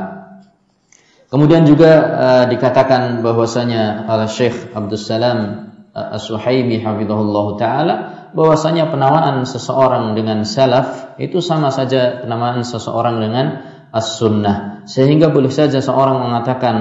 Kemudian 1.30 1.62
juga 1.62 1.92
uh, 1.94 2.44
dikatakan 2.50 3.22
bahwasanya 3.22 4.10
oleh 4.10 4.26
Syekh 4.26 4.74
Abdul 4.74 4.98
Salam 4.98 5.38
uh, 5.94 6.18
As-Suhaimi 6.18 6.82
hafizahullah 6.82 7.46
taala 7.54 7.94
bahwasanya 8.34 8.90
penamaan 8.90 9.46
seseorang 9.46 10.18
dengan 10.18 10.42
salaf 10.42 11.18
itu 11.22 11.38
sama 11.38 11.70
saja 11.70 12.26
penamaan 12.26 12.66
seseorang 12.66 13.22
dengan 13.22 13.46
as-sunnah. 13.94 14.86
Sehingga 14.86 15.30
boleh 15.30 15.50
saja 15.50 15.78
seorang 15.78 16.18
mengatakan 16.18 16.76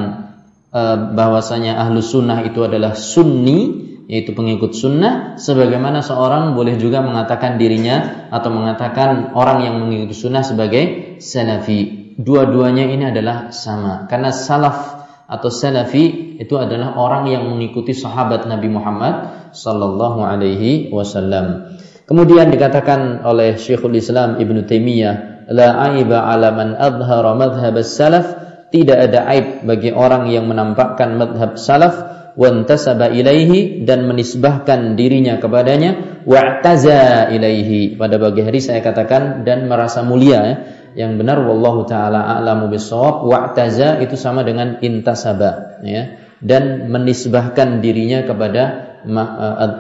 uh, 0.73 0.97
bahwasanya 1.13 1.77
ahlu 1.77 2.01
sunnah 2.01 2.41
itu 2.45 2.65
adalah 2.65 2.97
sunni 2.97 3.89
yaitu 4.10 4.34
pengikut 4.34 4.73
sunnah 4.73 5.38
sebagaimana 5.38 6.02
seorang 6.02 6.57
boleh 6.57 6.81
juga 6.81 7.06
mengatakan 7.06 7.61
dirinya 7.61 8.26
atau 8.34 8.49
mengatakan 8.49 9.38
orang 9.38 9.69
yang 9.69 9.77
mengikuti 9.77 10.18
sunnah 10.18 10.41
sebagai 10.41 11.15
salafi. 11.22 12.10
Dua-duanya 12.18 12.90
ini 12.90 13.14
adalah 13.14 13.53
sama. 13.53 14.10
Karena 14.10 14.34
salaf 14.34 15.06
atau 15.30 15.53
salafi 15.53 16.36
itu 16.41 16.57
adalah 16.57 16.98
orang 16.98 17.30
yang 17.30 17.45
mengikuti 17.45 17.94
sahabat 17.94 18.49
Nabi 18.49 18.65
Muhammad 18.73 19.14
sallallahu 19.53 20.26
alaihi 20.26 20.90
wasallam. 20.90 21.77
Kemudian 22.10 22.49
dikatakan 22.49 23.22
oleh 23.22 23.61
Syekhul 23.61 23.94
Islam 23.94 24.41
Ibn 24.41 24.65
Taimiyah, 24.65 25.45
la 25.53 25.86
aiba 25.86 26.26
ala 26.26 26.49
man 26.49 26.73
adhara 26.73 27.38
madhhab 27.38 27.77
salaf, 27.86 28.26
tidak 28.73 29.06
ada 29.06 29.30
aib 29.38 29.69
bagi 29.69 29.94
orang 29.94 30.34
yang 30.34 30.49
menampakkan 30.49 31.14
madhab 31.14 31.61
salaf 31.61 32.18
wantasaba 32.40 33.11
ilaihi 33.11 33.84
dan 33.84 34.07
menisbahkan 34.07 34.95
dirinya 34.95 35.44
kepadanya 35.44 36.24
wa'taza 36.24 37.36
ilaihi. 37.36 37.99
Pada 37.99 38.16
pagi 38.16 38.48
hari 38.48 38.64
saya 38.64 38.80
katakan 38.80 39.44
dan 39.44 39.68
merasa 39.68 40.07
mulia 40.07 40.40
ya. 40.48 40.56
Yang 40.90 41.22
benar 41.22 41.38
wallahu 41.45 41.86
taala 41.86 42.40
a'lamu 42.40 42.72
bissawab 42.72 43.28
wa'taza 43.28 43.99
itu 43.99 44.16
sama 44.16 44.48
dengan 44.48 44.80
intasaba 44.80 45.84
ya. 45.84 46.16
Dan 46.40 46.88
menisbahkan 46.88 47.84
dirinya 47.84 48.24
kepada 48.24 48.95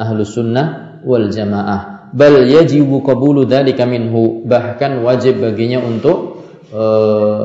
ahlu 0.03 0.27
sunnah 0.27 0.99
wal 1.07 1.31
jamaah. 1.31 2.11
Bal 2.11 2.43
yajibu 2.43 2.99
qabulu 2.99 3.47
dzalika 3.47 3.87
minhu. 3.87 4.43
Bahkan 4.43 4.99
wajib 4.99 5.39
baginya 5.39 5.79
untuk 5.79 6.43
e, 6.67 6.83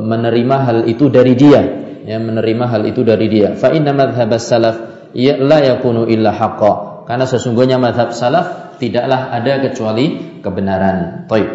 menerima 0.03 0.57
hal 0.66 0.78
itu 0.91 1.07
dari 1.12 1.39
dia 1.39 1.62
ya 2.05 2.20
menerima 2.20 2.65
hal 2.69 2.82
itu 2.85 3.01
dari 3.07 3.27
dia. 3.32 3.57
Fa 3.57 3.73
inna 3.73 3.97
madhhab 3.97 4.28
salaf 4.36 4.93
ya 5.15 5.39
la 5.41 5.62
yakunu 5.62 6.11
illa 6.11 6.35
haqqo 6.35 7.07
karena 7.09 7.24
sesungguhnya 7.24 7.78
madhab 7.78 8.11
salaf 8.12 8.77
tidaklah 8.77 9.31
ada 9.31 9.62
kecuali 9.65 10.39
kebenaran. 10.43 11.24
Baik. 11.31 11.51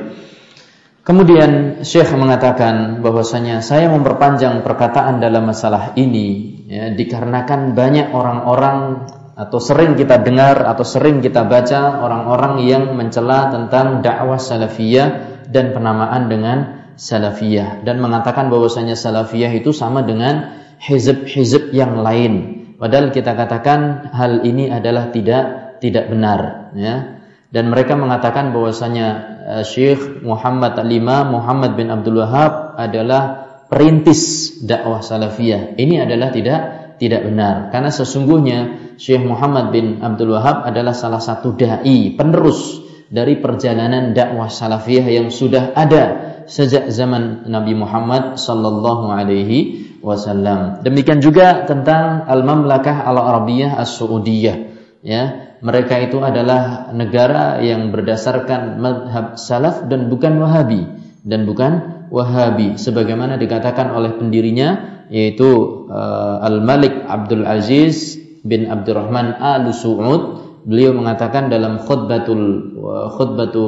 Kemudian 1.04 1.82
Syekh 1.82 2.14
mengatakan 2.14 3.02
bahwasanya 3.02 3.66
saya 3.66 3.90
memperpanjang 3.90 4.62
perkataan 4.62 5.18
dalam 5.18 5.50
masalah 5.50 5.98
ini 5.98 6.60
ya, 6.70 6.94
dikarenakan 6.94 7.74
banyak 7.74 8.14
orang-orang 8.14 9.10
atau 9.34 9.58
sering 9.58 9.98
kita 9.98 10.22
dengar 10.22 10.68
atau 10.70 10.86
sering 10.86 11.24
kita 11.24 11.48
baca 11.50 12.04
orang-orang 12.04 12.62
yang 12.68 12.94
mencela 12.94 13.50
tentang 13.50 14.06
dakwah 14.06 14.38
salafiyah 14.38 15.42
dan 15.50 15.72
penamaan 15.74 16.30
dengan 16.30 16.58
salafiyah 17.00 17.82
dan 17.88 18.04
mengatakan 18.04 18.52
bahwasanya 18.52 19.00
salafiyah 19.00 19.56
itu 19.56 19.72
sama 19.72 20.04
dengan 20.04 20.60
hizib-hizib 20.84 21.72
yang 21.72 22.04
lain. 22.04 22.59
Padahal 22.80 23.12
kita 23.12 23.36
katakan 23.36 24.08
hal 24.16 24.48
ini 24.48 24.72
adalah 24.72 25.12
tidak 25.12 25.78
tidak 25.84 26.08
benar 26.08 26.72
ya. 26.80 27.20
Dan 27.52 27.68
mereka 27.68 28.00
mengatakan 28.00 28.56
bahwasanya 28.56 29.08
uh, 29.44 29.64
Syekh 29.68 30.24
Muhammad 30.24 30.80
Alima 30.80 31.28
Muhammad 31.28 31.76
bin 31.76 31.92
Abdul 31.92 32.24
Wahab 32.24 32.80
adalah 32.80 33.52
perintis 33.68 34.56
dakwah 34.64 35.04
salafiyah. 35.04 35.76
Ini 35.76 36.08
adalah 36.08 36.32
tidak 36.32 36.60
tidak 36.96 37.28
benar 37.28 37.68
karena 37.72 37.92
sesungguhnya 37.92 38.60
Syekh 38.96 39.28
Muhammad 39.28 39.76
bin 39.76 40.00
Abdul 40.00 40.40
Wahab 40.40 40.64
adalah 40.64 40.96
salah 40.96 41.20
satu 41.20 41.60
dai 41.60 42.16
penerus 42.16 42.80
dari 43.12 43.44
perjalanan 43.44 44.16
dakwah 44.16 44.48
salafiyah 44.48 45.08
yang 45.10 45.28
sudah 45.28 45.76
ada 45.76 46.04
sejak 46.46 46.88
zaman 46.94 47.50
Nabi 47.50 47.76
Muhammad 47.76 48.40
sallallahu 48.40 49.10
alaihi 49.10 49.89
wasallam. 50.00 50.82
Demikian 50.84 51.20
juga 51.20 51.64
tentang 51.68 52.26
Al-Mamlakah 52.26 53.06
Al-Arabiyah 53.08 53.80
As-Saudiyah 53.80 54.58
ya. 55.04 55.24
Mereka 55.60 56.08
itu 56.08 56.24
adalah 56.24 56.96
negara 56.96 57.60
yang 57.60 57.92
berdasarkan 57.92 58.80
madhab 58.80 59.36
salaf 59.36 59.92
dan 59.92 60.08
bukan 60.08 60.40
wahabi 60.40 60.88
dan 61.28 61.44
bukan 61.44 62.08
wahabi 62.08 62.80
sebagaimana 62.80 63.36
dikatakan 63.36 63.92
oleh 63.92 64.16
pendirinya 64.16 65.04
yaitu 65.12 65.84
uh, 65.92 66.40
Al-Malik 66.48 67.04
Abdul 67.04 67.44
Aziz 67.44 68.16
bin 68.46 68.72
Abdurrahman 68.72 69.36
Al 69.36 69.68
Suud 69.76 70.40
beliau 70.64 70.96
mengatakan 70.96 71.52
dalam 71.52 71.82
khutbatul 71.82 72.44
uh, 72.80 73.08
khutbatu 73.12 73.66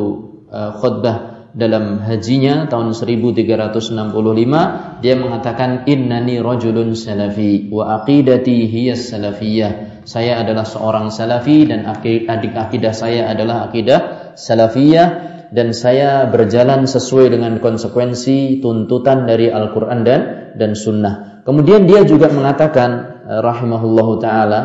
uh, 0.48 0.72
khutbah 0.80 1.31
dalam 1.52 2.00
hajinya 2.00 2.72
tahun 2.72 2.96
1365 2.96 5.04
dia 5.04 5.16
mengatakan 5.20 5.84
innani 5.84 6.40
rajulun 6.40 6.96
salafi 6.96 7.68
wa 7.68 8.02
aqidati 8.02 8.72
hiya 8.72 8.96
salafiyah 8.96 10.02
saya 10.08 10.42
adalah 10.42 10.64
seorang 10.64 11.12
salafi 11.12 11.68
dan 11.68 11.84
adik 11.86 12.56
akidah 12.56 12.96
saya 12.96 13.28
adalah 13.28 13.68
akidah 13.68 14.32
salafiyah 14.40 15.08
dan 15.52 15.76
saya 15.76 16.32
berjalan 16.32 16.88
sesuai 16.88 17.36
dengan 17.36 17.60
konsekuensi 17.60 18.64
tuntutan 18.64 19.28
dari 19.28 19.52
Al-Qur'an 19.52 20.08
dan 20.08 20.56
dan 20.56 20.80
sunnah. 20.80 21.44
Kemudian 21.44 21.84
dia 21.84 22.08
juga 22.08 22.32
mengatakan 22.32 23.20
eh, 23.28 23.40
rahimahullahu 23.44 24.24
taala 24.24 24.62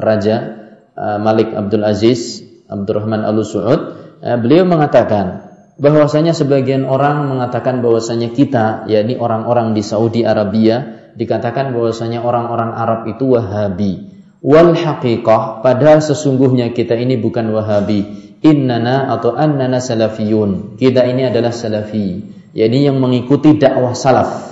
Raja 0.00 0.36
uh, 0.96 1.20
Malik 1.20 1.52
Abdul 1.52 1.84
Aziz 1.84 2.40
Abdurrahman 2.70 3.20
Al 3.20 3.36
Suud 3.44 3.80
uh, 4.24 4.36
beliau 4.40 4.64
mengatakan 4.64 5.49
bahwasanya 5.80 6.36
sebagian 6.36 6.84
orang 6.84 7.32
mengatakan 7.32 7.80
bahwasanya 7.80 8.36
kita 8.36 8.84
yakni 8.86 9.16
orang-orang 9.16 9.72
di 9.72 9.80
Saudi 9.80 10.28
Arabia 10.28 11.08
dikatakan 11.16 11.72
bahwasanya 11.72 12.20
orang-orang 12.20 12.76
Arab 12.76 13.08
itu 13.08 13.32
Wahabi. 13.32 13.92
Wal 14.44 14.76
haqiqah 14.76 15.64
padahal 15.64 16.04
sesungguhnya 16.04 16.76
kita 16.76 16.94
ini 17.00 17.16
bukan 17.16 17.48
Wahabi. 17.50 18.20
Innana 18.40 19.12
atau 19.12 19.36
annana 19.36 19.80
salafiyun. 19.84 20.80
Kita 20.80 21.04
ini 21.04 21.28
adalah 21.28 21.52
salafi, 21.52 22.24
yakni 22.56 22.88
yang 22.88 22.96
mengikuti 22.96 23.60
dakwah 23.60 23.92
salaf. 23.92 24.48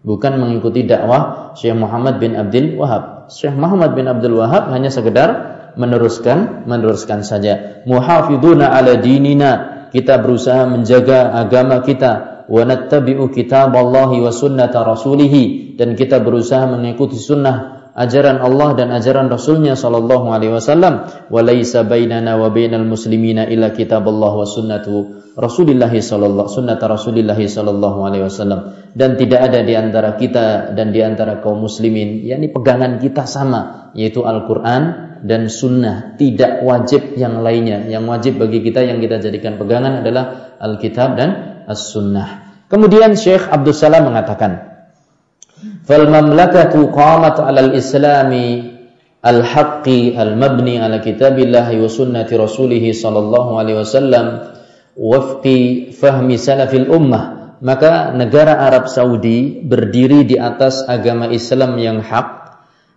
Bukan 0.00 0.40
mengikuti 0.40 0.88
dakwah 0.88 1.52
Syekh 1.52 1.76
Muhammad 1.76 2.24
bin 2.24 2.40
Abdul 2.40 2.80
Wahab. 2.80 3.28
Syekh 3.28 3.52
Muhammad 3.52 3.92
bin 3.92 4.08
Abdul 4.08 4.40
Wahab 4.40 4.72
hanya 4.72 4.88
sekedar 4.88 5.28
meneruskan 5.76 6.64
meneruskan 6.64 7.20
saja. 7.20 7.84
Muhafiduna 7.84 8.72
ala 8.72 8.96
dinina 8.96 9.77
kita 9.90 10.20
berusaha 10.20 10.68
menjaga 10.68 11.34
agama 11.34 11.80
kita. 11.82 12.44
Wa 12.48 12.64
nattabi'u 12.64 13.28
kitaballahi 13.28 14.24
wa 14.24 14.32
sunnata 14.32 14.80
rasulih 14.80 15.32
dan 15.76 15.92
kita 15.92 16.24
berusaha 16.24 16.64
mengikuti 16.64 17.20
sunnah 17.20 17.78
ajaran 17.98 18.38
Allah 18.38 18.78
dan 18.78 18.88
ajaran 18.94 19.26
Rasulnya 19.26 19.74
sallallahu 19.74 20.30
alaihi 20.30 20.54
wasallam. 20.54 21.10
Wa 21.28 21.40
laisa 21.42 21.82
bainana 21.82 22.38
wa 22.38 22.48
bainal 22.48 22.86
muslimina 22.86 23.50
illa 23.50 23.74
kitaballah 23.74 24.32
wa 24.32 24.46
sunnatu 24.46 25.18
Rasulillah 25.34 25.90
sallallahu 25.90 26.50
sunnata 26.50 26.86
Rasulillah 26.86 27.36
sallallahu 27.36 27.98
alaihi 28.06 28.24
wasallam. 28.26 28.74
Dan 28.94 29.18
tidak 29.18 29.50
ada 29.50 29.60
di 29.66 29.74
antara 29.74 30.14
kita 30.14 30.72
dan 30.78 30.94
di 30.94 31.02
antara 31.02 31.42
kaum 31.42 31.66
muslimin 31.66 32.22
yakni 32.22 32.50
pegangan 32.54 33.02
kita 33.02 33.26
sama 33.26 33.90
yaitu 33.92 34.22
Al-Qur'an 34.22 35.07
dan 35.24 35.50
sunnah 35.50 36.14
tidak 36.18 36.62
wajib 36.62 37.14
yang 37.18 37.40
lainnya. 37.42 37.86
Yang 37.86 38.04
wajib 38.06 38.32
bagi 38.42 38.62
kita 38.62 38.84
yang 38.84 39.02
kita 39.02 39.18
jadikan 39.18 39.58
pegangan 39.58 40.02
adalah 40.02 40.54
Alkitab 40.58 41.18
dan 41.18 41.30
As-Sunnah. 41.66 42.48
Kemudian 42.68 43.16
Syekh 43.16 43.48
Abdul 43.48 43.74
Salam 43.74 44.12
mengatakan 44.12 44.84
fal 45.88 46.04
mamlakatu 46.06 46.92
qamat 46.92 47.40
'ala 47.40 47.72
al-islami 47.72 48.76
al-haqqi 49.24 50.14
al-mabni 50.14 50.76
'ala 50.76 51.00
kitabillah 51.00 51.66
wa 51.72 51.88
sunnati 51.88 52.36
rasulih 52.36 52.84
sallallahu 52.92 53.56
alaihi 53.56 53.80
wasallam 53.80 54.52
wafqi 54.94 55.90
fahmi 55.96 56.36
salafil 56.36 56.92
ummah. 56.92 57.38
Maka 57.58 58.14
negara 58.14 58.70
Arab 58.70 58.86
Saudi 58.86 59.58
berdiri 59.66 60.22
di 60.22 60.38
atas 60.38 60.86
agama 60.86 61.26
Islam 61.26 61.74
yang 61.74 61.98
hak 61.98 62.37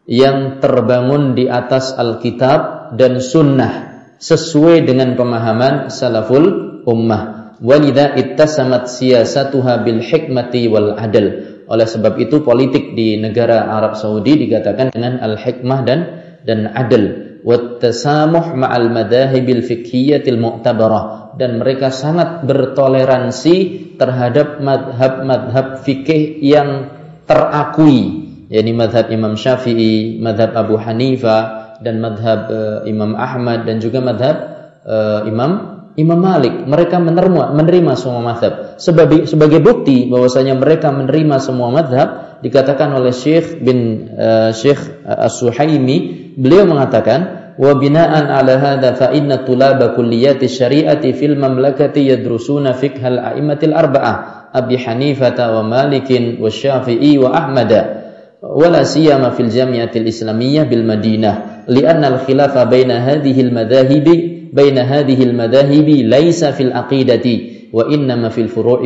yang 0.10 0.58
terbangun 0.58 1.38
di 1.38 1.46
atas 1.46 1.94
Alkitab 1.94 2.94
dan 2.98 3.22
Sunnah 3.22 3.74
sesuai 4.22 4.86
dengan 4.86 5.18
pemahaman 5.18 5.90
salaful 5.90 6.82
ummah. 6.86 7.58
Walida 7.62 8.18
ittasamat 8.18 8.90
siyasatuha 8.90 9.86
bil 9.86 10.02
hikmati 10.02 10.66
wal 10.66 10.98
adl. 10.98 11.62
Oleh 11.70 11.86
sebab 11.86 12.18
itu 12.18 12.42
politik 12.42 12.98
di 12.98 13.22
negara 13.22 13.70
Arab 13.70 13.94
Saudi 13.94 14.34
dikatakan 14.34 14.90
dengan 14.90 15.22
al-hikmah 15.22 15.80
dan 15.86 16.00
dan 16.42 16.74
adil. 16.74 17.38
Wattasamuh 17.42 18.54
ma'al 18.54 18.90
madahibil 18.94 19.66
fikhiyatil 19.66 20.38
mu'tabarah 20.42 21.38
dan 21.38 21.58
mereka 21.58 21.90
sangat 21.90 22.46
bertoleransi 22.46 23.58
terhadap 23.98 24.62
madhab-madhab 24.62 25.82
fikih 25.82 26.38
yang 26.42 26.94
terakui 27.26 28.31
yakni 28.52 28.76
madhab 28.76 29.08
Imam 29.08 29.40
Syafi'i, 29.40 30.20
madhab 30.20 30.52
Abu 30.60 30.76
Hanifah 30.76 31.80
dan 31.80 32.04
madhab 32.04 32.52
uh, 32.52 32.80
Imam 32.84 33.16
Ahmad 33.16 33.64
dan 33.64 33.80
juga 33.80 34.04
madhab 34.04 34.36
uh, 34.84 35.24
Imam 35.24 35.52
Imam 35.96 36.20
Malik. 36.20 36.68
Mereka 36.68 37.00
menerima 37.00 37.56
menerima 37.56 37.94
semua 37.96 38.20
madhab. 38.20 38.76
Sebagai 38.76 39.24
sebagai 39.24 39.64
bukti 39.64 40.12
bahwasanya 40.12 40.60
mereka 40.60 40.92
menerima 40.92 41.40
semua 41.40 41.72
madhab 41.72 42.40
dikatakan 42.44 42.92
oleh 42.92 43.16
Syekh 43.16 43.64
bin 43.64 44.12
uh, 44.20 44.52
Syekh 44.52 45.08
As-Suhaimi 45.08 46.36
beliau 46.36 46.68
mengatakan 46.68 47.56
wa 47.56 47.72
bina'an 47.76 48.32
ala 48.32 48.56
hadha 48.60 48.96
fa 48.96 49.12
inna 49.12 49.44
tulaba 49.44 49.96
kulliyati 49.96 50.48
syari'ati 50.48 51.12
fil 51.16 51.36
mamlakati 51.36 52.08
yadrusuna 52.08 52.76
fiqhal 52.76 53.20
a'immatil 53.20 53.76
arba'ah 53.76 54.16
Abi 54.52 54.76
Hanifah 54.76 55.36
wa 55.36 55.64
Malikin 55.64 56.40
wa 56.40 56.52
Syafi'i 56.52 57.20
wa 57.20 57.32
Ahmada 57.32 58.11
ولا 58.42 58.84
سيما 58.84 59.30
في 59.30 59.42
الجامعة 59.44 59.94
الإسلامية 59.96 60.64
بالمدينة 60.64 61.32
لأن 61.68 62.04
الخلاف 62.04 62.58
بين 62.58 62.92
هذه 62.92 63.42
المذاهب 63.42 64.08
بين 64.54 64.78
هذه 64.78 65.24
المذاهب 65.24 65.90
ليس 65.90 66.46
في 66.46 66.64
العقيدة 66.64 67.26
وإنما 67.74 68.30
في 68.30 68.42
الفروع 68.42 68.80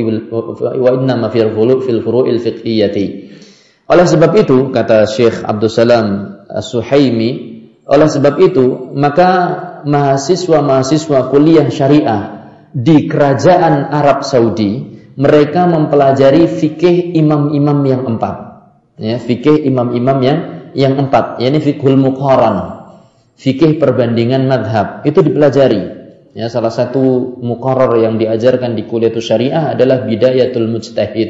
وإنما 0.61 1.27
في 1.29 1.41
الفروع 1.41 1.79
في 1.79 1.91
الفروع 1.91 2.25
الفقهية. 2.29 2.97
Oleh 3.85 4.01
sebab 4.09 4.33
itu, 4.33 4.73
kata 4.73 5.05
Syekh 5.05 5.45
Abdul 5.45 5.69
Salam 5.69 6.07
Suhaimi, 6.57 7.61
oleh 7.85 8.09
sebab 8.09 8.41
itu, 8.41 8.89
maka 8.97 9.29
mahasiswa-mahasiswa 9.85 11.29
kuliah 11.29 11.69
syariah 11.69 12.49
di 12.73 13.05
kerajaan 13.05 13.93
Arab 13.93 14.25
Saudi, 14.25 14.89
mereka 15.21 15.69
mempelajari 15.69 16.49
fikih 16.49 17.13
imam-imam 17.13 17.85
yang 17.85 18.09
empat 18.09 18.54
ya 18.99 19.19
fikih 19.19 19.63
imam-imam 19.67 20.17
yang 20.23 20.39
yang 20.75 20.93
empat. 20.99 21.39
Yakni 21.39 21.59
fikhul 21.63 21.95
muqaran 21.95 22.75
fikih 23.39 23.77
perbandingan 23.77 24.47
madhab. 24.47 25.03
Itu 25.07 25.21
dipelajari. 25.21 26.03
Ya 26.35 26.51
salah 26.51 26.71
satu 26.71 27.35
muqarrar 27.39 27.95
yang 28.03 28.19
diajarkan 28.19 28.75
di 28.75 28.83
kuliah 28.83 29.11
syariah 29.15 29.71
adalah 29.71 30.03
bidayatul 30.03 30.67
mujtahid. 30.67 31.29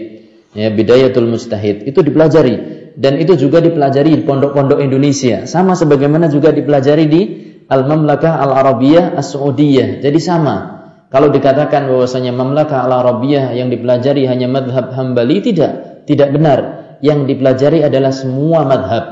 Ya 0.57 0.73
bidayatul 0.73 1.29
mujtahid. 1.29 1.85
Itu 1.85 2.01
dipelajari. 2.01 2.73
Dan 2.95 3.19
itu 3.19 3.35
juga 3.35 3.59
dipelajari 3.59 4.17
di 4.17 4.23
pondok-pondok 4.23 4.79
Indonesia. 4.81 5.45
Sama 5.45 5.75
sebagaimana 5.75 6.31
juga 6.31 6.55
dipelajari 6.55 7.05
di 7.05 7.21
Al-Mamlakah 7.67 8.39
Al-Arabiyah 8.39 9.19
As-Saudiyah. 9.19 9.99
Jadi 9.99 10.19
sama. 10.21 10.73
Kalau 11.11 11.29
dikatakan 11.29 11.85
bahwasanya 11.85 12.33
Mamlakah 12.33 12.87
Al-Arabiyah 12.87 13.53
yang 13.53 13.69
dipelajari 13.69 14.25
hanya 14.25 14.49
madhab 14.49 14.89
Hambali 14.95 15.43
tidak. 15.43 16.05
Tidak 16.05 16.33
benar 16.33 16.84
yang 17.01 17.27
dipelajari 17.27 17.83
adalah 17.83 18.13
semua 18.13 18.63
madhab. 18.63 19.05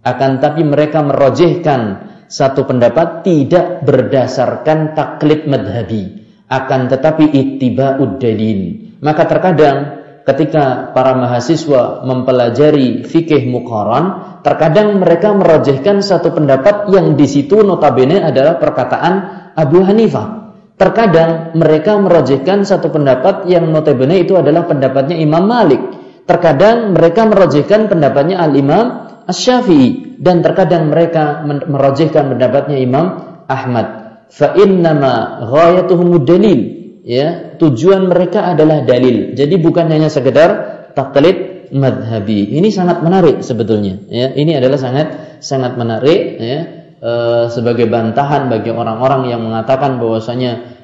Akan 0.00 0.40
tapi 0.40 0.64
mereka 0.64 1.04
merojehkan 1.04 2.08
satu 2.30 2.64
pendapat 2.64 3.26
tidak 3.26 3.84
berdasarkan 3.84 4.96
taklid 4.96 5.44
madhabi. 5.50 6.24
Akan 6.50 6.90
tetapi 6.90 7.30
ittiba'ud 7.30 8.18
dalil. 8.18 8.90
Maka 9.02 9.22
terkadang 9.26 10.00
ketika 10.24 10.94
para 10.94 11.18
mahasiswa 11.18 12.06
mempelajari 12.06 13.02
fikih 13.02 13.50
muqaran, 13.50 14.38
terkadang 14.46 15.02
mereka 15.02 15.34
merojehkan 15.34 16.00
satu 16.00 16.30
pendapat 16.30 16.90
yang 16.94 17.18
di 17.18 17.26
situ 17.26 17.66
notabene 17.66 18.22
adalah 18.22 18.56
perkataan 18.62 19.14
Abu 19.58 19.82
Hanifah. 19.82 20.40
Terkadang 20.80 21.52
mereka 21.60 22.00
merojehkan 22.00 22.64
satu 22.64 22.88
pendapat 22.88 23.44
yang 23.52 23.68
notabene 23.68 24.24
itu 24.24 24.32
adalah 24.32 24.64
pendapatnya 24.64 25.12
Imam 25.12 25.44
Malik. 25.44 25.99
Terkadang 26.30 26.94
mereka 26.94 27.26
merojehkan 27.26 27.90
pendapatnya 27.90 28.38
Al-Imam 28.38 29.10
Asy-Syafi'i 29.26 30.14
dan 30.22 30.46
terkadang 30.46 30.86
mereka 30.86 31.42
merojehkan 31.42 32.30
pendapatnya 32.30 32.78
Imam 32.78 33.06
Ahmad. 33.50 33.86
Fa 34.30 34.54
innama 34.54 35.42
ghayatuhum 35.50 36.22
dalil 36.22 36.60
ya 37.02 37.58
tujuan 37.58 38.06
mereka 38.06 38.46
adalah 38.46 38.86
dalil. 38.86 39.34
Jadi 39.34 39.58
bukan 39.58 39.90
hanya 39.90 40.06
sekedar 40.06 40.50
taklid 40.94 41.66
madhabi. 41.74 42.54
Ini 42.54 42.68
sangat 42.70 43.02
menarik 43.02 43.42
sebetulnya. 43.42 43.98
Ya, 44.06 44.30
ini 44.30 44.54
adalah 44.54 44.78
sangat 44.78 45.42
sangat 45.42 45.74
menarik 45.74 46.38
ya 46.38 46.58
e, 47.02 47.12
sebagai 47.50 47.90
bantahan 47.90 48.46
bagi 48.46 48.70
orang-orang 48.70 49.34
yang 49.34 49.42
mengatakan 49.42 49.98
bahwasanya 49.98 50.78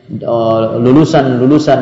lulusan-lulusan 0.82 1.80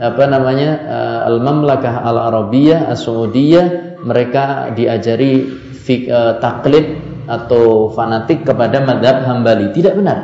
apa 0.00 0.24
namanya 0.24 0.70
e, 0.80 0.98
al-mamlakah 1.28 2.00
al-arabiyah 2.08 2.88
as-saudiyah 2.88 4.00
mereka 4.00 4.72
diajari 4.72 5.44
fik, 5.76 6.08
e, 6.08 6.20
taklid 6.40 6.86
atau 7.28 7.92
fanatik 7.92 8.42
kepada 8.42 8.80
madhab 8.82 9.22
hambali. 9.28 9.70
Tidak 9.70 9.94
benar. 9.94 10.18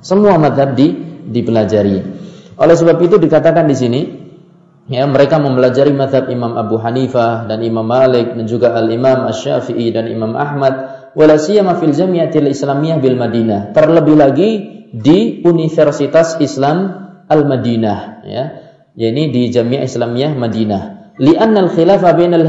Semua 0.00 0.40
madhab 0.40 0.74
di, 0.74 0.90
dipelajari. 1.28 2.02
Oleh 2.58 2.74
sebab 2.74 2.98
itu 2.98 3.20
dikatakan 3.22 3.70
di 3.70 3.76
sini 3.78 4.00
ya 4.90 5.06
mereka 5.06 5.38
mempelajari 5.38 5.94
mazhab 5.94 6.26
Imam 6.32 6.58
Abu 6.58 6.80
Hanifah 6.80 7.46
dan 7.46 7.62
Imam 7.62 7.86
Malik 7.86 8.34
dan 8.34 8.48
juga 8.50 8.74
Al-Imam 8.74 9.28
Asy-Syafi'i 9.30 9.94
dan 9.94 10.10
Imam 10.10 10.34
Ahmad 10.34 10.74
wala 11.14 11.38
siyama 11.38 11.78
fil 11.78 11.94
Jami'atil 11.94 12.50
Islamiyah 12.50 12.98
bil 12.98 13.14
Madinah. 13.14 13.70
Terlebih 13.76 14.16
lagi 14.18 14.50
di 14.90 15.44
Universitas 15.44 16.40
Islam 16.42 17.06
Al-Madinah 17.28 17.98
ya. 18.26 18.44
Yakni 18.98 19.30
di 19.30 19.46
Jami'ah 19.54 19.86
Islamiyah 19.86 20.34
Madinah. 20.34 20.82
Li'anna 21.22 21.70
al-khilafa 21.70 22.14
bainal 22.18 22.46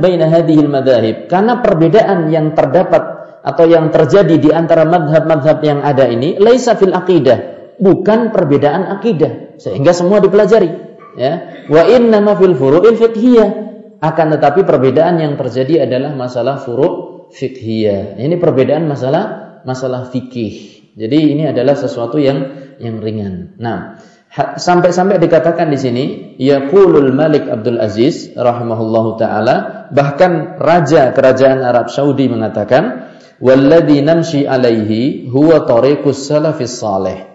baina 0.00 0.28
hadhihi 0.28 0.60
al-madhahib. 0.60 1.16
Karena 1.28 1.64
perbedaan 1.64 2.28
yang 2.28 2.52
terdapat 2.52 3.02
atau 3.44 3.64
yang 3.64 3.88
terjadi 3.88 4.36
di 4.36 4.50
antara 4.52 4.84
madhab-madhab 4.84 5.58
yang 5.64 5.80
ada 5.80 6.04
ini 6.08 6.36
laisa 6.36 6.76
fil 6.76 6.92
aqidah. 6.92 7.56
Bukan 7.78 8.34
perbedaan 8.34 8.90
akidah 8.90 9.56
sehingga 9.56 9.94
semua 9.96 10.20
dipelajari. 10.20 10.70
Ya. 11.16 11.64
Wa 11.70 11.88
inna 11.88 12.20
ma 12.20 12.36
fil 12.36 12.56
furu'il 12.56 12.96
fiqhiyah. 12.96 13.48
Akan 13.98 14.30
tetapi 14.30 14.62
perbedaan 14.62 15.18
yang 15.18 15.34
terjadi 15.34 15.86
adalah 15.86 16.14
masalah 16.14 16.62
furu' 16.62 17.28
fiqhiyah. 17.34 18.18
Ini 18.18 18.34
perbedaan 18.40 18.88
masalah 18.88 19.60
masalah 19.62 20.10
fikih. 20.10 20.80
Jadi 20.98 21.18
ini 21.38 21.46
adalah 21.46 21.78
sesuatu 21.78 22.18
yang 22.18 22.72
yang 22.82 22.98
ringan. 22.98 23.54
Nah 23.62 24.00
sampai-sampai 24.36 25.16
dikatakan 25.16 25.72
di 25.72 25.78
sini 25.80 26.04
yaqulul 26.36 27.10
Malik 27.16 27.48
Abdul 27.48 27.80
Aziz 27.80 28.32
rahimahullahu 28.36 29.16
taala 29.16 29.88
bahkan 29.90 30.60
raja 30.60 31.10
kerajaan 31.16 31.64
Arab 31.64 31.88
Saudi 31.88 32.28
mengatakan 32.28 33.14
walladzi 33.40 34.04
namshi 34.04 34.44
alaihi 34.44 35.26
huwa 35.32 35.64
tariqus 35.64 36.28
salafis 36.28 36.76
salih 36.76 37.28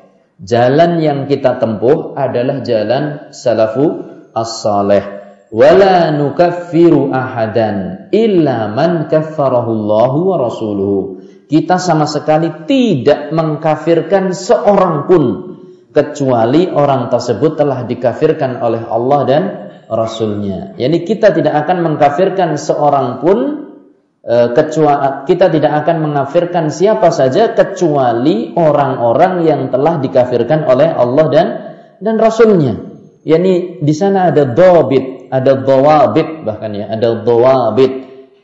Jalan 0.44 0.98
yang 1.00 1.30
kita 1.30 1.62
tempuh 1.62 2.18
adalah 2.18 2.66
jalan 2.66 3.32
salafu 3.32 3.86
as-saleh. 4.34 5.24
Wala 5.54 6.10
nukaffiru 6.10 7.14
ahadan 7.14 8.10
illa 8.10 8.68
man 8.74 9.08
kaffarahu 9.08 9.70
Allah 9.72 10.14
wa 10.18 10.36
rasuluhu. 10.42 11.22
Kita 11.46 11.78
sama 11.78 12.10
sekali 12.10 12.66
tidak 12.66 13.30
mengkafirkan 13.30 14.34
seorang 14.34 15.06
pun 15.06 15.53
kecuali 15.94 16.68
orang 16.68 17.08
tersebut 17.14 17.56
telah 17.56 17.86
dikafirkan 17.86 18.60
oleh 18.60 18.84
Allah 18.90 19.22
dan 19.24 19.44
Rasulnya. 19.88 20.74
Yani 20.76 21.06
kita 21.06 21.30
tidak 21.32 21.54
akan 21.64 21.86
mengkafirkan 21.86 22.58
seorang 22.58 23.22
pun 23.22 23.64
Eh, 24.24 24.56
kecuali 24.56 25.28
kita 25.28 25.52
tidak 25.52 25.84
akan 25.84 26.08
mengafirkan 26.08 26.72
siapa 26.72 27.12
saja 27.12 27.52
kecuali 27.52 28.56
orang-orang 28.56 29.44
yang 29.44 29.68
telah 29.68 30.00
dikafirkan 30.00 30.64
oleh 30.64 30.96
Allah 30.96 31.26
dan 31.28 31.48
dan 32.00 32.16
Rasulnya. 32.16 32.72
Yani 33.28 33.84
di 33.84 33.92
sana 33.92 34.32
ada 34.32 34.48
dobit, 34.48 35.28
ada 35.28 35.60
dawabit 35.60 36.48
bahkan 36.48 36.72
ya, 36.72 36.88
ada 36.88 37.20
dawabit, 37.20 37.94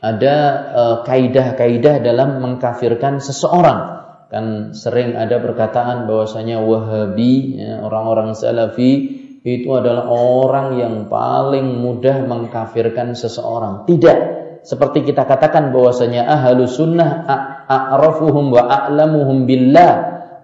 ada 0.04 0.34
uh, 0.68 0.96
kaidah-kaidah 1.00 2.04
dalam 2.04 2.44
mengkafirkan 2.44 3.16
seseorang. 3.16 4.09
Kan 4.30 4.70
sering 4.78 5.18
ada 5.18 5.42
perkataan 5.42 6.06
bahwasanya 6.06 6.62
Wahabi, 6.62 7.58
ya, 7.58 7.82
orang-orang 7.82 8.38
Salafi 8.38 9.18
itu 9.42 9.68
adalah 9.74 10.06
orang 10.06 10.78
yang 10.78 10.94
paling 11.10 11.82
mudah 11.82 12.22
mengkafirkan 12.30 13.18
seseorang. 13.18 13.90
Tidak 13.90 14.18
seperti 14.62 15.02
kita 15.02 15.26
katakan 15.26 15.74
bahwasanya 15.74 16.30
ahlu 16.30 16.68
sunnah 16.70 17.26
a'rafuhum 17.66 18.54
wa 18.54 18.70
a'lamuhum 18.70 19.50
billah 19.50 19.92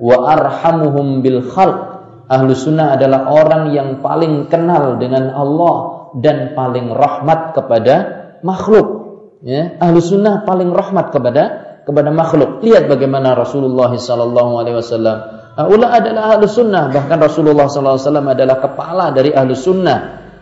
wa 0.03 0.17
arhamuhum 0.35 1.23
bil 1.23 1.47
khalq. 1.47 1.79
Ahlu 2.27 2.59
sunnah 2.59 2.99
adalah 2.99 3.31
orang 3.31 3.71
yang 3.71 4.03
paling 4.03 4.51
kenal 4.51 4.99
dengan 4.99 5.31
Allah 5.31 6.11
dan 6.19 6.59
paling 6.59 6.91
rahmat 6.91 7.55
kepada 7.55 7.95
makhluk. 8.43 9.07
Ya, 9.47 9.79
ahlu 9.79 10.03
sunnah 10.03 10.43
paling 10.43 10.75
rahmat 10.75 11.15
kepada 11.15 11.66
kepada 11.87 12.11
makhluk. 12.11 12.67
Lihat 12.67 12.91
bagaimana 12.91 13.39
Rasulullah 13.39 13.95
sallallahu 13.95 14.53
alaihi 14.59 14.77
wasallam. 14.83 15.17
Ula 15.57 15.89
adalah 15.97 16.37
ahlu 16.37 16.45
sunnah, 16.45 16.93
bahkan 16.93 17.17
Rasulullah 17.17 17.71
sallallahu 17.71 17.97
alaihi 17.97 18.09
wasallam 18.11 18.29
adalah 18.29 18.57
kepala 18.61 19.07
dari 19.15 19.33
ahlu 19.33 19.57
sunnah 19.57 19.99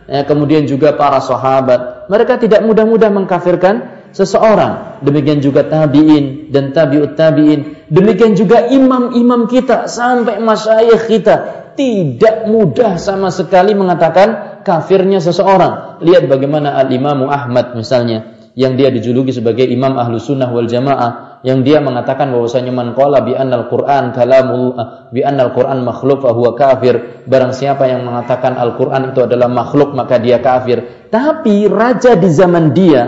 ya, 0.08 0.24
kemudian 0.24 0.64
juga 0.66 0.96
para 0.96 1.20
sahabat. 1.22 2.10
Mereka 2.10 2.42
tidak 2.42 2.64
mudah-mudah 2.66 3.12
mengkafirkan 3.12 4.08
seseorang. 4.10 5.04
Demikian 5.04 5.38
juga 5.44 5.68
tabi'in 5.68 6.50
dan 6.50 6.74
tabi'ut 6.74 7.14
tabi'in. 7.14 7.86
Demikian 7.92 8.34
juga 8.34 8.66
imam-imam 8.72 9.46
kita 9.46 9.86
sampai 9.86 10.40
masyayikh 10.40 11.06
kita 11.06 11.34
tidak 11.74 12.46
mudah 12.46 12.96
sama 12.98 13.34
sekali 13.34 13.74
mengatakan 13.74 14.62
kafirnya 14.62 15.18
seseorang. 15.18 16.00
Lihat 16.02 16.30
bagaimana 16.30 16.78
Al-Imam 16.78 17.26
Ahmad 17.26 17.74
misalnya 17.74 18.34
yang 18.54 18.78
dia 18.78 18.94
dijuluki 18.94 19.34
sebagai 19.34 19.66
imam 19.66 19.98
ahlu 19.98 20.22
sunnah 20.22 20.46
wal 20.54 20.70
jamaah 20.70 21.33
yang 21.44 21.60
dia 21.60 21.78
mengatakan 21.78 22.32
bahwasanya 22.32 22.72
man 22.72 22.96
qala 22.96 23.20
bi 23.20 23.36
annal 23.36 23.68
Qur'an 23.68 24.16
kalamul 24.16 24.74
bi 25.12 25.20
annal 25.20 25.52
Qur'an 25.52 25.84
makhluk 25.84 26.24
fa 26.24 26.32
huwa 26.32 26.56
kafir. 26.56 27.24
Barang 27.28 27.52
siapa 27.52 27.84
yang 27.84 28.08
mengatakan 28.08 28.56
Al-Qur'an 28.56 29.12
itu 29.12 29.20
adalah 29.28 29.52
makhluk 29.52 29.92
maka 29.92 30.16
dia 30.16 30.40
kafir. 30.40 31.08
Tapi 31.12 31.68
raja 31.68 32.16
di 32.16 32.28
zaman 32.32 32.72
dia 32.72 33.02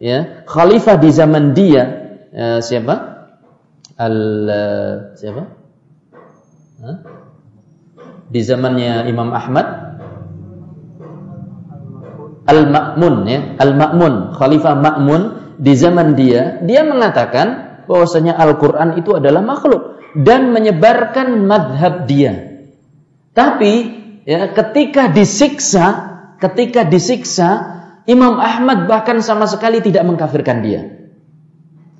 ya 0.00 0.48
khalifah 0.48 0.96
di 0.96 1.10
zaman 1.12 1.52
dia 1.52 1.82
ya, 2.32 2.58
siapa? 2.64 2.94
Al 4.00 4.16
siapa? 5.14 5.42
Hah? 6.82 6.96
di 8.34 8.40
zamannya 8.42 9.06
Imam 9.06 9.30
Ahmad? 9.30 9.66
Al-Ma'mun 12.44 13.14
ya, 13.24 13.56
Al-Ma'mun, 13.56 14.36
Khalifah 14.36 14.76
Ma'mun 14.76 15.22
di 15.56 15.72
zaman 15.72 16.12
dia, 16.12 16.60
dia 16.60 16.84
mengatakan 16.84 17.73
bahwasanya 17.86 18.36
Al-Qur'an 18.36 18.96
itu 18.98 19.16
adalah 19.16 19.40
makhluk 19.40 20.02
dan 20.14 20.54
menyebarkan 20.54 21.42
madhab 21.42 22.06
dia. 22.06 22.62
Tapi 23.34 23.72
ya 24.22 24.54
ketika 24.54 25.10
disiksa, 25.10 25.86
ketika 26.38 26.86
disiksa, 26.86 27.74
Imam 28.06 28.38
Ahmad 28.38 28.86
bahkan 28.86 29.18
sama 29.24 29.50
sekali 29.50 29.82
tidak 29.82 30.06
mengkafirkan 30.06 30.62
dia. 30.62 31.08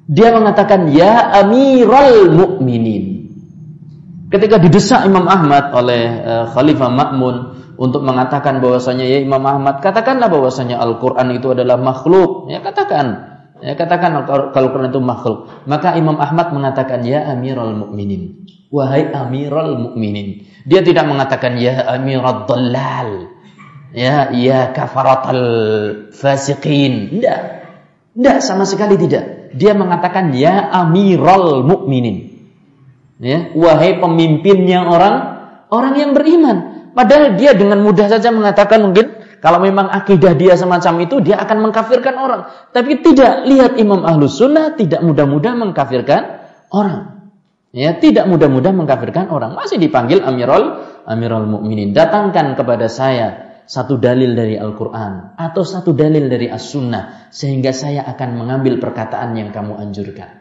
Dia 0.04 0.36
mengatakan 0.36 0.92
ya 0.92 1.32
Amirul 1.42 2.30
Mukminin. 2.30 3.24
Ketika 4.28 4.60
didesak 4.60 5.08
Imam 5.08 5.24
Ahmad 5.26 5.72
oleh 5.72 6.02
uh, 6.20 6.44
Khalifah 6.52 6.90
Ma'mun 6.90 7.36
untuk 7.74 8.06
mengatakan 8.06 8.62
bahwasanya 8.62 9.06
ya 9.06 9.18
Imam 9.22 9.42
Ahmad 9.42 9.82
katakanlah 9.82 10.30
bahwasanya 10.30 10.78
Al-Qur'an 10.78 11.34
itu 11.34 11.50
adalah 11.54 11.78
makhluk 11.78 12.50
ya 12.50 12.62
katakan 12.62 13.33
ya 13.64 13.72
katakan 13.72 14.12
kalau 14.28 14.52
Al-Qur'an 14.52 14.92
itu 14.92 15.00
makhluk. 15.00 15.48
Maka 15.64 15.96
Imam 15.96 16.20
Ahmad 16.20 16.52
mengatakan 16.52 17.00
ya 17.02 17.24
Amirul 17.32 17.72
Mukminin 17.72 18.44
wahai 18.68 19.08
Amirul 19.08 19.80
Mukminin 19.80 20.44
dia 20.68 20.84
tidak 20.84 21.08
mengatakan 21.08 21.56
ya 21.56 21.88
Amirul 21.96 22.44
Dallal. 22.44 23.32
Ya 23.94 24.34
ya 24.34 24.74
kafaratul 24.74 26.10
fasiqin. 26.12 27.14
Tidak. 27.16 27.40
Tidak 28.14 28.36
sama 28.42 28.66
sekali 28.68 29.00
tidak. 29.00 29.54
Dia 29.56 29.72
mengatakan 29.72 30.34
ya 30.36 30.68
Amirul 30.68 31.64
Mukminin 31.64 32.34
ya 33.22 33.54
wahai 33.54 34.02
pemimpinnya 34.02 34.84
orang 34.84 35.16
orang 35.72 35.94
yang 35.96 36.10
beriman. 36.12 36.90
Padahal 36.94 37.34
dia 37.34 37.56
dengan 37.56 37.82
mudah 37.82 38.06
saja 38.06 38.30
mengatakan 38.30 38.84
mungkin 38.86 39.23
Kalau 39.44 39.60
memang 39.60 39.92
akidah 39.92 40.32
dia 40.32 40.56
semacam 40.56 41.04
itu, 41.04 41.20
dia 41.20 41.36
akan 41.36 41.68
mengkafirkan 41.68 42.16
orang. 42.16 42.48
Tapi 42.72 43.04
tidak, 43.04 43.44
lihat 43.44 43.76
Imam 43.76 44.00
Ahlus 44.00 44.40
Sunnah 44.40 44.72
tidak 44.72 45.04
mudah-mudah 45.04 45.52
mengkafirkan 45.52 46.22
orang. 46.72 47.28
Ya, 47.76 47.92
tidak 48.00 48.24
mudah-mudah 48.24 48.72
mengkafirkan 48.72 49.28
orang. 49.28 49.52
Masih 49.52 49.76
dipanggil 49.76 50.24
Amirul 50.24 50.80
Amirul 51.04 51.44
Mukminin. 51.44 51.92
Datangkan 51.92 52.56
kepada 52.56 52.88
saya 52.88 53.60
satu 53.68 54.00
dalil 54.00 54.32
dari 54.32 54.56
Al-Quran 54.56 55.36
atau 55.36 55.60
satu 55.60 55.92
dalil 55.92 56.30
dari 56.32 56.48
As-Sunnah 56.48 57.28
sehingga 57.28 57.76
saya 57.76 58.06
akan 58.08 58.40
mengambil 58.40 58.80
perkataan 58.80 59.36
yang 59.36 59.52
kamu 59.52 59.76
anjurkan. 59.76 60.40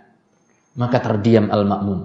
Maka 0.80 1.04
terdiam 1.04 1.52
Al-Ma'mum. 1.52 2.00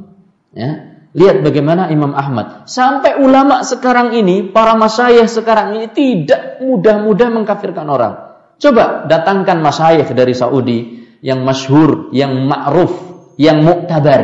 Ya, 0.57 0.88
Lihat 1.17 1.41
bagaimana 1.41 1.89
Imam 1.89 2.13
Ahmad. 2.13 2.69
Sampai 2.69 3.17
ulama 3.17 3.65
sekarang 3.65 4.13
ini, 4.13 4.45
para 4.53 4.77
masyayikh 4.77 5.25
sekarang 5.25 5.81
ini 5.81 5.89
tidak 5.89 6.61
mudah-mudah 6.61 7.29
mengkafirkan 7.33 7.89
orang. 7.89 8.15
Coba 8.61 9.09
datangkan 9.09 9.63
masyayikh 9.65 10.13
dari 10.13 10.35
Saudi 10.37 10.79
yang 11.25 11.47
masyhur, 11.47 12.13
yang 12.13 12.37
ma'ruf, 12.45 12.93
yang 13.41 13.65
muktabar, 13.65 14.21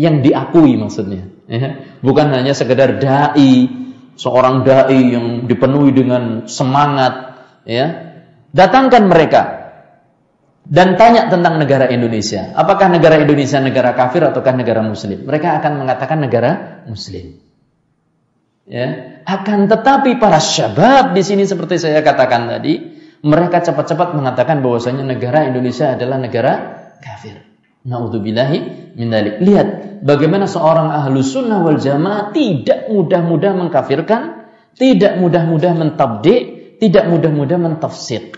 yang 0.00 0.24
diakui 0.24 0.80
maksudnya. 0.80 1.28
Ya. 1.44 1.84
Bukan 2.00 2.32
hanya 2.32 2.56
sekedar 2.56 2.96
dai, 2.96 3.68
seorang 4.16 4.64
dai 4.64 5.00
yang 5.12 5.44
dipenuhi 5.44 5.92
dengan 5.92 6.48
semangat, 6.48 7.44
ya. 7.68 8.16
Datangkan 8.54 9.10
mereka 9.10 9.63
dan 10.64 10.96
tanya 10.96 11.28
tentang 11.28 11.60
negara 11.60 11.92
Indonesia. 11.92 12.56
Apakah 12.56 12.88
negara 12.88 13.20
Indonesia 13.20 13.60
negara 13.60 13.92
kafir 13.92 14.24
ataukah 14.24 14.56
negara 14.56 14.80
muslim? 14.80 15.28
Mereka 15.28 15.60
akan 15.60 15.72
mengatakan 15.84 16.18
negara 16.24 16.50
muslim. 16.88 17.36
Ya, 18.64 19.20
akan 19.28 19.68
tetapi 19.68 20.16
para 20.16 20.40
syabab 20.40 21.12
di 21.12 21.20
sini 21.20 21.44
seperti 21.44 21.76
saya 21.76 22.00
katakan 22.00 22.48
tadi, 22.48 22.80
mereka 23.20 23.60
cepat-cepat 23.60 24.16
mengatakan 24.16 24.64
bahwasanya 24.64 25.04
negara 25.04 25.44
Indonesia 25.44 25.92
adalah 25.92 26.16
negara 26.16 26.52
kafir. 27.04 27.44
Nauzubillahi 27.84 28.96
min 28.96 29.12
dalik. 29.12 29.44
Lihat 29.44 30.00
bagaimana 30.00 30.48
seorang 30.48 30.88
ahlu 30.88 31.20
sunnah 31.20 31.60
wal 31.60 31.76
jamaah 31.76 32.32
tidak 32.32 32.88
mudah-mudah 32.88 33.52
mengkafirkan, 33.52 34.48
tidak 34.80 35.20
mudah-mudah 35.20 35.72
mentabdi, 35.76 36.36
tidak 36.80 37.04
mudah-mudah 37.12 37.60
mentafsir 37.60 38.32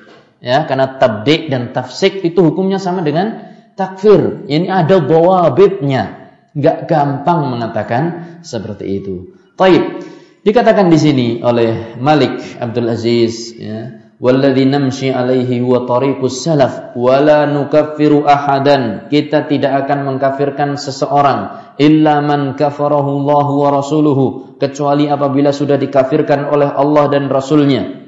ya 0.47 0.62
karena 0.70 0.94
tabdik 0.94 1.51
dan 1.51 1.74
tafsik 1.74 2.23
itu 2.23 2.39
hukumnya 2.39 2.78
sama 2.78 3.02
dengan 3.02 3.51
takfir. 3.74 4.47
Ini 4.47 4.70
ada 4.70 5.02
dawabitnya. 5.02 6.31
Nggak 6.55 6.86
gampang 6.86 7.51
mengatakan 7.51 8.02
seperti 8.47 9.02
itu. 9.02 9.35
Taib. 9.59 10.06
Dikatakan 10.47 10.86
di 10.86 10.94
sini 10.94 11.28
oleh 11.43 11.98
Malik 11.98 12.39
Abdul 12.62 12.86
Aziz 12.86 13.59
ya 13.59 13.98
alaihi 14.23 15.60
wa 15.60 15.85
tariqus 15.85 16.47
salaf 16.47 16.94
wala 16.94 17.51
nukaffiru 17.51 18.24
ahadan. 18.24 19.10
Kita 19.10 19.51
tidak 19.51 19.85
akan 19.85 20.14
mengkafirkan 20.14 20.78
seseorang 20.78 21.74
illa 21.82 22.23
man 22.23 22.55
kafarahu 22.55 23.27
Allah 23.27 23.48
wa 23.51 23.68
rasuluhu 23.82 24.56
kecuali 24.56 25.10
apabila 25.10 25.51
sudah 25.51 25.77
dikafirkan 25.77 26.48
oleh 26.48 26.70
Allah 26.70 27.10
dan 27.12 27.28
rasulnya 27.28 28.06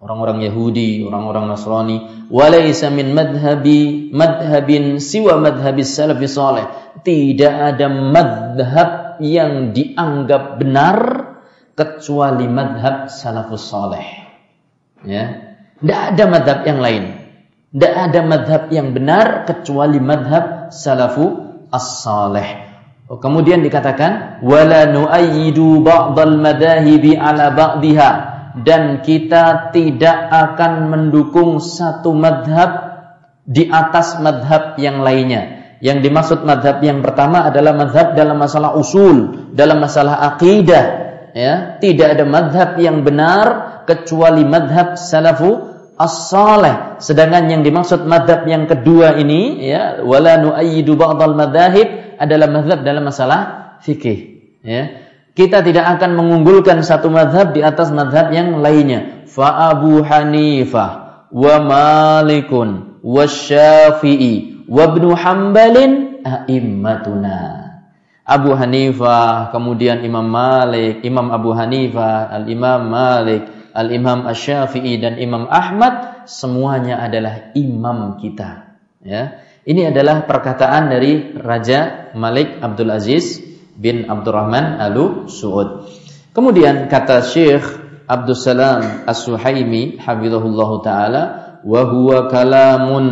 orang-orang 0.00 0.48
Yahudi, 0.48 1.04
orang-orang 1.04 1.44
Nasrani, 1.52 1.96
walaysa 2.32 2.88
min 2.88 3.12
madhabi 3.12 4.08
madhabin 4.10 4.96
siwa 4.96 5.36
madhabis 5.36 5.92
salafi 5.92 6.24
salih. 6.26 6.66
Tidak 7.04 7.54
ada 7.54 7.86
madhab 7.86 8.90
yang 9.20 9.76
dianggap 9.76 10.58
benar 10.58 10.98
kecuali 11.76 12.48
madhab 12.48 13.12
salafus 13.12 13.68
salih. 13.68 14.04
Ya. 15.04 15.56
Tidak 15.80 16.00
ada 16.16 16.24
madhab 16.28 16.58
yang 16.64 16.80
lain. 16.80 17.04
Tidak 17.70 17.94
ada 17.94 18.20
madhab 18.26 18.62
yang 18.74 18.92
benar 18.92 19.46
kecuali 19.46 20.02
madhab 20.02 20.74
salafu 20.74 21.54
as-salih. 21.70 22.68
Oh, 23.10 23.18
kemudian 23.18 23.62
dikatakan 23.62 24.42
wala 24.42 24.90
nu'ayyidu 24.90 25.82
ba'dal 25.82 26.38
madahibi 26.38 27.18
ala 27.18 27.50
ba'diha 27.54 28.29
dan 28.58 29.02
kita 29.06 29.70
tidak 29.70 30.18
akan 30.30 30.90
mendukung 30.90 31.62
satu 31.62 32.10
madhab 32.10 32.70
di 33.46 33.66
atas 33.70 34.18
madhab 34.18 34.78
yang 34.78 35.02
lainnya. 35.02 35.74
Yang 35.80 35.98
dimaksud 36.10 36.38
madhab 36.44 36.84
yang 36.84 37.00
pertama 37.00 37.48
adalah 37.48 37.72
madhab 37.72 38.12
dalam 38.12 38.36
masalah 38.36 38.76
usul, 38.76 39.48
dalam 39.56 39.80
masalah 39.80 40.20
akidah. 40.34 41.08
Ya, 41.30 41.78
tidak 41.78 42.18
ada 42.18 42.24
madhab 42.26 42.74
yang 42.76 43.06
benar 43.06 43.46
kecuali 43.86 44.42
madhab 44.44 44.98
salafu 44.98 45.70
as-salih. 45.96 47.00
Sedangkan 47.00 47.48
yang 47.48 47.62
dimaksud 47.62 48.04
madhab 48.04 48.44
yang 48.44 48.68
kedua 48.68 49.16
ini, 49.16 49.62
ya, 49.62 50.04
wala 50.04 50.36
nu'ayyidu 50.42 50.98
ba'dal 50.98 51.38
madhahib 51.38 52.18
adalah 52.20 52.48
madhab 52.50 52.84
dalam 52.84 53.06
masalah 53.06 53.40
fikih. 53.80 54.18
Ya, 54.60 55.09
kita 55.40 55.64
tidak 55.64 55.96
akan 55.96 56.20
mengunggulkan 56.20 56.84
satu 56.84 57.08
madhab 57.08 57.56
di 57.56 57.64
atas 57.64 57.88
madhab 57.88 58.28
yang 58.28 58.60
lainnya. 58.60 59.24
Fa 59.24 59.72
Abu 59.72 60.04
Hanifah 60.04 61.32
wa 61.32 61.54
Malikun 61.64 63.00
wa 63.00 63.24
Syafi'i 63.24 64.68
wa 64.68 64.84
Ibnu 64.84 65.16
Hambalin 65.16 66.20
a'immatuna. 66.20 67.72
Abu 68.28 68.52
Hanifah, 68.52 69.48
kemudian 69.48 70.04
Imam 70.04 70.28
Malik, 70.28 71.00
Imam 71.08 71.32
Abu 71.32 71.56
Hanifah, 71.56 72.30
Al-Imam 72.36 72.92
Malik, 72.92 73.72
Al-Imam 73.72 74.28
Asy-Syafi'i 74.28 75.00
dan 75.00 75.16
Imam 75.16 75.48
Ahmad 75.48 76.28
semuanya 76.28 77.00
adalah 77.00 77.56
imam 77.56 78.20
kita. 78.20 78.76
Ya. 79.00 79.40
Ini 79.64 79.88
adalah 79.88 80.28
perkataan 80.28 80.92
dari 80.92 81.32
Raja 81.32 82.12
Malik 82.12 82.60
Abdul 82.60 82.92
Aziz 82.92 83.49
bin 83.80 84.04
Abdurrahman 84.04 84.76
Alu 84.76 85.24
Suud. 85.32 85.88
Kemudian 86.36 86.92
kata 86.92 87.24
Syekh 87.24 87.64
Abdul 88.04 88.36
Salam 88.36 89.08
As-Suhaimi 89.08 89.96
hafizahullahu 89.96 90.84
taala 90.84 91.22
wa 91.64 91.82
huwa 91.88 92.28
kalamun 92.28 93.06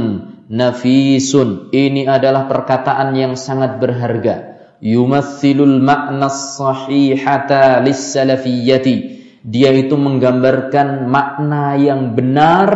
nafisun. 0.52 1.72
Ini 1.72 2.04
adalah 2.04 2.44
perkataan 2.44 3.16
yang 3.16 3.32
sangat 3.34 3.80
berharga. 3.80 4.60
Yumatsilul 4.84 5.80
makna 5.80 6.28
sahihata 6.28 7.80
lis-salafiyyati. 7.82 9.16
Dia 9.42 9.72
itu 9.72 9.96
menggambarkan 9.96 11.08
makna 11.08 11.80
yang 11.80 12.12
benar 12.12 12.68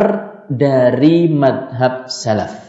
dari 0.49 1.29
madhab 1.31 2.09
salaf 2.11 2.62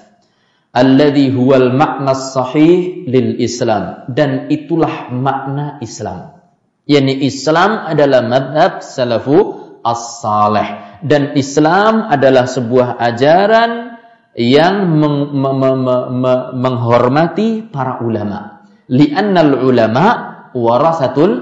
alladhi 0.75 1.31
huwal 1.31 1.71
makna 1.71 2.19
sahih 2.19 3.07
lil 3.07 3.39
Islam 3.39 4.11
dan 4.11 4.51
itulah 4.51 5.15
makna 5.15 5.79
Islam. 5.79 6.35
Yani 6.85 7.25
Islam 7.25 7.89
adalah 7.89 8.21
madhab 8.27 8.85
salafu 8.85 9.39
as-salih 9.81 11.01
dan 11.01 11.33
Islam 11.39 12.11
adalah 12.11 12.45
sebuah 12.45 13.01
ajaran 13.01 13.97
yang 14.35 14.91
meng 14.99 15.31
menghormati 16.59 17.65
para 17.71 18.03
ulama. 18.03 18.67
Li'annal 18.91 19.63
ulama 19.63 20.07
warasatul 20.53 21.33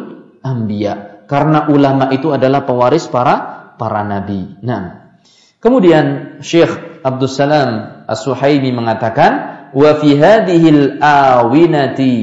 anbiya. 0.44 1.24
Karena 1.24 1.66
ulama 1.72 2.12
itu 2.12 2.28
adalah 2.28 2.68
pewaris 2.68 3.08
para 3.08 3.74
para 3.80 4.04
nabi. 4.04 4.60
Nah, 4.60 5.16
kemudian 5.58 6.38
Syekh 6.44 7.00
Abdul 7.00 7.32
Salam 7.32 7.91
As-Suhaimi 8.08 8.70
mengatakan 8.74 9.32
wa 9.72 9.90
fi 9.98 10.16
hadhil 10.18 10.98
awinati 11.02 12.16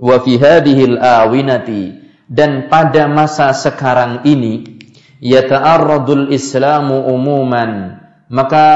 wa 0.00 0.16
fi 0.20 0.32
hadhil 0.36 0.98
awinati. 0.98 2.04
Dan 2.26 2.66
pada 2.66 3.06
masa 3.06 3.54
sekarang 3.54 4.26
ini 4.26 4.76
yata'arradul 5.22 6.34
islamu 6.34 7.06
umuman 7.06 8.02
maka 8.26 8.66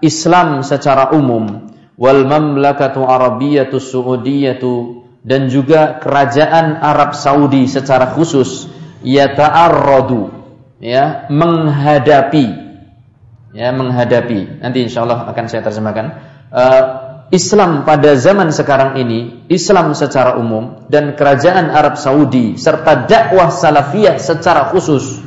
Islam 0.00 0.62
secara 0.62 1.12
umum 1.12 1.74
wal 2.00 2.24
mamlakatu 2.24 3.04
arabiyatu 3.04 3.76
suudiyatu 3.76 5.04
dan 5.20 5.52
juga 5.52 6.00
kerajaan 6.00 6.80
Arab 6.80 7.12
Saudi 7.12 7.68
secara 7.68 8.16
khusus 8.16 8.70
yata'arradu 9.04 10.32
ya 10.80 11.28
menghadapi 11.28 12.69
ya 13.54 13.70
menghadapi. 13.74 14.62
Nanti 14.62 14.78
insya 14.86 15.06
Allah 15.06 15.30
akan 15.30 15.44
saya 15.50 15.62
terjemahkan. 15.66 16.06
Uh, 16.50 16.82
Islam 17.30 17.86
pada 17.86 18.18
zaman 18.18 18.50
sekarang 18.50 18.98
ini 18.98 19.46
Islam 19.46 19.94
secara 19.94 20.34
umum 20.34 20.82
dan 20.90 21.14
kerajaan 21.14 21.70
Arab 21.70 21.94
Saudi 21.94 22.58
serta 22.58 23.06
dakwah 23.06 23.54
salafiyah 23.54 24.18
secara 24.18 24.66
khusus 24.74 25.22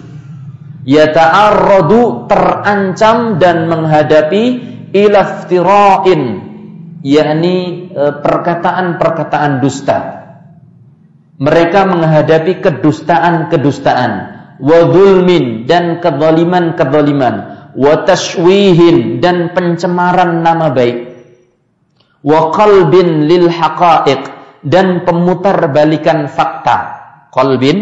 yata'arradu 0.83 2.27
terancam 2.27 3.39
dan 3.39 3.71
menghadapi 3.71 4.43
ilaftira'in 4.91 6.21
yakni 7.03 7.87
uh, 7.95 8.19
perkataan-perkataan 8.19 9.63
dusta. 9.63 9.99
Mereka 11.39 11.87
menghadapi 11.87 12.59
kedustaan-kedustaan 12.59 14.11
wa 14.59 14.79
zulmin 14.91 15.65
dan 15.65 16.03
kezaliman-kezaliman 16.03 17.62
wa 17.73 18.05
tashwihin 18.05 19.19
dan 19.19 19.51
pencemaran 19.51 20.41
nama 20.41 20.69
baik. 20.69 21.13
Wa 22.23 22.53
qalbin 22.55 23.27
lil 23.27 23.51
haqa'iq 23.51 24.23
dan 24.63 25.03
pemutarbalikan 25.03 26.31
fakta. 26.31 26.77
Qalbin 27.33 27.77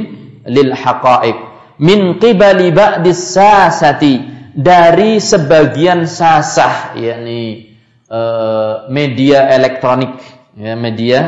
lil 0.47 0.71
haqa'iq. 0.73 1.37
Min 1.81 2.17
qibali 2.17 2.73
ba'dis 2.73 3.37
sasati 3.37 4.13
dari 4.53 5.17
sebagian 5.17 6.05
sasah 6.05 6.93
yakni 6.99 7.73
uh, 8.11 8.91
media 8.91 9.49
elektronik 9.49 10.19
ya 10.57 10.75
media 10.75 11.19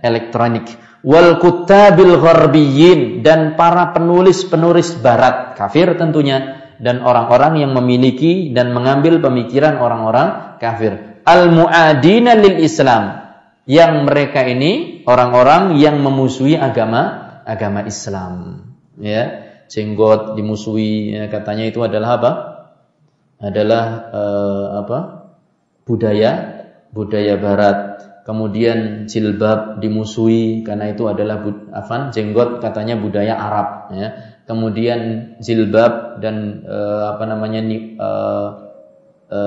elektronik. 0.00 0.66
Wal 1.00 1.40
kutabil 1.40 2.20
gharbiyyin 2.20 3.24
dan 3.24 3.56
para 3.56 3.88
penulis-penulis 3.96 5.00
barat 5.00 5.56
kafir 5.56 5.96
tentunya 5.96 6.59
dan 6.80 7.04
orang-orang 7.04 7.60
yang 7.60 7.76
memiliki 7.76 8.50
dan 8.56 8.72
mengambil 8.72 9.20
pemikiran 9.20 9.76
orang-orang 9.76 10.56
kafir. 10.56 11.22
Al 11.28 11.52
muadina 11.52 12.34
lil 12.34 12.64
Islam. 12.64 13.20
Yang 13.68 13.92
mereka 14.02 14.42
ini 14.48 15.04
orang-orang 15.06 15.78
yang 15.78 16.00
memusuhi 16.00 16.56
agama 16.58 17.38
agama 17.44 17.86
Islam. 17.86 18.66
Ya 18.98 19.46
jenggot 19.70 20.34
dimusuhi 20.34 21.14
ya, 21.14 21.30
katanya 21.30 21.70
itu 21.70 21.78
adalah 21.84 22.18
apa? 22.18 22.32
Adalah 23.38 23.84
uh, 24.10 24.66
apa? 24.82 24.98
Budaya 25.86 26.32
budaya 26.90 27.38
barat. 27.38 27.78
Kemudian 28.26 29.06
jilbab 29.06 29.80
dimusuhi 29.80 30.62
karena 30.66 30.92
itu 30.92 31.08
adalah 31.08 31.40
afan 31.72 32.12
jenggot 32.12 32.60
katanya 32.62 32.94
budaya 32.94 33.34
Arab 33.34 33.68
ya 33.96 34.08
kemudian 34.50 35.32
jilbab 35.38 36.18
dan 36.18 36.66
e, 36.66 36.78
apa 37.06 37.22
namanya 37.22 37.62
e, 37.70 38.10
e, 39.30 39.40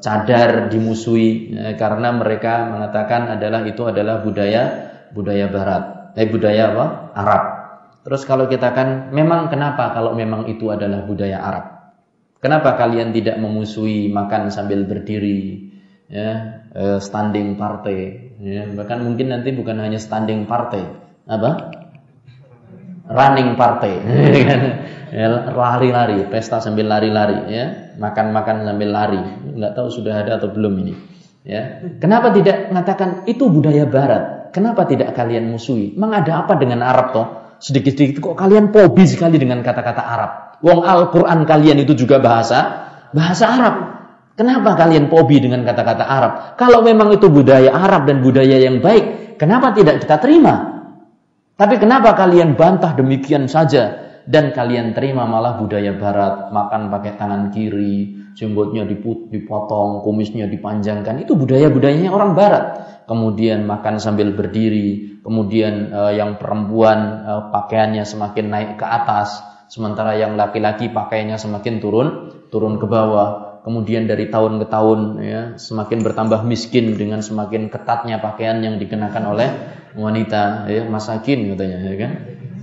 cadar 0.00 0.72
dimusuhi 0.72 1.52
ya, 1.52 1.76
karena 1.76 2.16
mereka 2.16 2.72
mengatakan 2.72 3.36
adalah 3.36 3.60
itu 3.68 3.84
adalah 3.84 4.24
budaya 4.24 4.62
budaya 5.12 5.52
barat. 5.52 6.16
Eh 6.16 6.24
budaya 6.32 6.72
apa? 6.72 6.86
Arab. 7.12 7.42
Terus 8.08 8.24
kalau 8.24 8.48
kita 8.48 8.72
kan 8.72 9.12
memang 9.12 9.52
kenapa 9.52 9.92
kalau 9.92 10.16
memang 10.16 10.48
itu 10.48 10.72
adalah 10.72 11.04
budaya 11.04 11.36
Arab? 11.44 11.64
Kenapa 12.40 12.74
kalian 12.80 13.12
tidak 13.12 13.36
memusuhi 13.36 14.08
makan 14.08 14.48
sambil 14.48 14.88
berdiri 14.88 15.70
ya 16.08 16.64
standing 16.98 17.60
partai? 17.60 18.32
Ya, 18.42 18.66
bahkan 18.74 19.06
mungkin 19.06 19.30
nanti 19.30 19.54
bukan 19.54 19.78
hanya 19.78 20.02
standing 20.02 20.50
partai. 20.50 20.82
Apa 21.30 21.81
running 23.12 23.54
partai 23.54 23.92
ya, 25.12 25.52
lari-lari 25.52 26.24
pesta 26.26 26.58
sambil 26.58 26.88
lari-lari 26.88 27.38
ya. 27.52 27.64
Makan-makan 28.00 28.64
sambil 28.64 28.88
lari. 28.88 29.22
Nggak 29.52 29.72
tahu 29.76 29.88
sudah 29.92 30.24
ada 30.24 30.40
atau 30.40 30.48
belum 30.48 30.72
ini 30.82 30.94
ya. 31.44 31.84
Kenapa 32.00 32.32
tidak 32.32 32.72
mengatakan 32.72 33.28
itu 33.28 33.46
budaya 33.52 33.84
barat? 33.84 34.52
Kenapa 34.52 34.88
tidak 34.88 35.12
kalian 35.12 35.52
musuhi? 35.52 35.92
Memang 35.96 36.24
ada 36.24 36.44
apa 36.44 36.56
dengan 36.56 36.80
Arab 36.84 37.06
toh? 37.12 37.26
Sedikit-sedikit 37.62 38.18
kok 38.18 38.34
kalian 38.34 38.74
pobi 38.74 39.06
sekali 39.06 39.38
dengan 39.38 39.62
kata-kata 39.62 40.02
Arab. 40.02 40.30
Wong 40.64 40.82
Al-Quran 40.82 41.46
kalian 41.46 41.78
itu 41.84 41.94
juga 41.94 42.18
bahasa 42.18 42.90
bahasa 43.14 43.44
Arab. 43.48 43.74
Kenapa 44.32 44.74
kalian 44.74 45.12
pobi 45.12 45.44
dengan 45.44 45.60
kata-kata 45.62 46.04
Arab? 46.08 46.32
Kalau 46.56 46.80
memang 46.80 47.12
itu 47.12 47.28
budaya 47.28 47.68
Arab 47.68 48.08
dan 48.08 48.24
budaya 48.24 48.56
yang 48.56 48.80
baik, 48.80 49.36
kenapa 49.36 49.76
tidak 49.76 50.00
kita 50.00 50.16
terima? 50.18 50.71
Tapi 51.56 51.74
kenapa 51.78 52.16
kalian 52.16 52.56
bantah 52.56 52.96
demikian 52.96 53.46
saja 53.46 54.12
dan 54.24 54.54
kalian 54.54 54.94
terima 54.94 55.26
malah 55.26 55.58
budaya 55.58 55.92
barat, 55.94 56.48
makan 56.54 56.88
pakai 56.88 57.12
tangan 57.18 57.50
kiri, 57.50 58.32
jenggotnya 58.32 58.86
dipotong, 58.86 60.00
kumisnya 60.00 60.48
dipanjangkan. 60.48 61.22
Itu 61.22 61.36
budaya-budayanya 61.36 62.10
orang 62.10 62.32
barat. 62.32 62.64
Kemudian 63.04 63.66
makan 63.66 63.98
sambil 63.98 64.30
berdiri, 64.32 65.20
kemudian 65.20 65.90
uh, 65.90 66.14
yang 66.14 66.38
perempuan 66.38 67.26
uh, 67.26 67.42
pakaiannya 67.50 68.06
semakin 68.06 68.46
naik 68.48 68.70
ke 68.78 68.86
atas, 68.86 69.42
sementara 69.72 70.14
yang 70.20 70.38
laki-laki 70.38 70.88
pakaiannya 70.88 71.36
semakin 71.40 71.80
turun 71.80 72.08
turun 72.52 72.76
ke 72.76 72.84
bawah 72.84 73.51
kemudian 73.62 74.10
dari 74.10 74.28
tahun 74.28 74.62
ke 74.62 74.66
tahun 74.68 75.00
ya 75.22 75.40
semakin 75.56 76.02
bertambah 76.02 76.42
miskin 76.44 76.98
dengan 76.98 77.22
semakin 77.22 77.70
ketatnya 77.70 78.18
pakaian 78.18 78.58
yang 78.62 78.76
dikenakan 78.76 79.24
oleh 79.32 79.48
wanita 79.94 80.66
ya 80.68 80.82
masakin 80.86 81.54
katanya 81.54 81.78
ya 81.82 81.96
kan? 81.96 82.12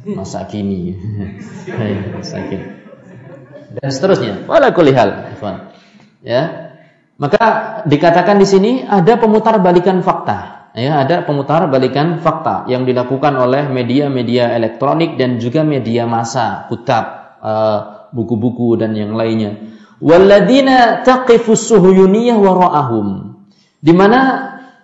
Masakini 0.09 0.95
ya, 1.67 1.99
masakin 2.15 2.61
dan 3.69 3.89
seterusnya. 3.93 4.49
Wala 4.49 4.73
kulihal 4.73 5.35
ya. 6.25 6.73
Maka 7.19 7.43
dikatakan 7.83 8.39
di 8.39 8.47
sini 8.47 8.71
ada 8.87 9.19
pemutar 9.19 9.59
balikan 9.59 9.99
fakta 9.99 10.71
ya 10.77 11.01
ada 11.01 11.25
pemutar 11.25 11.65
balikan 11.67 12.21
fakta 12.21 12.69
yang 12.69 12.85
dilakukan 12.85 13.33
oleh 13.35 13.65
media-media 13.67 14.53
elektronik 14.53 15.17
dan 15.17 15.41
juga 15.41 15.65
media 15.65 16.05
massa 16.05 16.69
kutab 16.69 17.05
eh, 17.41 17.79
buku-buku 18.13 18.77
dan 18.79 18.93
yang 18.93 19.17
lainnya 19.17 19.57
Walladina 19.99 21.03
taqifus 21.03 21.67
suhuyuniyah 21.67 22.39
wara'ahum. 22.39 23.35
Di 23.79 23.91
mana 23.95 24.19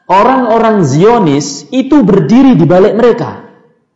orang-orang 0.07 0.83
Zionis 0.83 1.67
itu 1.71 2.03
berdiri 2.03 2.55
di 2.55 2.63
balik 2.67 2.95
mereka. 2.95 3.43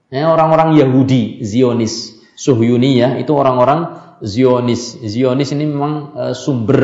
Ya, 0.10 0.32
orang-orang 0.34 0.74
Yahudi 0.74 1.46
Zionis, 1.46 2.18
Suhyuniyah 2.34 3.22
itu 3.22 3.30
orang-orang 3.36 4.00
Zionis. 4.26 4.98
Zionis 5.06 5.54
ini 5.54 5.70
memang 5.70 5.94
e, 6.18 6.24
sumber 6.34 6.82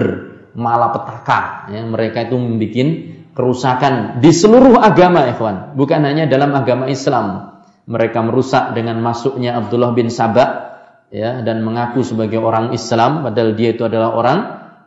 malapetaka. 0.53 1.73
Ya, 1.73 1.81
mereka 1.83 2.29
itu 2.29 2.37
membuat 2.37 2.87
kerusakan 3.35 4.21
di 4.21 4.31
seluruh 4.31 4.77
agama, 4.79 5.25
ikhwan. 5.27 5.73
Bukan 5.73 6.05
hanya 6.05 6.29
dalam 6.29 6.53
agama 6.53 6.85
Islam. 6.87 7.57
Mereka 7.85 8.17
merusak 8.25 8.73
dengan 8.73 8.97
masuknya 9.01 9.57
Abdullah 9.57 9.93
bin 9.93 10.09
Sabah 10.09 10.74
ya 11.15 11.39
dan 11.47 11.63
mengaku 11.63 12.03
sebagai 12.03 12.43
orang 12.43 12.75
Islam 12.75 13.23
padahal 13.23 13.55
dia 13.55 13.71
itu 13.71 13.87
adalah 13.87 14.11
orang 14.11 14.39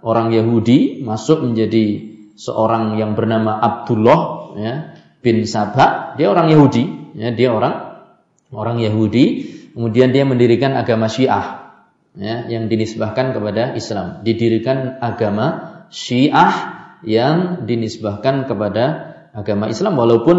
orang 0.04 0.28
Yahudi 0.28 1.00
masuk 1.00 1.40
menjadi 1.40 2.04
seorang 2.36 3.00
yang 3.00 3.16
bernama 3.16 3.56
Abdullah 3.56 4.20
ya 4.60 4.74
bin 5.24 5.48
Sabah. 5.48 6.14
Dia 6.20 6.28
orang 6.28 6.52
Yahudi 6.52 7.16
ya 7.16 7.32
dia 7.32 7.48
orang 7.50 8.04
orang 8.52 8.76
Yahudi. 8.84 9.56
Kemudian 9.72 10.10
dia 10.10 10.26
mendirikan 10.26 10.74
agama 10.74 11.06
Syiah 11.06 11.70
ya 12.18 12.50
yang 12.50 12.66
dinisbahkan 12.68 13.32
kepada 13.32 13.78
Islam. 13.78 14.26
Didirikan 14.26 14.98
agama 14.98 15.46
Syiah 15.88 16.76
yang 17.06 17.62
dinisbahkan 17.62 18.50
kepada 18.50 18.84
agama 19.30 19.70
Islam. 19.70 19.94
Walaupun 19.94 20.36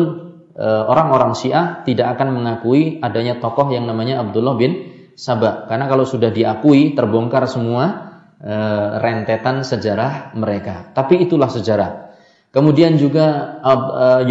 e, 0.60 0.68
orang-orang 0.68 1.40
Syiah 1.40 1.88
tidak 1.88 2.20
akan 2.20 2.36
mengakui 2.36 3.00
adanya 3.00 3.40
tokoh 3.40 3.72
yang 3.72 3.88
namanya 3.88 4.20
Abdullah 4.28 4.60
bin 4.60 4.99
Sabah. 5.20 5.68
Karena 5.68 5.92
kalau 5.92 6.08
sudah 6.08 6.32
diakui 6.32 6.96
terbongkar 6.96 7.44
semua 7.52 8.16
e, 8.40 8.56
rentetan 9.04 9.68
sejarah 9.68 10.32
mereka. 10.40 10.96
Tapi 10.96 11.28
itulah 11.28 11.52
sejarah. 11.52 12.16
Kemudian 12.56 12.96
juga 12.96 13.60
e, 13.60 13.74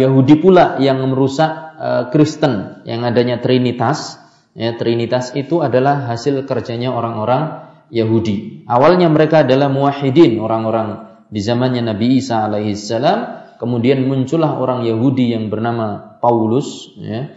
Yahudi 0.01 0.41
pula 0.41 0.81
yang 0.81 1.05
merusak 1.05 1.77
e, 1.77 1.89
Kristen 2.09 2.81
yang 2.89 3.05
adanya 3.05 3.37
Trinitas. 3.37 4.17
Ya, 4.57 4.73
Trinitas 4.73 5.37
itu 5.37 5.61
adalah 5.61 6.09
hasil 6.09 6.49
kerjanya 6.49 6.89
orang-orang 6.89 7.69
Yahudi. 7.93 8.65
Awalnya 8.65 9.13
mereka 9.13 9.45
adalah 9.45 9.69
muwahhidin, 9.69 10.41
orang-orang 10.41 11.21
di 11.29 11.37
zamannya 11.37 11.85
Nabi 11.85 12.17
Isa 12.17 12.49
alaihissalam. 12.49 13.37
Kemudian 13.61 14.09
muncullah 14.09 14.57
orang 14.57 14.89
Yahudi 14.89 15.37
yang 15.37 15.53
bernama 15.53 16.17
Paulus, 16.17 16.89
ya, 16.97 17.29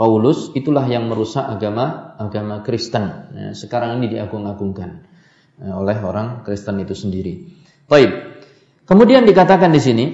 Paulus 0.00 0.48
itulah 0.56 0.88
yang 0.88 1.12
merusak 1.12 1.44
agama 1.44 2.16
agama 2.16 2.64
Kristen. 2.64 3.04
Ya, 3.36 3.52
sekarang 3.52 4.00
ini 4.00 4.16
diagung-agungkan 4.16 5.04
ya, 5.60 5.76
oleh 5.76 6.00
orang 6.00 6.40
Kristen 6.40 6.80
itu 6.80 6.96
sendiri. 6.96 7.52
Baik. 7.84 8.40
Kemudian 8.88 9.28
dikatakan 9.28 9.68
di 9.68 9.76
sini 9.76 10.04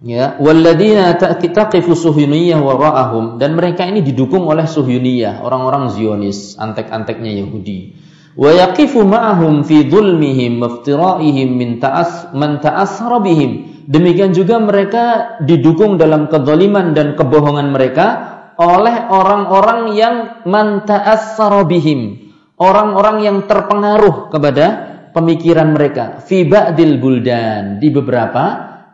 ya 0.00 0.40
walladzina 0.40 1.20
taqifu 1.20 1.92
suhuniyah 1.92 2.56
wara'ahum 2.56 3.36
dan 3.36 3.60
mereka 3.60 3.84
ini 3.84 4.00
didukung 4.00 4.48
oleh 4.48 4.64
suhuniyah, 4.64 5.44
orang-orang 5.44 5.92
Zionis, 5.92 6.56
antek-anteknya 6.56 7.44
Yahudi. 7.44 7.92
Wa 8.40 8.56
yaqifu 8.56 9.04
ma'ahum 9.04 9.68
fi 9.68 9.84
dhulmihim 9.84 10.64
waftira'ihim 10.64 11.48
min 11.52 11.76
ta'as 11.76 12.32
man 12.32 12.64
ta'assara 12.64 13.20
bihim. 13.20 13.84
Demikian 13.84 14.32
juga 14.32 14.56
mereka 14.64 15.36
didukung 15.44 16.00
dalam 16.00 16.32
kezaliman 16.32 16.96
dan 16.96 17.20
kebohongan 17.20 17.68
mereka 17.68 18.35
oleh 18.56 18.96
orang-orang 19.12 19.80
yang 19.92 20.14
manta'assara 20.48 21.68
bihim, 21.68 22.32
orang-orang 22.56 23.16
yang 23.24 23.36
terpengaruh 23.44 24.32
kepada 24.32 24.66
pemikiran 25.12 25.76
mereka. 25.76 26.24
Fi 26.24 26.48
ba'dil 26.48 26.96
buldan. 27.00 27.80
Di 27.80 27.88
beberapa 27.92 28.44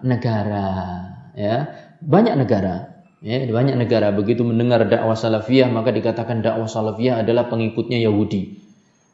negara. 0.02 0.70
Ya. 1.38 1.56
Banyak 2.02 2.34
negara. 2.38 3.06
Ya 3.22 3.38
banyak 3.46 3.78
negara. 3.78 4.10
Begitu 4.10 4.42
mendengar 4.42 4.82
dakwah 4.90 5.14
salafiyah 5.14 5.70
maka 5.70 5.94
dikatakan 5.94 6.42
dakwah 6.42 6.66
salafiyah 6.66 7.22
adalah 7.22 7.46
pengikutnya 7.46 8.02
Yahudi. 8.02 8.58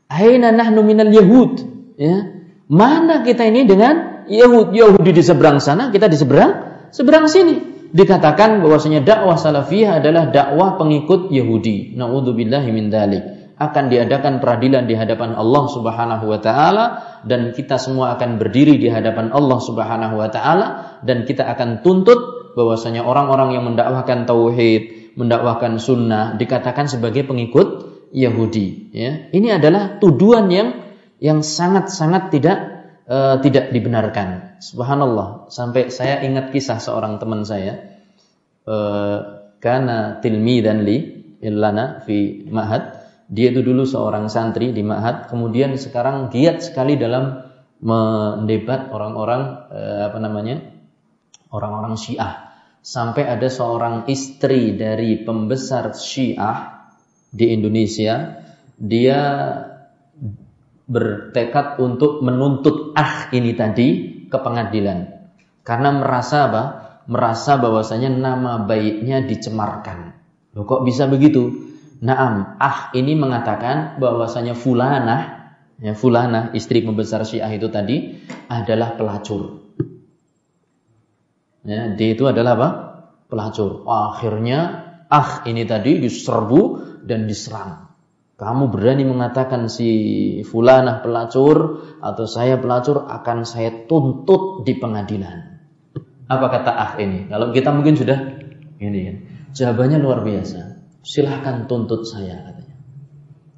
Aina 0.09 0.49
nahnu 0.49 0.81
minal 0.81 1.13
Yahud? 1.13 1.61
Ya. 2.01 2.41
Mana 2.73 3.21
kita 3.21 3.45
ini 3.45 3.69
dengan 3.69 4.25
Yahud? 4.25 4.73
Yahudi 4.73 5.13
di 5.13 5.21
seberang 5.21 5.61
sana, 5.61 5.93
kita 5.93 6.09
di 6.09 6.17
seberang 6.17 6.53
seberang 6.89 7.29
sini 7.29 7.78
dikatakan 7.93 8.61
bahwasanya 8.61 9.05
dakwah 9.05 9.37
salafiyah 9.37 10.01
adalah 10.03 10.29
dakwah 10.29 10.77
pengikut 10.77 11.33
Yahudi. 11.33 11.97
Nauzubillahi 11.97 12.69
min 12.73 12.93
dzalik. 12.93 13.25
Akan 13.59 13.91
diadakan 13.91 14.39
peradilan 14.39 14.87
di 14.87 14.95
hadapan 14.95 15.35
Allah 15.35 15.65
Subhanahu 15.67 16.31
wa 16.31 16.39
taala 16.39 16.85
dan 17.27 17.51
kita 17.51 17.75
semua 17.75 18.15
akan 18.15 18.39
berdiri 18.39 18.79
di 18.79 18.87
hadapan 18.87 19.35
Allah 19.35 19.59
Subhanahu 19.59 20.15
wa 20.15 20.31
taala 20.31 20.67
dan 21.03 21.27
kita 21.27 21.43
akan 21.43 21.83
tuntut 21.83 22.55
bahwasanya 22.55 23.03
orang-orang 23.03 23.59
yang 23.59 23.67
mendakwahkan 23.67 24.31
tauhid, 24.31 25.15
mendakwahkan 25.19 25.83
sunnah 25.83 26.39
dikatakan 26.39 26.87
sebagai 26.87 27.27
pengikut 27.27 27.91
Yahudi 28.15 28.95
ya. 28.95 29.27
Ini 29.35 29.59
adalah 29.59 29.99
tuduhan 29.99 30.47
yang 30.55 30.69
yang 31.19 31.43
sangat-sangat 31.43 32.31
tidak 32.31 32.78
uh, 33.09 33.37
tidak 33.41 33.73
dibenarkan. 33.73 34.61
Subhanallah. 34.61 35.49
Sampai 35.49 35.89
saya 35.89 36.21
ingat 36.23 36.53
kisah 36.53 36.79
seorang 36.79 37.17
teman 37.17 37.43
saya. 37.43 37.99
Uh, 38.69 39.41
karena 39.59 40.21
tilmi 40.21 40.61
dan 40.63 40.85
li 40.85 40.99
illana 41.41 42.05
fi 42.05 42.45
ma'had. 42.47 43.01
Dia 43.29 43.53
itu 43.53 43.61
dulu 43.65 43.85
seorang 43.89 44.29
santri 44.29 44.71
di 44.71 44.85
ma'had. 44.85 45.33
Kemudian 45.33 45.75
sekarang 45.81 46.29
giat 46.29 46.63
sekali 46.63 46.95
dalam 47.01 47.49
mendebat 47.81 48.93
orang-orang 48.93 49.43
uh, 49.73 50.01
apa 50.13 50.19
namanya 50.21 50.63
orang-orang 51.51 51.97
Syiah. 51.97 52.49
Sampai 52.79 53.27
ada 53.27 53.51
seorang 53.51 54.09
istri 54.09 54.73
dari 54.79 55.21
pembesar 55.21 55.93
Syiah 55.93 56.89
di 57.29 57.53
Indonesia, 57.53 58.41
dia 58.81 59.21
bertekad 60.89 61.77
untuk 61.79 62.25
menuntut 62.25 62.97
ah 62.97 63.29
ini 63.31 63.53
tadi 63.53 63.89
ke 64.27 64.37
pengadilan 64.41 65.19
karena 65.69 65.93
merasa 65.93 66.49
apa? 66.49 66.65
Merasa 67.13 67.61
bahwasanya 67.61 68.09
nama 68.09 68.65
baiknya 68.65 69.21
dicemarkan. 69.21 70.17
Loh 70.57 70.65
kok 70.65 70.89
bisa 70.89 71.05
begitu? 71.05 71.53
Naam, 72.01 72.57
ah 72.57 72.89
ini 72.97 73.13
mengatakan 73.13 74.01
bahwasanya 74.01 74.57
fulanah, 74.57 75.53
ya 75.77 75.93
fulanah 75.93 76.57
istri 76.57 76.81
pembesar 76.81 77.29
Syiah 77.29 77.53
itu 77.53 77.69
tadi 77.69 78.17
adalah 78.49 78.97
pelacur. 78.97 79.61
Ya, 81.69 81.93
dia 81.93 82.09
itu 82.17 82.25
adalah 82.25 82.53
apa? 82.57 82.69
Pelacur. 83.29 83.85
Akhirnya 83.85 84.89
ah 85.13 85.45
ini 85.45 85.69
tadi 85.69 86.01
diserbu 86.01 86.61
dan 87.05 87.29
diserang 87.29 87.88
kamu 88.39 88.71
berani 88.71 89.03
mengatakan 89.03 89.67
si 89.67 89.91
fulanah 90.47 91.03
pelacur 91.03 91.83
atau 91.99 92.23
saya 92.23 92.55
pelacur 92.63 93.03
akan 93.11 93.43
saya 93.43 93.91
tuntut 93.91 94.63
di 94.63 94.79
pengadilan. 94.79 95.59
Apa 96.31 96.47
kata 96.47 96.71
ah 96.71 96.93
ini? 97.03 97.27
Kalau 97.27 97.51
kita 97.51 97.75
mungkin 97.75 97.99
sudah 97.99 98.39
ini 98.79 98.99
kan. 99.11 99.17
Jawabannya 99.59 99.99
luar 99.99 100.23
biasa. 100.23 100.79
Silahkan 101.03 101.67
tuntut 101.67 102.07
saya 102.07 102.39
katanya. 102.47 102.79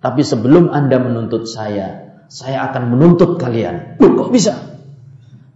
Tapi 0.01 0.25
sebelum 0.25 0.73
Anda 0.73 0.97
menuntut 0.97 1.45
saya, 1.45 2.17
saya 2.33 2.73
akan 2.73 2.97
menuntut 2.97 3.37
kalian. 3.37 4.01
Loh, 4.01 4.17
kok 4.17 4.33
bisa? 4.33 4.81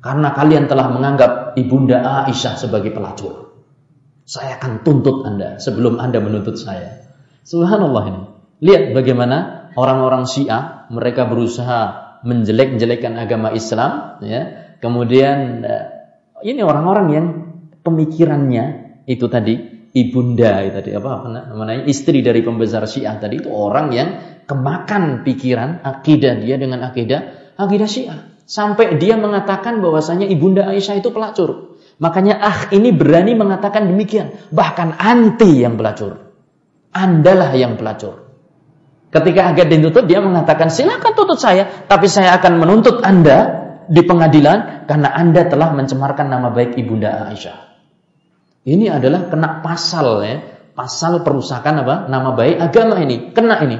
Karena 0.04 0.36
kalian 0.36 0.68
telah 0.68 0.92
menganggap 0.92 1.56
ibunda 1.56 2.28
Aisyah 2.28 2.60
sebagai 2.60 2.92
pelacur. 2.92 3.56
Saya 4.28 4.60
akan 4.60 4.84
tuntut 4.84 5.24
Anda 5.24 5.56
sebelum 5.56 5.96
Anda 5.96 6.20
menuntut 6.20 6.60
saya. 6.60 7.08
Subhanallah 7.48 8.04
ini. 8.12 8.33
Lihat 8.64 8.96
bagaimana 8.96 9.68
orang-orang 9.76 10.24
Syiah 10.24 10.88
mereka 10.88 11.28
berusaha 11.28 11.80
menjelek-jelekkan 12.24 13.20
agama 13.20 13.52
Islam 13.52 14.16
ya. 14.24 14.72
Kemudian 14.80 15.64
eh, 15.64 15.84
ini 16.48 16.64
orang-orang 16.64 17.06
yang 17.12 17.26
pemikirannya 17.84 18.64
itu 19.04 19.28
tadi 19.28 19.54
ibunda 19.92 20.64
itu 20.64 20.80
tadi 20.80 20.90
apa, 20.96 21.10
apa 21.20 21.26
namanya 21.52 21.84
istri 21.84 22.24
dari 22.24 22.40
pembesar 22.40 22.88
Syiah 22.88 23.20
tadi 23.20 23.44
itu 23.44 23.52
orang 23.52 23.92
yang 23.92 24.08
kemakan 24.48 25.22
pikiran 25.22 25.84
akidah 25.84 26.40
dia 26.40 26.56
dengan 26.56 26.88
akidah 26.88 27.52
akidah 27.60 27.88
Syiah 27.88 28.34
sampai 28.44 29.00
dia 29.00 29.16
mengatakan 29.16 29.80
bahwasanya 29.80 30.28
ibunda 30.28 30.68
Aisyah 30.68 31.00
itu 31.00 31.12
pelacur. 31.12 31.76
Makanya 32.00 32.42
ah 32.42 32.58
ini 32.74 32.90
berani 32.90 33.38
mengatakan 33.38 33.86
demikian, 33.86 34.34
bahkan 34.50 34.92
anti 34.98 35.62
yang 35.62 35.78
pelacur. 35.78 36.20
Andalah 36.94 37.54
yang 37.54 37.78
pelacur. 37.78 38.23
Ketika 39.14 39.54
agak 39.54 39.70
dituntut, 39.70 40.10
dia 40.10 40.18
mengatakan, 40.18 40.74
silakan 40.74 41.14
tuntut 41.14 41.38
saya, 41.38 41.86
tapi 41.86 42.10
saya 42.10 42.34
akan 42.34 42.58
menuntut 42.58 42.98
Anda 43.06 43.62
di 43.86 44.02
pengadilan 44.02 44.90
karena 44.90 45.06
Anda 45.14 45.46
telah 45.46 45.70
mencemarkan 45.70 46.26
nama 46.26 46.50
baik 46.50 46.74
Ibunda 46.74 47.30
Aisyah. 47.30 47.78
Ini 48.66 48.90
adalah 48.90 49.30
kena 49.30 49.62
pasal 49.62 50.06
ya, 50.26 50.36
pasal 50.74 51.22
perusakan 51.22 51.86
apa? 51.86 52.10
Nama 52.10 52.30
baik 52.34 52.56
agama 52.58 52.98
ini, 52.98 53.30
kena 53.30 53.62
ini. 53.62 53.78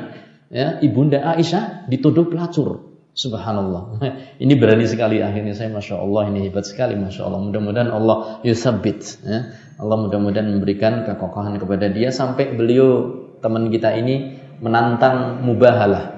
Ya, 0.55 0.79
Ibunda 0.79 1.19
Aisyah 1.35 1.91
dituduh 1.91 2.31
pelacur. 2.31 2.95
Subhanallah. 3.15 4.03
Ini 4.43 4.59
berani 4.59 4.91
sekali 4.91 5.23
akhirnya 5.23 5.55
saya 5.55 5.71
Masya 5.71 6.03
Allah 6.03 6.35
ini 6.35 6.51
hebat 6.51 6.67
sekali 6.67 6.99
Masya 6.99 7.23
Allah. 7.23 7.47
Mudah-mudahan 7.47 7.87
Allah 7.95 8.43
yusabit. 8.43 9.23
Ya. 9.23 9.55
Allah 9.79 9.97
mudah-mudahan 10.03 10.51
memberikan 10.51 11.07
kekokohan 11.07 11.63
kepada 11.63 11.95
dia 11.95 12.11
sampai 12.11 12.59
beliau 12.59 13.15
teman 13.39 13.71
kita 13.71 13.95
ini 13.95 14.44
menantang 14.63 15.43
mubahalah. 15.43 16.15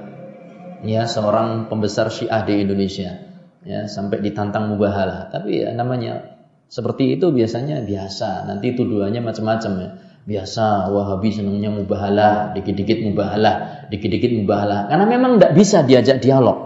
Ya 0.84 1.08
seorang 1.08 1.72
pembesar 1.72 2.12
Syiah 2.12 2.44
di 2.44 2.64
Indonesia. 2.64 3.16
Ya 3.64 3.88
sampai 3.88 4.20
ditantang 4.22 4.70
mubahalah. 4.70 5.32
Tapi 5.32 5.64
ya 5.64 5.72
namanya 5.72 6.36
seperti 6.66 7.16
itu 7.16 7.32
biasanya 7.32 7.82
biasa. 7.82 8.46
Nanti 8.46 8.76
tuduhannya 8.76 9.22
macam-macam 9.24 9.72
ya. 9.80 9.90
Biasa 10.26 10.90
Wahabi 10.90 11.30
senangnya 11.30 11.70
mubahalah 11.70 12.50
dikit-dikit 12.50 12.98
mubahalah 13.06 13.86
dikit-dikit 13.88 14.30
mubahalah. 14.42 14.90
Karena 14.90 15.06
memang 15.06 15.38
tidak 15.38 15.52
bisa 15.54 15.86
diajak 15.86 16.18
dialog. 16.18 16.58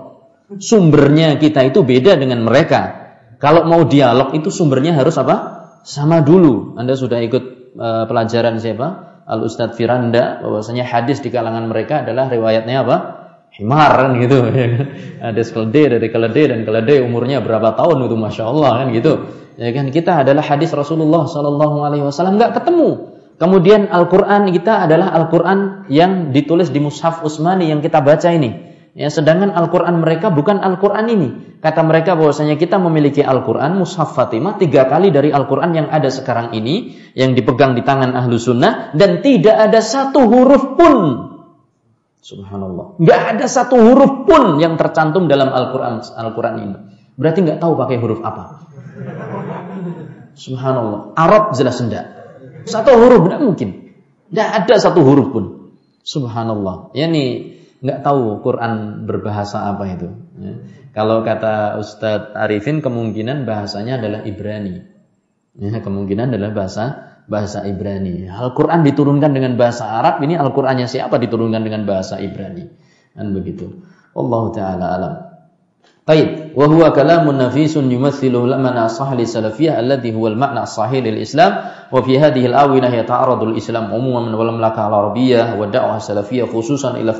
Sumbernya 0.58 1.38
kita 1.38 1.68
itu 1.68 1.86
beda 1.86 2.18
dengan 2.18 2.42
mereka. 2.42 2.98
Kalau 3.40 3.64
mau 3.64 3.86
dialog 3.88 4.36
itu 4.36 4.52
sumbernya 4.52 4.96
harus 4.96 5.16
apa? 5.16 5.36
Sama 5.86 6.20
dulu. 6.20 6.76
Anda 6.76 6.92
sudah 6.92 7.22
ikut 7.24 7.44
uh, 7.76 8.04
pelajaran 8.04 8.60
siapa 8.60 9.09
Al 9.30 9.46
Ustadz 9.46 9.78
Firanda 9.78 10.42
bahwasanya 10.42 10.82
hadis 10.82 11.22
di 11.22 11.30
kalangan 11.30 11.70
mereka 11.70 12.02
adalah 12.02 12.26
riwayatnya 12.26 12.82
apa? 12.82 12.96
Himar 13.54 13.94
kan 13.94 14.10
gitu. 14.18 14.42
hadis 15.26 15.54
keledai 15.54 15.98
dari 15.98 16.08
keledai 16.10 16.44
dan 16.50 16.60
keledai 16.66 16.98
umurnya 17.06 17.38
berapa 17.38 17.78
tahun 17.78 18.10
itu 18.10 18.16
masya 18.18 18.50
Allah 18.50 18.72
kan 18.82 18.86
gitu. 18.90 19.12
Ya 19.54 19.70
kan 19.70 19.90
kita 19.94 20.26
adalah 20.26 20.42
hadis 20.42 20.74
Rasulullah 20.74 21.30
Shallallahu 21.30 21.76
Alaihi 21.86 22.02
Wasallam 22.02 22.42
nggak 22.42 22.58
ketemu. 22.58 23.18
Kemudian 23.40 23.88
Al-Quran 23.88 24.52
kita 24.52 24.84
adalah 24.84 25.16
Al-Quran 25.16 25.88
yang 25.88 26.28
ditulis 26.34 26.68
di 26.68 26.76
Mushaf 26.82 27.24
Utsmani 27.24 27.72
yang 27.72 27.80
kita 27.80 28.04
baca 28.04 28.28
ini. 28.34 28.69
Ya, 28.90 29.06
sedangkan 29.06 29.54
Al-Quran 29.54 30.02
mereka 30.02 30.34
bukan 30.34 30.58
Al-Quran 30.58 31.06
ini. 31.06 31.28
Kata 31.62 31.86
mereka 31.86 32.18
bahwasanya 32.18 32.58
kita 32.58 32.80
memiliki 32.82 33.22
Al-Quran, 33.22 33.78
Mushaf 33.78 34.18
Fatimah, 34.18 34.58
tiga 34.58 34.90
kali 34.90 35.14
dari 35.14 35.30
Al-Quran 35.30 35.70
yang 35.76 35.86
ada 35.92 36.10
sekarang 36.10 36.56
ini, 36.56 36.98
yang 37.14 37.38
dipegang 37.38 37.78
di 37.78 37.86
tangan 37.86 38.16
Ahlu 38.16 38.40
Sunnah, 38.40 38.90
dan 38.96 39.22
tidak 39.22 39.70
ada 39.70 39.78
satu 39.78 40.26
huruf 40.26 40.74
pun. 40.74 40.96
Subhanallah. 42.20 42.98
Nggak 42.98 43.20
ada 43.36 43.46
satu 43.46 43.78
huruf 43.78 44.26
pun 44.26 44.58
yang 44.58 44.74
tercantum 44.74 45.30
dalam 45.30 45.54
Al-Quran 45.54 46.02
Al-Quran 46.04 46.54
ini. 46.58 46.76
Berarti 47.14 47.38
nggak 47.46 47.60
tahu 47.60 47.72
pakai 47.78 47.96
huruf 48.00 48.20
apa. 48.26 48.66
Subhanallah. 50.34 51.14
Arab 51.14 51.52
jelas 51.54 51.78
enggak. 51.78 52.10
Satu 52.66 52.96
huruf 52.96 53.28
enggak 53.28 53.40
mungkin. 53.44 53.68
Nggak 54.32 54.48
ada 54.64 54.74
satu 54.80 55.04
huruf 55.04 55.28
pun. 55.30 55.44
Subhanallah. 56.00 56.96
Ya 56.96 57.06
nih 57.06 57.59
nggak 57.80 58.00
tahu 58.04 58.44
Quran 58.44 59.04
berbahasa 59.08 59.72
apa 59.72 59.84
itu. 59.88 60.08
Ya. 60.40 60.52
Kalau 60.90 61.22
kata 61.22 61.78
Ustadz 61.80 62.34
Arifin 62.34 62.84
kemungkinan 62.84 63.46
bahasanya 63.48 64.00
adalah 64.00 64.20
Ibrani. 64.26 64.76
Ya, 65.58 65.78
kemungkinan 65.80 66.34
adalah 66.34 66.50
bahasa 66.54 66.84
bahasa 67.30 67.62
Ibrani. 67.62 68.26
Al-Quran 68.26 68.82
diturunkan 68.82 69.30
dengan 69.30 69.54
bahasa 69.54 69.86
Arab, 69.86 70.18
ini 70.26 70.34
Al-Qurannya 70.34 70.90
siapa 70.90 71.22
diturunkan 71.22 71.62
dengan 71.62 71.86
bahasa 71.86 72.18
Ibrani. 72.18 72.66
Dan 73.14 73.30
begitu. 73.30 73.70
Allah 74.18 74.44
Ta'ala 74.50 74.86
alam. 74.98 75.14
Baik, 76.10 76.58
wa 76.58 76.66
huwa 76.66 76.90
kalamun 76.90 77.38
nafisun 77.38 77.86
yumathilu 77.86 78.42
lamana 78.42 78.90
sahli 78.90 79.30
salafiyah 79.30 79.78
alladhi 79.78 80.10
huwa 80.10 80.34
al-ma'na 80.34 80.66
sahih 80.66 81.06
lil 81.06 81.22
Islam 81.22 81.62
wa 81.86 82.02
fi 82.02 82.18
hadhihi 82.18 82.50
al-awinah 82.50 82.90
yata'aradu 82.90 83.54
al-Islam 83.54 83.94
umuman 83.94 84.34
wal 84.34 84.50
mamlakah 84.50 84.90
al-arabiyyah 84.90 85.54
wa 85.54 85.70
da'wah 85.70 86.02
salafiyah 86.02 86.50
khususan 86.50 86.98
ila 86.98 87.14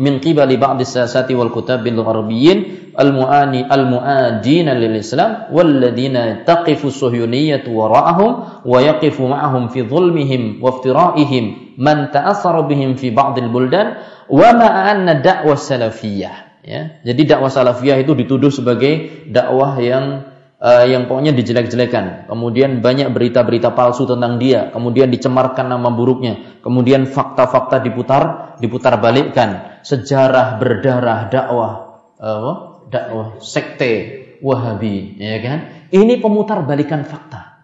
iftira'in 0.00 0.36
wa 0.36 0.46
dhulmin 0.46 0.46
wa 0.46 0.46
tashwihin 0.46 0.56
wa 0.56 0.56
qalbin 0.56 0.56
lil 0.56 0.56
haqa'iq 0.56 0.56
min 0.56 0.56
qibali 0.56 0.56
ba'd 0.60 0.78
as-siyasati 0.80 1.32
wal 1.32 1.52
kutab 1.52 1.82
bil 1.84 1.96
gharabiyyin 2.00 2.92
al-mu'ani 2.96 3.64
al-mu'adina 3.64 4.72
lil 4.76 4.94
Islam 4.96 5.48
walladzina 5.52 6.44
taqifu 6.44 6.92
suhyuniyyatu 6.92 7.72
wara'ahum 7.72 8.64
wa 8.64 8.78
yaqifu 8.80 9.24
ma'ahum 9.28 9.72
fi 9.72 9.84
dhulmihim 9.84 10.60
wa 10.60 10.76
iftiraihim 10.76 11.76
man 11.76 12.08
ta'assara 12.12 12.64
bihim 12.68 12.96
fi 12.96 13.12
ba'dil 13.12 13.48
buldan 13.52 14.00
wa 14.28 14.48
ma'anna 14.52 15.20
da'wah 15.20 15.56
salafiyah 15.56 16.46
ya 16.66 16.98
jadi 17.06 17.36
dakwah 17.36 17.52
salafiyah 17.52 18.02
itu 18.02 18.18
dituduh 18.18 18.50
sebagai 18.50 19.24
dakwah 19.30 19.78
yang 19.78 20.35
uh, 20.66 20.84
yang 20.84 21.06
pokoknya 21.06 21.32
dijelek-jelekan. 21.38 22.26
Kemudian 22.26 22.82
banyak 22.82 23.14
berita-berita 23.14 23.70
palsu 23.78 24.04
tentang 24.10 24.42
dia, 24.42 24.74
kemudian 24.74 25.06
dicemarkan 25.14 25.70
nama 25.70 25.94
buruknya, 25.94 26.58
kemudian 26.66 27.06
fakta-fakta 27.06 27.86
diputar, 27.86 28.22
diputar 28.58 28.98
balikkan, 28.98 29.78
sejarah 29.86 30.58
berdarah 30.58 31.30
dakwah 31.30 31.72
uh, 32.18 32.54
dakwah 32.90 33.38
sekte 33.38 34.26
Wahabi, 34.36 35.16
ya 35.16 35.40
kan? 35.40 35.58
Ini 35.88 36.20
pemutar 36.20 36.60
balikan 36.60 37.08
fakta. 37.08 37.56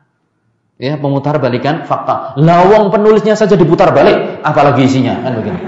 Ya, 0.80 0.96
pemutar 0.96 1.36
balikan 1.36 1.84
fakta. 1.84 2.32
Lawang 2.40 2.88
penulisnya 2.88 3.36
saja 3.36 3.60
diputar 3.60 3.92
balik, 3.92 4.40
apalagi 4.40 4.88
isinya, 4.88 5.20
kan 5.20 5.32
begini. 5.36 5.60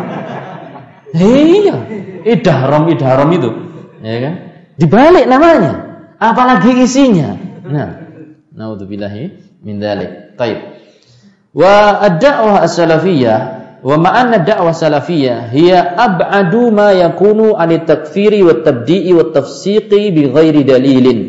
Iya, 1.14 1.76
idharom 2.24 2.88
idharom 2.88 3.30
itu, 3.36 3.50
ya 4.00 4.16
kan? 4.24 4.34
Dibalik 4.80 5.28
namanya 5.28 5.83
apalagi 6.18 6.84
isinya. 6.84 7.36
Nah, 7.64 7.90
naudzubillahi 8.54 9.22
min 9.64 9.80
dzalik. 9.80 10.38
Baik. 10.38 10.58
Wa 11.54 12.02
ad-da'wah 12.02 12.66
as-salafiyyah 12.66 13.38
wa 13.84 13.94
ma'anna 14.00 14.42
ad-da'wah 14.42 14.74
salafiyah 14.74 15.52
hiya 15.52 15.94
ab'adu 15.94 16.72
ma 16.72 16.90
yakunu 16.96 17.54
'an 17.54 17.70
takfiri 17.84 18.40
wa 18.42 18.64
tabdi'i 18.64 19.12
wa 19.12 19.30
tafsiqi 19.30 20.10
bi 20.10 20.32
ghairi 20.32 20.64
dalilin. 20.64 21.20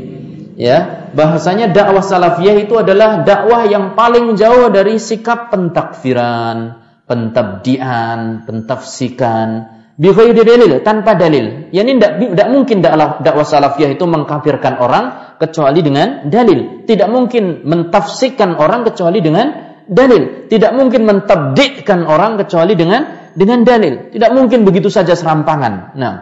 Ya, 0.56 1.12
bahasanya 1.12 1.76
dakwah 1.76 2.00
salafiyah 2.00 2.64
itu 2.64 2.80
adalah 2.80 3.28
dakwah 3.28 3.68
yang 3.68 3.92
paling 3.92 4.40
jauh 4.40 4.72
dari 4.72 5.04
sikap 5.04 5.52
pentakfiran, 5.52 6.80
pentabdian, 7.12 8.48
pentafsikan, 8.48 9.75
bighairi 9.96 10.44
dalil 10.44 10.72
tanpa 10.84 11.16
dalil. 11.16 11.72
Yani 11.72 11.98
tidak 11.98 12.12
tidak 12.36 12.48
mungkin 12.52 12.78
dakwah, 12.84 13.10
dakwah 13.24 13.48
salafiyah 13.48 13.96
itu 13.96 14.06
mengkafirkan 14.06 14.80
orang 14.80 15.36
kecuali 15.40 15.80
dengan 15.80 16.28
dalil. 16.28 16.84
Tidak 16.84 17.08
mungkin 17.08 17.64
mentafsirkan 17.64 18.60
orang 18.60 18.84
kecuali 18.88 19.20
dengan 19.24 19.48
dalil. 19.88 20.52
Tidak 20.52 20.72
mungkin 20.76 21.02
mentabdikkan 21.08 22.04
orang 22.06 22.36
kecuali 22.44 22.76
dengan 22.76 23.32
dengan 23.36 23.64
dalil. 23.64 24.12
Tidak 24.12 24.32
mungkin 24.36 24.68
begitu 24.68 24.92
saja 24.92 25.16
serampangan. 25.16 25.96
Nah, 25.96 26.14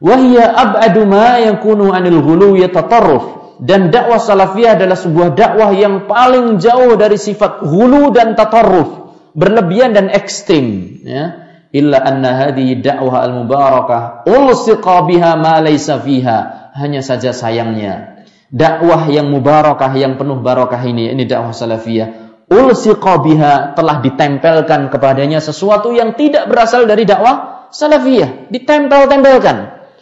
wahya 0.00 0.56
ab'adu 0.56 1.04
ma 1.04 1.40
yakunu 1.40 1.92
'anil 1.92 2.24
ghuluwi 2.24 2.64
tatarruf. 2.72 3.40
Dan 3.60 3.92
dakwah 3.92 4.16
salafiyah 4.16 4.80
adalah 4.80 4.96
sebuah 4.96 5.36
dakwah 5.36 5.76
yang 5.76 6.08
paling 6.08 6.56
jauh 6.56 6.96
dari 6.96 7.20
sifat 7.20 7.60
hulu 7.60 8.08
dan 8.08 8.32
tatarruf, 8.32 9.20
berlebihan 9.36 9.92
dan 9.92 10.08
ekstrim, 10.08 10.96
ya 11.04 11.49
illa 11.70 12.02
anna 12.02 12.46
hadhihi 12.46 12.82
da'wah 12.82 13.22
al-mubarakah 13.26 14.26
ulsiqa 14.26 15.06
biha 15.06 15.38
ma 15.38 15.58
laysa 15.62 15.98
fiha. 16.02 16.70
Hanya 16.70 17.02
saja 17.02 17.34
sayangnya 17.34 18.20
dakwah 18.50 19.06
yang 19.06 19.30
mubarakah 19.30 19.94
yang 19.94 20.18
penuh 20.18 20.42
barakah 20.42 20.82
ini 20.82 21.14
ini 21.14 21.22
dakwah 21.26 21.54
salafiyah 21.54 22.30
ulsiqa 22.50 23.22
biha 23.22 23.78
telah 23.78 24.02
ditempelkan 24.02 24.90
kepadanya 24.90 25.38
sesuatu 25.38 25.94
yang 25.94 26.18
tidak 26.18 26.50
berasal 26.50 26.84
dari 26.84 27.06
dakwah 27.06 27.70
salafiyah. 27.70 28.50
Ditempel-tempelkan. 28.50 29.56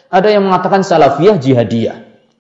Ada 0.08 0.28
yang 0.32 0.48
mengatakan 0.48 0.80
salafiyah 0.80 1.36
jihadiyah. 1.36 1.96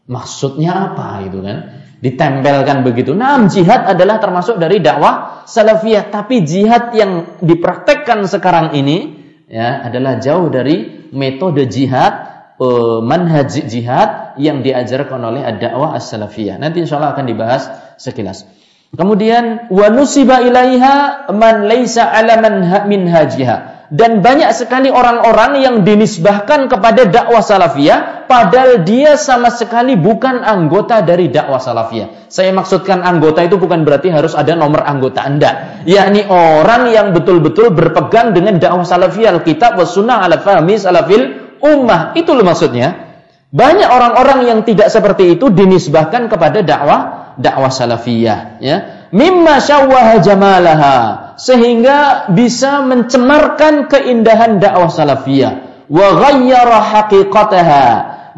Maksudnya 0.08 0.88
apa 0.88 1.20
itu 1.28 1.44
kan? 1.44 1.84
Ditempelkan 2.00 2.80
begitu. 2.88 3.12
Nah, 3.12 3.44
jihad 3.52 3.84
adalah 3.84 4.16
termasuk 4.16 4.56
dari 4.56 4.80
dakwah 4.80 5.44
salafiyah, 5.44 6.08
tapi 6.08 6.40
jihad 6.40 6.96
yang 6.96 7.36
dipraktekkan 7.44 8.24
sekarang 8.24 8.72
ini 8.72 9.17
ya 9.48 9.82
adalah 9.84 10.20
jauh 10.20 10.52
dari 10.52 11.08
metode 11.12 11.66
jihad 11.66 12.12
uh, 12.60 13.00
manhaj 13.00 13.64
jihad 13.68 14.38
yang 14.38 14.62
diajarkan 14.62 15.18
oleh 15.24 15.42
ad-dakwah 15.42 15.96
as-salafiyah. 15.98 16.60
Nanti 16.60 16.84
insyaallah 16.84 17.16
akan 17.16 17.26
dibahas 17.26 17.66
sekilas. 17.98 18.46
Kemudian 18.88 19.68
wa 19.68 19.86
nusiba 19.92 20.40
ilaiha 20.40 21.28
man 21.36 21.68
laisa 21.68 22.08
ala 22.08 22.40
min 22.88 23.04
hajiha 23.04 23.67
dan 23.88 24.20
banyak 24.20 24.52
sekali 24.52 24.92
orang-orang 24.92 25.64
yang 25.64 25.76
dinisbahkan 25.80 26.68
kepada 26.68 27.08
dakwah 27.08 27.40
salafiyah 27.40 28.28
padahal 28.28 28.84
dia 28.84 29.16
sama 29.16 29.48
sekali 29.48 29.96
bukan 29.96 30.44
anggota 30.44 31.00
dari 31.00 31.32
dakwah 31.32 31.56
salafiyah. 31.56 32.28
Saya 32.28 32.52
maksudkan 32.52 33.00
anggota 33.00 33.40
itu 33.40 33.56
bukan 33.56 33.88
berarti 33.88 34.12
harus 34.12 34.36
ada 34.36 34.52
nomor 34.52 34.84
anggota 34.84 35.24
Anda, 35.24 35.80
yakni 35.88 36.28
orang 36.28 36.92
yang 36.92 37.16
betul-betul 37.16 37.72
berpegang 37.72 38.36
dengan 38.36 38.60
dakwah 38.60 38.84
salafiyah, 38.84 39.40
kitab 39.40 39.80
was 39.80 39.96
sunnah 39.96 40.20
ala 40.20 40.36
fahmi 40.36 40.76
salafil 40.76 41.56
ummah. 41.64 42.12
Itu 42.12 42.36
loh 42.36 42.44
maksudnya. 42.44 43.08
Banyak 43.48 43.88
orang-orang 43.88 44.44
yang 44.44 44.60
tidak 44.68 44.92
seperti 44.92 45.40
itu 45.40 45.48
dinisbahkan 45.48 46.28
kepada 46.28 46.60
dakwah 46.60 47.32
dakwah 47.40 47.72
salafiyah, 47.72 48.60
ya 48.60 48.97
mimma 49.14 49.60
syawwaha 49.62 50.20
jamalaha. 50.20 50.96
Sehingga 51.38 52.26
bisa 52.34 52.82
mencemarkan 52.82 53.86
keindahan 53.86 54.58
dakwah 54.58 54.90
salafiyah. 54.90 55.86
Wa 55.86 56.08
ghayyara 56.18 56.78
haqiqataha. 56.82 57.86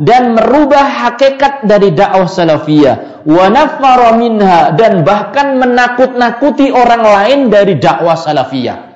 Dan 0.01 0.37
merubah 0.37 0.85
hakikat 0.85 1.65
dari 1.65 1.97
dakwah 1.97 2.29
salafiyah. 2.29 3.25
Wa 3.25 3.49
nafara 3.49 4.21
minha. 4.21 4.77
Dan 4.77 5.01
bahkan 5.03 5.57
menakut-nakuti 5.57 6.69
orang 6.73 7.03
lain 7.05 7.41
dari 7.49 7.81
dakwah 7.81 8.21
salafiyah. 8.21 8.93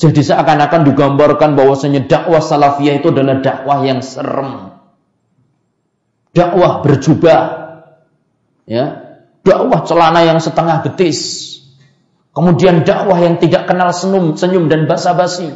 Jadi 0.00 0.20
seakan-akan 0.20 0.84
digambarkan 0.88 1.56
bahwasanya 1.56 2.08
dakwah 2.08 2.40
salafiyah 2.40 3.00
itu 3.00 3.12
adalah 3.12 3.40
dakwah 3.40 3.84
yang 3.84 4.00
serem. 4.04 4.76
Dakwah 6.36 6.84
berjubah. 6.84 7.40
Ya 8.68 8.99
dakwah 9.50 9.82
celana 9.82 10.22
yang 10.22 10.38
setengah 10.38 10.86
betis. 10.86 11.50
Kemudian 12.30 12.86
dakwah 12.86 13.18
yang 13.18 13.42
tidak 13.42 13.66
kenal 13.66 13.90
senyum, 13.90 14.38
senyum 14.38 14.70
dan 14.70 14.86
basa-basi. 14.86 15.50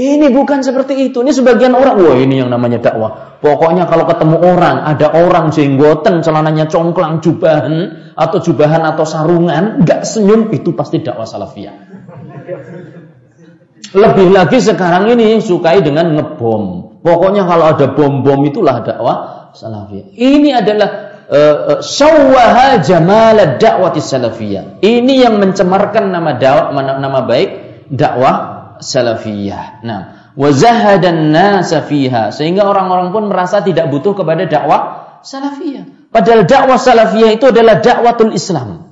Ini 0.00 0.32
bukan 0.32 0.64
seperti 0.64 1.12
itu. 1.12 1.20
Ini 1.20 1.36
sebagian 1.36 1.76
orang, 1.76 2.00
wah 2.00 2.16
ini 2.16 2.40
yang 2.40 2.48
namanya 2.48 2.80
dakwah. 2.80 3.36
Pokoknya 3.44 3.84
kalau 3.84 4.08
ketemu 4.08 4.40
orang, 4.40 4.88
ada 4.88 5.12
orang 5.12 5.52
jenggoten, 5.52 6.24
celananya 6.24 6.64
congklang, 6.72 7.20
jubahan, 7.20 8.08
atau 8.16 8.38
jubahan 8.40 8.80
atau 8.88 9.04
sarungan, 9.04 9.84
nggak 9.84 10.00
senyum, 10.08 10.48
itu 10.56 10.72
pasti 10.72 11.04
dakwah 11.04 11.28
salafiyah. 11.28 11.76
Lebih 13.90 14.28
lagi 14.32 14.62
sekarang 14.62 15.12
ini 15.12 15.42
sukai 15.42 15.84
dengan 15.84 16.16
ngebom. 16.16 16.96
Pokoknya 17.04 17.44
kalau 17.44 17.74
ada 17.74 17.92
bom-bom 17.92 18.40
itulah 18.48 18.80
dakwah 18.80 19.16
salafiyah. 19.52 20.16
Ini 20.16 20.64
adalah 20.64 21.09
uh, 21.30 21.78
sawwaha 21.80 22.82
jamal 22.82 23.38
dakwati 23.56 24.02
salafiyah. 24.02 24.82
Ini 24.82 25.14
yang 25.30 25.38
mencemarkan 25.38 26.10
nama 26.10 26.36
dakwah 26.36 26.74
nama 26.74 27.20
baik 27.24 27.48
dakwah 27.88 28.36
salafiyah. 28.82 29.86
Nah, 29.86 30.00
wa 30.34 30.48
zahadan 30.50 31.30
nasa 31.30 31.86
fiha 31.86 32.34
sehingga 32.34 32.66
orang-orang 32.66 33.14
pun 33.14 33.30
merasa 33.30 33.62
tidak 33.62 33.88
butuh 33.88 34.18
kepada 34.18 34.44
dakwah 34.50 34.80
salafiyah. 35.22 36.10
Padahal 36.10 36.42
dakwah 36.44 36.76
salafiyah 36.76 37.30
itu 37.38 37.46
adalah 37.54 37.78
dakwatul 37.78 38.34
Islam. 38.34 38.90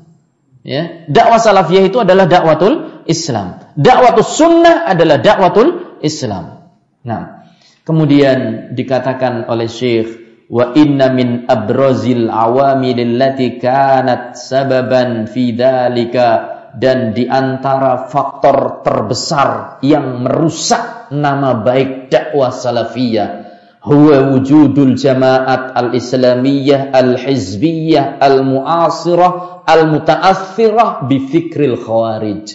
Ya, 0.62 1.08
dakwah 1.10 1.42
salafiyah 1.42 1.90
itu 1.90 1.98
adalah 1.98 2.30
dakwatul 2.30 3.02
Islam. 3.10 3.58
Dakwatul 3.74 4.26
sunnah 4.26 4.86
adalah 4.86 5.18
dakwatul 5.18 5.98
Islam. 6.04 6.70
Nah, 7.02 7.48
kemudian 7.88 8.70
dikatakan 8.76 9.48
oleh 9.48 9.66
Syekh 9.66 10.27
wa 10.48 10.72
inna 10.72 11.12
min 11.12 11.44
abrazil 11.44 12.32
awamil 12.32 12.96
allati 12.96 13.60
kanat 13.60 14.34
sababan 14.34 15.28
fi 15.28 15.52
dzalika 15.52 16.56
dan 16.72 17.12
di 17.12 17.28
antara 17.28 18.08
faktor 18.08 18.80
terbesar 18.80 19.80
yang 19.84 20.24
merusak 20.24 21.12
nama 21.12 21.60
baik 21.60 22.08
dakwah 22.08 22.52
salafiyah 22.52 23.48
huwa 23.84 24.36
wujudul 24.36 24.96
jamaat 24.96 25.76
al-islamiyah 25.76 26.92
al-hizbiyah 26.92 28.20
al-mu'asirah 28.20 29.64
al-muta'athirah 29.68 31.08
bi 31.08 31.16
fikril 31.28 31.76
khawarij. 31.76 32.46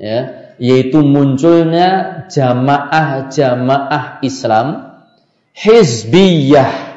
Ya 0.00 0.40
yaitu 0.60 1.00
munculnya 1.00 2.28
jamaah-jamaah 2.28 4.20
Islam 4.20 5.00
hizbiyah 5.56 6.89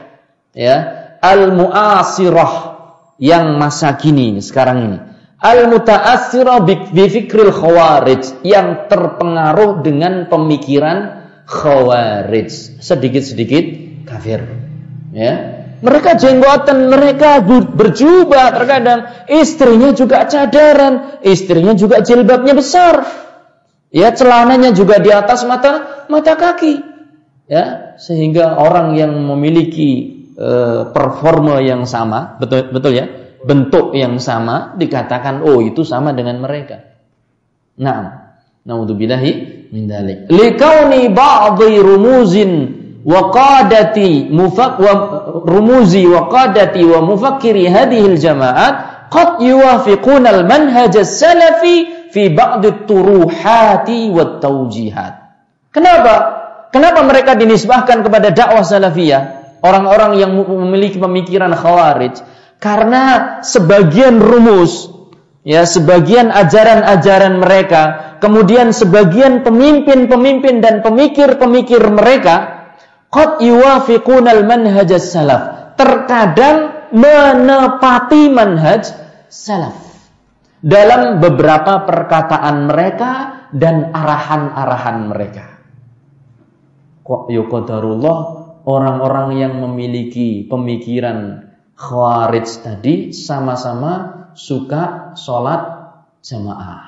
ya 0.53 0.75
al-mu'asirah 1.19 2.53
yang 3.19 3.59
masa 3.59 3.97
kini 3.99 4.39
sekarang 4.39 4.77
ini 4.87 4.97
al-muta'assirah 5.43 6.63
bi 6.65 7.05
fikril 7.09 7.51
khawarij 7.51 8.45
yang 8.47 8.87
terpengaruh 8.87 9.83
dengan 9.83 10.31
pemikiran 10.31 11.27
khawarij 11.45 12.79
sedikit-sedikit 12.79 13.65
kafir 14.07 14.63
Ya. 15.13 15.33
Mereka 15.83 16.17
jenggotan, 16.17 16.89
mereka 16.89 17.43
berjubah 17.45 18.55
terkadang. 18.55 18.99
Istrinya 19.29 19.93
juga 19.93 20.25
cadaran, 20.25 21.21
istrinya 21.21 21.77
juga 21.77 22.01
jilbabnya 22.01 22.57
besar. 22.57 23.05
Ya, 23.93 24.09
celananya 24.09 24.73
juga 24.73 24.97
di 24.97 25.13
atas 25.13 25.45
mata 25.45 26.07
mata 26.09 26.33
kaki. 26.33 26.81
Ya, 27.45 27.93
sehingga 27.99 28.57
orang 28.57 28.97
yang 28.97 29.11
memiliki 29.27 30.22
uh, 30.37 30.89
performa 30.93 31.61
yang 31.61 31.85
sama, 31.85 32.37
betul 32.37 32.69
betul 32.73 32.91
ya, 32.93 33.05
bentuk 33.43 33.91
yang 33.93 34.17
sama 34.17 34.73
dikatakan 34.79 35.43
oh 35.43 35.59
itu 35.59 35.83
sama 35.83 36.15
dengan 36.15 36.39
mereka. 36.39 36.95
Nah, 37.79 38.33
naudzubillahi 38.63 39.31
min 39.73 39.89
dzalik. 39.89 40.29
Likauni 40.31 41.11
ba'dhi 41.11 41.77
rumuzin 41.81 42.51
waqadati 43.03 44.31
mufak 44.31 44.79
wa 44.79 44.93
rumuzi 45.43 46.07
waqadati 46.07 46.81
wa 46.87 47.03
mufakkiri 47.03 47.67
hadhihi 47.67 48.15
al-jama'at 48.15 48.75
qad 49.11 49.43
yuwafiquna 49.43 50.31
al-manhaj 50.31 50.95
as-salafi 50.95 52.07
fi 52.15 52.31
ba'd 52.31 52.63
at-turuhati 52.63 54.13
wat 54.15 54.39
tawjihat. 54.39 55.13
Kenapa? 55.73 56.15
Kenapa 56.69 57.05
mereka 57.05 57.37
dinisbahkan 57.37 58.01
kepada 58.01 58.33
dakwah 58.33 58.65
salafiyah? 58.65 59.42
Orang-orang 59.63 60.19
yang 60.19 60.35
memiliki 60.35 60.99
pemikiran 60.99 61.55
khawarij 61.55 62.19
karena 62.59 63.39
sebagian 63.39 64.19
rumus 64.19 64.91
ya 65.47 65.63
sebagian 65.63 66.35
ajaran-ajaran 66.35 67.39
mereka, 67.39 67.81
kemudian 68.19 68.75
sebagian 68.75 69.47
pemimpin-pemimpin 69.47 70.59
dan 70.59 70.83
pemikir-pemikir 70.83 71.79
mereka 71.95 72.35
qad 73.07 73.39
yuwafiqunal 73.39 74.43
manhaj 74.43 74.91
salaf. 74.99 75.75
Terkadang 75.79 76.91
menepati 76.91 78.35
manhaj 78.35 78.91
salaf 79.31 79.79
dalam 80.59 81.23
beberapa 81.23 81.87
perkataan 81.87 82.67
mereka 82.67 83.11
dan 83.55 83.95
arahan-arahan 83.95 84.97
mereka. 85.07 85.45
Kok 87.03 87.31
yuqadarullah 87.31 88.42
orang-orang 88.63 89.39
yang 89.39 89.53
memiliki 89.59 90.47
pemikiran 90.47 91.49
khawarij 91.75 92.47
tadi 92.63 92.95
sama-sama 93.11 94.25
suka 94.33 95.13
sholat 95.19 95.61
jamaah. 96.23 96.81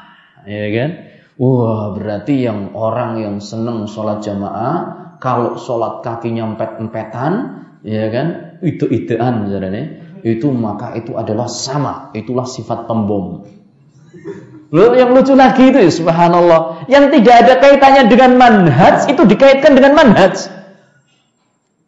Ya 0.48 0.68
kan? 0.72 0.90
Wah, 1.36 1.92
berarti 1.92 2.48
yang 2.48 2.72
orang 2.74 3.20
yang 3.20 3.36
seneng 3.44 3.92
sholat 3.92 4.24
jamaah 4.24 5.06
kalau 5.20 5.60
sholat 5.60 6.00
kakinya 6.00 6.56
empet-empetan, 6.56 7.34
ya 7.84 8.08
kan, 8.08 8.28
itu 8.64 8.88
idean 8.88 9.52
saudara 9.52 10.06
itu 10.26 10.50
maka 10.50 10.98
itu 10.98 11.14
adalah 11.14 11.46
sama, 11.46 12.10
itulah 12.18 12.50
sifat 12.50 12.90
pembom. 12.90 13.46
Lalu 14.74 14.98
yang 14.98 15.14
lucu 15.14 15.38
lagi 15.38 15.70
itu 15.70 15.78
ya, 15.78 15.92
subhanallah, 15.94 16.90
yang 16.90 17.14
tidak 17.14 17.46
ada 17.46 17.54
kaitannya 17.62 18.04
dengan 18.10 18.34
manhaj 18.34 19.06
itu 19.06 19.22
dikaitkan 19.22 19.78
dengan 19.78 19.94
manhaj. 19.94 20.50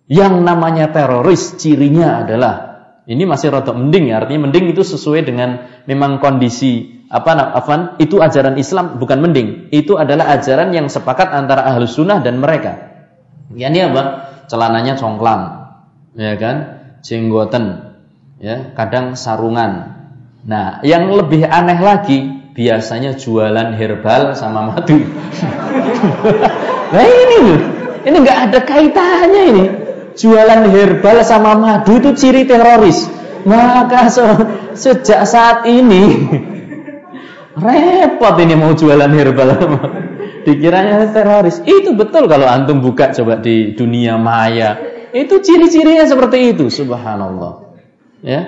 Yang 0.07 0.39
namanya 0.39 0.87
teroris 0.95 1.59
cirinya 1.59 2.23
adalah 2.23 2.67
ini 3.07 3.23
masih 3.23 3.51
rada 3.51 3.71
mending 3.71 4.11
ya, 4.11 4.23
artinya 4.23 4.51
mending 4.51 4.75
itu 4.75 4.83
sesuai 4.83 5.23
dengan 5.23 5.63
memang 5.87 6.19
kondisi 6.19 6.99
apa 7.07 7.55
apa 7.55 7.95
itu 8.03 8.19
ajaran 8.19 8.59
Islam 8.59 8.99
bukan 8.99 9.23
mending, 9.23 9.71
itu 9.71 9.95
adalah 9.95 10.35
ajaran 10.35 10.75
yang 10.75 10.91
sepakat 10.91 11.31
antara 11.31 11.63
ahlus 11.71 11.95
sunnah 11.95 12.19
dan 12.19 12.43
mereka. 12.43 12.99
Ya 13.55 13.71
ini 13.71 13.79
apa? 13.87 14.27
Celananya 14.51 14.99
congklang, 14.99 15.71
ya 16.19 16.35
kan? 16.35 16.55
Jenggoten, 16.99 17.95
ya, 18.43 18.75
kadang 18.75 19.15
sarungan. 19.15 19.95
Nah, 20.43 20.83
yang 20.83 21.07
lebih 21.07 21.47
aneh 21.47 21.79
lagi 21.79 22.27
biasanya 22.51 23.15
jualan 23.15 23.71
herbal 23.71 24.35
sama 24.35 24.75
madu. 24.75 24.99
nah 26.95 27.03
ini 27.07 27.39
ini 28.03 28.15
nggak 28.19 28.39
ada 28.51 28.59
kaitannya 28.67 29.43
ini. 29.47 29.86
Jualan 30.17 30.73
herbal 30.73 31.21
sama 31.21 31.53
madu 31.53 32.01
itu 32.01 32.17
ciri 32.17 32.49
teroris. 32.49 33.05
Maka 33.45 34.09
se 34.09 34.25
sejak 34.73 35.23
saat 35.23 35.63
ini 35.69 36.03
repot 37.63 38.35
ini 38.41 38.53
mau 38.59 38.75
jualan 38.75 39.13
herbal 39.13 39.49
dikiranya 40.47 41.13
teroris. 41.13 41.61
Itu 41.63 41.93
betul 41.93 42.25
kalau 42.25 42.49
antum 42.49 42.81
buka 42.81 43.13
coba 43.13 43.37
di 43.39 43.77
dunia 43.77 44.17
maya. 44.17 44.79
Itu 45.11 45.39
ciri-cirinya 45.39 46.03
seperti 46.03 46.55
itu, 46.55 46.65
subhanallah. 46.67 47.77
Ya. 48.23 48.41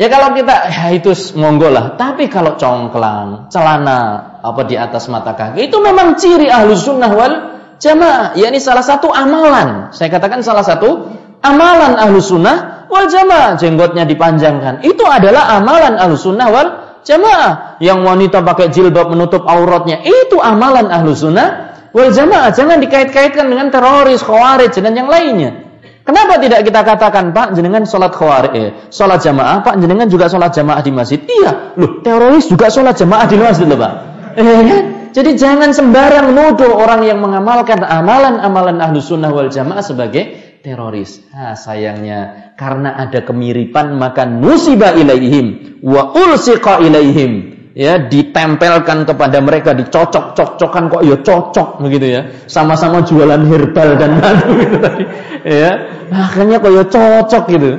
Ya 0.00 0.08
kalau 0.08 0.32
kita 0.32 0.72
ya 0.72 0.96
itu 0.96 1.12
monggo 1.36 1.68
lah. 1.68 2.00
Tapi 2.00 2.32
kalau 2.32 2.56
congklang, 2.56 3.52
celana 3.52 4.32
apa 4.40 4.64
di 4.64 4.80
atas 4.80 5.12
mata 5.12 5.36
kaki 5.36 5.68
itu 5.68 5.76
memang 5.76 6.16
ciri 6.16 6.48
ahlu 6.48 6.72
sunnah 6.72 7.12
wal 7.12 7.49
jamaah. 7.80 8.36
Ya 8.36 8.52
ini 8.52 8.60
salah 8.60 8.84
satu 8.84 9.10
amalan. 9.10 9.90
Saya 9.90 10.12
katakan 10.12 10.44
salah 10.44 10.62
satu 10.62 11.10
amalan 11.40 11.96
ahlu 11.96 12.20
sunnah 12.20 12.86
wal 12.86 13.08
jamaah. 13.08 13.56
Jenggotnya 13.56 14.04
dipanjangkan. 14.06 14.84
Itu 14.84 15.08
adalah 15.08 15.58
amalan 15.58 15.96
ahlu 15.96 16.14
sunnah 16.14 16.46
wal 16.52 16.68
jamaah. 17.02 17.80
Yang 17.80 17.98
wanita 18.04 18.38
pakai 18.44 18.70
jilbab 18.70 19.10
menutup 19.10 19.48
auratnya 19.48 20.04
itu 20.04 20.36
amalan 20.38 20.92
ahlu 20.92 21.16
sunnah 21.16 21.74
wal 21.96 22.12
jamaah. 22.12 22.52
Jangan 22.52 22.78
dikait-kaitkan 22.78 23.48
dengan 23.48 23.72
teroris, 23.72 24.20
khawarij 24.22 24.76
dan 24.78 24.94
yang 24.94 25.08
lainnya. 25.08 25.72
Kenapa 26.00 26.40
tidak 26.42 26.64
kita 26.66 26.80
katakan 26.82 27.30
Pak 27.30 27.54
jenengan 27.54 27.84
sholat 27.84 28.10
khawarij, 28.10 28.52
eh, 28.56 28.70
sholat 28.90 29.20
jamaah, 29.20 29.62
Pak 29.62 29.78
jenengan 29.78 30.08
juga 30.08 30.26
sholat 30.26 30.50
jamaah 30.50 30.80
di 30.82 30.90
masjid? 30.90 31.20
Iya, 31.22 31.76
loh 31.76 32.02
teroris 32.02 32.48
juga 32.50 32.66
sholat 32.72 32.98
jamaah 32.98 33.28
di 33.30 33.36
masjid 33.38 33.68
loh 33.68 33.78
Pak. 33.78 33.92
Eh, 34.34 34.60
kan? 34.64 34.99
Jadi 35.10 35.34
jangan 35.34 35.74
sembarang 35.74 36.30
nuduh 36.30 36.70
orang 36.70 37.02
yang 37.02 37.18
mengamalkan 37.18 37.82
amalan-amalan 37.82 38.78
ahlu 38.78 39.02
sunnah 39.02 39.34
wal 39.34 39.50
jamaah 39.50 39.82
sebagai 39.82 40.56
teroris. 40.62 41.24
Ha, 41.34 41.58
sayangnya 41.58 42.52
karena 42.54 42.94
ada 42.94 43.24
kemiripan 43.24 43.96
maka 43.98 44.28
musibah 44.28 44.94
ilaihim 44.94 45.78
wa 45.82 46.14
ulsiqa 46.14 46.78
ilaihim. 46.84 47.58
Ya 47.70 48.02
ditempelkan 48.02 49.06
kepada 49.06 49.38
mereka 49.38 49.70
dicocok-cocokkan 49.78 50.90
kok 50.90 51.02
ya 51.06 51.16
cocok 51.22 51.68
begitu 51.82 52.06
ya. 52.18 52.22
Sama-sama 52.50 53.06
jualan 53.06 53.46
herbal 53.46 53.94
dan 53.94 54.10
madu 54.20 54.58
gitu 54.58 54.76
tadi. 54.78 55.04
Ya 55.46 55.70
akhirnya 56.10 56.58
kok 56.58 56.72
ya 56.74 56.84
cocok 56.86 57.44
gitu. 57.50 57.70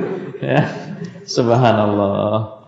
Ya 0.42 0.68
subhanallah 1.28 2.61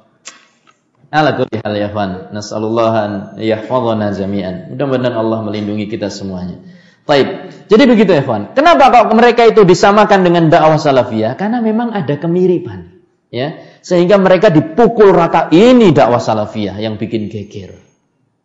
ala 1.15 1.39
kulli 1.39 1.63
hal 1.63 1.75
ya 1.79 1.95
fan 1.95 2.35
nasallallahu 2.35 2.95
an 2.99 3.13
yahfazana 3.39 4.11
jami'an 4.11 4.75
mudah-mudahan 4.75 5.15
Allah 5.15 5.39
melindungi 5.47 5.87
kita 5.87 6.11
semuanya 6.11 6.59
Baik. 7.05 7.53
Jadi 7.69 7.85
begitu 7.85 8.17
ya, 8.17 8.25
Kenapa 8.57 8.89
kok 8.89 9.13
mereka 9.13 9.45
itu 9.45 9.61
disamakan 9.65 10.25
dengan 10.25 10.49
dakwah 10.49 10.81
salafiyah? 10.81 11.37
Karena 11.37 11.61
memang 11.61 11.93
ada 11.93 12.17
kemiripan. 12.17 12.97
Ya, 13.29 13.61
sehingga 13.83 14.17
mereka 14.17 14.49
dipukul 14.49 15.13
rata 15.13 15.53
ini 15.53 15.93
dakwah 15.93 16.23
salafiyah 16.23 16.81
yang 16.81 16.97
bikin 16.97 17.29
geger. 17.29 17.77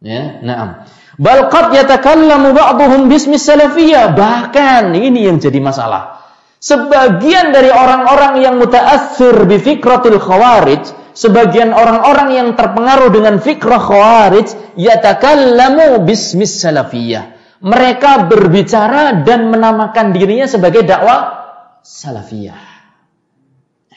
Ya, 0.03 0.43
na'am. 0.43 0.89
Bal 1.19 1.47
qad 1.47 1.71
yatakallamu 1.71 2.51
ba'dhum 2.51 3.07
bismi 3.07 3.39
salafiyah. 3.39 4.11
Bahkan 4.11 4.91
ini 4.97 5.29
yang 5.29 5.39
jadi 5.39 5.59
masalah. 5.63 6.19
Sebagian 6.59 7.55
dari 7.55 7.71
orang-orang 7.71 8.43
yang 8.43 8.59
mutaassir 8.59 9.47
bi 9.47 9.55
fikratil 9.55 10.19
khawarij, 10.19 10.83
sebagian 11.13 11.71
orang-orang 11.71 12.29
yang 12.35 12.47
terpengaruh 12.57 13.09
dengan 13.13 13.37
fikrah 13.39 13.81
khawarij 13.81 14.77
yatakallamu 14.77 16.03
bismi 16.05 16.43
salafiyah 16.43 17.39
mereka 17.59 18.27
berbicara 18.27 19.23
dan 19.27 19.51
menamakan 19.51 20.15
dirinya 20.15 20.47
sebagai 20.47 20.87
dakwah 20.87 21.39
salafiyah. 21.83 22.67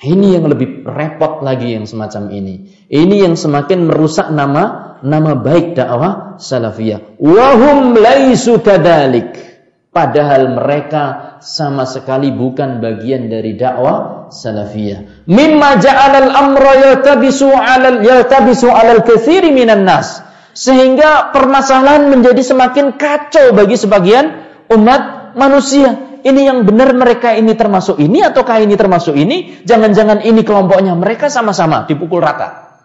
Ini 0.03 0.35
yang 0.35 0.51
lebih 0.51 0.83
repot 0.83 1.47
lagi 1.47 1.79
yang 1.79 1.87
semacam 1.87 2.35
ini. 2.35 2.67
Ini 2.91 3.31
yang 3.31 3.39
semakin 3.39 3.87
merusak 3.87 4.35
nama 4.35 4.99
nama 5.07 5.39
baik 5.39 5.79
dakwah 5.79 6.43
salafiyah. 6.43 7.23
Wahum 7.23 7.95
laisu 7.95 8.59
kadalik. 8.59 9.52
Padahal 9.93 10.57
mereka 10.57 11.37
sama 11.45 11.85
sekali 11.85 12.33
bukan 12.33 12.81
bagian 12.81 13.29
dari 13.29 13.61
dakwah 13.61 14.33
salafiyah. 14.33 15.29
Mimma 15.29 15.77
ja'alal 15.85 16.33
amra 16.33 16.73
yaltabisu 16.81 17.53
'alal 17.53 18.01
yaltabisu 18.01 18.73
'alal 18.73 19.05
katsiri 19.05 19.53
minan 19.53 19.85
nas 19.85 20.25
sehingga 20.57 21.29
permasalahan 21.37 22.09
menjadi 22.09 22.41
semakin 22.41 22.97
kacau 22.97 23.53
bagi 23.53 23.77
sebagian 23.77 24.33
umat 24.73 25.37
manusia. 25.37 26.17
Ini 26.25 26.41
yang 26.41 26.65
benar 26.65 26.97
mereka 26.97 27.37
ini 27.37 27.53
termasuk 27.53 28.01
ini 28.01 28.25
ataukah 28.25 28.65
ini 28.65 28.73
termasuk 28.81 29.13
ini? 29.13 29.61
Jangan-jangan 29.69 30.25
ini 30.25 30.41
kelompoknya 30.41 30.97
mereka 30.97 31.29
sama-sama 31.29 31.85
dipukul 31.85 32.25
rata. 32.25 32.81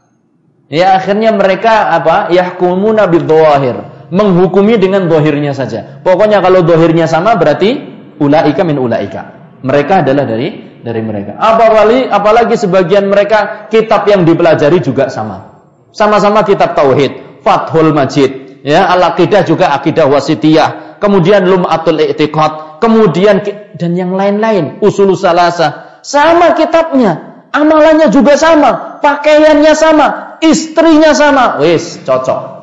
Ya 0.67 0.99
akhirnya 0.99 1.31
mereka 1.31 1.95
apa? 1.95 2.35
Yahkumuna 2.35 3.07
bidhawahir. 3.07 3.96
Menghukumi 4.07 4.79
dengan 4.79 5.11
dohirnya 5.11 5.51
saja. 5.51 5.99
Pokoknya 5.99 6.39
kalau 6.39 6.63
dohirnya 6.63 7.05
sama 7.11 7.35
berarti 7.35 7.75
ulaika 8.23 8.63
min 8.63 8.79
ulaika. 8.79 9.21
Mereka 9.63 10.05
adalah 10.05 10.23
dari 10.23 10.79
dari 10.81 11.01
mereka. 11.03 11.35
Apalagi 11.35 12.07
apalagi 12.07 12.55
sebagian 12.55 13.11
mereka 13.11 13.67
kitab 13.67 14.07
yang 14.07 14.23
dipelajari 14.23 14.79
juga 14.79 15.11
sama. 15.11 15.59
Sama-sama 15.91 16.45
kitab 16.45 16.77
tauhid, 16.77 17.41
Fathul 17.41 17.91
Majid, 17.91 18.61
ya, 18.61 18.85
Al-Aqidah 18.91 19.41
juga 19.47 19.73
Aqidah 19.73 20.05
Wasitiyah, 20.05 20.99
kemudian 21.01 21.47
Lum'atul 21.47 21.97
I'tiqad, 21.99 22.83
kemudian 22.83 23.41
dan 23.75 23.91
yang 23.97 24.13
lain-lain, 24.13 24.77
Usul 24.83 25.17
Salasa. 25.17 25.99
Sama 26.05 26.53
kitabnya, 26.53 27.43
amalannya 27.51 28.13
juga 28.13 28.37
sama, 28.37 29.01
pakaiannya 29.01 29.73
sama, 29.73 30.37
istrinya 30.39 31.11
sama. 31.17 31.59
Wis, 31.59 31.99
cocok. 32.05 32.56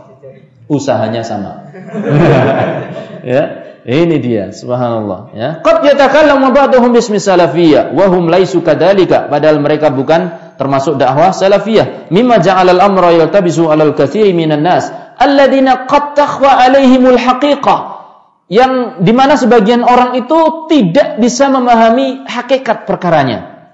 Usahanya 0.68 1.20
sama. 1.20 1.68
ya. 3.34 3.64
Ini 3.84 4.16
dia, 4.16 4.48
subhanallah, 4.48 5.36
ya. 5.36 5.48
Qad 5.60 5.84
yatakallamu 5.84 6.56
ba'dhum 6.56 6.88
bismi 6.96 7.20
salafiyah 7.20 7.92
wa 7.92 8.08
hum 8.08 8.32
laisu 8.32 8.64
kadzalika, 8.64 9.28
padahal 9.28 9.60
mereka 9.60 9.92
bukan 9.92 10.56
termasuk 10.56 10.96
dakwah 10.96 11.36
salafiyah. 11.36 12.08
Mimma 12.08 12.40
ja'ala 12.40 12.72
al-amra 12.72 13.12
yaltabisu 13.12 13.68
'alal 13.68 13.92
katsiri 13.92 14.32
minan 14.32 14.64
nas 14.64 14.88
alladziina 15.20 15.84
qad 15.84 16.16
takhwa 16.16 16.64
'alaihimul 16.64 17.20
haqiqah. 17.20 17.80
Yang 18.48 19.04
di 19.04 19.12
mana 19.12 19.36
sebagian 19.36 19.84
orang 19.84 20.16
itu 20.16 20.64
tidak 20.72 21.20
bisa 21.20 21.52
memahami 21.52 22.24
hakikat 22.24 22.88
perkaranya. 22.88 23.68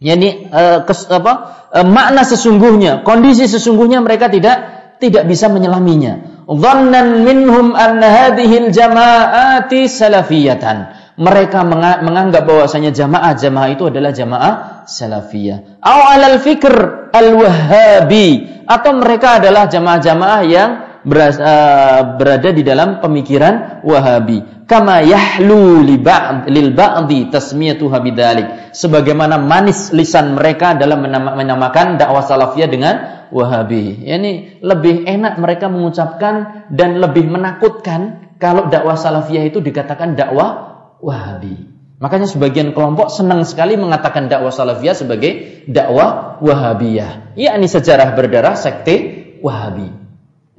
Yani 0.00 0.48
uh, 0.48 0.88
kes, 0.88 1.04
apa, 1.12 1.68
uh, 1.68 1.84
makna 1.84 2.24
sesungguhnya, 2.24 3.04
kondisi 3.04 3.44
sesungguhnya 3.44 4.00
mereka 4.00 4.32
tidak 4.32 4.79
tidak 5.00 5.24
bisa 5.26 5.48
menyelaminya 5.48 6.44
dhannan 6.50 7.22
minhum 7.22 7.78
anna 7.78 8.06
hadhil 8.10 8.74
jama'ati 8.74 9.86
salafiyatan. 9.86 10.98
Mereka 11.20 11.60
menganggap 12.00 12.48
bahwasanya 12.48 12.96
jamaah-jamaah 12.96 13.68
itu 13.76 13.92
adalah 13.92 14.08
jamaah 14.08 14.54
salafiyah. 14.88 15.84
Au 15.84 16.00
alal 16.16 16.40
fikr 16.40 16.72
al-wahhabi 17.12 18.48
atau 18.64 18.90
mereka 18.96 19.36
adalah 19.36 19.68
jamaah-jamaah 19.68 20.40
yang 20.48 20.70
berada 21.04 22.50
di 22.52 22.62
dalam 22.64 23.00
pemikiran 23.00 23.84
Wahabi. 23.84 24.66
Kama 24.70 25.02
yahlu 25.02 25.82
lil 25.82 26.70
ba'di 26.70 27.26
tasmiyatuha 27.32 27.96
bidzalik. 27.98 28.46
Sebagaimana 28.70 29.40
manis 29.42 29.90
lisan 29.90 30.38
mereka 30.38 30.78
dalam 30.78 31.02
menamakan 31.08 31.98
dakwah 31.98 32.22
salafiyah 32.22 32.70
dengan 32.70 32.94
Wahabi. 33.30 34.06
Yani 34.06 34.62
lebih 34.62 35.06
enak 35.06 35.38
mereka 35.38 35.70
mengucapkan 35.70 36.66
dan 36.70 36.98
lebih 36.98 37.26
menakutkan 37.30 38.30
kalau 38.42 38.66
dakwah 38.70 38.98
salafiyah 38.98 39.46
itu 39.46 39.62
dikatakan 39.62 40.14
dakwah 40.14 40.70
Wahabi. 41.02 41.70
Makanya 42.00 42.24
sebagian 42.24 42.72
kelompok 42.72 43.12
senang 43.12 43.44
sekali 43.44 43.76
mengatakan 43.76 44.32
dakwah 44.32 44.48
salafiyah 44.48 44.96
sebagai 44.96 45.62
dakwah 45.68 46.40
Wahabiyah. 46.40 47.36
Ini 47.36 47.66
sejarah 47.68 48.16
berdarah 48.16 48.56
sekte 48.56 48.96
Wahabi. 49.44 49.99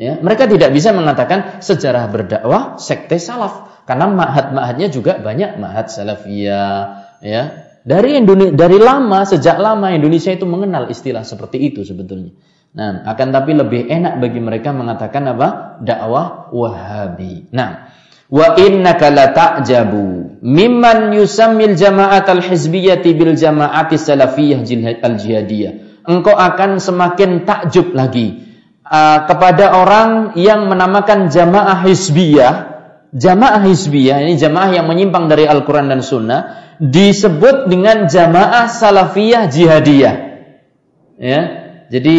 Ya, 0.01 0.17
mereka 0.17 0.49
tidak 0.49 0.73
bisa 0.73 0.89
mengatakan 0.97 1.61
sejarah 1.61 2.09
berdakwah 2.09 2.81
sekte 2.81 3.21
salaf 3.21 3.85
karena 3.85 4.09
mahat-mahatnya 4.09 4.89
juga 4.89 5.21
banyak 5.21 5.61
mahat 5.61 5.93
salafiyah 5.93 7.21
ya. 7.21 7.69
Dari 7.85 8.17
Indonesia 8.17 8.49
dari 8.49 8.81
lama 8.81 9.21
sejak 9.29 9.61
lama 9.61 9.93
Indonesia 9.93 10.33
itu 10.33 10.49
mengenal 10.49 10.89
istilah 10.89 11.21
seperti 11.21 11.61
itu 11.69 11.85
sebetulnya. 11.85 12.33
Nah, 12.73 13.05
akan 13.13 13.27
tapi 13.29 13.53
lebih 13.53 13.93
enak 13.93 14.17
bagi 14.17 14.41
mereka 14.41 14.73
mengatakan 14.73 15.37
apa? 15.37 15.77
Dakwah 15.85 16.49
Wahabi. 16.49 17.53
Nah, 17.53 17.93
wa 18.25 18.57
innaka 18.57 19.13
la 19.13 19.29
ta'jabu 19.29 20.41
mimman 20.41 21.13
yusammil 21.13 21.77
jama'at 21.77 22.25
al-hizbiyyati 22.25 23.13
bil 23.13 23.37
jama'ati 23.37 24.01
salafiyah 24.01 24.65
al-jihadiyah. 24.97 26.09
Engkau 26.09 26.33
akan 26.33 26.81
semakin 26.81 27.45
takjub 27.45 27.93
lagi 27.93 28.50
uh, 28.91 29.19
kepada 29.25 29.79
orang 29.79 30.35
yang 30.35 30.67
menamakan 30.67 31.31
jamaah 31.31 31.87
hizbiyah, 31.87 32.53
jamaah 33.15 33.63
hizbiyah 33.63 34.27
ini 34.27 34.35
jamaah 34.35 34.75
yang 34.75 34.85
menyimpang 34.91 35.31
dari 35.31 35.47
Al-Qur'an 35.47 35.87
dan 35.87 36.03
Sunnah 36.03 36.75
disebut 36.83 37.71
dengan 37.71 38.11
jamaah 38.11 38.67
salafiyah 38.67 39.47
jihadiyah. 39.47 40.15
Ya. 41.21 41.41
Jadi 41.91 42.17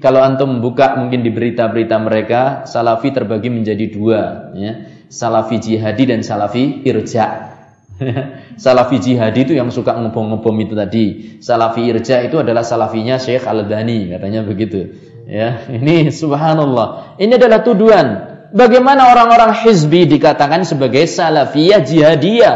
kalau 0.00 0.20
antum 0.20 0.60
buka 0.60 1.00
mungkin 1.00 1.24
di 1.24 1.32
berita-berita 1.32 1.96
mereka, 1.96 2.68
salafi 2.68 3.08
terbagi 3.08 3.48
menjadi 3.48 3.88
dua, 3.88 4.52
ya. 4.52 4.72
Salafi 5.08 5.62
jihadi 5.62 6.10
dan 6.10 6.20
salafi 6.20 6.82
irja. 6.82 7.54
salafi 8.64 8.98
jihadi 8.98 9.46
itu 9.46 9.54
yang 9.54 9.70
suka 9.70 9.94
ngebom-ngebom 9.94 10.56
itu 10.66 10.74
tadi. 10.74 11.06
Salafi 11.38 11.86
irja 11.88 12.20
itu 12.26 12.36
adalah 12.42 12.66
salafinya 12.66 13.16
Syekh 13.16 13.46
Al-Albani, 13.46 14.12
katanya 14.12 14.42
begitu. 14.42 14.92
Ya, 15.24 15.64
ini 15.72 16.12
subhanallah. 16.12 17.16
Ini 17.16 17.40
adalah 17.40 17.64
tuduhan. 17.64 18.06
Bagaimana 18.54 19.10
orang-orang 19.10 19.56
hizbi 19.56 20.06
dikatakan 20.06 20.62
sebagai 20.62 21.08
salafiyah 21.08 21.80
jihadiyah? 21.82 22.54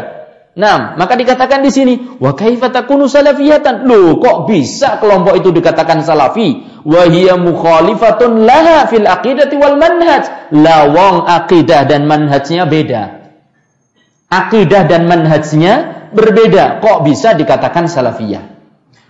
Nah, 0.59 0.99
maka 0.99 1.15
dikatakan 1.15 1.63
di 1.63 1.71
sini, 1.71 1.93
wa 2.19 2.35
kaifa 2.35 2.67
takunu 2.67 3.07
salafiyatan? 3.07 3.87
Loh, 3.87 4.19
kok 4.19 4.49
bisa 4.49 4.99
kelompok 4.99 5.39
itu 5.39 5.55
dikatakan 5.55 6.03
salafi? 6.03 6.67
Wa 6.83 7.07
hiya 7.07 7.39
mukhalifatun 7.39 8.43
laha 8.43 8.87
fil 8.91 9.07
aqidati 9.07 9.55
wal 9.55 9.79
manhaj. 9.79 10.51
Lawang 10.51 11.25
akidah 11.27 11.87
dan 11.87 12.11
manhajnya 12.11 12.67
beda. 12.67 13.03
Akidah 14.29 14.83
dan 14.85 15.07
manhajnya 15.07 16.07
berbeda. 16.11 16.83
Kok 16.83 17.07
bisa 17.07 17.33
dikatakan 17.39 17.87
salafiyah? 17.87 18.43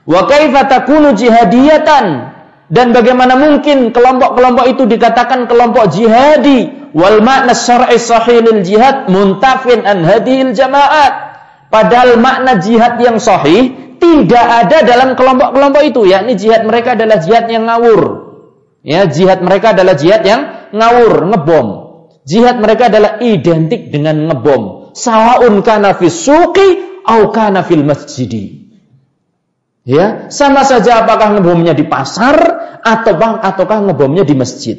Wa 0.05 0.29
kaifa 0.29 0.69
takunu 0.69 1.17
jihadiyatan? 1.17 2.28
Dan 2.69 2.93
bagaimana 2.93 3.33
mungkin 3.33 3.89
kelompok-kelompok 3.89 4.65
itu 4.69 4.85
dikatakan 4.85 5.49
kelompok 5.49 5.89
jihadi? 5.89 6.93
Wal 6.93 7.21
makna 7.25 7.57
syar'i 7.57 7.97
sahihil 7.97 8.61
jihad 8.61 9.09
muntafin 9.09 9.85
an 9.85 10.05
hadhil 10.05 10.53
jama'at 10.53 11.29
Padahal 11.69 12.17
makna 12.17 12.57
jihad 12.57 12.97
yang 12.97 13.21
sahih 13.21 13.93
tidak 14.01 14.45
ada 14.65 14.81
dalam 14.81 15.13
kelompok-kelompok 15.13 15.83
itu, 15.85 16.01
yakni 16.09 16.33
jihad 16.33 16.65
mereka 16.65 16.97
adalah 16.97 17.21
jihad 17.21 17.45
yang 17.45 17.69
ngawur. 17.69 18.01
Ya, 18.81 19.05
jihad 19.05 19.45
mereka 19.45 19.77
adalah 19.77 19.93
jihad 19.93 20.25
yang 20.25 20.71
ngawur, 20.73 21.29
ngebom. 21.29 21.67
Jihad 22.25 22.57
mereka 22.57 22.89
adalah 22.89 23.21
identik 23.21 23.93
dengan 23.93 24.17
ngebom. 24.29 24.93
Sawaun 24.97 25.61
kana 25.61 25.93
fis 25.93 26.25
suqi 26.25 27.01
au 27.05 27.29
kana 27.29 27.61
fil 27.61 27.85
masjidi. 27.85 28.68
Ya, 29.89 30.29
sama 30.29 30.61
saja 30.61 31.01
apakah 31.01 31.33
ngebomnya 31.33 31.73
di 31.73 31.89
pasar 31.89 32.37
atau 32.77 33.17
bang 33.17 33.41
ataukah 33.41 33.89
ngebomnya 33.89 34.21
di 34.21 34.37
masjid. 34.37 34.77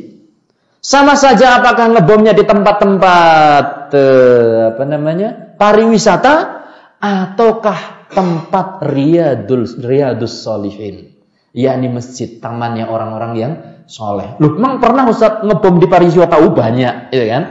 Sama 0.78 1.19
saja 1.19 1.59
apakah 1.59 1.99
ngebomnya 1.99 2.31
di 2.31 2.47
tempat-tempat 2.47 3.91
eh, 3.91 4.70
apa 4.70 4.85
namanya? 4.87 5.59
pariwisata 5.59 6.35
ataukah 7.03 8.07
tempat 8.15 8.87
riyadul 8.87 9.66
riyadus 9.82 10.47
solihin 10.47 11.11
yakni 11.51 11.91
masjid 11.91 12.39
tamannya 12.39 12.87
orang-orang 12.87 13.32
yang 13.35 13.53
soleh. 13.91 14.39
Loh, 14.39 14.55
memang 14.55 14.78
pernah 14.78 15.11
Ustaz 15.11 15.43
ngebom 15.43 15.82
di 15.82 15.91
pariwisata 15.91 16.39
tahu 16.39 16.55
banyak, 16.55 17.11
ya 17.11 17.24
kan? 17.27 17.43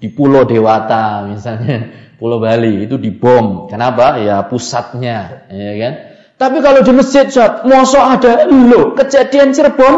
Di 0.00 0.08
Pulau 0.08 0.48
Dewata 0.48 1.28
misalnya, 1.28 1.92
Pulau 2.18 2.40
Bali 2.40 2.88
itu 2.88 2.96
dibom. 2.96 3.68
Kenapa? 3.68 4.16
Ya 4.16 4.40
pusatnya, 4.48 5.44
ya 5.52 5.74
kan? 5.76 5.94
Tapi 6.42 6.58
kalau 6.58 6.82
di 6.82 6.90
masjid, 6.90 7.30
Ustaz, 7.30 7.62
mosok 7.62 8.02
ada 8.02 8.50
lo 8.50 8.98
kejadian 8.98 9.54
Cirebon, 9.54 9.94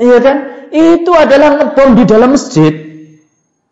ya 0.00 0.16
kan? 0.24 0.36
Itu 0.72 1.12
adalah 1.12 1.60
ngebom 1.60 1.92
di 2.00 2.08
dalam 2.08 2.32
masjid. 2.32 2.72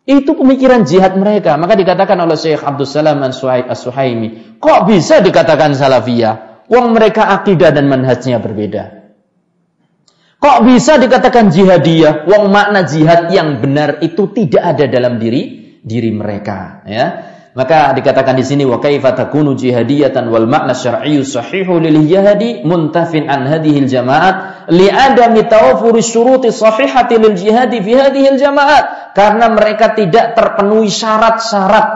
Itu 0.05 0.37
pemikiran 0.37 0.85
jihad 0.85 1.17
mereka. 1.17 1.57
Maka 1.57 1.73
dikatakan 1.73 2.21
oleh 2.21 2.37
Syekh 2.37 2.61
Abdul 2.61 2.85
Salam 2.85 3.17
As-Suhaimi. 3.25 4.61
Kok 4.61 4.79
bisa 4.85 5.25
dikatakan 5.25 5.73
salafiyah? 5.73 6.65
Wong 6.69 6.93
mereka 6.93 7.33
akidah 7.33 7.73
dan 7.73 7.89
manhajnya 7.89 8.37
berbeda. 8.37 9.01
Kok 10.37 10.57
bisa 10.69 11.01
dikatakan 11.01 11.49
jihadiyah? 11.49 12.29
Wong 12.29 12.53
makna 12.53 12.85
jihad 12.85 13.33
yang 13.33 13.57
benar 13.57 14.05
itu 14.05 14.29
tidak 14.29 14.77
ada 14.77 14.85
dalam 14.85 15.17
diri 15.17 15.77
diri 15.81 16.13
mereka. 16.13 16.85
Ya. 16.85 17.05
Maka 17.51 17.91
dikatakan 17.91 18.39
di 18.39 18.47
sini 18.47 18.63
wa 18.63 18.79
kaifa 18.79 19.11
takunu 19.11 19.59
jihadiyatan 19.59 20.31
wal 20.31 20.47
makna 20.47 20.71
syar'iyyu 20.71 21.27
sahihu 21.27 21.83
lil 21.83 22.07
jihadi 22.07 22.63
muntafin 22.63 23.27
an 23.27 23.43
hadhihi 23.43 23.91
jamaat 23.91 24.67
li 24.71 24.87
adami 24.87 25.43
tawaffuri 25.43 25.99
syuruti 25.99 26.47
sahihati 26.47 27.19
lil 27.19 27.35
jihadi 27.35 27.83
fi 27.83 27.91
hadhihi 27.91 28.39
jamaat 28.39 29.11
karena 29.19 29.51
mereka 29.51 29.91
tidak 29.91 30.31
terpenuhi 30.31 30.87
syarat-syarat 30.87 31.87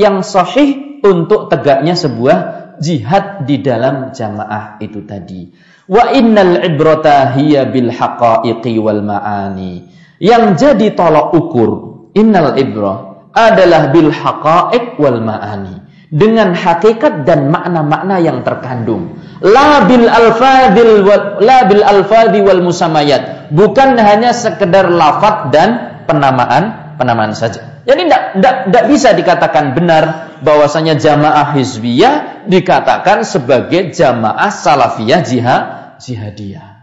yang 0.00 0.24
sahih 0.24 1.00
untuk 1.04 1.52
tegaknya 1.52 1.92
sebuah 1.92 2.38
jihad 2.80 3.44
di 3.44 3.60
dalam 3.60 4.16
jamaah 4.16 4.80
itu 4.80 5.04
tadi. 5.04 5.52
Wa 5.84 6.16
innal 6.16 6.64
ibrata 6.64 7.36
hiya 7.36 7.68
bil 7.68 7.92
haqa'iqi 7.92 8.74
wal 8.80 9.04
ma'ani. 9.04 9.84
Yang 10.16 10.44
jadi 10.56 10.96
tolok 10.96 11.36
ukur 11.36 11.70
innal 12.16 12.56
ibrah 12.56 13.05
adalah 13.36 13.92
bil 13.92 14.08
haqa'iq 14.08 14.96
wal 14.96 15.20
ma'ani. 15.20 15.84
dengan 16.06 16.54
hakikat 16.54 17.26
dan 17.26 17.50
makna-makna 17.50 18.22
yang 18.22 18.46
terkandung. 18.46 19.18
La 19.42 19.84
bil 19.90 20.06
alfadil 20.06 21.02
la 21.42 21.66
bil 21.66 21.82
alfadhi 21.82 22.40
wal 22.46 22.62
musamayat. 22.62 23.50
Bukan 23.50 23.98
hanya 23.98 24.30
sekedar 24.30 24.86
lafaz 24.86 25.50
dan 25.50 26.02
penamaan 26.06 26.94
penamaan 26.96 27.34
saja. 27.34 27.82
Jadi 27.86 28.10
tidak 28.10 28.84
bisa 28.90 29.14
dikatakan 29.14 29.74
benar 29.74 30.34
bahwasanya 30.42 30.98
jamaah 30.98 31.54
hizbiyah 31.54 32.46
dikatakan 32.50 33.22
sebagai 33.22 33.94
jamaah 33.94 34.50
salafiyah 34.50 35.20
jihad 35.22 35.62
jihadiyah. 36.02 36.82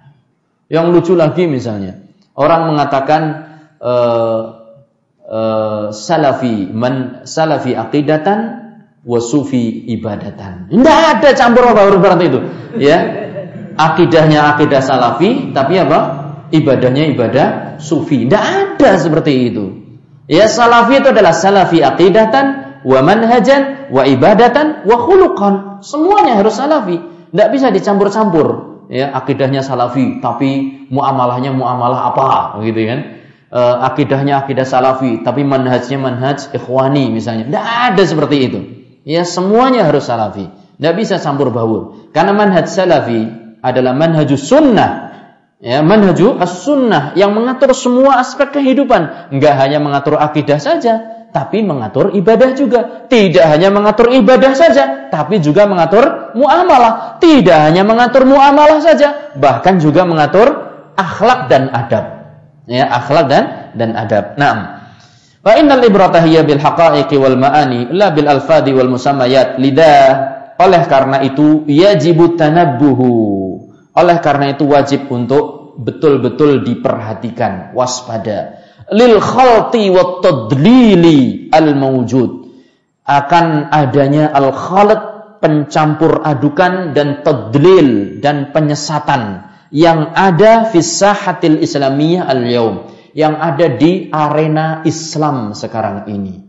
Yang 0.72 0.86
lucu 0.96 1.14
lagi 1.14 1.44
misalnya, 1.46 2.00
orang 2.40 2.72
mengatakan 2.72 3.22
uh, 3.84 4.62
uh, 5.34 5.90
salafi 5.90 6.70
man 6.70 7.26
salafi 7.26 7.74
aqidatan 7.74 8.64
wasufi 9.04 9.90
ibadatan. 9.98 10.70
Tidak 10.72 11.00
ada 11.18 11.30
campur 11.34 11.74
baur 11.74 12.00
seperti 12.00 12.24
itu. 12.30 12.40
Ya, 12.80 12.98
akidahnya 13.76 14.56
akidah 14.56 14.82
salafi, 14.82 15.52
tapi 15.52 15.78
apa? 15.78 16.00
Ibadahnya 16.54 17.10
ibadah 17.14 17.48
sufi. 17.82 18.26
Tidak 18.26 18.44
ada 18.44 18.92
seperti 18.98 19.52
itu. 19.52 19.66
Ya, 20.30 20.48
salafi 20.48 21.04
itu 21.04 21.12
adalah 21.12 21.36
salafi 21.36 21.84
akidatan, 21.84 22.80
wa 22.88 23.00
manhajan, 23.04 23.92
wa 23.92 24.08
ibadatan, 24.08 24.88
wa 24.88 24.96
khuluqan. 24.96 25.84
Semuanya 25.84 26.40
harus 26.40 26.56
salafi. 26.56 27.02
Tidak 27.34 27.48
bisa 27.52 27.74
dicampur-campur. 27.74 28.72
Ya, 28.88 29.12
akidahnya 29.12 29.66
salafi, 29.66 30.24
tapi 30.24 30.86
muamalahnya 30.88 31.52
muamalah 31.52 32.14
apa, 32.14 32.28
gitu 32.64 32.82
kan? 32.88 33.00
Uh, 33.54 33.86
akidahnya 33.86 34.42
akidah 34.42 34.66
salafi, 34.66 35.22
tapi 35.22 35.46
manhajnya 35.46 36.02
manhaj 36.02 36.50
ikhwani 36.58 37.14
misalnya. 37.14 37.46
Tidak 37.46 37.66
ada 37.94 38.02
seperti 38.02 38.38
itu. 38.50 38.60
Ya 39.06 39.22
semuanya 39.30 39.86
harus 39.86 40.10
salafi. 40.10 40.50
Tidak 40.50 40.94
bisa 40.98 41.22
campur 41.22 41.54
baur. 41.54 42.10
Karena 42.18 42.34
manhaj 42.34 42.66
salafi 42.66 43.30
adalah 43.62 43.94
manhajus 43.94 44.50
sunnah. 44.50 45.14
Ya, 45.64 45.80
manhaju 45.80 46.44
as-sunnah 46.44 47.16
yang 47.16 47.32
mengatur 47.32 47.72
semua 47.72 48.20
aspek 48.20 48.52
kehidupan. 48.52 49.32
Enggak 49.32 49.56
hanya 49.64 49.80
mengatur 49.80 50.20
akidah 50.20 50.60
saja, 50.60 51.24
tapi 51.32 51.64
mengatur 51.64 52.12
ibadah 52.12 52.52
juga. 52.52 53.08
Tidak 53.08 53.48
hanya 53.48 53.72
mengatur 53.72 54.12
ibadah 54.12 54.52
saja, 54.60 55.08
tapi 55.08 55.40
juga 55.40 55.64
mengatur 55.64 56.36
muamalah. 56.36 57.16
Tidak 57.24 57.72
hanya 57.72 57.88
mengatur 57.88 58.28
muamalah 58.28 58.84
saja, 58.84 59.32
bahkan 59.40 59.80
juga 59.80 60.04
mengatur 60.04 60.52
akhlak 61.00 61.48
dan 61.48 61.72
adab. 61.72 62.12
Ya, 62.64 62.88
akhlak 62.88 63.27
dan 63.27 63.44
dan 63.76 63.90
adab. 63.99 64.40
Nah, 64.40 64.84
Wa 65.44 65.60
innal 65.60 65.84
ibrata 65.84 66.23
hiya 66.23 66.48
bil 66.48 66.56
haqa'iqi 66.56 67.19
wal 67.19 67.35
ma'ani 67.35 67.91
la 67.91 68.15
bil 68.15 68.31
alfadi 68.31 68.72
wal 68.72 68.88
musammayat. 68.88 69.60
Lidah 69.60 70.07
oleh 70.56 70.88
karena 70.88 71.19
itu 71.19 71.68
yajib 71.68 72.40
tanabbuhu. 72.40 73.11
Oleh 73.91 74.18
karena 74.23 74.56
itu 74.56 74.64
wajib 74.72 75.11
untuk 75.11 75.76
betul-betul 75.84 76.64
diperhatikan, 76.64 77.76
waspada. 77.76 78.64
Lil 78.95 79.19
khalti 79.19 79.91
wat 79.91 80.23
tadlili 80.23 81.52
al 81.52 81.76
mawjud. 81.76 82.48
Akan 83.03 83.68
adanya 83.68 84.31
al 84.31 84.56
khalat 84.56 85.02
pencampur 85.44 86.23
adukan 86.23 86.95
dan 86.95 87.19
tadlil 87.19 88.23
dan 88.23 88.56
penyesatan 88.56 89.53
yang 89.74 90.14
ada 90.14 90.70
fi 90.70 90.80
sahatil 90.86 91.66
islamiyah 91.66 92.30
al 92.30 92.45
yaum 92.45 92.76
yang 93.14 93.38
ada 93.38 93.70
di 93.78 94.10
arena 94.10 94.82
Islam 94.84 95.54
sekarang 95.54 96.10
ini. 96.10 96.41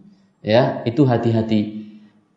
Ya, 0.44 0.84
itu 0.88 1.04
hati-hati. 1.04 1.84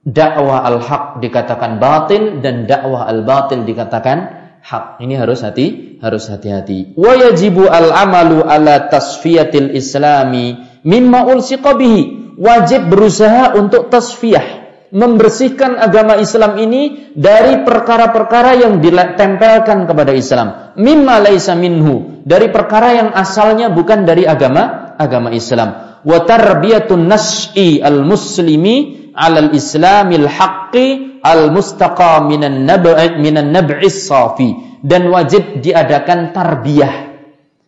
Dakwah 0.07 0.63
al-haq 0.63 1.19
dikatakan 1.19 1.83
batil 1.83 2.39
dan 2.39 2.63
dakwah 2.63 3.07
al-batil 3.07 3.67
dikatakan 3.67 4.31
hak. 4.63 5.03
Ini 5.03 5.19
harus 5.19 5.43
hati, 5.43 5.99
harus 5.99 6.31
hati-hati. 6.31 6.95
Wa 6.95 7.15
yajibu 7.19 7.67
al-amalu 7.67 8.43
ala 8.43 8.87
tasfiyatil 8.87 9.75
islami 9.75 10.55
mimma 10.87 11.27
ulsiqa 11.27 11.75
bihi. 11.75 12.35
Wajib 12.39 12.87
berusaha 12.87 13.57
untuk 13.59 13.89
tasfiyah 13.91 14.56
membersihkan 14.91 15.75
agama 15.75 16.15
Islam 16.15 16.55
ini 16.59 17.11
dari 17.11 17.63
perkara-perkara 17.67 18.55
yang 18.63 18.79
ditempelkan 18.79 19.83
kepada 19.87 20.11
Islam. 20.15 20.77
Mimma 20.79 21.19
laisa 21.23 21.57
minhu, 21.57 22.23
dari 22.23 22.47
perkara 22.51 22.95
yang 22.95 23.09
asalnya 23.11 23.67
bukan 23.71 24.07
dari 24.07 24.23
agama 24.23 24.95
agama 24.95 25.33
Islam. 25.35 26.01
Wa 26.07 26.23
tarbiyatun 26.23 27.03
nas'i 27.03 27.83
al-muslimi 27.83 29.07
'ala 29.17 29.49
al-islamil 29.49 30.29
haqqi 30.29 31.19
al-mustaqa 31.25 32.23
minan 32.23 32.63
nab'i 32.63 33.17
minan 33.19 33.49
nab'is 33.51 34.07
safi 34.07 34.79
dan 34.85 35.09
wajib 35.09 35.59
diadakan 35.59 36.31
tarbiyah. 36.31 36.93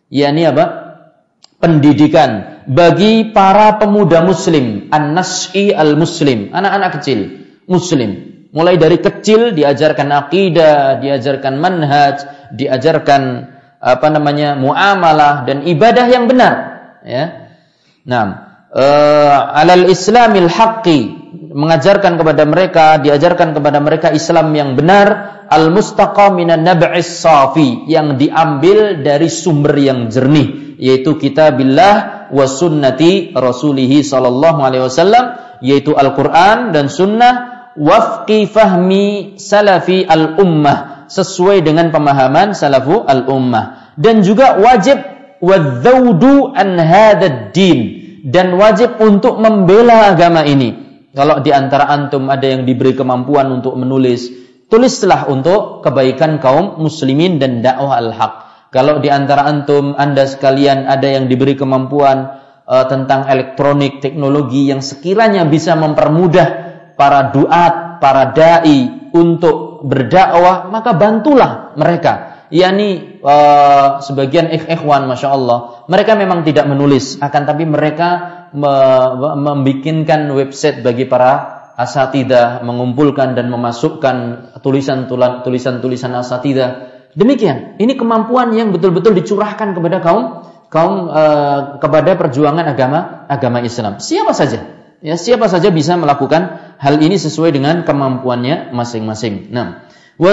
yakni 0.08 0.46
apa? 0.46 0.64
Pendidikan 1.60 2.59
bagi 2.70 3.34
para 3.34 3.82
pemuda 3.82 4.22
muslim, 4.22 4.86
an-nas'i 4.94 5.74
al-muslim, 5.74 6.54
anak-anak 6.54 7.02
kecil 7.02 7.20
muslim. 7.66 8.30
Mulai 8.54 8.78
dari 8.78 8.98
kecil 8.98 9.54
diajarkan 9.54 10.10
akidah, 10.10 11.02
diajarkan 11.02 11.58
manhaj, 11.58 12.22
diajarkan 12.54 13.22
apa 13.82 14.06
namanya 14.10 14.54
muamalah 14.54 15.46
dan 15.46 15.66
ibadah 15.66 16.06
yang 16.06 16.30
benar, 16.30 16.54
ya. 17.02 17.50
Nah, 18.06 18.24
uh, 18.74 19.38
alal 19.54 19.86
islamil 19.90 20.50
haqqi 20.50 21.00
mengajarkan 21.50 22.14
kepada 22.14 22.46
mereka, 22.46 23.02
diajarkan 23.02 23.50
kepada 23.58 23.82
mereka 23.82 24.14
Islam 24.14 24.54
yang 24.54 24.78
benar, 24.78 25.42
al 25.50 25.74
mustaqa 25.74 26.30
minan 26.30 26.62
nab'is 26.62 27.10
safi 27.10 27.90
yang 27.90 28.14
diambil 28.14 29.02
dari 29.02 29.26
sumber 29.26 29.74
yang 29.74 30.06
jernih, 30.06 30.78
yaitu 30.78 31.18
kitabillah 31.18 32.30
wa 32.30 32.46
sunnati 32.46 33.34
rasulihi 33.34 34.06
sallallahu 34.06 34.62
alaihi 34.62 34.86
wasallam 34.86 35.24
yaitu 35.60 35.92
Al-Qur'an 35.92 36.72
dan 36.72 36.88
sunnah 36.88 37.68
wafqi 37.76 38.48
fahmi 38.48 39.36
salafi 39.36 40.06
al-ummah 40.08 41.10
sesuai 41.10 41.66
dengan 41.66 41.90
pemahaman 41.92 42.56
salafu 42.56 43.04
al-ummah. 43.04 43.92
Dan 43.98 44.24
juga 44.24 44.56
wajib 44.56 44.96
wadzaudu 45.42 46.54
an 46.56 46.78
hadzal 46.78 47.52
din 47.52 47.78
dan 48.24 48.56
wajib 48.56 48.96
untuk 49.02 49.36
membela 49.36 50.14
agama 50.14 50.46
ini 50.46 50.89
kalau 51.12 51.42
di 51.42 51.50
antara 51.50 51.90
antum 51.90 52.30
ada 52.30 52.46
yang 52.46 52.62
diberi 52.62 52.94
kemampuan 52.94 53.50
untuk 53.50 53.74
menulis 53.74 54.30
tulislah 54.70 55.26
untuk 55.26 55.82
kebaikan 55.82 56.38
kaum 56.38 56.78
muslimin 56.78 57.42
dan 57.42 57.62
dakwah 57.64 57.98
al-haq 57.98 58.50
kalau 58.70 59.02
di 59.02 59.10
antara 59.10 59.50
antum, 59.50 59.98
Anda 59.98 60.30
sekalian 60.30 60.86
ada 60.86 61.02
yang 61.10 61.26
diberi 61.26 61.58
kemampuan 61.58 62.38
uh, 62.70 62.86
tentang 62.86 63.26
elektronik, 63.26 63.98
teknologi 63.98 64.70
yang 64.70 64.78
sekiranya 64.78 65.42
bisa 65.50 65.74
mempermudah 65.74 66.48
para 66.94 67.34
duat, 67.34 67.98
para 67.98 68.30
dai 68.30 69.10
untuk 69.10 69.82
berdakwah, 69.82 70.70
maka 70.70 70.94
bantulah 70.94 71.74
mereka. 71.74 72.46
Yani 72.54 73.18
uh, 73.26 73.98
sebagian 74.06 74.54
ikhwan, 74.54 75.10
masya 75.10 75.34
Allah, 75.34 75.82
mereka 75.90 76.14
memang 76.14 76.46
tidak 76.46 76.70
menulis, 76.70 77.18
akan 77.18 77.42
tapi 77.42 77.66
mereka 77.66 78.08
me 78.39 78.39
membikinkan 78.54 80.30
website 80.34 80.82
bagi 80.82 81.06
para 81.06 81.62
asatidah, 81.78 82.60
mengumpulkan 82.66 83.32
dan 83.38 83.48
memasukkan 83.48 84.16
tulisan-tulisan 84.60 86.12
asatidah 86.12 86.90
Demikian, 87.10 87.74
ini 87.82 87.98
kemampuan 87.98 88.54
yang 88.54 88.70
betul-betul 88.70 89.18
dicurahkan 89.18 89.74
kepada 89.74 89.98
kaum 89.98 90.46
kaum 90.70 91.10
uh, 91.10 91.82
kepada 91.82 92.14
perjuangan 92.14 92.70
agama 92.70 93.26
agama 93.26 93.58
Islam. 93.66 93.98
Siapa 93.98 94.30
saja, 94.30 94.78
ya 95.02 95.18
siapa 95.18 95.50
saja 95.50 95.74
bisa 95.74 95.98
melakukan 95.98 96.74
hal 96.78 97.02
ini 97.02 97.18
sesuai 97.18 97.50
dengan 97.50 97.82
kemampuannya 97.82 98.70
masing-masing. 98.70 99.50
Nah, 99.50 99.90
wa 100.22 100.32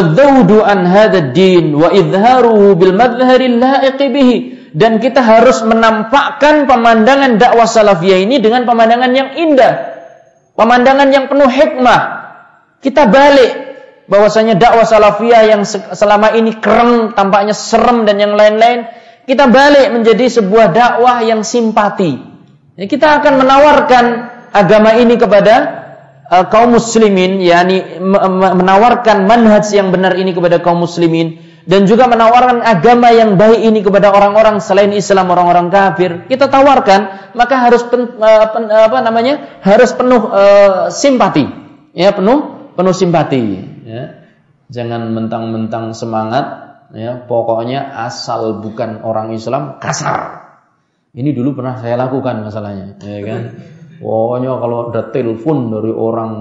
an 0.69 0.79
hadzal 0.85 1.33
din 1.33 1.73
wa 1.73 1.89
idharuhu 1.89 2.77
bil 2.77 2.93
madhharil 2.93 3.57
bihi 3.97 4.56
dan 4.77 5.01
kita 5.01 5.25
harus 5.25 5.65
menampakkan 5.65 6.69
pemandangan 6.69 7.41
dakwah 7.41 7.65
salafiyah 7.65 8.21
ini 8.21 8.37
dengan 8.37 8.69
pemandangan 8.69 9.09
yang 9.09 9.33
indah, 9.33 9.73
pemandangan 10.53 11.09
yang 11.09 11.25
penuh 11.25 11.49
hikmah. 11.49 12.01
Kita 12.77 13.09
balik 13.09 13.51
bahwasanya 14.05 14.53
dakwah 14.53 14.85
salafiyah 14.85 15.49
yang 15.49 15.65
selama 15.65 16.37
ini 16.37 16.61
keren, 16.61 17.17
tampaknya 17.17 17.57
serem 17.57 18.05
dan 18.05 18.21
yang 18.21 18.37
lain-lain, 18.37 18.85
kita 19.25 19.49
balik 19.49 19.97
menjadi 19.97 20.29
sebuah 20.29 20.69
dakwah 20.69 21.25
yang 21.25 21.41
simpati. 21.41 22.37
Ya, 22.77 22.85
kita 22.85 23.17
akan 23.17 23.33
menawarkan 23.41 24.05
agama 24.53 24.93
ini 24.93 25.17
kepada 25.17 25.55
uh, 26.29 26.45
kaum 26.53 26.77
muslimin, 26.77 27.41
yakni 27.41 27.97
menawarkan 28.61 29.25
manhaj 29.25 29.73
yang 29.73 29.89
benar 29.89 30.13
ini 30.21 30.37
kepada 30.37 30.61
kaum 30.61 30.85
muslimin 30.85 31.46
dan 31.67 31.83
juga 31.83 32.07
menawarkan 32.07 32.63
agama 32.63 33.11
yang 33.11 33.35
baik 33.35 33.59
ini 33.59 33.83
kepada 33.83 34.15
orang-orang 34.15 34.63
selain 34.63 34.95
Islam, 34.95 35.27
orang-orang 35.27 35.67
kafir. 35.67 36.23
Kita 36.31 36.47
tawarkan, 36.47 37.35
maka 37.35 37.59
harus 37.59 37.83
pen, 37.91 38.15
uh, 38.17 38.47
pen, 38.55 38.71
uh, 38.71 38.87
apa 38.87 39.03
namanya? 39.03 39.59
harus 39.67 39.91
penuh 39.91 40.31
uh, 40.31 40.87
simpati 40.87 41.67
ya 41.97 42.13
penuh 42.13 42.69
penuh 42.77 42.93
simpati 42.93 43.41
ya. 43.83 44.03
Jangan 44.67 45.15
mentang-mentang 45.15 45.95
semangat 45.95 46.45
ya, 46.91 47.23
pokoknya 47.23 48.03
asal 48.03 48.59
bukan 48.59 48.99
orang 48.99 49.31
Islam 49.31 49.79
kasar. 49.79 50.43
Ini 51.15 51.31
dulu 51.31 51.57
pernah 51.57 51.79
saya 51.79 51.95
lakukan 51.95 52.43
masalahnya, 52.43 52.99
ya 52.99 53.19
kan? 53.23 53.41
Pokoknya 53.97 54.59
kalau 54.59 54.91
ada 54.91 55.07
telepon 55.09 55.71
dari 55.71 55.89
orang 55.89 56.31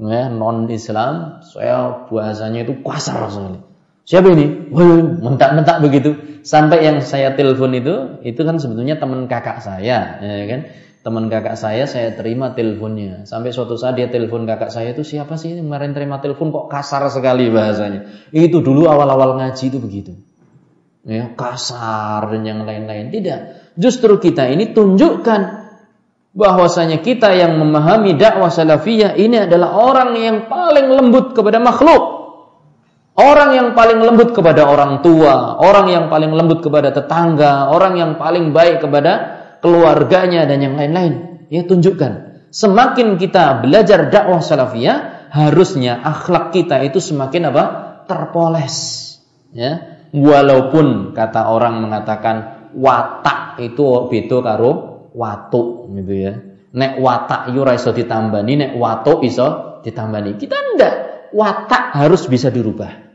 ya, 0.00 0.32
non 0.32 0.64
Islam, 0.72 1.44
saya 1.44 2.08
bahasanya 2.08 2.64
itu 2.64 2.80
kasar 2.80 3.28
sekali. 3.28 3.67
Siapa 4.08 4.32
ini? 4.32 4.72
Wah, 4.72 5.04
mentak-mentak 5.20 5.84
begitu. 5.84 6.40
Sampai 6.40 6.80
yang 6.80 7.04
saya 7.04 7.36
telepon 7.36 7.76
itu, 7.76 8.24
itu 8.24 8.40
kan 8.40 8.56
sebetulnya 8.56 8.96
teman 8.96 9.28
kakak 9.28 9.60
saya, 9.60 10.16
ya 10.24 10.46
kan? 10.48 10.64
Teman 11.04 11.28
kakak 11.28 11.60
saya, 11.60 11.84
saya 11.84 12.16
terima 12.16 12.56
teleponnya. 12.56 13.28
Sampai 13.28 13.52
suatu 13.52 13.76
saat 13.76 14.00
dia 14.00 14.08
telepon 14.08 14.48
kakak 14.48 14.72
saya 14.72 14.96
itu 14.96 15.04
siapa 15.04 15.36
sih 15.36 15.60
kemarin 15.60 15.92
terima 15.92 16.24
telepon 16.24 16.48
kok 16.48 16.72
kasar 16.72 17.04
sekali 17.12 17.52
bahasanya. 17.52 18.32
Itu 18.32 18.64
dulu 18.64 18.88
awal-awal 18.88 19.36
ngaji 19.44 19.64
itu 19.68 19.76
begitu. 19.76 20.12
Ya, 21.04 21.28
kasar 21.36 22.32
dan 22.32 22.48
yang 22.48 22.64
lain-lain. 22.64 23.12
Tidak. 23.12 23.40
Justru 23.76 24.16
kita 24.16 24.48
ini 24.48 24.72
tunjukkan 24.72 25.40
bahwasanya 26.32 27.04
kita 27.04 27.36
yang 27.36 27.60
memahami 27.60 28.16
dakwah 28.16 28.48
salafiyah 28.48 29.20
ini 29.20 29.44
adalah 29.44 29.76
orang 29.76 30.16
yang 30.16 30.36
paling 30.48 30.88
lembut 30.96 31.36
kepada 31.36 31.60
makhluk. 31.60 32.17
Orang 33.18 33.50
yang 33.50 33.74
paling 33.74 33.98
lembut 33.98 34.30
kepada 34.30 34.62
orang 34.70 35.02
tua, 35.02 35.58
orang 35.58 35.90
yang 35.90 36.04
paling 36.06 36.30
lembut 36.30 36.62
kepada 36.62 36.94
tetangga, 36.94 37.66
orang 37.66 37.98
yang 37.98 38.12
paling 38.14 38.54
baik 38.54 38.78
kepada 38.78 39.12
keluarganya 39.58 40.46
dan 40.46 40.62
yang 40.62 40.78
lain-lain. 40.78 41.42
Ya 41.50 41.66
tunjukkan. 41.66 42.46
Semakin 42.54 43.18
kita 43.18 43.58
belajar 43.58 44.06
dakwah 44.06 44.38
salafiyah, 44.38 45.28
harusnya 45.34 45.98
akhlak 45.98 46.54
kita 46.54 46.78
itu 46.86 47.02
semakin 47.02 47.50
apa? 47.50 47.64
terpoles. 48.06 48.76
Ya. 49.50 49.98
Walaupun 50.14 51.10
kata 51.10 51.50
orang 51.50 51.82
mengatakan 51.82 52.70
watak 52.72 53.58
itu 53.60 54.08
beda 54.08 54.38
karo 54.46 54.70
watu 55.10 55.90
gitu 55.90 56.14
ya. 56.14 56.32
Nek 56.70 57.02
watak 57.02 57.50
yo 57.50 57.66
iso 57.66 57.90
ditambani, 57.90 58.62
nek 58.62 58.72
watu 58.78 59.26
iso 59.26 59.82
ditambani. 59.82 60.38
Kita 60.38 60.56
ndak 60.78 60.94
watak 61.34 61.98
harus 61.98 62.30
bisa 62.30 62.54
dirubah. 62.54 63.07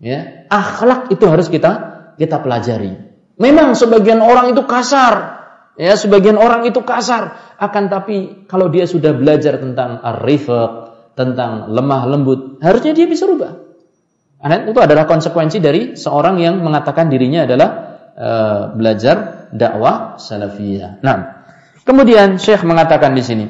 Ya, 0.00 0.48
akhlak 0.48 1.12
itu 1.12 1.24
harus 1.28 1.52
kita 1.52 1.72
kita 2.16 2.40
pelajari. 2.40 2.96
Memang 3.36 3.76
sebagian 3.76 4.20
orang 4.24 4.52
itu 4.52 4.64
kasar, 4.64 5.44
ya 5.76 5.92
sebagian 5.96 6.40
orang 6.40 6.64
itu 6.64 6.80
kasar. 6.80 7.56
Akan 7.60 7.92
tapi 7.92 8.48
kalau 8.48 8.72
dia 8.72 8.88
sudah 8.88 9.12
belajar 9.12 9.60
tentang 9.60 10.00
arifat, 10.00 10.96
tentang 11.12 11.68
lemah 11.68 12.08
lembut, 12.08 12.60
harusnya 12.64 12.96
dia 12.96 13.04
bisa 13.04 13.28
rubah. 13.28 13.60
Dan 14.40 14.72
itu 14.72 14.80
adalah 14.80 15.04
konsekuensi 15.04 15.60
dari 15.60 15.82
seorang 16.00 16.40
yang 16.40 16.64
mengatakan 16.64 17.12
dirinya 17.12 17.44
adalah 17.44 17.68
uh, 18.16 18.62
belajar 18.72 19.48
dakwah 19.52 20.16
salafiyah. 20.16 21.04
Nah, 21.04 21.44
kemudian 21.84 22.40
Syekh 22.40 22.64
mengatakan 22.64 23.12
di 23.12 23.20
sini, 23.20 23.44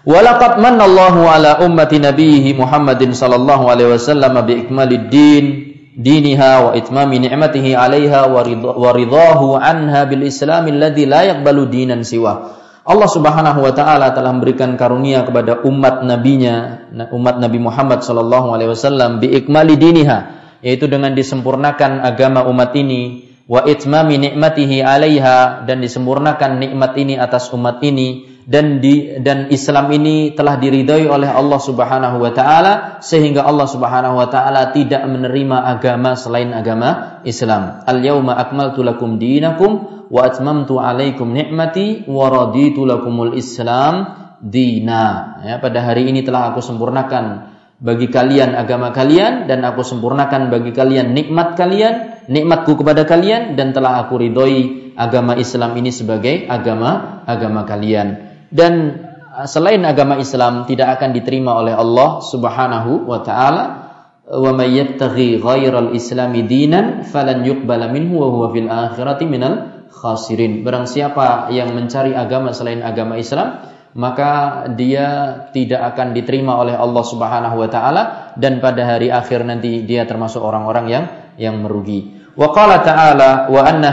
Walaqad 0.00 0.56
manallahu 0.56 1.28
ala 1.28 1.60
ummati 1.60 2.00
nabiyhi 2.00 2.56
Muhammadin 2.56 3.12
sallallahu 3.12 3.68
alaihi 3.68 3.92
wasallam 3.92 4.32
bi 4.48 4.64
ikmalid 4.64 5.12
din 5.12 5.44
diniha 5.92 6.52
wa 6.64 6.70
itmami 6.72 7.20
ni'matihi 7.20 7.76
'alaiha 7.76 8.32
wa 8.32 8.90
ridahu 8.96 9.60
anha 9.60 10.08
bil 10.08 10.24
islam 10.24 10.72
alladhi 10.72 11.04
la 11.04 11.28
yaqbalu 11.28 11.68
dinan 11.68 12.00
siwa. 12.00 12.56
Allah 12.80 13.10
Subhanahu 13.12 13.60
wa 13.60 13.76
taala 13.76 14.16
telah 14.16 14.32
memberikan 14.32 14.72
karunia 14.80 15.20
kepada 15.20 15.60
umat 15.68 16.00
nabinya 16.00 16.88
umat 17.12 17.36
Nabi 17.36 17.60
Muhammad 17.60 18.00
sallallahu 18.00 18.56
alaihi 18.56 18.72
wasallam 18.72 19.20
bi 19.20 19.36
ikmali 19.36 19.76
diniha 19.76 20.18
yaitu 20.64 20.88
dengan 20.88 21.12
disempurnakan 21.12 22.00
agama 22.00 22.48
umat 22.48 22.72
ini 22.72 23.28
wa 23.44 23.68
itmami 23.68 24.16
ni'matihi 24.16 24.80
'alaiha 24.80 25.68
dan 25.68 25.84
disempurnakan 25.84 26.56
nikmat 26.56 26.96
ini 26.96 27.20
atas 27.20 27.52
umat 27.52 27.84
ini 27.84 28.39
dan 28.50 28.82
di 28.82 29.14
dan 29.22 29.46
Islam 29.54 29.94
ini 29.94 30.34
telah 30.34 30.58
diridhoi 30.58 31.06
oleh 31.06 31.30
Allah 31.30 31.60
Subhanahu 31.62 32.18
wa 32.18 32.34
taala 32.34 32.98
sehingga 32.98 33.46
Allah 33.46 33.70
Subhanahu 33.70 34.18
wa 34.18 34.26
taala 34.26 34.74
tidak 34.74 35.06
menerima 35.06 35.70
agama 35.70 36.18
selain 36.18 36.50
agama 36.50 37.22
Islam. 37.22 37.86
Al-yauma 37.86 38.34
akmaltu 38.34 38.82
lakum 38.82 39.22
dinakum 39.22 40.02
wa 40.10 40.26
atmamtu 40.26 40.82
alaikum 40.82 41.30
ni'mati 41.30 42.10
wa 42.10 42.26
raditu 42.26 42.82
lakumul 42.82 43.38
Islam 43.38 44.18
dina. 44.42 45.38
Ya, 45.46 45.62
pada 45.62 45.86
hari 45.86 46.10
ini 46.10 46.26
telah 46.26 46.50
aku 46.50 46.58
sempurnakan 46.58 47.54
bagi 47.78 48.10
kalian 48.10 48.58
agama 48.58 48.90
kalian 48.90 49.46
dan 49.46 49.62
aku 49.62 49.86
sempurnakan 49.86 50.50
bagi 50.50 50.74
kalian 50.74 51.14
nikmat 51.14 51.54
kalian, 51.54 52.26
nikmatku 52.26 52.74
kepada 52.74 53.06
kalian 53.06 53.54
dan 53.54 53.70
telah 53.70 54.02
aku 54.02 54.18
ridhoi 54.18 54.90
agama 54.98 55.38
Islam 55.38 55.78
ini 55.78 55.94
sebagai 55.94 56.50
agama 56.50 57.22
agama 57.30 57.62
kalian 57.62 58.29
dan 58.50 58.72
uh, 59.34 59.46
selain 59.46 59.82
agama 59.86 60.18
Islam 60.18 60.66
tidak 60.66 60.98
akan 60.98 61.10
diterima 61.14 61.56
oleh 61.58 61.74
Allah 61.74 62.20
Subhanahu 62.22 63.06
wa 63.06 63.22
taala 63.22 63.64
wa 64.30 64.50
may 64.54 64.78
yattaghi 64.78 65.42
ghairal 65.42 65.90
islami 65.94 66.46
dinan 66.46 67.02
falan 67.02 67.42
yuqbala 67.42 67.90
minhu 67.90 68.22
wa 68.22 68.28
huwa 68.30 68.46
fil 68.54 68.70
akhirati 68.70 69.26
minal 69.26 69.86
khasirin. 69.90 70.62
Barang 70.62 70.86
siapa 70.86 71.50
yang 71.50 71.74
mencari 71.74 72.14
agama 72.14 72.54
selain 72.54 72.82
agama 72.86 73.18
Islam 73.18 73.66
maka 73.90 74.64
dia 74.78 75.34
tidak 75.50 75.94
akan 75.94 76.14
diterima 76.14 76.62
oleh 76.62 76.78
Allah 76.78 77.02
Subhanahu 77.02 77.56
wa 77.58 77.66
taala 77.66 78.02
dan 78.38 78.62
pada 78.62 78.86
hari 78.86 79.10
akhir 79.10 79.42
nanti 79.42 79.82
dia 79.82 80.06
termasuk 80.06 80.38
orang-orang 80.38 80.86
yang 80.86 81.04
yang 81.34 81.58
merugi 81.58 82.19
Wa 82.40 82.56
qala 82.56 82.80
ta'ala 82.80 83.52
wa 83.52 83.60
anna 83.68 83.92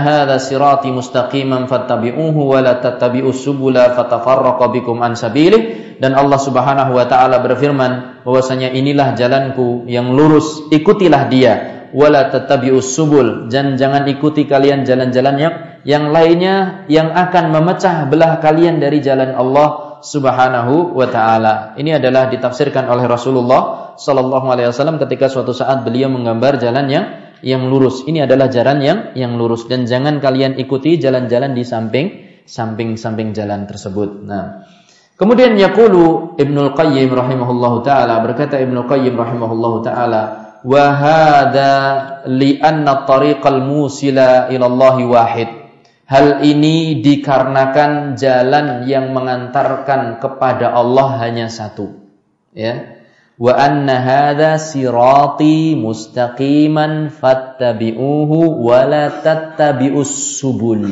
fattabi'uhu 1.67 2.39
wa 2.47 2.63
la 2.63 2.79
tattabi'us 2.79 3.43
subula 3.43 3.91
fatafarraqa 3.91 4.71
bikum 4.71 5.03
an 5.03 5.19
sabilih 5.19 5.99
dan 5.99 6.15
Allah 6.15 6.39
Subhanahu 6.39 6.95
wa 6.95 7.03
taala 7.11 7.43
berfirman 7.43 8.23
bahwasanya 8.23 8.71
inilah 8.71 9.19
jalanku 9.19 9.83
yang 9.91 10.15
lurus 10.15 10.63
ikutilah 10.71 11.27
dia 11.27 11.53
wala 11.91 12.31
tattabi'us 12.31 12.87
subul 12.87 13.51
dan 13.51 13.75
jangan 13.75 14.07
ikuti 14.07 14.47
kalian 14.47 14.87
jalan-jalan 14.87 15.35
yang 15.35 15.53
yang 15.83 16.05
lainnya 16.15 16.87
yang 16.87 17.11
akan 17.11 17.51
memecah 17.51 18.07
belah 18.07 18.39
kalian 18.39 18.79
dari 18.79 19.03
jalan 19.03 19.35
Allah 19.35 19.99
Subhanahu 19.99 20.95
wa 20.95 21.07
taala. 21.11 21.75
Ini 21.75 21.99
adalah 21.99 22.31
ditafsirkan 22.31 22.87
oleh 22.87 23.11
Rasulullah 23.11 23.91
sallallahu 23.99 24.47
alaihi 24.55 24.71
wasallam 24.71 25.01
ketika 25.03 25.27
suatu 25.27 25.51
saat 25.51 25.83
beliau 25.83 26.07
menggambar 26.07 26.61
jalan 26.63 26.87
yang 26.87 27.26
yang 27.45 27.69
lurus. 27.69 28.05
Ini 28.05 28.25
adalah 28.25 28.49
jalan 28.49 28.81
yang 28.81 28.99
yang 29.13 29.37
lurus 29.37 29.69
dan 29.69 29.85
jangan 29.85 30.17
kalian 30.17 30.57
ikuti 30.57 30.97
jalan-jalan 30.97 31.53
di 31.53 31.63
samping 31.67 32.07
samping-samping 32.47 33.35
jalan 33.35 33.67
tersebut. 33.67 34.23
Nah, 34.23 34.63
kemudian 35.19 35.59
yaqulu 35.59 36.39
Ibnu 36.39 36.73
Qayyim 36.73 37.11
rahimahullahu 37.11 37.83
taala 37.83 38.23
berkata 38.23 38.57
Ibnu 38.57 38.87
Qayyim 38.87 39.13
rahimahullahu 39.19 39.83
taala 39.83 40.21
wa 40.63 40.85
hadza 40.95 41.73
li 42.31 42.57
anna 42.57 43.03
tariqal 43.03 43.61
musila 43.61 44.47
ila 44.49 44.71
wahid. 45.05 45.49
Hal 46.07 46.39
ini 46.39 47.03
dikarenakan 47.03 48.15
jalan 48.15 48.87
yang 48.87 49.11
mengantarkan 49.11 50.23
kepada 50.23 50.71
Allah 50.71 51.19
hanya 51.19 51.51
satu. 51.51 51.99
Ya 52.55 52.96
wa 53.37 53.53
anna 53.53 54.01
hadha 54.01 54.57
sirati 54.57 55.77
mustaqiman 55.77 57.13
fattabi'uhu 57.13 58.65
wa 58.65 58.81
la 58.89 59.13
tattabi'us 59.21 60.41
subul. 60.41 60.83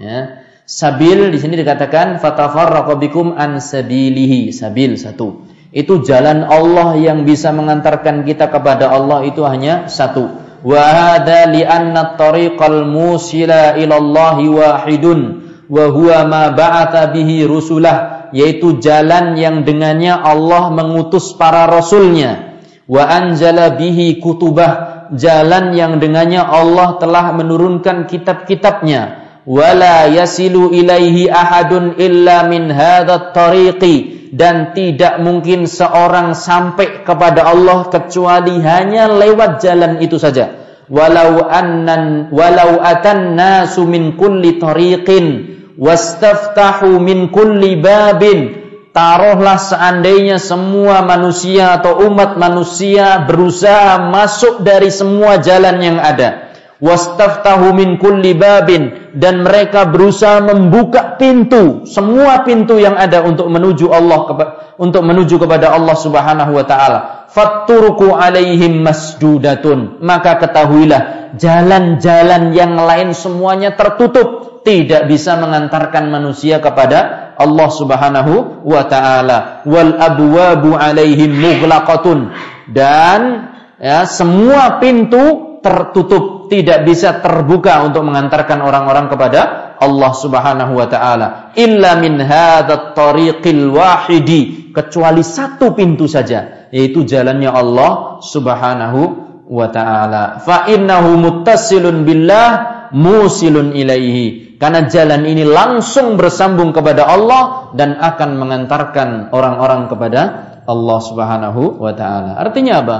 Ya. 0.00 0.44
Sabil 0.66 1.30
di 1.30 1.38
sini 1.38 1.54
dikatakan 1.60 2.18
fatafarraqu 2.18 2.98
bikum 2.98 3.36
an 3.38 3.62
sabilihi. 3.62 4.50
Sabil 4.50 4.98
satu. 4.98 5.46
Itu 5.70 6.00
jalan 6.02 6.48
Allah 6.48 6.96
yang 6.96 7.28
bisa 7.28 7.52
mengantarkan 7.52 8.24
kita 8.24 8.48
kepada 8.48 8.88
Allah 8.90 9.22
itu 9.28 9.44
hanya 9.44 9.86
satu. 9.92 10.32
Wa 10.64 10.80
hadha 10.80 11.46
li 11.52 11.62
anna 11.62 12.16
tariqal 12.16 12.88
musila 12.88 13.76
ila 13.76 13.94
Allah 14.00 14.38
wahidun 14.40 15.20
wa 15.68 15.84
huwa 15.92 16.24
ma 16.24 16.42
ba'atha 16.50 17.12
bihi 17.12 17.44
rusulah 17.44 18.15
yaitu 18.36 18.76
jalan 18.84 19.32
yang 19.40 19.64
dengannya 19.64 20.12
Allah 20.12 20.68
mengutus 20.68 21.32
para 21.40 21.64
rasulnya. 21.64 22.60
Wa 22.84 23.08
anzala 23.08 23.80
bihi 23.80 24.20
kutubah 24.20 25.08
jalan 25.16 25.72
yang 25.72 25.96
dengannya 25.96 26.44
Allah 26.44 27.00
telah 27.00 27.32
menurunkan 27.32 28.04
kitab-kitabnya. 28.04 29.24
Wala 29.48 30.10
yasilu 30.12 30.74
ilaihi 30.74 31.32
ahadun 31.32 31.96
illa 31.96 32.44
min 32.44 32.68
hadzat 32.68 33.32
tariqi 33.32 34.28
dan 34.36 34.76
tidak 34.76 35.22
mungkin 35.22 35.64
seorang 35.64 36.36
sampai 36.36 37.06
kepada 37.08 37.46
Allah 37.48 37.88
kecuali 37.88 38.60
hanya 38.60 39.08
lewat 39.08 39.64
jalan 39.64 40.02
itu 40.04 40.20
saja. 40.20 40.66
Walau 40.92 41.46
annan 41.46 42.30
walau 42.30 42.78
atan 42.84 43.34
nasu 43.34 43.88
min 43.88 44.14
kulli 44.14 44.60
tariqin 44.60 45.55
wastaftahu 45.76 46.98
min 46.98 47.28
kulli 47.30 47.78
babin. 47.78 48.66
Taruhlah 48.96 49.60
seandainya 49.60 50.40
semua 50.40 51.04
manusia 51.04 51.76
atau 51.76 52.08
umat 52.08 52.40
manusia 52.40 53.20
berusaha 53.28 54.00
masuk 54.08 54.64
dari 54.64 54.88
semua 54.88 55.36
jalan 55.36 55.76
yang 55.84 55.98
ada. 56.00 56.48
Wastaftahu 56.80 57.76
min 57.76 58.00
kulli 58.00 58.32
babin. 58.32 59.12
Dan 59.16 59.44
mereka 59.44 59.88
berusaha 59.88 60.40
membuka 60.44 61.16
pintu 61.16 61.88
semua 61.88 62.44
pintu 62.44 62.76
yang 62.76 62.96
ada 62.96 63.24
untuk 63.24 63.48
menuju 63.48 63.88
Allah 63.88 64.28
untuk 64.76 65.00
menuju 65.04 65.40
kepada 65.40 65.72
Allah 65.72 65.96
Subhanahu 65.96 66.52
wa 66.52 66.64
taala. 66.68 66.98
Fatturku 67.32 68.16
alaihim 68.16 68.84
masdudatun 68.84 70.00
maka 70.04 70.40
ketahuilah 70.40 71.32
jalan-jalan 71.36 72.52
yang 72.56 72.76
lain 72.76 73.12
semuanya 73.12 73.76
tertutup 73.76 74.55
tidak 74.66 75.06
bisa 75.06 75.38
mengantarkan 75.38 76.10
manusia 76.10 76.58
kepada 76.58 77.30
Allah 77.38 77.68
Subhanahu 77.70 78.66
wa 78.66 78.82
taala. 78.90 79.62
Wal 79.62 79.94
abwabu 79.94 80.74
alaihim 80.74 81.38
mughlaqatun. 81.38 82.34
Dan 82.66 83.46
ya 83.78 84.02
semua 84.10 84.82
pintu 84.82 85.62
tertutup. 85.62 86.50
Tidak 86.50 86.82
bisa 86.82 87.22
terbuka 87.22 87.86
untuk 87.86 88.06
mengantarkan 88.10 88.58
orang-orang 88.58 89.06
kepada 89.06 89.40
Allah 89.78 90.12
Subhanahu 90.14 90.82
wa 90.82 90.86
taala. 90.90 91.54
Illa 91.54 92.02
min 92.02 92.18
hadzat 92.18 92.98
tariqil 92.98 93.70
wahidi. 93.70 94.74
Kecuali 94.74 95.22
satu 95.22 95.78
pintu 95.78 96.10
saja 96.10 96.68
yaitu 96.74 97.06
jalannya 97.06 97.54
Allah 97.54 98.18
Subhanahu 98.18 99.00
wa 99.46 99.70
taala. 99.70 100.42
Fa 100.42 100.66
innahu 100.66 101.14
muttasilun 101.14 102.02
billah 102.02 102.50
musilun 102.90 103.74
ilaihi 103.74 104.45
karena 104.56 104.88
jalan 104.88 105.22
ini 105.28 105.44
langsung 105.44 106.16
bersambung 106.16 106.72
kepada 106.72 107.04
Allah 107.04 107.72
dan 107.76 107.96
akan 108.00 108.40
mengantarkan 108.40 109.30
orang-orang 109.32 109.88
kepada 109.92 110.20
Allah 110.64 110.98
Subhanahu 111.00 111.78
wa 111.80 111.92
taala 111.92 112.40
artinya 112.40 112.80
apa 112.82 112.96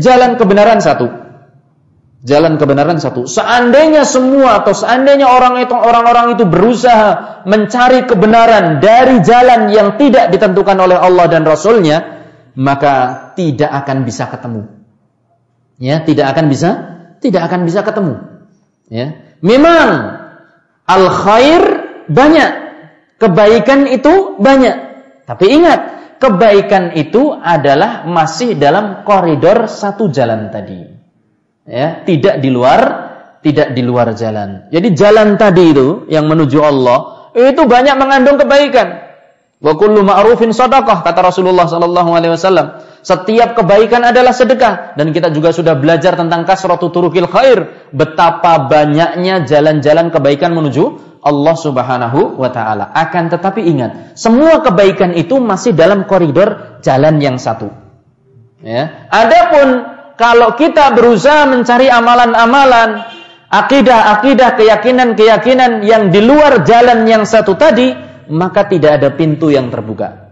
jalan 0.00 0.40
kebenaran 0.40 0.80
satu 0.80 1.28
jalan 2.22 2.58
kebenaran 2.58 2.98
satu. 2.98 3.28
Seandainya 3.30 4.02
semua 4.02 4.62
atau 4.62 4.74
seandainya 4.74 5.28
orang 5.28 5.62
itu 5.62 5.74
orang-orang 5.74 6.34
itu 6.34 6.44
berusaha 6.48 7.42
mencari 7.46 8.06
kebenaran 8.08 8.82
dari 8.82 9.22
jalan 9.22 9.70
yang 9.70 9.94
tidak 10.00 10.34
ditentukan 10.34 10.78
oleh 10.78 10.98
Allah 10.98 11.26
dan 11.30 11.46
Rasulnya, 11.46 12.26
maka 12.58 13.28
tidak 13.38 13.70
akan 13.70 14.02
bisa 14.02 14.26
ketemu. 14.26 14.62
Ya, 15.78 16.02
tidak 16.02 16.34
akan 16.34 16.50
bisa, 16.50 16.70
tidak 17.22 17.46
akan 17.46 17.60
bisa 17.62 17.86
ketemu. 17.86 18.14
Ya, 18.90 19.38
memang 19.44 20.17
al 20.88 21.04
khair 21.12 21.62
banyak, 22.08 22.50
kebaikan 23.20 23.84
itu 23.92 24.40
banyak. 24.40 24.76
Tapi 25.28 25.44
ingat, 25.52 25.80
kebaikan 26.18 26.96
itu 26.98 27.30
adalah 27.36 28.08
masih 28.08 28.58
dalam 28.58 29.06
koridor 29.06 29.70
satu 29.70 30.10
jalan 30.10 30.50
tadi 30.50 30.98
ya, 31.68 32.02
tidak 32.02 32.42
di 32.42 32.50
luar 32.50 32.80
tidak 33.38 33.70
di 33.70 33.82
luar 33.86 34.16
jalan. 34.18 34.66
Jadi 34.72 34.88
jalan 34.98 35.38
tadi 35.38 35.64
itu 35.70 35.88
yang 36.10 36.26
menuju 36.26 36.58
Allah 36.58 37.30
itu 37.38 37.62
banyak 37.62 37.94
mengandung 37.94 38.34
kebaikan. 38.40 39.07
Wa 39.58 39.74
kullu 39.74 40.06
ma'rufin 40.06 40.54
sadaqah 40.54 41.02
kata 41.02 41.18
Rasulullah 41.18 41.66
sallallahu 41.66 42.10
alaihi 42.14 42.32
wasallam. 42.38 42.78
Setiap 43.02 43.58
kebaikan 43.58 44.06
adalah 44.06 44.30
sedekah 44.30 44.94
dan 44.94 45.10
kita 45.10 45.34
juga 45.34 45.50
sudah 45.50 45.74
belajar 45.74 46.14
tentang 46.14 46.46
kasratu 46.46 46.94
turukil 46.94 47.26
khair, 47.26 47.90
betapa 47.90 48.70
banyaknya 48.70 49.42
jalan-jalan 49.42 50.14
kebaikan 50.14 50.54
menuju 50.54 50.98
Allah 51.22 51.56
Subhanahu 51.58 52.38
wa 52.38 52.50
taala. 52.54 52.94
Akan 52.94 53.26
tetapi 53.26 53.66
ingat, 53.66 54.14
semua 54.14 54.62
kebaikan 54.62 55.14
itu 55.18 55.42
masih 55.42 55.74
dalam 55.74 56.06
koridor 56.06 56.78
jalan 56.82 57.18
yang 57.18 57.34
satu. 57.34 57.70
Ya. 58.62 59.10
Adapun 59.10 59.98
kalau 60.18 60.54
kita 60.54 60.94
berusaha 60.94 61.46
mencari 61.50 61.90
amalan-amalan, 61.90 63.06
akidah-akidah, 63.50 64.54
keyakinan-keyakinan 64.58 65.82
yang 65.86 66.10
di 66.10 66.22
luar 66.22 66.62
jalan 66.66 67.06
yang 67.06 67.22
satu 67.22 67.54
tadi, 67.54 68.07
maka 68.28 68.68
tidak 68.68 69.00
ada 69.00 69.08
pintu 69.12 69.52
yang 69.52 69.68
terbuka. 69.72 70.28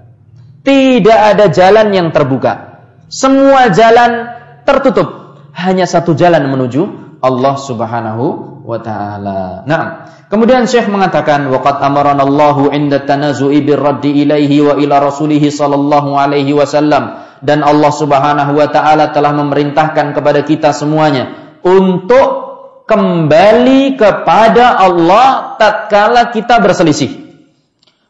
Tidak 0.67 1.19
ada 1.35 1.47
jalan 1.49 1.95
yang 1.95 2.09
terbuka. 2.11 2.83
Semua 3.07 3.71
jalan 3.71 4.31
tertutup. 4.67 5.39
Hanya 5.57 5.89
satu 5.89 6.13
jalan 6.13 6.51
menuju 6.53 6.83
Allah 7.23 7.55
Subhanahu 7.57 8.25
wa 8.67 8.79
taala. 8.83 9.63
Nah, 9.65 9.83
kemudian 10.29 10.67
Syekh 10.67 10.91
mengatakan 10.91 11.47
waqad 11.49 11.81
amarana 11.81 12.27
Allahu 12.27 12.75
'inda 12.75 13.07
tanazu'i 13.07 13.63
birraddi 13.63 14.27
ilaihi 14.27 14.59
wa 14.61 14.75
ila 14.77 15.01
rasulih 15.01 15.41
sallallahu 15.41 16.19
alaihi 16.19 16.51
wasallam 16.53 17.25
dan 17.41 17.63
Allah 17.63 17.93
Subhanahu 17.95 18.59
wa 18.59 18.69
taala 18.69 19.15
telah 19.15 19.33
memerintahkan 19.33 20.13
kepada 20.13 20.43
kita 20.43 20.75
semuanya 20.75 21.57
untuk 21.63 22.47
kembali 22.87 23.99
kepada 23.99 24.79
Allah 24.79 25.59
tatkala 25.59 26.31
kita 26.31 26.63
berselisih. 26.63 27.26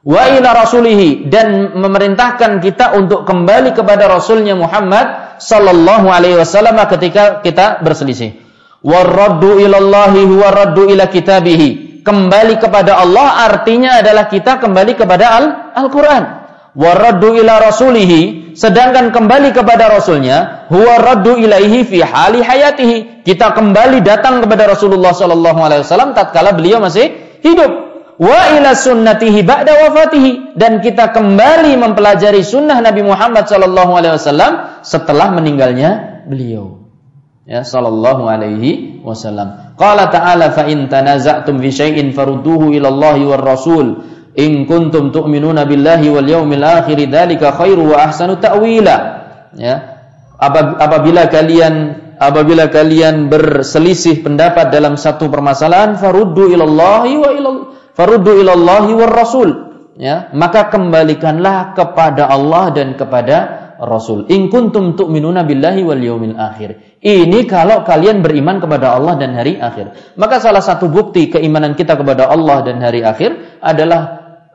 Wa 0.06 0.38
ila 0.38 0.54
rasulihi 0.54 1.26
dan 1.26 1.74
memerintahkan 1.74 2.62
kita 2.62 2.94
untuk 2.94 3.26
kembali 3.26 3.74
kepada 3.74 4.06
Rasulnya 4.06 4.54
Muhammad 4.54 5.34
sallallahu 5.42 6.06
alaihi 6.06 6.38
wasallam 6.38 6.78
ketika 6.86 7.42
kita 7.42 7.82
berselisih. 7.82 8.38
Waraddu 8.86 9.58
ilallahi 9.58 10.22
huwa 10.22 10.54
raddu 10.54 10.86
ila 10.94 11.10
kitabihi. 11.10 11.98
Kembali 12.06 12.54
kepada 12.62 13.02
Allah 13.02 13.50
artinya 13.50 13.98
adalah 13.98 14.30
kita 14.30 14.62
kembali 14.62 14.94
kepada 14.94 15.42
Al-Qur'an. 15.74 16.46
Waraddu 16.78 17.42
ila 17.42 17.66
rasulihi 17.66 18.54
sedangkan 18.54 19.10
kembali 19.10 19.50
kepada 19.50 19.90
rasulnya 19.90 20.68
huwa 20.70 21.02
raddu 21.02 21.34
ilaihi 21.34 21.82
fi 21.82 21.98
hali 22.04 22.46
hayatihi 22.46 23.26
kita 23.26 23.52
kembali 23.52 24.00
datang 24.00 24.44
kepada 24.44 24.70
Rasulullah 24.76 25.12
sallallahu 25.12 25.60
alaihi 25.60 25.84
wasallam 25.84 26.12
tatkala 26.12 26.52
beliau 26.52 26.80
masih 26.80 27.12
hidup 27.44 27.85
wa 28.16 28.40
ila 28.56 28.72
sunnatihi 28.72 29.44
ba'da 29.44 29.88
wafatihi. 29.88 30.56
Dan 30.56 30.80
kita 30.80 31.12
kembali 31.12 31.76
mempelajari 31.76 32.40
sunnah 32.44 32.80
Nabi 32.80 33.04
Muhammad 33.04 33.48
sallallahu 33.48 33.92
alaihi 33.96 34.14
wasallam 34.16 34.52
setelah 34.84 35.32
meninggalnya 35.32 36.24
beliau. 36.28 36.84
Ya 37.46 37.62
sallallahu 37.62 38.26
alaihi 38.26 39.00
wasallam. 39.06 39.78
Qala 39.78 40.10
ta'ala 40.10 40.50
fa 40.50 40.66
in 40.66 40.90
tanaza'tum 40.90 41.62
fi 41.62 41.70
syai'in 41.70 42.10
farudduhu 42.16 42.74
ila 42.74 42.90
Allah 42.90 43.16
war 43.22 43.44
rasul. 43.44 44.02
In 44.36 44.68
kuntum 44.68 45.14
tu'minuna 45.14 45.64
billahi 45.64 46.12
wal 46.12 46.26
yaumil 46.26 46.64
akhir 46.64 46.98
dzalika 47.08 47.56
khairu 47.56 47.94
wa 47.94 48.10
ahsanu 48.10 48.36
ta'wila. 48.36 48.96
Ya 49.56 49.96
apabila 50.36 51.28
kalian 51.32 51.74
apabila 52.20 52.68
kalian 52.68 53.28
berselisih 53.32 54.24
pendapat 54.24 54.72
dalam 54.72 54.96
satu 55.00 55.28
permasalahan 55.32 55.96
faruddu 55.96 56.52
ilallahi 56.52 57.14
wa 57.16 57.30
ilal 57.32 57.60
faruddu 57.96 58.44
ilallahi 58.44 58.92
war 58.92 59.12
rasul 59.16 59.48
ya 59.96 60.28
maka 60.36 60.68
kembalikanlah 60.68 61.72
kepada 61.72 62.28
Allah 62.28 62.68
dan 62.76 62.94
kepada 63.00 63.66
Rasul. 63.76 64.24
In 64.32 64.48
kuntum 64.48 64.96
tu'minuna 64.96 65.44
billahi 65.44 65.84
wal 65.84 66.00
yaumil 66.00 66.36
akhir. 66.40 66.96
Ini 67.04 67.44
kalau 67.44 67.84
kalian 67.84 68.24
beriman 68.24 68.56
kepada 68.56 68.96
Allah 68.96 69.20
dan 69.20 69.36
hari 69.36 69.60
akhir. 69.60 70.16
Maka 70.16 70.40
salah 70.40 70.64
satu 70.64 70.88
bukti 70.88 71.28
keimanan 71.28 71.76
kita 71.76 71.92
kepada 72.00 72.32
Allah 72.32 72.64
dan 72.64 72.80
hari 72.80 73.04
akhir 73.04 73.60
adalah 73.60 74.00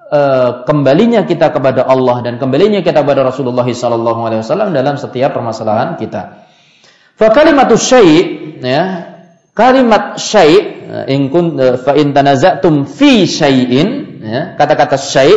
uh, 0.09 0.49
kembalinya 0.65 1.21
kita 1.23 1.53
kepada 1.53 1.85
Allah 1.85 2.25
dan 2.25 2.41
kembalinya 2.41 2.81
kita 2.81 3.05
kepada 3.05 3.29
Rasulullah 3.29 3.65
sallallahu 3.65 4.73
dalam 4.73 4.95
setiap 4.97 5.37
permasalahan 5.37 6.01
kita. 6.01 6.49
Fa 7.13 7.29
kalimatu 7.29 7.77
syai' 7.77 8.57
ya, 8.57 8.83
kalimat 9.53 10.17
syai' 10.17 10.80
in 11.07 11.31
kun 11.31 11.55
eh, 11.57 11.75
fa 11.79 11.95
in 11.95 12.11
tanaza'tum 12.11 12.87
fi 12.87 13.23
syai'in 13.23 13.89
ya, 14.21 14.41
kata-kata 14.59 14.99
syai' 14.99 15.35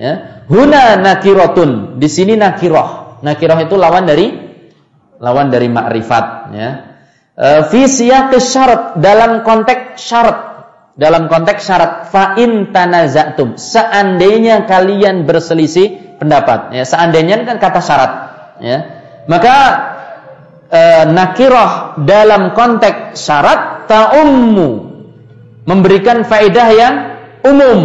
ya, 0.00 0.12
huna 0.48 0.96
nakiratun. 1.00 2.00
Di 2.00 2.08
sini 2.08 2.34
nakirah. 2.34 3.20
Nakirah 3.24 3.58
itu 3.64 3.76
lawan 3.76 4.04
dari 4.04 4.26
lawan 5.20 5.48
dari 5.48 5.68
makrifat 5.68 6.26
ya. 6.52 6.70
Fi 7.66 7.80
siyaqi 7.90 8.38
syarat 8.38 9.02
dalam 9.02 9.42
konteks 9.42 9.98
syarat 9.98 10.54
dalam 10.94 11.26
konteks 11.26 11.66
syarat 11.66 11.92
fa'in 12.14 12.70
tanazatum 12.70 13.58
seandainya 13.58 14.62
kalian 14.70 15.26
berselisih 15.26 16.18
pendapat 16.22 16.70
ya 16.70 16.86
seandainya 16.86 17.42
kan 17.42 17.58
kata 17.58 17.80
syarat 17.82 18.12
ya 18.62 18.78
maka 19.26 19.56
e, 20.70 20.82
nakirah 21.10 21.98
dalam 21.98 22.54
konteks 22.54 23.18
syarat 23.18 23.90
ta'ummu 23.90 24.93
memberikan 25.64 26.24
faedah 26.24 26.68
yang 26.72 26.94
umum 27.44 27.80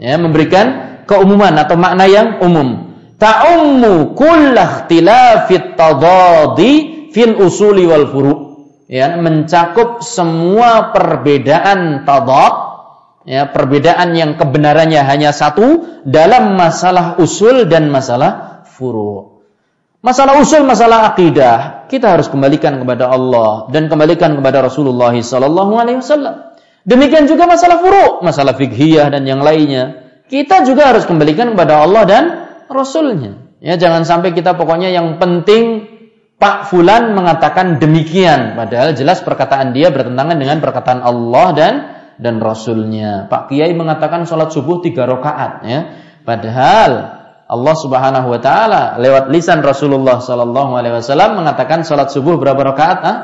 ya 0.00 0.16
memberikan 0.16 1.00
keumuman 1.04 1.56
atau 1.56 1.76
makna 1.76 2.04
yang 2.08 2.40
umum 2.44 2.92
ta'ummu 3.20 4.16
kullakhtilafit 4.16 5.76
tadadi 5.76 6.72
fil 7.12 7.36
usuli 7.40 7.84
wal 7.84 8.08
furu' 8.08 8.38
ya 8.90 9.16
mencakup 9.20 10.02
semua 10.02 10.90
perbedaan 10.90 12.02
tadad 12.08 12.70
ya 13.28 13.46
perbedaan 13.52 14.16
yang 14.16 14.34
kebenarannya 14.34 15.04
hanya 15.04 15.30
satu 15.30 16.02
dalam 16.08 16.56
masalah 16.56 17.20
usul 17.20 17.68
dan 17.68 17.92
masalah 17.92 18.64
furu. 18.66 19.44
Masalah 20.00 20.40
usul, 20.40 20.64
masalah 20.64 21.12
akidah, 21.12 21.84
kita 21.92 22.16
harus 22.16 22.32
kembalikan 22.32 22.80
kepada 22.80 23.12
Allah 23.12 23.68
dan 23.68 23.92
kembalikan 23.92 24.32
kepada 24.32 24.64
Rasulullah 24.64 25.12
sallallahu 25.12 25.76
alaihi 25.76 26.00
wasallam. 26.00 26.49
Demikian 26.84 27.28
juga 27.28 27.44
masalah 27.44 27.80
furu, 27.84 28.24
masalah 28.24 28.56
fikhiyah 28.56 29.12
dan 29.12 29.28
yang 29.28 29.44
lainnya. 29.44 30.16
Kita 30.30 30.64
juga 30.64 30.94
harus 30.94 31.04
kembalikan 31.04 31.52
kepada 31.52 31.84
Allah 31.84 32.02
dan 32.06 32.24
Rasulnya. 32.70 33.58
Ya, 33.60 33.76
jangan 33.76 34.08
sampai 34.08 34.32
kita 34.32 34.56
pokoknya 34.56 34.88
yang 34.88 35.20
penting 35.20 35.84
Pak 36.40 36.72
Fulan 36.72 37.12
mengatakan 37.12 37.76
demikian, 37.76 38.56
padahal 38.56 38.96
jelas 38.96 39.20
perkataan 39.20 39.76
dia 39.76 39.92
bertentangan 39.92 40.40
dengan 40.40 40.56
perkataan 40.64 41.04
Allah 41.04 41.48
dan 41.52 41.74
dan 42.16 42.40
Rasulnya. 42.40 43.28
Pak 43.28 43.52
Kiai 43.52 43.76
mengatakan 43.76 44.24
sholat 44.24 44.48
subuh 44.48 44.80
tiga 44.80 45.04
rakaat, 45.04 45.52
ya. 45.68 45.80
Padahal 46.24 47.20
Allah 47.50 47.74
Subhanahu 47.76 48.28
Wa 48.32 48.40
Taala 48.40 48.82
lewat 48.96 49.28
lisan 49.28 49.60
Rasulullah 49.60 50.22
Sallallahu 50.22 50.78
Alaihi 50.78 50.96
Wasallam 50.96 51.44
mengatakan 51.44 51.84
sholat 51.84 52.08
subuh 52.08 52.40
berapa 52.40 52.60
rakaat? 52.72 52.98
Ah? 53.04 53.18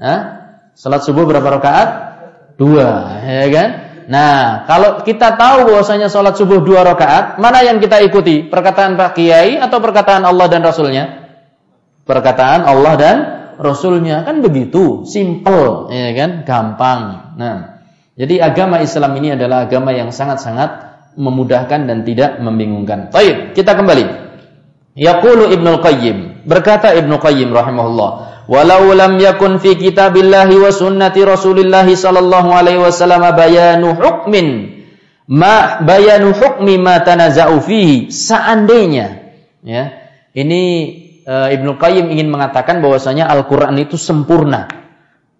Ah? 0.00 0.20
Sholat 0.72 1.04
subuh 1.04 1.28
berapa 1.28 1.44
rakaat? 1.60 2.11
Dua, 2.62 3.18
ya 3.26 3.46
kan? 3.50 3.68
Nah, 4.06 4.66
kalau 4.70 5.02
kita 5.02 5.34
tahu 5.34 5.66
bahwasanya 5.66 6.06
sholat 6.06 6.38
subuh 6.38 6.62
dua 6.62 6.86
rakaat, 6.86 7.42
mana 7.42 7.66
yang 7.66 7.82
kita 7.82 7.98
ikuti? 8.06 8.46
Perkataan 8.46 8.94
Pak 8.94 9.18
Kiai 9.18 9.58
atau 9.58 9.82
perkataan 9.82 10.22
Allah 10.22 10.46
dan 10.46 10.62
Rasulnya? 10.62 11.22
perkataan 12.02 12.66
Allah 12.66 12.94
dan 12.98 13.16
Rasulnya 13.62 14.26
kan 14.26 14.42
begitu, 14.42 15.06
simple, 15.06 15.92
ya 15.92 16.10
kan, 16.18 16.42
gampang. 16.42 17.00
Nah, 17.38 17.84
jadi 18.18 18.42
agama 18.42 18.82
Islam 18.82 19.12
ini 19.22 19.38
adalah 19.38 19.70
agama 19.70 19.94
yang 19.94 20.10
sangat-sangat 20.10 20.90
memudahkan 21.14 21.86
dan 21.86 22.02
tidak 22.02 22.40
membingungkan. 22.40 23.12
Baik, 23.12 23.54
kita 23.54 23.76
kembali. 23.76 24.04
Yaqulu 24.98 25.52
Ibnu 25.52 25.72
Qayyim, 25.78 26.18
berkata 26.48 26.96
Ibnu 26.96 27.20
Qayyim 27.22 27.54
rahimahullah, 27.54 28.31
"Walau 28.52 28.92
lam 28.92 29.16
yakun 29.16 29.56
fi 29.56 29.80
kitabillahi 29.80 30.60
wa 30.60 30.68
sunnati 30.68 31.24
Rasulillah 31.24 31.88
sallallahu 31.88 32.52
alaihi 32.52 32.84
wasallam 32.84 33.24
bayanu 33.32 33.96
hukmin 33.96 34.76
ma 35.24 35.80
bayanu 35.80 36.36
hukmi 36.36 36.76
ma 36.76 37.00
tanaza'u 37.00 37.64
fihi." 37.64 38.12
Seandainya 38.12 39.32
ya, 39.64 39.96
ini 40.36 40.62
Eh, 41.22 41.48
Ibnu 41.54 41.78
Qayyim 41.78 42.10
ingin 42.10 42.34
mengatakan 42.34 42.82
bahwasanya 42.82 43.30
Al-Qur'an 43.30 43.78
itu 43.78 43.94
sempurna. 43.94 44.66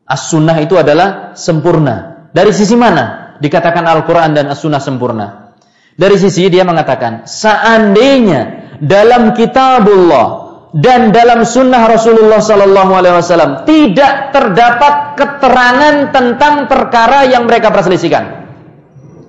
As-Sunnah 0.07 0.63
itu 0.63 0.79
adalah 0.79 1.35
sempurna. 1.35 2.29
Dari 2.31 2.55
sisi 2.55 2.79
mana 2.79 3.35
dikatakan 3.43 3.83
Al-Qur'an 3.83 4.31
dan 4.31 4.47
As-Sunnah 4.55 4.79
sempurna? 4.79 5.59
Dari 5.99 6.15
sisi 6.23 6.47
dia 6.47 6.63
mengatakan, 6.63 7.27
seandainya 7.27 8.71
dalam 8.79 9.35
kitabullah 9.35 10.42
dan 10.73 11.13
dalam 11.13 11.45
sunnah 11.45 11.85
Rasulullah 11.85 12.41
Sallallahu 12.41 12.93
Alaihi 12.97 13.15
Wasallam 13.21 13.69
tidak 13.69 14.33
terdapat 14.33 15.21
keterangan 15.21 16.09
tentang 16.09 16.65
perkara 16.65 17.29
yang 17.29 17.45
mereka 17.45 17.69
perselisihkan. 17.69 18.41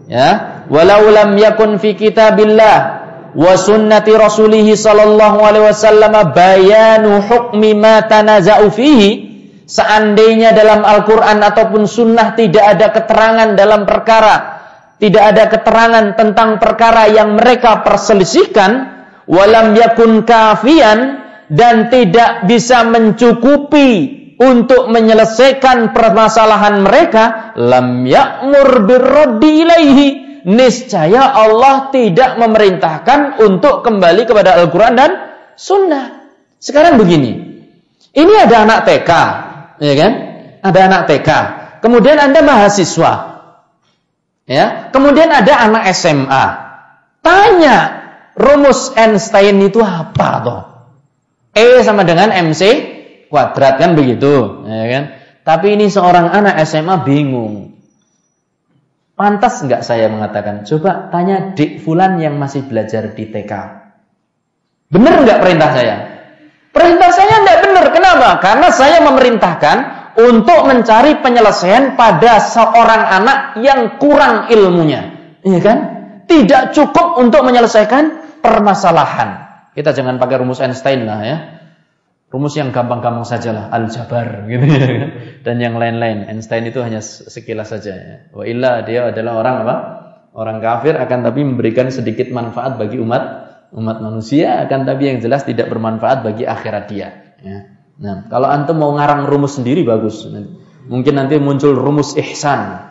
Ya, 0.08 0.64
walau 0.72 1.12
lam 1.12 1.36
yakun 1.36 1.80
fi 1.80 1.96
kitabillah 2.00 3.04
wa 3.34 3.54
sunnati 3.58 4.14
rasulih 4.14 4.68
sallallahu 4.78 5.42
alaihi 5.42 5.66
wasallam 5.66 6.14
bayanu 6.38 7.18
hukmi 7.26 7.74
ma 7.74 8.06
tanaza'u 8.06 8.70
fihi 8.70 9.10
seandainya 9.66 10.54
dalam 10.54 10.86
Al-Qur'an 10.86 11.42
ataupun 11.42 11.90
sunnah 11.90 12.38
tidak 12.38 12.78
ada 12.78 12.94
keterangan 12.94 13.58
dalam 13.58 13.90
perkara 13.90 14.62
tidak 15.02 15.24
ada 15.34 15.44
keterangan 15.50 16.06
tentang 16.14 16.62
perkara 16.62 17.10
yang 17.10 17.34
mereka 17.34 17.82
perselisihkan 17.82 19.02
walam 19.26 19.74
yakun 19.74 20.22
kafian 20.30 21.23
dan 21.52 21.92
tidak 21.92 22.48
bisa 22.48 22.88
mencukupi 22.88 24.24
untuk 24.40 24.90
menyelesaikan 24.90 25.96
permasalahan 25.96 26.84
mereka 26.84 27.56
lam 27.56 28.04
ya'mur 28.04 28.84
birraddi 28.88 29.50
ilaihi 29.64 30.08
niscaya 30.44 31.32
Allah 31.32 31.90
tidak 31.96 32.36
memerintahkan 32.36 33.40
untuk 33.40 33.82
kembali 33.86 34.28
kepada 34.28 34.60
Al-Quran 34.60 34.94
dan 35.00 35.12
Sunnah. 35.56 36.28
Sekarang 36.60 37.00
begini, 37.00 37.64
ini 38.16 38.34
ada 38.40 38.64
anak 38.68 38.88
TK, 38.88 39.12
ya 39.80 39.94
kan? 40.00 40.12
Ada 40.64 40.80
anak 40.88 41.02
TK. 41.12 41.30
Kemudian 41.84 42.18
anda 42.20 42.40
mahasiswa, 42.40 43.14
ya. 44.48 44.92
Kemudian 44.92 45.28
ada 45.32 45.54
anak 45.68 45.84
SMA. 45.92 46.46
Tanya, 47.24 47.78
rumus 48.36 48.92
Einstein 48.96 49.64
itu 49.64 49.80
apa 49.80 50.30
toh? 50.44 50.73
E 51.54 51.86
sama 51.86 52.02
dengan 52.02 52.34
MC 52.34 52.62
kuadrat 53.30 53.78
kan 53.78 53.94
begitu, 53.94 54.66
ya 54.66 54.86
kan? 54.90 55.04
Tapi 55.46 55.78
ini 55.78 55.86
seorang 55.90 56.34
anak 56.34 56.58
SMA 56.66 57.06
bingung. 57.06 57.78
Pantas 59.14 59.62
nggak 59.62 59.86
saya 59.86 60.10
mengatakan? 60.10 60.66
Coba 60.66 61.14
tanya 61.14 61.54
dik 61.54 61.86
fulan 61.86 62.18
yang 62.18 62.42
masih 62.42 62.66
belajar 62.66 63.14
di 63.14 63.30
TK. 63.30 63.54
Benar 64.90 65.14
nggak 65.22 65.40
perintah 65.42 65.70
saya? 65.70 65.96
Perintah 66.74 67.10
saya 67.14 67.36
nggak 67.46 67.60
benar. 67.70 67.86
Kenapa? 67.94 68.30
Karena 68.42 68.68
saya 68.74 68.98
memerintahkan 69.06 69.78
untuk 70.18 70.66
mencari 70.66 71.22
penyelesaian 71.22 71.94
pada 71.94 72.42
seorang 72.42 73.04
anak 73.22 73.38
yang 73.62 73.98
kurang 74.02 74.50
ilmunya. 74.50 75.14
Iya 75.46 75.60
kan? 75.62 75.78
Tidak 76.26 76.74
cukup 76.74 77.22
untuk 77.22 77.46
menyelesaikan 77.46 78.38
permasalahan. 78.42 79.43
Kita 79.74 79.90
jangan 79.90 80.22
pakai 80.22 80.38
rumus 80.38 80.62
Einstein 80.62 81.10
lah 81.10 81.20
ya. 81.26 81.38
Rumus 82.30 82.58
yang 82.58 82.74
gampang-gampang 82.74 83.26
saja 83.26 83.54
lah 83.54 83.66
aljabar 83.74 84.46
gitu 84.50 84.66
ya. 84.66 85.06
Dan 85.46 85.62
yang 85.62 85.78
lain-lain. 85.78 86.30
Einstein 86.30 86.66
itu 86.70 86.82
hanya 86.82 87.02
sekilas 87.02 87.74
saja 87.74 87.94
ya. 87.94 88.16
wa 88.34 88.46
illa 88.46 88.86
dia 88.86 89.10
adalah 89.10 89.42
orang 89.42 89.56
apa? 89.66 89.76
Orang 90.34 90.58
kafir 90.66 90.98
akan 90.98 91.20
tapi 91.30 91.46
memberikan 91.46 91.94
sedikit 91.94 92.30
manfaat 92.34 92.78
bagi 92.78 92.98
umat 93.02 93.22
umat 93.74 93.98
manusia. 94.02 94.62
Akan 94.66 94.86
tapi 94.86 95.10
yang 95.10 95.18
jelas 95.22 95.46
tidak 95.46 95.70
bermanfaat 95.70 96.26
bagi 96.26 96.46
akhirat 96.46 96.86
dia 96.90 97.10
ya. 97.44 97.60
nah 97.94 98.26
kalau 98.26 98.50
antum 98.50 98.82
mau 98.82 98.94
ngarang 98.98 99.30
rumus 99.30 99.58
sendiri 99.58 99.86
bagus. 99.86 100.26
Mungkin 100.84 101.14
nanti 101.18 101.38
muncul 101.42 101.74
rumus 101.74 102.14
ihsan. 102.18 102.62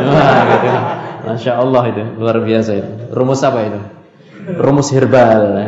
Nah, 0.00 0.44
gitu. 0.50 0.80
masya 1.28 1.52
Allah 1.60 1.82
itu 1.92 2.02
luar 2.16 2.40
biasa 2.40 2.70
itu. 2.80 2.90
Rumus 3.12 3.44
apa 3.44 3.60
itu 3.64 3.99
rumus 4.58 4.90
herbal 4.90 5.60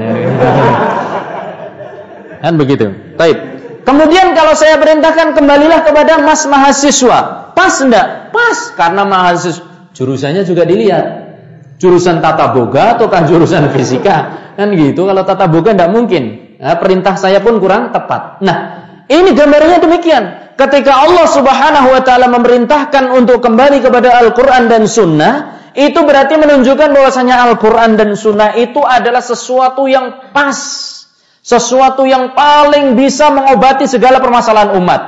kan 2.42 2.54
begitu 2.58 2.90
Baik. 3.14 3.38
Kemudian 3.82 4.34
kalau 4.34 4.54
saya 4.54 4.78
perintahkan 4.78 5.34
kembalilah 5.34 5.82
kepada 5.82 6.22
mas 6.22 6.46
mahasiswa. 6.46 7.50
Pas 7.54 7.74
enggak? 7.82 8.30
Pas. 8.30 8.58
Karena 8.78 9.02
mahasiswa 9.02 9.90
jurusannya 9.92 10.42
juga 10.46 10.62
dilihat. 10.66 11.04
Jurusan 11.82 12.22
tata 12.22 12.54
boga 12.54 12.94
ataukah 12.94 13.26
jurusan 13.26 13.74
fisika? 13.74 14.50
Kan 14.54 14.70
gitu. 14.78 15.02
Kalau 15.02 15.22
tata 15.26 15.50
boga 15.50 15.74
enggak 15.74 15.90
mungkin. 15.90 16.22
Nah, 16.62 16.78
perintah 16.78 17.18
saya 17.18 17.42
pun 17.42 17.58
kurang 17.58 17.90
tepat. 17.90 18.38
Nah, 18.46 18.56
ini 19.10 19.34
gambarnya 19.34 19.82
demikian. 19.82 20.54
Ketika 20.54 21.02
Allah 21.02 21.26
Subhanahu 21.26 21.88
wa 21.90 22.02
taala 22.06 22.30
memerintahkan 22.30 23.10
untuk 23.18 23.42
kembali 23.42 23.82
kepada 23.82 24.14
Al-Qur'an 24.22 24.70
dan 24.70 24.86
Sunnah, 24.86 25.61
itu 25.72 26.00
berarti 26.04 26.36
menunjukkan 26.36 26.92
bahwasanya 26.92 27.48
Al-Qur'an 27.48 27.96
dan 27.96 28.12
Sunnah 28.16 28.56
itu 28.56 28.80
adalah 28.84 29.24
sesuatu 29.24 29.88
yang 29.88 30.32
pas 30.36 30.56
sesuatu 31.42 32.06
yang 32.06 32.38
paling 32.38 32.94
bisa 32.94 33.34
mengobati 33.34 33.90
segala 33.90 34.22
permasalahan 34.22 34.78
umat. 34.78 35.02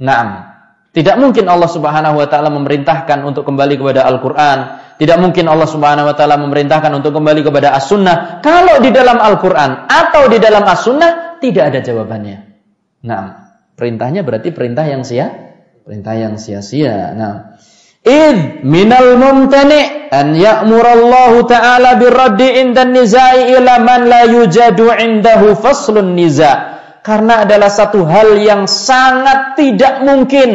Naam. 0.00 0.48
Tidak 0.90 1.22
mungkin 1.22 1.46
Allah 1.46 1.70
Subhanahu 1.70 2.18
wa 2.18 2.26
taala 2.26 2.50
memerintahkan 2.50 3.22
untuk 3.22 3.46
kembali 3.46 3.78
kepada 3.78 4.02
Al-Qur'an. 4.10 4.58
Tidak 4.98 5.16
mungkin 5.22 5.46
Allah 5.46 5.68
Subhanahu 5.70 6.10
wa 6.10 6.14
taala 6.18 6.34
memerintahkan 6.40 6.90
untuk 6.98 7.14
kembali 7.14 7.46
kepada 7.46 7.78
As-Sunnah 7.78 8.42
kalau 8.42 8.82
di 8.82 8.90
dalam 8.90 9.22
Al-Qur'an 9.22 9.86
atau 9.86 10.26
di 10.26 10.42
dalam 10.42 10.66
As-Sunnah 10.66 11.38
tidak 11.38 11.70
ada 11.70 11.78
jawabannya. 11.84 12.38
Naam. 13.06 13.26
Perintahnya 13.78 14.26
berarti 14.26 14.50
perintah 14.52 14.84
yang 14.84 15.06
sia, 15.06 15.30
perintah 15.86 16.12
yang 16.18 16.36
sia-sia. 16.36 17.16
Nah, 17.16 17.56
id 18.04 18.64
minal 18.64 19.16
mumtani' 19.20 20.08
an 20.10 20.34
ya'murallahu 20.34 21.46
ta'ala 21.46 22.00
birraddi 22.00 22.64
inda 22.64 22.88
nizai 22.88 23.54
ila 23.56 23.78
man 23.80 24.08
la 24.08 24.22
yujadu 24.26 24.90
indahu 24.90 25.54
faslun 25.56 26.16
niza. 26.16 26.80
Karena 27.00 27.48
adalah 27.48 27.72
satu 27.72 28.04
hal 28.04 28.36
yang 28.36 28.68
sangat 28.68 29.56
tidak 29.56 30.04
mungkin. 30.04 30.50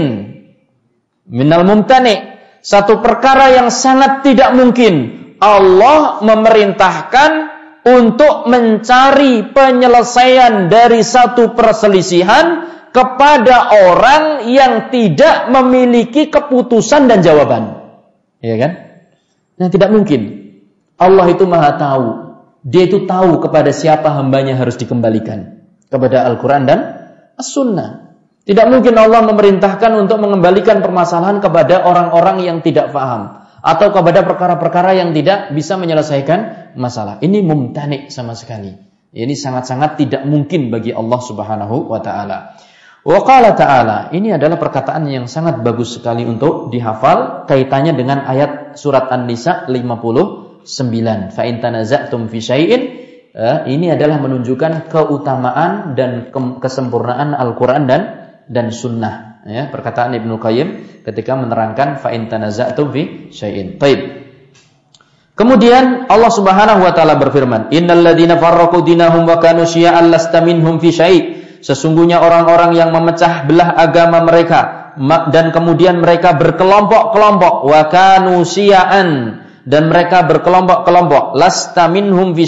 Minal 1.26 1.66
mumtani. 1.66 2.38
Satu 2.62 3.02
perkara 3.02 3.50
yang 3.50 3.74
sangat 3.74 4.22
tidak 4.22 4.54
mungkin. 4.54 5.26
Allah 5.42 6.22
memerintahkan 6.22 7.32
untuk 7.86 8.50
mencari 8.50 9.54
penyelesaian 9.54 10.70
dari 10.70 11.06
satu 11.06 11.54
perselisihan 11.54 12.66
kepada 12.96 13.76
orang 13.92 14.48
yang 14.48 14.88
tidak 14.88 15.52
memiliki 15.52 16.32
keputusan 16.32 17.12
dan 17.12 17.20
jawaban. 17.20 17.92
Ya 18.40 18.56
kan? 18.56 18.72
Nah, 19.60 19.68
tidak 19.68 19.92
mungkin. 19.92 20.48
Allah 20.96 21.28
itu 21.28 21.44
Maha 21.44 21.76
tahu. 21.76 22.08
Dia 22.64 22.88
itu 22.88 23.04
tahu 23.04 23.44
kepada 23.44 23.76
siapa 23.76 24.16
hambanya 24.16 24.56
harus 24.56 24.80
dikembalikan. 24.80 25.68
Kepada 25.92 26.24
Al-Quran 26.24 26.64
dan 26.64 26.80
As-Sunnah. 27.36 28.16
Tidak 28.48 28.66
mungkin 28.72 28.96
Allah 28.96 29.28
memerintahkan 29.28 29.92
untuk 30.00 30.24
mengembalikan 30.24 30.80
permasalahan 30.80 31.44
kepada 31.44 31.84
orang-orang 31.84 32.48
yang 32.48 32.58
tidak 32.64 32.96
paham. 32.96 33.44
Atau 33.60 33.92
kepada 33.92 34.24
perkara-perkara 34.24 34.96
yang 34.96 35.12
tidak 35.12 35.52
bisa 35.52 35.76
menyelesaikan 35.76 36.72
masalah. 36.80 37.20
Ini 37.20 37.44
mumtani 37.44 38.08
sama 38.08 38.40
sekali. 38.40 38.72
Ini 39.12 39.32
sangat-sangat 39.36 40.00
tidak 40.00 40.24
mungkin 40.24 40.72
bagi 40.72 40.96
Allah 40.96 41.20
Subhanahu 41.20 41.92
wa 41.92 42.00
taala. 42.00 42.56
Wa 43.06 43.22
qala 43.22 43.54
ta'ala, 43.54 44.10
ini 44.18 44.34
adalah 44.34 44.58
perkataan 44.58 45.06
yang 45.06 45.30
sangat 45.30 45.62
bagus 45.62 46.02
sekali 46.02 46.26
untuk 46.26 46.74
dihafal 46.74 47.46
kaitannya 47.46 47.94
dengan 47.94 48.26
ayat 48.26 48.82
surat 48.82 49.14
An-Nisa 49.14 49.70
59. 49.70 50.66
Fa 51.30 51.46
tanaza'tum 51.46 52.26
fi 52.34 52.40
syai'in 52.42 52.82
eh, 53.30 53.58
ini 53.70 53.94
adalah 53.94 54.18
menunjukkan 54.18 54.90
keutamaan 54.90 55.94
dan 55.94 56.34
kesempurnaan 56.58 57.38
Al-Qur'an 57.38 57.86
dan 57.86 58.02
dan 58.50 58.74
sunnah 58.74 59.46
ya 59.46 59.70
perkataan 59.70 60.18
Ibnu 60.18 60.42
Qayyim 60.42 60.68
ketika 61.06 61.38
menerangkan 61.38 62.02
fa 62.02 62.10
tanaza'tum 62.10 62.90
fi 62.90 63.30
syai'in. 63.30 63.78
Baik. 63.78 64.26
Kemudian 65.38 66.10
Allah 66.10 66.32
Subhanahu 66.34 66.82
wa 66.82 66.90
taala 66.90 67.22
berfirman, 67.22 67.70
"Innal 67.70 68.02
ladzina 68.02 68.42
farraqu 68.42 68.82
dinahum 68.82 69.30
wa 69.30 69.38
kanu 69.38 69.70
syia'an 69.70 70.10
lasta 70.10 70.42
minhum 70.42 70.82
fi 70.82 70.90
syai'." 70.90 71.35
Sesungguhnya 71.66 72.22
orang-orang 72.22 72.78
yang 72.78 72.94
memecah 72.94 73.50
belah 73.50 73.74
agama 73.74 74.22
mereka 74.22 74.94
dan 75.34 75.50
kemudian 75.50 75.98
mereka 75.98 76.38
berkelompok-kelompok 76.38 77.66
wa 77.66 77.82
kanu 77.90 78.46
dan 79.66 79.90
mereka 79.90 80.30
berkelompok-kelompok 80.30 81.34
lasta 81.34 81.90
minhum 81.90 82.38
fi 82.38 82.46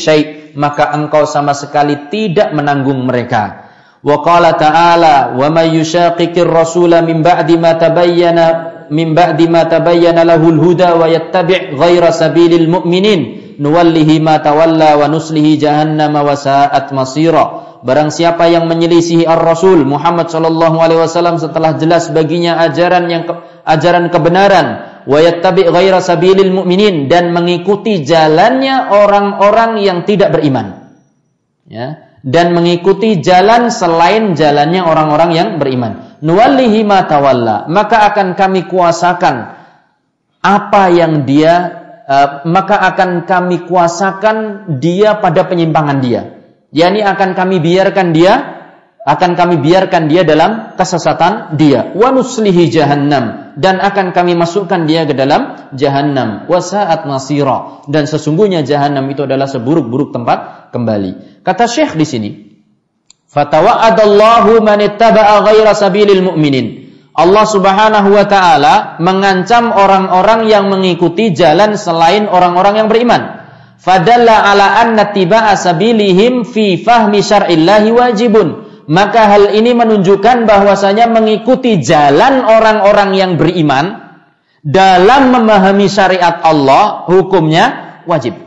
maka 0.53 0.93
engkau 0.93 1.25
sama 1.25 1.57
sekali 1.57 2.13
tidak 2.13 2.53
menanggung 2.53 3.09
mereka. 3.09 3.65
Wa 4.05 4.21
qala 4.21 4.53
ta'ala 4.53 5.33
wa 5.33 5.47
may 5.49 5.73
yushaqiqir 5.73 6.45
rasula 6.45 7.01
min 7.01 7.25
ba'di 7.25 7.57
ma 7.57 7.73
tabayyana 7.73 8.45
min 8.93 9.17
ba'di 9.17 9.49
ma 9.49 9.65
tabayyana 9.65 10.21
lahul 10.21 10.61
huda 10.61 10.93
wa 10.93 11.09
yattabi' 11.09 11.73
ghaira 11.73 12.13
sabilil 12.13 12.69
mu'minin 12.69 13.46
nuwallihi 13.57 14.21
ma 14.21 14.39
tawalla 14.39 14.97
wa 14.97 15.05
nuslihi 15.09 15.57
jahannama 15.57 16.23
wa 16.23 16.33
sa'at 16.37 16.93
masira. 16.93 17.77
Barang 17.85 18.09
siapa 18.09 18.49
yang 18.49 18.65
menyelisihi 18.65 19.29
Ar-Rasul 19.29 19.85
Muhammad 19.85 20.33
sallallahu 20.33 20.81
alaihi 20.81 20.97
wasallam 20.97 21.37
setelah 21.37 21.77
jelas 21.77 22.09
baginya 22.09 22.57
ajaran 22.65 23.05
yang 23.05 23.29
ke, 23.29 23.33
ajaran 23.69 24.09
kebenaran 24.09 24.67
wa 25.05 25.17
yattabi 25.21 25.69
ghaira 25.69 26.01
sabilil 26.01 26.49
mu'minin 26.49 27.05
dan 27.05 27.29
mengikuti 27.29 28.01
jalannya 28.01 28.89
orang-orang 28.89 29.77
yang 29.77 30.01
tidak 30.09 30.33
beriman. 30.33 30.89
Ya, 31.67 32.07
dan 32.25 32.51
mengikuti 32.51 33.21
jalan 33.21 33.69
selain 33.69 34.33
jalannya 34.33 34.81
orang-orang 34.81 35.31
yang 35.37 35.49
beriman. 35.61 36.17
Nuwallihi 36.19 36.81
ma 36.81 37.05
tawalla, 37.05 37.69
maka 37.69 38.09
akan 38.09 38.33
kami 38.33 38.65
kuasakan 38.65 39.53
apa 40.41 40.83
yang 40.89 41.23
dia 41.23 41.86
maka 42.47 42.75
akan 42.93 43.27
kami 43.27 43.67
kuasakan 43.67 44.37
dia 44.79 45.19
pada 45.19 45.43
penyimpangan 45.43 45.99
dia. 45.99 46.21
Yakni 46.71 47.03
akan 47.03 47.35
kami 47.35 47.59
biarkan 47.59 48.15
dia 48.15 48.57
akan 49.07 49.39
kami 49.39 49.63
biarkan 49.63 50.11
dia 50.11 50.27
dalam 50.27 50.75
kesesatan 50.75 51.55
dia. 51.55 51.95
Wa 51.95 52.11
nuslihi 52.11 52.67
jahannam. 52.67 53.55
Dan 53.55 53.79
akan 53.79 54.11
kami 54.11 54.35
masukkan 54.35 54.83
dia 54.83 55.07
ke 55.07 55.15
dalam 55.15 55.71
jahannam. 55.79 56.43
Wa 56.51 56.59
sa'at 56.59 57.07
masira 57.07 57.87
dan 57.87 58.03
sesungguhnya 58.03 58.67
jahannam 58.67 59.07
itu 59.07 59.23
adalah 59.23 59.47
seburuk-buruk 59.47 60.11
tempat 60.11 60.69
kembali. 60.75 61.41
Kata 61.43 61.71
Syekh 61.71 61.95
di 61.95 62.03
sini 62.03 62.31
fatawa'adallahu 63.31 64.59
man 64.59 64.79
ittaba'a 64.83 65.43
ghaira 65.43 65.71
sabilil 65.71 66.23
mu'minin 66.23 66.86
Allah 67.17 67.45
Subhanahu 67.49 68.13
wa 68.13 68.25
taala 68.29 69.01
mengancam 69.01 69.73
orang-orang 69.73 70.45
yang 70.45 70.69
mengikuti 70.69 71.33
jalan 71.33 71.73
selain 71.73 72.29
orang-orang 72.29 72.85
yang 72.85 72.87
beriman 72.87 73.37
fadalla 73.81 74.51
ala 74.51 74.83
anna 74.83 75.13
tiba'a 75.13 75.55
sabilihim 75.55 76.43
fi 76.43 76.81
fahmi 76.81 77.23
syar'illahi 77.23 77.89
wajibun. 77.93 78.67
Maka 78.87 79.27
hal 79.27 79.51
ini 79.51 79.75
menunjukkan 79.75 80.47
bahwasanya 80.47 81.11
mengikuti 81.11 81.83
jalan 81.83 82.47
orang-orang 82.47 83.19
yang 83.19 83.31
beriman 83.35 83.99
dalam 84.63 85.35
memahami 85.35 85.91
syariat 85.91 86.39
Allah 86.39 87.03
hukumnya 87.03 87.99
wajib. 88.07 88.39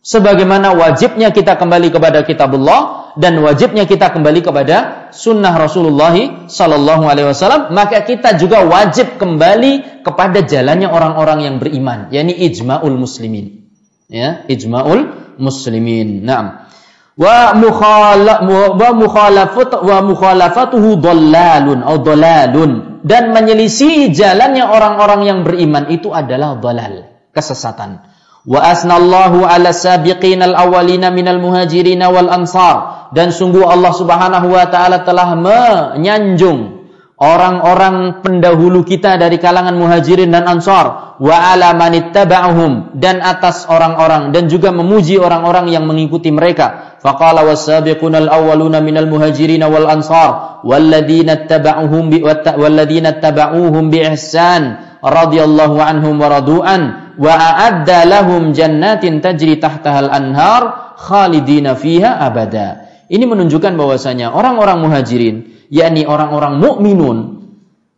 Sebagaimana 0.00 0.72
wajibnya 0.72 1.36
kita 1.36 1.60
kembali 1.60 1.92
kepada 1.92 2.24
kitabullah 2.24 3.03
dan 3.14 3.38
wajibnya 3.38 3.86
kita 3.86 4.10
kembali 4.10 4.42
kepada 4.42 5.08
sunnah 5.14 5.54
Rasulullah 5.54 6.46
Sallallahu 6.50 7.06
Alaihi 7.06 7.30
Wasallam, 7.30 7.70
maka 7.70 8.02
kita 8.02 8.34
juga 8.34 8.66
wajib 8.66 9.22
kembali 9.22 10.02
kepada 10.02 10.42
jalannya 10.42 10.90
orang-orang 10.90 11.46
yang 11.46 11.56
beriman, 11.62 12.10
yakni 12.10 12.34
ijma'ul 12.50 12.98
muslimin. 12.98 13.70
Ya 14.10 14.42
ijma'ul 14.50 15.38
muslimin. 15.38 16.26
Na'am. 16.26 16.66
Wa 17.14 17.54
mukhala 17.54 18.42
wa 18.74 18.90
mukhalafat 18.90 19.70
wa 19.78 20.02
mukhalafatuhu 20.02 20.98
dhallalun 20.98 21.86
atau 21.86 22.02
dhalalun 22.02 22.70
dan 23.06 23.30
menyelisih 23.30 24.10
jalannya 24.10 24.66
orang-orang 24.66 25.22
yang 25.22 25.38
beriman 25.46 25.86
itu 25.94 26.10
adalah 26.10 26.58
dhalal 26.58 27.06
kesesatan 27.30 28.13
wa 28.44 28.60
asnallahu 28.60 29.48
ala 29.48 29.72
sabiqin 29.72 30.44
al 30.44 30.52
awwalina 30.52 31.08
minal 31.08 31.40
muhajirin 31.40 32.04
wal 32.04 32.28
ansar. 32.28 33.08
Dan 33.16 33.32
sungguh 33.32 33.64
Allah 33.64 33.92
Subhanahu 33.94 34.52
wa 34.52 34.64
taala 34.68 35.06
telah 35.06 35.32
menyanjung 35.38 36.84
orang-orang 37.14 38.20
pendahulu 38.26 38.82
kita 38.82 39.16
dari 39.16 39.38
kalangan 39.38 39.78
muhajirin 39.78 40.28
dan 40.34 40.44
ansar. 40.44 41.16
Wa 41.22 41.54
ala 41.54 41.78
manittaba'uhum 41.78 42.98
dan 42.98 43.22
atas 43.22 43.70
orang-orang 43.70 44.34
dan 44.34 44.50
juga 44.50 44.74
memuji 44.74 45.14
orang-orang 45.14 45.70
yang 45.70 45.86
mengikuti 45.86 46.34
mereka. 46.34 46.98
Faqala 46.98 47.46
was-sabiquna 47.46 48.26
al-awwaluna 48.26 48.82
minal 48.82 49.06
muhajirin 49.06 49.62
wal 49.62 49.86
ansar 49.86 50.60
walladzina 50.64 51.44
ittaba'uhum 51.44 52.10
bi 52.10 52.18
walladzina 52.24 53.20
ittaba'uhum 53.20 53.92
bi 53.92 54.02
ihsan 54.10 54.80
radhiyallahu 55.04 55.76
anhum 55.84 56.16
wa 56.16 56.32
radu'an 56.32 57.03
wa 57.18 57.32
a'adda 57.34 58.06
lahum 58.06 58.54
jannatin 58.54 59.22
tajri 59.22 59.58
tahtaha 59.58 60.08
al-anhar 60.08 60.62
khalidina 60.98 61.78
fiha 61.78 62.22
abada 62.22 62.90
ini 63.10 63.24
menunjukkan 63.28 63.76
bahwasanya 63.76 64.32
orang-orang 64.32 64.82
muhajirin 64.82 65.36
yakni 65.68 66.08
orang-orang 66.08 66.58
mukminun 66.58 67.18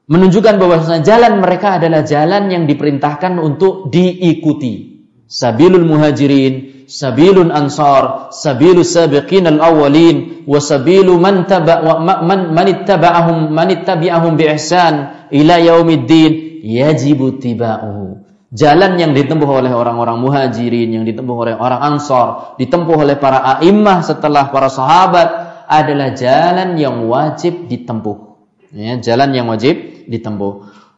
menunjukkan 0.06 0.54
bahwa 0.58 0.76
jalan 1.02 1.42
mereka 1.42 1.82
adalah 1.82 2.06
jalan 2.06 2.50
yang 2.50 2.64
diperintahkan 2.70 3.38
untuk 3.42 3.90
diikuti. 3.90 4.94
Sabilul 5.26 5.82
muhajirin, 5.82 6.86
sabilun 6.86 7.50
ansar, 7.50 8.30
sabilus 8.30 8.94
sabiqin 8.94 9.42
al-awwalin, 9.50 10.46
wa 10.46 10.62
sabilu 10.62 11.18
man 11.18 11.50
taba 11.50 11.82
wa 11.82 11.98
man 11.98 12.54
man 12.54 12.66
ittaba'ahum 12.70 13.50
man 13.50 13.68
ittabi'ahum 13.74 14.38
bi 14.38 14.46
ihsan 14.54 15.26
ila 15.34 15.58
yaumiddin 15.58 16.62
yajibu 16.62 17.42
tiba'uhu. 17.42 18.25
Jalan 18.54 18.94
yang 18.94 19.10
ditempuh 19.10 19.50
oleh 19.50 19.74
orang-orang 19.74 20.22
muhajirin, 20.22 20.94
yang 20.94 21.02
ditempuh 21.02 21.34
oleh 21.34 21.54
orang 21.58 21.82
ansar, 21.82 22.54
ditempuh 22.62 22.94
oleh 22.94 23.18
para 23.18 23.42
a'immah 23.58 24.06
setelah 24.06 24.54
para 24.54 24.70
sahabat, 24.70 25.28
adalah 25.66 26.14
jalan 26.14 26.78
yang 26.78 27.10
wajib 27.10 27.66
ditempuh. 27.66 28.38
Ya, 28.70 29.02
jalan 29.02 29.34
yang 29.34 29.50
wajib 29.50 30.06
ditempuh. 30.06 30.52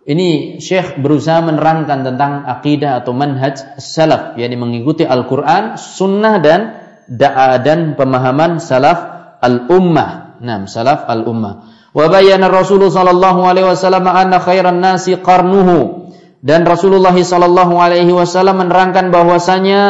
Ini 0.09 0.61
Syekh 0.61 1.01
berusaha 1.01 1.45
menerangkan 1.45 2.05
tentang 2.05 2.45
akidah 2.45 3.01
atau 3.01 3.13
manhaj 3.13 3.81
salaf, 3.81 4.37
yakni 4.41 4.57
mengikuti 4.57 5.05
Al-Quran, 5.05 5.77
sunnah 5.77 6.41
dan 6.41 6.61
da'a 7.09 7.61
dan 7.65 7.97
pemahaman 7.97 8.61
salaf 8.61 9.37
al-ummah. 9.41 10.41
Nah, 10.45 10.69
salaf 10.69 11.09
al-ummah. 11.09 11.65
Wa 11.97 12.07
bayyana 12.13 12.53
Rasulullah 12.53 12.93
sallallahu 12.93 13.41
alaihi 13.49 13.69
wasallam 13.69 14.05
anna 14.05 14.37
khairan 14.41 14.81
nasi 14.81 15.17
qarnuhu. 15.17 15.98
Dan 16.39 16.63
Rasulullah 16.63 17.15
sallallahu 17.15 17.75
alaihi 17.83 18.15
wasallam 18.15 18.63
menerangkan 18.63 19.11
bahwasanya 19.11 19.81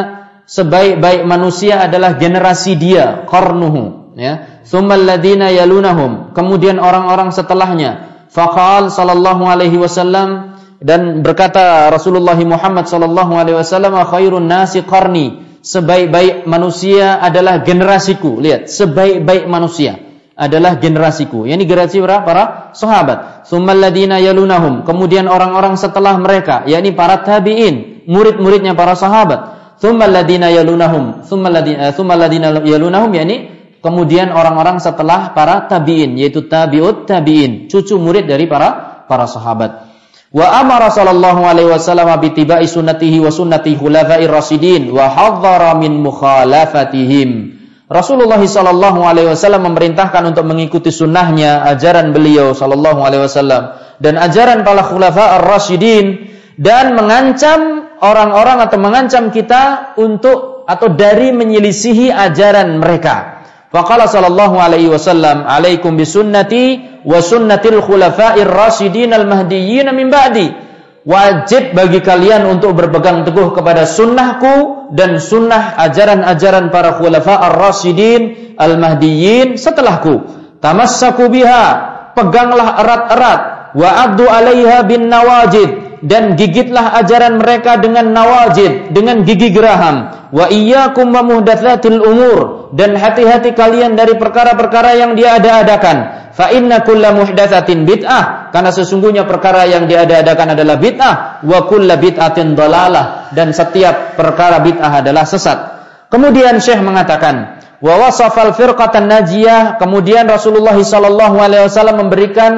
sebaik-baik 0.49 1.29
manusia 1.29 1.85
adalah 1.85 2.17
generasi 2.17 2.73
dia, 2.73 3.29
qarnuhu, 3.29 4.17
ya 4.17 4.49
ladina 4.97 5.53
yalunahum. 5.53 6.33
Kemudian 6.33 6.81
orang-orang 6.81 7.29
setelahnya. 7.29 8.09
Faqal 8.29 8.93
sallallahu 8.93 9.45
alaihi 9.45 9.77
wasallam 9.77 10.57
dan 10.81 11.21
berkata 11.25 11.89
Rasulullah 11.89 12.37
Muhammad 12.37 12.85
sallallahu 12.85 13.33
alaihi 13.37 13.57
wasallam 13.57 13.97
khairun 14.09 14.45
nasi 14.49 14.81
qarni. 14.85 15.45
Sebaik-baik 15.59 16.47
manusia 16.47 17.19
adalah 17.19 17.61
generasiku. 17.67 18.39
Lihat, 18.39 18.71
sebaik-baik 18.71 19.43
manusia 19.51 20.08
adalah 20.39 20.79
generasiku. 20.79 21.43
Yani 21.43 21.67
generasi 21.67 21.99
para, 21.99 22.23
para 22.23 22.43
sahabat. 22.71 23.43
Thummal 23.51 23.75
ladina 23.75 24.23
yalunahum. 24.23 24.87
Kemudian 24.87 25.27
orang-orang 25.27 25.75
setelah 25.75 26.15
mereka, 26.15 26.63
yakni 26.63 26.95
para 26.95 27.19
tabi'in 27.19 28.07
murid-muridnya 28.09 28.73
para 28.73 28.97
sahabat. 28.97 29.59
Thumma 29.79 30.09
alladziina 30.11 30.51
yalunahum, 30.51 31.23
thumma 31.23 31.47
alladziina 31.47 32.59
yalunahum 32.67 33.11
yakni 33.15 33.37
kemudian 33.79 34.27
orang-orang 34.35 34.83
setelah 34.83 35.31
para 35.31 35.71
tabi'in 35.71 36.19
yaitu 36.19 36.51
tabi'ut 36.51 37.07
tabi'in, 37.07 37.71
cucu 37.71 37.95
murid 37.95 38.27
dari 38.27 38.43
para 38.49 39.05
para 39.07 39.23
sahabat. 39.23 39.87
Wa 40.29 40.61
amara 40.61 40.91
sallallahu 40.91 41.41
alaihi 41.41 41.71
wasallam 41.71 42.11
bi 42.21 42.35
tibai 42.35 42.67
sunnatihi 42.67 43.23
wa 43.23 43.31
sunnati 43.31 43.73
khulafa'ir 43.79 44.29
rasyidin 44.29 44.91
wa 44.91 45.07
hadzara 45.09 45.79
min 45.79 46.03
mukhalafatihim. 46.03 47.58
Rasulullah 47.89 48.37
sallallahu 48.37 49.01
alaihi 49.01 49.33
wasallam 49.33 49.65
memerintahkan 49.65 50.21
untuk 50.29 50.45
mengikuti 50.45 50.93
sunnahnya, 50.93 51.65
ajaran 51.73 52.13
beliau 52.13 52.53
sallallahu 52.53 53.01
alaihi 53.01 53.25
wasallam 53.25 53.73
dan 53.97 54.13
ajaran 54.13 54.61
para 54.61 54.85
khulafa 54.85 55.41
ar-rasyidin 55.41 56.29
dan 56.61 56.93
mengancam 56.93 57.89
orang-orang 57.97 58.61
atau 58.61 58.77
mengancam 58.77 59.33
kita 59.33 59.97
untuk 59.97 60.69
atau 60.69 60.93
dari 60.93 61.33
menyelisihi 61.33 62.13
ajaran 62.13 62.77
mereka. 62.77 63.41
Faqala 63.73 64.05
sallallahu 64.05 64.61
alaihi 64.61 64.89
wasallam, 64.89 65.49
"Alaikum 65.49 65.97
bisunnati 65.97 67.01
wa 67.01 67.17
sunnatil 67.25 67.81
khulafa'ir 67.81 68.45
rasyidin 68.45 69.17
al-mahdiyyin 69.17 69.89
min 69.97 70.13
ba'di." 70.13 70.68
Wajib 71.09 71.73
bagi 71.73 72.05
kalian 72.05 72.45
untuk 72.45 72.77
berpegang 72.77 73.25
teguh 73.25 73.49
kepada 73.49 73.89
sunnahku 73.89 74.93
dan 74.93 75.17
sunnah 75.17 75.73
ajaran-ajaran 75.81 76.69
para 76.69 77.01
khulafa 77.01 77.33
ar-rasyidin 77.49 78.53
al-mahdiyyin 78.53 79.57
setelahku. 79.57 80.29
Tamassaku 80.61 81.33
biha, 81.33 81.65
peganglah 82.13 82.77
erat-erat 82.77 83.41
wa 83.73 83.89
addu 84.05 84.29
'alaiha 84.29 84.85
bin 84.85 85.09
nawajid 85.09 85.88
dan 86.05 86.39
gigitlah 86.39 86.95
ajaran 86.99 87.39
mereka 87.39 87.79
dengan 87.79 88.11
nawajid, 88.11 88.95
dengan 88.95 89.23
gigi 89.27 89.51
geraham. 89.51 90.29
Wa 90.29 90.47
iyyakum 90.47 91.09
wa 91.09 91.25
muhdatsatil 91.25 91.99
umur 91.99 92.71
dan 92.77 92.93
hati-hati 92.93 93.57
kalian 93.57 93.97
dari 93.97 94.15
perkara-perkara 94.15 94.95
yang 94.95 95.17
dia 95.17 95.41
ada-adakan 95.41 96.19
Fa 96.39 96.55
inna 96.55 96.87
kulla 96.87 97.11
muhdatsatin 97.11 97.83
bid'ah 97.83 98.47
karena 98.55 98.71
sesungguhnya 98.71 99.27
perkara 99.27 99.67
yang 99.67 99.91
diada-adakan 99.91 100.55
adalah 100.55 100.79
bid'ah 100.79 101.43
wa 101.43 101.67
kulla 101.67 101.99
bid'atin 101.99 102.55
dalalah 102.55 103.27
dan 103.35 103.51
setiap 103.51 104.15
perkara 104.15 104.63
bid'ah 104.63 105.03
adalah 105.03 105.27
sesat. 105.27 105.59
Kemudian 106.07 106.63
Syekh 106.63 106.79
mengatakan 106.79 107.59
wa 107.83 108.07
wasafal 108.07 108.55
firqatan 108.55 109.11
najiyah 109.11 109.75
kemudian 109.83 110.31
Rasulullah 110.31 110.79
sallallahu 110.79 111.43
alaihi 111.43 111.67
wasallam 111.67 112.07
memberikan 112.07 112.51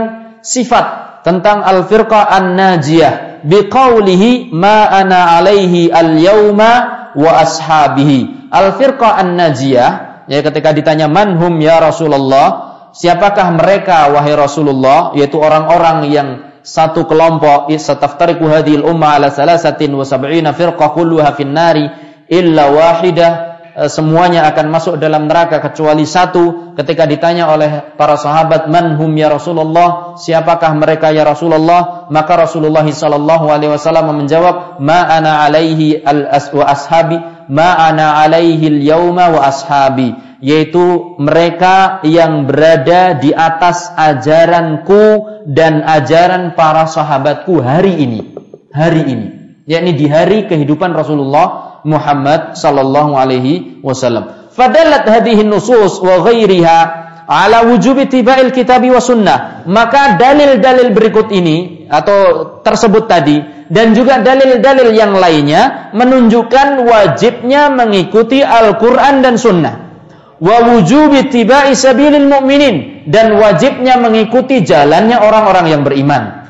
sifat 0.45 1.17
tentang 1.25 1.65
al-firqah 1.65 2.29
an-najiyah 2.37 3.30
biqaulihi 3.45 4.53
ma 4.53 4.89
ana 4.89 5.37
alaihi 5.39 5.91
al-yauma 5.91 6.71
wa 7.15 7.31
ashabihi. 7.41 8.51
Al-firqah 8.51 9.19
an-najiyah 9.21 9.91
ya 10.27 10.39
ketika 10.43 10.71
ditanya 10.71 11.07
manhum 11.11 11.57
ya 11.59 11.81
Rasulullah? 11.81 12.71
Siapakah 12.91 13.55
mereka 13.55 14.11
wahai 14.11 14.35
Rasulullah? 14.35 15.15
Yaitu 15.15 15.39
orang-orang 15.39 16.11
yang 16.11 16.29
satu 16.61 17.09
kelompok 17.09 17.73
sataftariqu 17.73 18.45
hadhil 18.45 18.85
umma 18.85 19.17
ala 19.17 19.33
salasatin 19.33 19.89
wa 19.97 20.05
sab'ina 20.05 20.53
firqah 20.53 20.93
kulluha 20.93 21.33
finnari 21.33 21.89
illa 22.29 22.69
wahidah 22.69 23.50
semuanya 23.87 24.47
akan 24.51 24.67
masuk 24.67 24.95
dalam 24.99 25.31
neraka 25.31 25.63
kecuali 25.63 26.03
satu. 26.03 26.75
Ketika 26.75 27.07
ditanya 27.07 27.51
oleh 27.51 27.95
para 27.95 28.19
sahabat 28.19 28.67
man 28.67 28.99
hum 28.99 29.11
ya 29.15 29.31
Rasulullah? 29.31 30.15
Siapakah 30.19 30.75
mereka 30.75 31.11
ya 31.15 31.23
Rasulullah? 31.23 32.07
Maka 32.11 32.47
Rasulullah 32.47 32.83
sallallahu 32.83 33.47
alaihi 33.47 33.71
wasallam 33.71 34.11
menjawab 34.11 34.83
ma 34.83 35.07
ana 35.07 35.47
alaihi 35.47 36.03
al 36.03 36.27
wa 36.51 36.63
ashabi 36.67 37.17
ma 37.47 37.79
ana 37.79 38.19
alaihi 38.19 38.67
al 38.67 38.79
yauma 38.83 39.31
wa 39.31 39.47
ashabi. 39.47 40.15
Yaitu 40.41 41.15
mereka 41.21 42.01
yang 42.01 42.49
berada 42.49 43.13
di 43.13 43.29
atas 43.29 43.93
ajaranku 43.93 45.29
dan 45.45 45.85
ajaran 45.85 46.57
para 46.57 46.89
sahabatku 46.89 47.61
hari 47.61 47.93
ini. 48.03 48.21
Hari 48.71 49.03
ini, 49.03 49.27
yakni 49.67 49.91
di 49.99 50.07
hari 50.07 50.47
kehidupan 50.47 50.95
Rasulullah 50.95 51.70
Muhammad 51.87 52.57
sallallahu 52.57 53.17
alaihi 53.17 53.81
wasallam. 53.81 54.49
Fadalat 54.51 55.07
hadhihi 55.07 55.47
nusus 55.47 56.01
wa 56.03 56.21
ghairiha 56.25 56.79
ala 57.25 57.63
wujubi 57.69 58.11
tiba'il 58.11 58.51
kitabi 58.51 58.91
wa 58.91 58.99
sunnah. 58.99 59.63
Maka 59.65 60.19
dalil-dalil 60.19 60.91
berikut 60.91 61.31
ini 61.31 61.87
atau 61.87 62.59
tersebut 62.61 63.07
tadi 63.07 63.39
dan 63.71 63.95
juga 63.95 64.19
dalil-dalil 64.19 64.91
yang 64.91 65.15
lainnya 65.15 65.93
menunjukkan 65.95 66.83
wajibnya 66.83 67.71
mengikuti 67.71 68.43
Al-Qur'an 68.43 69.23
dan 69.23 69.39
sunnah 69.39 69.91
wa 70.41 70.57
wujubi 70.73 71.29
tibai 71.29 71.77
sabilil 71.77 72.25
mu'minin 72.25 73.05
dan 73.05 73.37
wajibnya 73.37 74.01
mengikuti 74.01 74.65
jalannya 74.65 75.21
orang-orang 75.21 75.65
yang 75.69 75.81
beriman. 75.85 76.40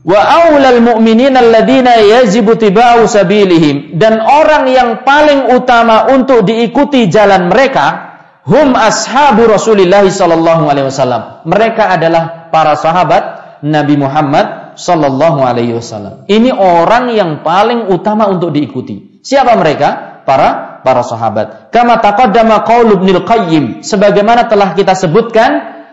Wa 0.00 0.16
aulal 0.16 0.80
mu'minin 0.80 1.36
alladziina 1.36 2.00
yajibu 2.00 2.56
tibau 2.56 3.04
sabilihim 3.04 4.00
dan 4.00 4.16
orang 4.16 4.64
yang 4.72 5.04
paling 5.04 5.52
utama 5.52 6.08
untuk 6.08 6.48
diikuti 6.48 7.12
jalan 7.12 7.52
mereka 7.52 8.16
hum 8.48 8.72
ashabu 8.72 9.44
Rasulillah 9.44 10.00
sallallahu 10.08 10.72
alaihi 10.72 10.88
wasallam. 10.88 11.44
Mereka 11.44 12.00
adalah 12.00 12.48
para 12.48 12.80
sahabat 12.80 13.22
Nabi 13.60 14.00
Muhammad 14.00 14.72
sallallahu 14.80 15.44
alaihi 15.44 15.76
wasallam. 15.76 16.24
Ini 16.24 16.48
orang 16.56 17.12
yang 17.12 17.44
paling 17.44 17.92
utama 17.92 18.24
untuk 18.32 18.56
diikuti. 18.56 19.20
Siapa 19.20 19.52
mereka? 19.60 20.24
Para 20.24 20.80
para 20.80 21.04
sahabat. 21.04 21.68
Kama 21.68 22.00
taqaddama 22.00 22.64
qaul 22.64 22.96
Ibnu 22.96 23.20
Qayyim 23.28 23.64
sebagaimana 23.84 24.48
telah 24.48 24.72
kita 24.72 24.96
sebutkan 24.96 25.50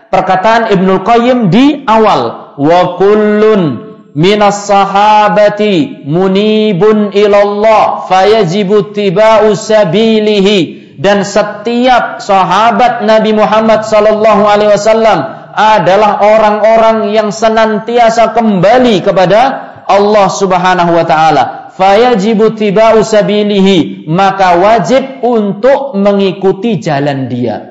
perkataan 0.07 0.71
Ibnu 0.71 1.03
Qayyim 1.03 1.51
di 1.51 1.83
awal 1.83 2.55
wa 2.55 2.79
kullun 2.95 3.86
minas 4.17 4.65
sahabati 4.65 6.01
munibun 6.09 7.13
ilallah 7.13 8.09
fayajibu 8.09 8.89
tiba'u 8.89 9.53
sabilihi. 9.53 10.89
Dan 10.97 11.21
setiap 11.21 12.25
sahabat 12.25 13.05
Nabi 13.05 13.29
Muhammad 13.37 13.85
sallallahu 13.85 14.49
alaihi 14.49 14.73
wasallam 14.73 15.19
adalah 15.53 16.25
orang-orang 16.25 17.13
yang 17.13 17.29
senantiasa 17.29 18.33
kembali 18.33 19.05
kepada 19.05 19.41
Allah 19.85 20.25
Subhanahu 20.25 20.97
wa 20.97 21.05
taala. 21.05 21.43
Fayajibu 21.77 22.57
tiba'u 22.57 23.05
sabilihi 23.05 24.09
maka 24.09 24.57
wajib 24.57 25.21
untuk 25.21 25.93
mengikuti 25.93 26.81
jalan 26.81 27.29
dia 27.29 27.66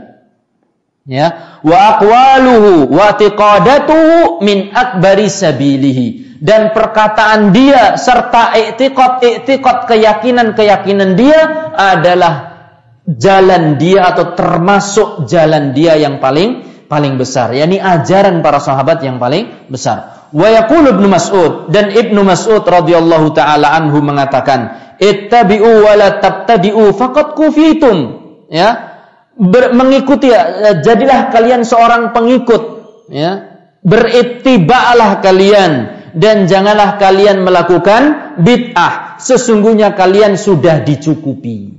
ya 1.06 1.58
wa 1.62 1.76
aqwaluhu 1.96 2.90
wa 2.90 3.14
tiqadatuhu 3.14 4.42
min 4.42 4.74
akbari 4.74 5.30
sabilihi 5.30 6.38
dan 6.42 6.74
perkataan 6.76 7.54
dia 7.54 7.96
serta 7.96 8.52
i'tiqad 8.52 9.22
i'tiqad 9.22 9.88
keyakinan-keyakinan 9.88 11.16
dia 11.16 11.72
adalah 11.72 12.34
jalan 13.06 13.78
dia 13.78 14.10
atau 14.12 14.34
termasuk 14.34 15.30
jalan 15.30 15.72
dia 15.72 15.94
yang 15.96 16.18
paling 16.18 16.66
paling 16.90 17.16
besar 17.16 17.54
yakni 17.54 17.78
ajaran 17.78 18.42
para 18.42 18.58
sahabat 18.58 19.00
yang 19.06 19.22
paling 19.22 19.66
besar 19.70 20.16
Wa 20.34 20.48
yaqulu 20.50 20.98
Ibnu 20.98 21.06
Mas'ud 21.06 21.52
dan 21.70 21.94
Ibnu 21.94 22.26
Mas'ud 22.26 22.66
radhiyallahu 22.66 23.30
taala 23.32 23.78
anhu 23.78 24.02
mengatakan, 24.02 24.92
"Ittabi'u 24.98 25.86
wa 25.86 25.92
la 25.94 26.18
tabtadi'u 26.18 26.90
faqad 26.92 27.38
kufitum." 27.38 27.96
Ya. 28.50 28.85
Ber, 29.36 29.76
mengikuti 29.76 30.32
ya, 30.32 30.80
jadilah 30.80 31.28
kalian 31.28 31.60
seorang 31.60 32.16
pengikut, 32.16 32.62
ya. 33.12 33.60
Berittiba'lah 33.86 35.22
kalian 35.22 35.72
dan 36.16 36.48
janganlah 36.48 36.96
kalian 36.96 37.44
melakukan 37.44 38.34
bid'ah. 38.40 39.20
Sesungguhnya 39.20 39.92
kalian 39.94 40.34
sudah 40.34 40.82
dicukupi. 40.82 41.76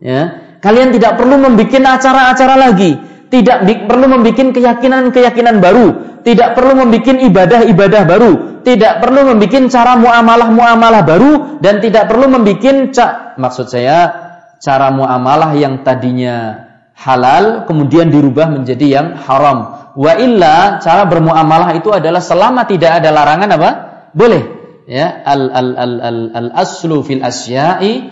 Ya. 0.00 0.56
Kalian 0.58 0.90
tidak 0.96 1.20
perlu 1.20 1.38
membuat 1.38 2.00
acara-acara 2.00 2.56
lagi, 2.58 2.98
tidak 3.30 3.62
perlu 3.86 4.10
membuat 4.10 4.56
keyakinan-keyakinan 4.56 5.62
baru, 5.62 6.18
tidak 6.26 6.58
perlu 6.58 6.82
membuat 6.82 7.20
ibadah-ibadah 7.22 8.02
baru, 8.08 8.32
tidak 8.66 8.98
perlu 8.98 9.30
membuat 9.30 9.70
cara 9.70 9.94
muamalah-muamalah 9.94 11.02
baru 11.06 11.62
dan 11.62 11.78
tidak 11.78 12.10
perlu 12.10 12.26
membuat 12.26 12.98
maksud 13.38 13.70
saya 13.70 14.10
cara 14.58 14.90
muamalah 14.90 15.54
yang 15.54 15.86
tadinya 15.86 16.65
halal 16.96 17.68
kemudian 17.68 18.08
dirubah 18.08 18.48
menjadi 18.48 18.86
yang 18.88 19.08
haram. 19.20 19.92
Wa 19.96 20.16
illa 20.16 20.80
cara 20.80 21.04
bermuamalah 21.08 21.76
itu 21.76 21.92
adalah 21.92 22.20
selama 22.24 22.64
tidak 22.64 23.00
ada 23.04 23.12
larangan 23.12 23.50
apa? 23.52 23.70
Boleh. 24.16 24.42
Ya, 24.86 25.24
al 25.26 25.50
al 25.50 25.68
al 25.76 25.94
al, 25.98 26.18
al 26.30 26.48
aslu 26.54 27.02
fil 27.02 27.18
asya'i 27.20 28.06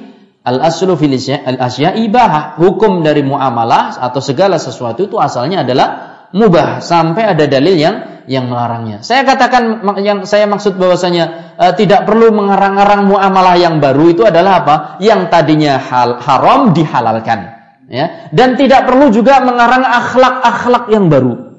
al 0.45 0.59
aslu 0.61 0.93
fil 1.01 1.17
asya'i 1.17 2.05
bahah. 2.13 2.61
Hukum 2.61 3.01
dari 3.01 3.25
muamalah 3.25 3.97
atau 4.01 4.21
segala 4.21 4.61
sesuatu 4.61 5.07
itu 5.07 5.17
asalnya 5.17 5.65
adalah 5.65 5.89
mubah 6.35 6.83
sampai 6.83 7.31
ada 7.31 7.47
dalil 7.47 7.79
yang 7.79 7.97
yang 8.27 8.49
melarangnya. 8.49 9.05
Saya 9.05 9.23
katakan 9.23 9.85
yang 10.01 10.25
saya 10.25 10.49
maksud 10.49 10.81
bahwasanya 10.81 11.57
uh, 11.61 11.73
tidak 11.77 12.09
perlu 12.09 12.33
mengarang-arang 12.33 13.07
muamalah 13.07 13.55
yang 13.61 13.79
baru 13.79 14.11
itu 14.17 14.25
adalah 14.25 14.65
apa? 14.65 14.75
Yang 14.99 15.29
tadinya 15.29 15.77
hal, 15.77 16.19
haram 16.25 16.73
dihalalkan. 16.73 17.54
Ya, 17.85 18.33
dan 18.33 18.57
tidak 18.57 18.89
perlu 18.89 19.13
juga 19.13 19.45
mengarang 19.45 19.85
akhlak-akhlak 19.85 20.89
yang 20.89 21.13
baru. 21.13 21.53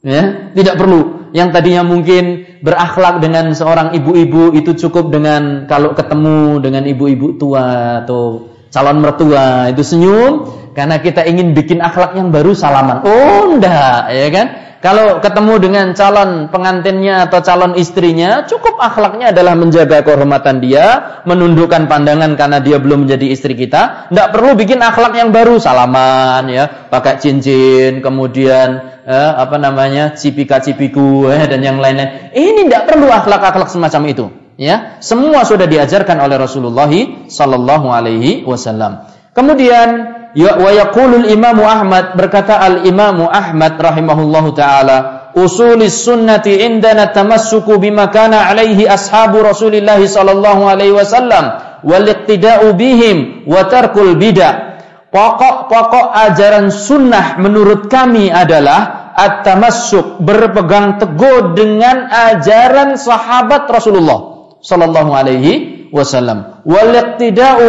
Ya, 0.00 0.52
tidak 0.56 0.80
perlu. 0.80 1.30
Yang 1.36 1.48
tadinya 1.52 1.84
mungkin 1.84 2.48
berakhlak 2.64 3.20
dengan 3.20 3.52
seorang 3.52 3.92
ibu-ibu 3.92 4.56
itu 4.56 4.72
cukup 4.72 5.12
dengan 5.12 5.68
kalau 5.68 5.92
ketemu 5.92 6.64
dengan 6.64 6.88
ibu-ibu 6.88 7.36
tua 7.36 8.00
atau 8.04 8.48
calon 8.68 9.00
mertua 9.00 9.72
itu 9.72 9.82
senyum 9.84 10.48
karena 10.76 11.02
kita 11.02 11.26
ingin 11.26 11.58
bikin 11.58 11.82
akhlak 11.82 12.14
yang 12.14 12.30
baru 12.30 12.54
salaman. 12.54 13.02
Oh, 13.02 13.50
enggak, 13.50 14.14
ya 14.14 14.28
kan? 14.30 14.46
Kalau 14.78 15.18
ketemu 15.18 15.58
dengan 15.58 15.86
calon 15.90 16.54
pengantinnya 16.54 17.26
atau 17.26 17.42
calon 17.42 17.74
istrinya, 17.74 18.46
cukup 18.46 18.78
akhlaknya 18.78 19.34
adalah 19.34 19.58
menjaga 19.58 20.06
kehormatan 20.06 20.62
dia, 20.62 21.18
menundukkan 21.26 21.90
pandangan 21.90 22.38
karena 22.38 22.62
dia 22.62 22.78
belum 22.78 23.10
menjadi 23.10 23.26
istri 23.26 23.58
kita. 23.58 24.06
Tidak 24.06 24.28
perlu 24.30 24.54
bikin 24.54 24.78
akhlak 24.78 25.18
yang 25.18 25.34
baru, 25.34 25.58
salaman 25.58 26.46
ya, 26.46 26.70
pakai 26.94 27.18
cincin, 27.18 27.98
kemudian 27.98 29.02
eh, 29.02 29.32
apa 29.34 29.58
namanya, 29.58 30.14
cipika-cipiku 30.14 31.26
eh, 31.26 31.50
dan 31.50 31.58
yang 31.58 31.82
lain-lain. 31.82 32.30
Ini 32.30 32.70
tidak 32.70 32.86
perlu 32.86 33.10
akhlak-akhlak 33.10 33.66
semacam 33.66 34.02
itu. 34.14 34.47
Ya, 34.58 34.98
semua 34.98 35.46
sudah 35.46 35.70
diajarkan 35.70 36.18
oleh 36.18 36.34
Rasulullah 36.34 36.90
sallallahu 37.30 37.86
alaihi 37.94 38.42
wasallam. 38.42 39.06
Kemudian 39.30 40.18
Ya 40.36 40.60
wa 40.60 40.68
yaqulul 40.68 41.24
Imam 41.32 41.56
Ahmad 41.64 42.12
berkata 42.12 42.60
Al 42.60 42.84
Imam 42.84 43.24
Ahmad 43.26 43.80
rahimahullahu 43.80 44.52
taala 44.52 45.32
usulis 45.32 46.04
sunnati 46.04 46.60
indana 46.62 47.08
tamassuku 47.08 47.80
bima 47.80 48.12
kana 48.12 48.44
alaihi 48.46 48.84
ashabu 48.84 49.40
Rasulillah 49.40 49.96
sallallahu 49.96 50.68
alaihi 50.68 50.92
wasallam 50.92 51.80
wal 51.80 52.04
iqtida'u 52.04 52.76
bihim 52.76 53.48
wa 53.48 53.66
tarkul 53.66 54.20
bid'ah. 54.20 54.78
Pokok-pokok 55.08 56.12
ajaran 56.12 56.68
sunnah 56.68 57.40
menurut 57.40 57.88
kami 57.88 58.28
adalah 58.28 59.10
at-tamassuk 59.16 60.20
berpegang 60.20 61.00
teguh 61.00 61.56
dengan 61.56 62.12
ajaran 62.12 63.00
sahabat 63.00 63.64
Rasulullah 63.72 64.37
sallallahu 64.60 65.10
alaihi 65.14 65.88
wasallam 65.94 66.62
wal 66.68 66.92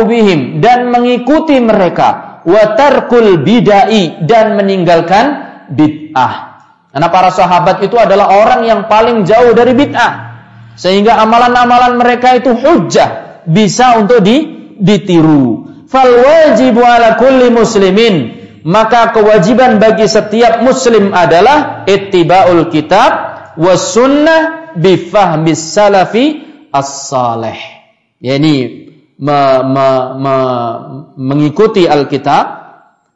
bihim 0.09 0.59
dan 0.59 0.92
mengikuti 0.92 1.58
mereka 1.61 2.30
watarkul 2.48 3.43
bidai 3.43 4.24
dan 4.24 4.56
meninggalkan 4.56 5.26
bid'ah. 5.72 6.61
Karena 6.90 7.08
para 7.14 7.30
sahabat 7.30 7.85
itu 7.85 7.95
adalah 7.95 8.34
orang 8.34 8.66
yang 8.66 8.82
paling 8.90 9.24
jauh 9.27 9.53
dari 9.53 9.77
bid'ah. 9.77 10.14
Sehingga 10.80 11.19
amalan-amalan 11.19 12.00
mereka 12.00 12.40
itu 12.40 12.56
hujjah, 12.56 13.43
bisa 13.45 14.00
untuk 14.00 14.24
di, 14.24 14.72
ditiru. 14.80 15.68
Fal 15.92 16.08
wajibu 16.08 16.82
ala 16.82 17.19
kulli 17.19 17.51
muslimin, 17.51 18.16
maka 18.64 19.11
kewajiban 19.11 19.77
bagi 19.77 20.08
setiap 20.08 20.64
muslim 20.64 21.11
adalah 21.11 21.84
ittibaul 21.84 22.72
kitab 22.72 23.11
was 23.59 23.92
sunnah 23.92 24.72
bifahmis 24.80 25.59
salafi 25.59 26.49
as-salih. 26.72 27.57
Yani 28.19 28.53
me, 29.19 29.39
me, 29.64 29.88
me, 30.15 30.35
mengikuti 31.19 31.88
Alkitab, 31.88 32.45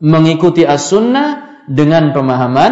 mengikuti 0.03 0.67
As-Sunnah 0.67 1.63
dengan 1.67 2.11
pemahaman 2.11 2.71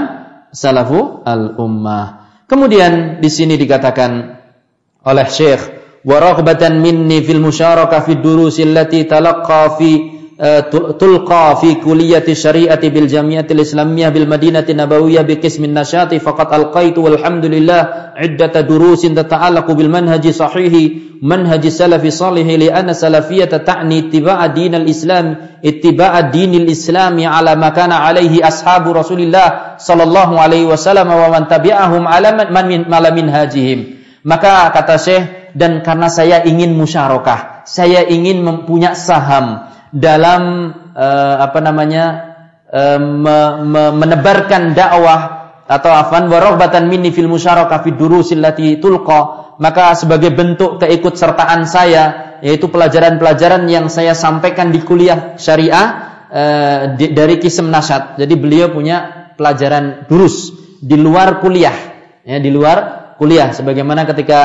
salafu 0.51 1.23
al-ummah. 1.23 2.27
Kemudian 2.47 3.23
di 3.23 3.29
sini 3.31 3.55
dikatakan 3.55 4.11
oleh 5.07 5.27
Syekh 5.31 5.81
wa 6.03 6.17
minni 6.75 7.23
fil 7.23 7.39
musyarakah 7.39 8.03
fi 8.03 8.19
durusi 8.19 8.67
allati 8.67 9.07
talaqqa 9.07 9.79
fi 9.79 10.10
Eh, 10.41 10.73
tulqa 10.73 11.53
fi 11.61 11.77
kulliyati 11.77 12.33
syariati 12.33 12.89
bil 12.89 13.05
jamiatil 13.05 13.61
islamiyah 13.61 14.09
bil 14.09 14.25
madinati 14.25 14.73
nabawiyah 14.73 15.21
bi 15.21 15.37
qismin 15.37 15.69
nasyati 15.69 16.17
faqad 16.17 16.49
alqaitu 16.49 16.97
walhamdulillah 16.97 18.17
iddata 18.17 18.65
durusin 18.65 19.13
tata'allaqu 19.13 19.69
bil 19.77 19.93
manhaji 19.93 20.33
sahihi 20.33 21.21
manhaji 21.21 21.69
salafi 21.69 22.09
salihi 22.09 22.57
li 22.57 22.67
anna 22.73 22.97
salafiyata 22.97 23.61
ta'ni 23.61 24.09
ittiba'a 24.09 24.49
dinil 24.49 24.89
islam 24.89 25.61
ittiba'a 25.61 26.33
dinil 26.33 26.73
islam 26.73 27.21
ala 27.21 27.53
ma 27.53 27.69
kana 27.69 28.01
alaihi 28.09 28.41
ashabu 28.41 28.97
rasulillah 28.97 29.77
sallallahu 29.77 30.41
alaihi 30.41 30.65
wasallam 30.65 31.05
wa 31.05 31.37
man 31.37 31.45
tabi'ahum 31.45 32.09
ala 32.09 32.49
man 32.49 32.65
min 33.13 33.29
hajihim 33.29 33.93
maka 34.25 34.73
kata 34.73 34.97
Syekh 34.97 35.53
dan 35.53 35.85
karena 35.85 36.09
saya 36.09 36.41
ingin 36.49 36.73
musyarakah 36.73 37.61
saya 37.69 38.09
ingin 38.09 38.41
mempunyai 38.41 38.97
saham 38.97 39.69
dalam 39.91 40.71
uh, 40.95 41.35
apa 41.43 41.59
namanya 41.59 42.05
uh, 42.71 42.99
me, 42.99 43.37
me, 43.67 43.83
menebarkan 43.95 44.71
dakwah 44.75 45.21
atau 45.67 45.91
afan 45.91 46.27
warohbatan 46.27 46.91
minni 46.91 47.15
fil 47.15 47.31
musyarakah 47.31 47.83
maka 49.61 49.93
sebagai 49.93 50.33
bentuk 50.33 50.81
keikutsertaan 50.81 51.63
saya 51.69 52.35
yaitu 52.41 52.67
pelajaran-pelajaran 52.67 53.69
yang 53.69 53.87
saya 53.87 54.17
sampaikan 54.17 54.73
di 54.73 54.81
kuliah 54.81 55.37
syariah 55.37 55.87
uh, 56.27 56.79
dari 56.97 57.37
kisem 57.37 57.69
nasyad 57.69 58.17
jadi 58.17 58.33
beliau 58.35 58.73
punya 58.73 59.29
pelajaran 59.37 60.09
durus 60.09 60.51
di 60.81 60.97
luar 60.97 61.39
kuliah 61.39 61.91
ya 62.25 62.37
di 62.37 62.49
luar 62.49 63.01
kuliah. 63.21 63.53
Sebagaimana 63.53 64.09
ketika 64.09 64.41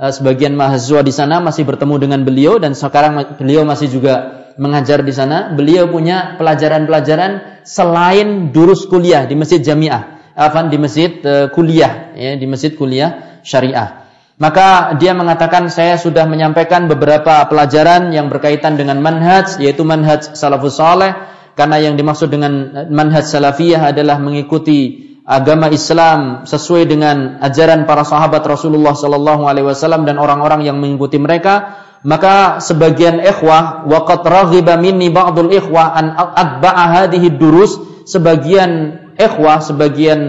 uh, 0.00 0.12
sebagian 0.12 0.56
mahasiswa 0.56 1.04
di 1.04 1.12
sana 1.12 1.40
masih 1.44 1.68
bertemu 1.68 1.94
dengan 2.00 2.20
beliau 2.24 2.56
dan 2.56 2.72
sekarang 2.72 3.20
beliau 3.36 3.68
masih 3.68 3.92
juga 3.92 4.43
mengajar 4.56 5.02
di 5.02 5.10
sana, 5.10 5.52
beliau 5.52 5.90
punya 5.90 6.38
pelajaran-pelajaran 6.38 7.62
selain 7.66 8.54
durus 8.54 8.86
kuliah 8.86 9.26
di 9.26 9.34
masjid 9.34 9.62
jamiah, 9.62 10.32
apa 10.34 10.66
di 10.70 10.78
masjid 10.78 11.10
uh, 11.24 11.46
kuliah, 11.50 12.14
ya, 12.14 12.36
di 12.38 12.46
masjid 12.46 12.74
kuliah 12.74 13.40
syariah. 13.42 14.04
Maka 14.34 14.98
dia 14.98 15.14
mengatakan 15.14 15.70
saya 15.70 15.94
sudah 15.94 16.26
menyampaikan 16.26 16.90
beberapa 16.90 17.46
pelajaran 17.46 18.10
yang 18.10 18.26
berkaitan 18.26 18.74
dengan 18.74 18.98
manhaj, 18.98 19.62
yaitu 19.62 19.86
manhaj 19.86 20.34
salafus 20.34 20.74
saleh, 20.74 21.14
karena 21.54 21.78
yang 21.78 21.94
dimaksud 21.94 22.34
dengan 22.34 22.86
manhaj 22.90 23.30
salafiyah 23.30 23.94
adalah 23.94 24.18
mengikuti 24.18 25.14
agama 25.24 25.72
Islam 25.72 26.44
sesuai 26.44 26.84
dengan 26.84 27.40
ajaran 27.40 27.88
para 27.88 28.04
sahabat 28.04 28.44
Rasulullah 28.44 28.92
sallallahu 28.92 29.48
alaihi 29.48 29.70
wasallam 29.70 30.04
dan 30.04 30.20
orang-orang 30.20 30.66
yang 30.68 30.76
mengikuti 30.76 31.16
mereka 31.16 31.83
maka 32.04 32.60
sebagian 32.60 33.24
ikhwah 33.24 33.88
waqad 33.88 34.22
raghiba 34.28 34.76
minni 34.76 35.08
ba'dul 35.08 35.48
ikhwah 35.48 35.96
an 35.96 36.12
atba'a 36.16 37.00
hadhihi 37.00 37.40
durus 37.40 37.80
sebagian 38.04 39.00
ikhwah 39.16 39.64
sebagian 39.64 40.20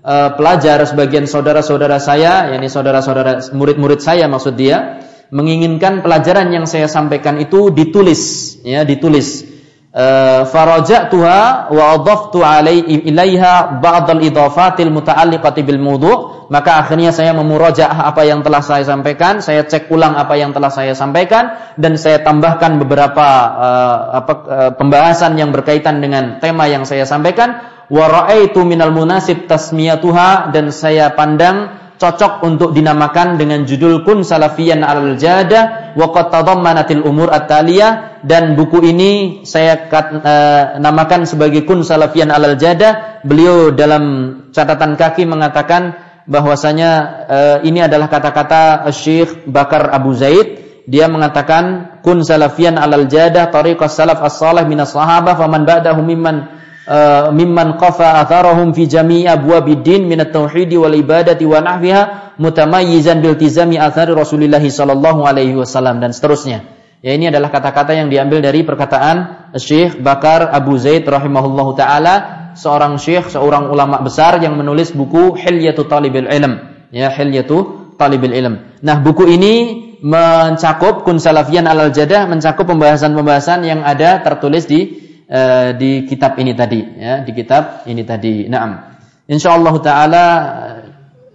uh, 0.00 0.32
pelajar 0.40 0.80
sebagian 0.88 1.28
saudara-saudara 1.28 2.00
saya 2.00 2.48
yakni 2.56 2.72
saudara-saudara 2.72 3.52
murid-murid 3.52 4.00
saya 4.00 4.24
maksud 4.24 4.56
dia 4.56 5.04
menginginkan 5.28 6.00
pelajaran 6.00 6.48
yang 6.48 6.64
saya 6.64 6.88
sampaikan 6.88 7.36
itu 7.36 7.68
ditulis 7.68 8.56
ya 8.64 8.88
ditulis 8.88 9.44
faraja'tuha 10.46 11.74
wa 11.74 11.84
alaihi 11.98 13.10
ilaiha 13.10 13.82
ba'd 13.82 14.06
al-idafatil 14.14 14.94
muta'alliqati 14.94 15.66
bil 15.66 15.82
mawdu' 15.82 16.46
maka 16.48 16.80
akhirnya 16.80 17.10
saya 17.10 17.34
memurajaah 17.34 18.06
apa 18.06 18.22
yang 18.22 18.46
telah 18.46 18.62
saya 18.62 18.86
sampaikan 18.86 19.42
saya 19.42 19.66
cek 19.66 19.90
ulang 19.90 20.14
apa 20.14 20.38
yang 20.38 20.54
telah 20.54 20.70
saya 20.70 20.94
sampaikan 20.94 21.58
dan 21.74 21.98
saya 21.98 22.22
tambahkan 22.22 22.78
beberapa 22.78 23.26
uh, 23.58 23.98
apa 24.22 24.32
uh, 24.46 24.70
pembahasan 24.74 25.38
yang 25.38 25.50
berkaitan 25.54 25.98
dengan 25.98 26.38
tema 26.42 26.66
yang 26.66 26.86
saya 26.86 27.06
sampaikan. 27.06 27.76
Wa 27.88 28.04
ra'aitu 28.04 28.68
minal 28.68 28.92
munasib 28.92 29.48
tasmiyatuha 29.48 30.52
dan 30.52 30.68
saya 30.68 31.08
pandang 31.16 31.87
cocok 31.98 32.46
untuk 32.46 32.70
dinamakan 32.70 33.36
dengan 33.36 33.66
judul 33.66 34.06
Kun 34.06 34.22
Salafiyan 34.22 34.86
al 34.86 35.18
Jada 35.18 35.92
wa 35.98 36.14
qad 36.14 36.30
umur 37.02 37.28
at-taliyah 37.34 38.22
dan 38.22 38.54
buku 38.54 38.80
ini 38.86 39.42
saya 39.42 39.90
kat, 39.90 40.22
uh, 40.22 40.78
namakan 40.78 41.26
sebagai 41.26 41.66
Kun 41.66 41.82
Salafiyan 41.82 42.30
al 42.30 42.54
Jada. 42.54 43.20
Beliau 43.26 43.74
dalam 43.74 44.04
catatan 44.54 44.94
kaki 44.94 45.26
mengatakan 45.26 45.98
bahwasanya 46.28 46.90
uh, 47.26 47.56
ini 47.66 47.82
adalah 47.82 48.06
kata-kata 48.06 48.86
Syekh 48.94 49.44
Bakar 49.50 49.90
Abu 49.90 50.14
Zaid. 50.14 50.68
Dia 50.88 51.04
mengatakan 51.04 52.00
kun 52.00 52.24
salafiyan 52.24 52.80
alal 52.80 53.12
jadah 53.12 53.52
tariqas 53.52 53.92
salaf 53.92 54.24
as-salih 54.24 54.64
minas 54.64 54.96
sahabah 54.96 55.36
faman 55.36 55.68
ba'dahum 55.68 56.00
mimman 56.00 56.48
Uh, 56.88 57.28
mimman 57.36 57.76
qafa 57.76 58.16
atharahum 58.24 58.72
fi 58.72 58.88
jami'i 58.88 59.28
abwabid 59.28 59.84
din 59.84 60.08
min 60.08 60.24
at-tauhid 60.24 60.72
wal 60.72 60.96
ibadati 60.96 61.44
wa 61.44 61.60
nahwiha 61.60 62.32
mutamayyizan 62.40 63.20
bil 63.20 63.36
tizami 63.36 63.76
athari 63.76 64.16
Rasulillah 64.16 64.64
sallallahu 64.64 65.20
alaihi 65.28 65.52
wasallam 65.52 66.00
dan 66.00 66.16
seterusnya. 66.16 66.64
Ya 67.04 67.12
ini 67.12 67.28
adalah 67.28 67.52
kata-kata 67.52 67.92
yang 67.92 68.08
diambil 68.08 68.40
dari 68.40 68.64
perkataan 68.64 69.52
Syekh 69.60 70.00
Bakar 70.00 70.48
Abu 70.48 70.80
Zaid 70.80 71.04
rahimahullahu 71.04 71.76
taala, 71.76 72.50
seorang 72.56 72.96
syekh, 72.96 73.30
seorang 73.30 73.68
ulama 73.68 74.00
besar 74.00 74.40
yang 74.40 74.56
menulis 74.56 74.90
buku 74.96 75.36
Hilyatu 75.36 75.86
Talibil 75.86 76.26
Ilm. 76.26 76.58
Ya, 76.90 77.12
Hilyatu 77.12 77.94
Talibil 78.00 78.32
Ilm. 78.32 78.80
Nah, 78.82 78.96
buku 78.98 79.28
ini 79.28 79.54
mencakup 80.02 81.02
kun 81.02 81.18
salafian 81.22 81.66
alal 81.66 81.90
jadah 81.90 82.26
mencakup 82.30 82.66
pembahasan-pembahasan 82.66 83.66
yang 83.66 83.80
ada 83.82 84.22
tertulis 84.22 84.66
di 84.66 85.07
uh, 85.28 85.76
di 85.76 86.08
kitab 86.08 86.40
ini 86.40 86.56
tadi 86.56 86.80
ya, 86.96 87.22
di 87.22 87.32
kitab 87.36 87.84
ini 87.86 88.02
tadi. 88.02 88.48
Naam. 88.48 88.98
Insyaallah 89.28 89.74
taala 89.84 90.24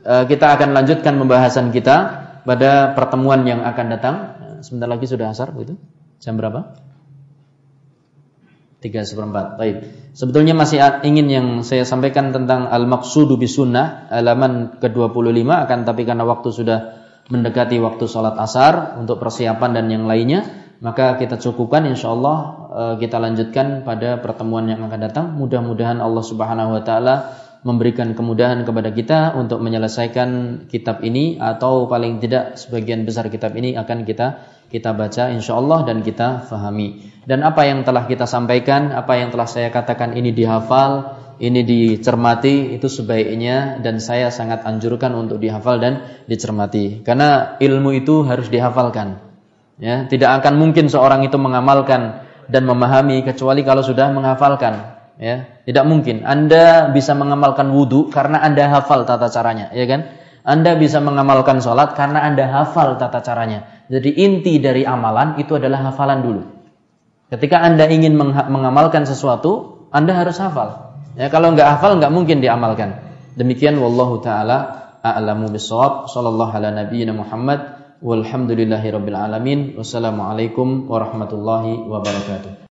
uh, 0.03 0.23
kita 0.25 0.57
akan 0.57 0.73
lanjutkan 0.73 1.13
pembahasan 1.15 1.69
kita 1.69 1.95
pada 2.43 2.97
pertemuan 2.97 3.45
yang 3.45 3.61
akan 3.63 3.85
datang. 3.93 4.15
Sebentar 4.63 4.87
lagi 4.87 5.05
sudah 5.05 5.29
asar 5.29 5.51
begitu. 5.51 5.75
Jam 6.23 6.39
berapa? 6.39 6.79
Tiga 8.79 9.03
seperempat. 9.03 9.55
Baik. 9.55 9.75
Sebetulnya 10.11 10.55
masih 10.55 10.79
ingin 11.07 11.27
yang 11.31 11.47
saya 11.63 11.87
sampaikan 11.87 12.35
tentang 12.35 12.67
al-maqsudu 12.67 13.39
sunnah 13.47 14.11
halaman 14.11 14.79
ke-25 14.79 15.47
akan 15.47 15.79
tapi 15.87 16.03
karena 16.03 16.27
waktu 16.27 16.51
sudah 16.51 16.79
mendekati 17.31 17.79
waktu 17.79 18.03
sholat 18.07 18.35
asar 18.35 18.99
untuk 18.99 19.23
persiapan 19.23 19.79
dan 19.79 19.85
yang 19.87 20.03
lainnya 20.03 20.43
maka 20.83 21.15
kita 21.15 21.39
cukupkan 21.39 21.87
insyaallah 21.87 22.62
kita 22.73 23.21
lanjutkan 23.21 23.85
pada 23.85 24.17
pertemuan 24.17 24.65
yang 24.65 24.81
akan 24.85 24.99
datang 24.99 25.25
mudah-mudahan 25.37 26.01
Allah 26.01 26.23
Subhanahu 26.25 26.73
wa 26.73 26.81
taala 26.81 27.15
memberikan 27.63 28.11
kemudahan 28.11 28.67
kepada 28.67 28.91
kita 28.91 29.19
untuk 29.39 29.63
menyelesaikan 29.63 30.63
kitab 30.67 30.99
ini 30.99 31.39
atau 31.39 31.87
paling 31.87 32.19
tidak 32.19 32.59
sebagian 32.59 33.07
besar 33.07 33.31
kitab 33.31 33.55
ini 33.55 33.79
akan 33.79 34.03
kita 34.03 34.43
kita 34.67 34.89
baca 34.91 35.29
insya 35.29 35.53
Allah 35.53 35.85
dan 35.85 36.01
kita 36.01 36.49
fahami. 36.49 37.13
Dan 37.23 37.45
apa 37.45 37.63
yang 37.63 37.85
telah 37.85 38.09
kita 38.09 38.25
sampaikan, 38.25 38.89
apa 38.89 39.21
yang 39.21 39.29
telah 39.29 39.45
saya 39.45 39.69
katakan 39.69 40.17
ini 40.17 40.33
dihafal, 40.33 41.13
ini 41.37 41.61
dicermati 41.61 42.73
itu 42.73 42.89
sebaiknya 42.89 43.79
dan 43.85 44.01
saya 44.01 44.33
sangat 44.33 44.65
anjurkan 44.65 45.13
untuk 45.13 45.37
dihafal 45.37 45.77
dan 45.77 46.25
dicermati. 46.25 47.05
Karena 47.05 47.55
ilmu 47.61 47.93
itu 47.93 48.25
harus 48.25 48.49
dihafalkan. 48.49 49.21
Ya, 49.77 50.09
tidak 50.09 50.41
akan 50.41 50.57
mungkin 50.57 50.89
seorang 50.89 51.21
itu 51.25 51.37
mengamalkan 51.37 52.22
dan 52.49 52.63
memahami 52.67 53.23
kecuali 53.23 53.61
kalau 53.61 53.85
sudah 53.85 54.11
menghafalkan. 54.11 54.93
Ya, 55.21 55.61
tidak 55.69 55.85
mungkin. 55.85 56.25
Anda 56.25 56.89
bisa 56.89 57.13
mengamalkan 57.13 57.69
wudhu 57.69 58.09
karena 58.09 58.41
Anda 58.41 58.65
hafal 58.73 59.05
tata 59.05 59.29
caranya, 59.29 59.69
ya 59.69 59.85
kan? 59.85 60.09
Anda 60.43 60.75
bisa 60.75 60.99
mengamalkan 60.99 61.61
sholat 61.61 61.93
karena 61.93 62.25
Anda 62.25 62.49
hafal 62.49 62.97
tata 62.97 63.21
caranya. 63.21 63.85
Jadi 63.87 64.09
inti 64.09 64.57
dari 64.57 64.83
amalan 64.83 65.37
itu 65.37 65.55
adalah 65.55 65.93
hafalan 65.93 66.19
dulu. 66.25 66.41
Ketika 67.29 67.61
Anda 67.61 67.85
ingin 67.87 68.17
mengamalkan 68.49 69.05
sesuatu, 69.05 69.85
Anda 69.93 70.17
harus 70.17 70.41
hafal. 70.41 70.97
Ya, 71.13 71.29
kalau 71.29 71.53
nggak 71.53 71.77
hafal 71.77 72.01
nggak 72.01 72.09
mungkin 72.09 72.41
diamalkan. 72.41 72.97
Demikian 73.37 73.77
wallahu 73.77 74.17
taala 74.21 74.97
a'lamu 75.05 75.49
bissawab. 75.53 76.09
Sallallahu 76.09 76.51
ala 76.57 76.73
nabiyyina 76.73 77.13
Muhammad 77.13 77.82
walhamdulillahi 78.03 78.91
rabbil 78.91 79.15
alamin. 79.15 79.59
Wassalamualaikum 79.79 80.91
warahmatullahi 80.91 81.87
wabarakatuh. 81.87 82.53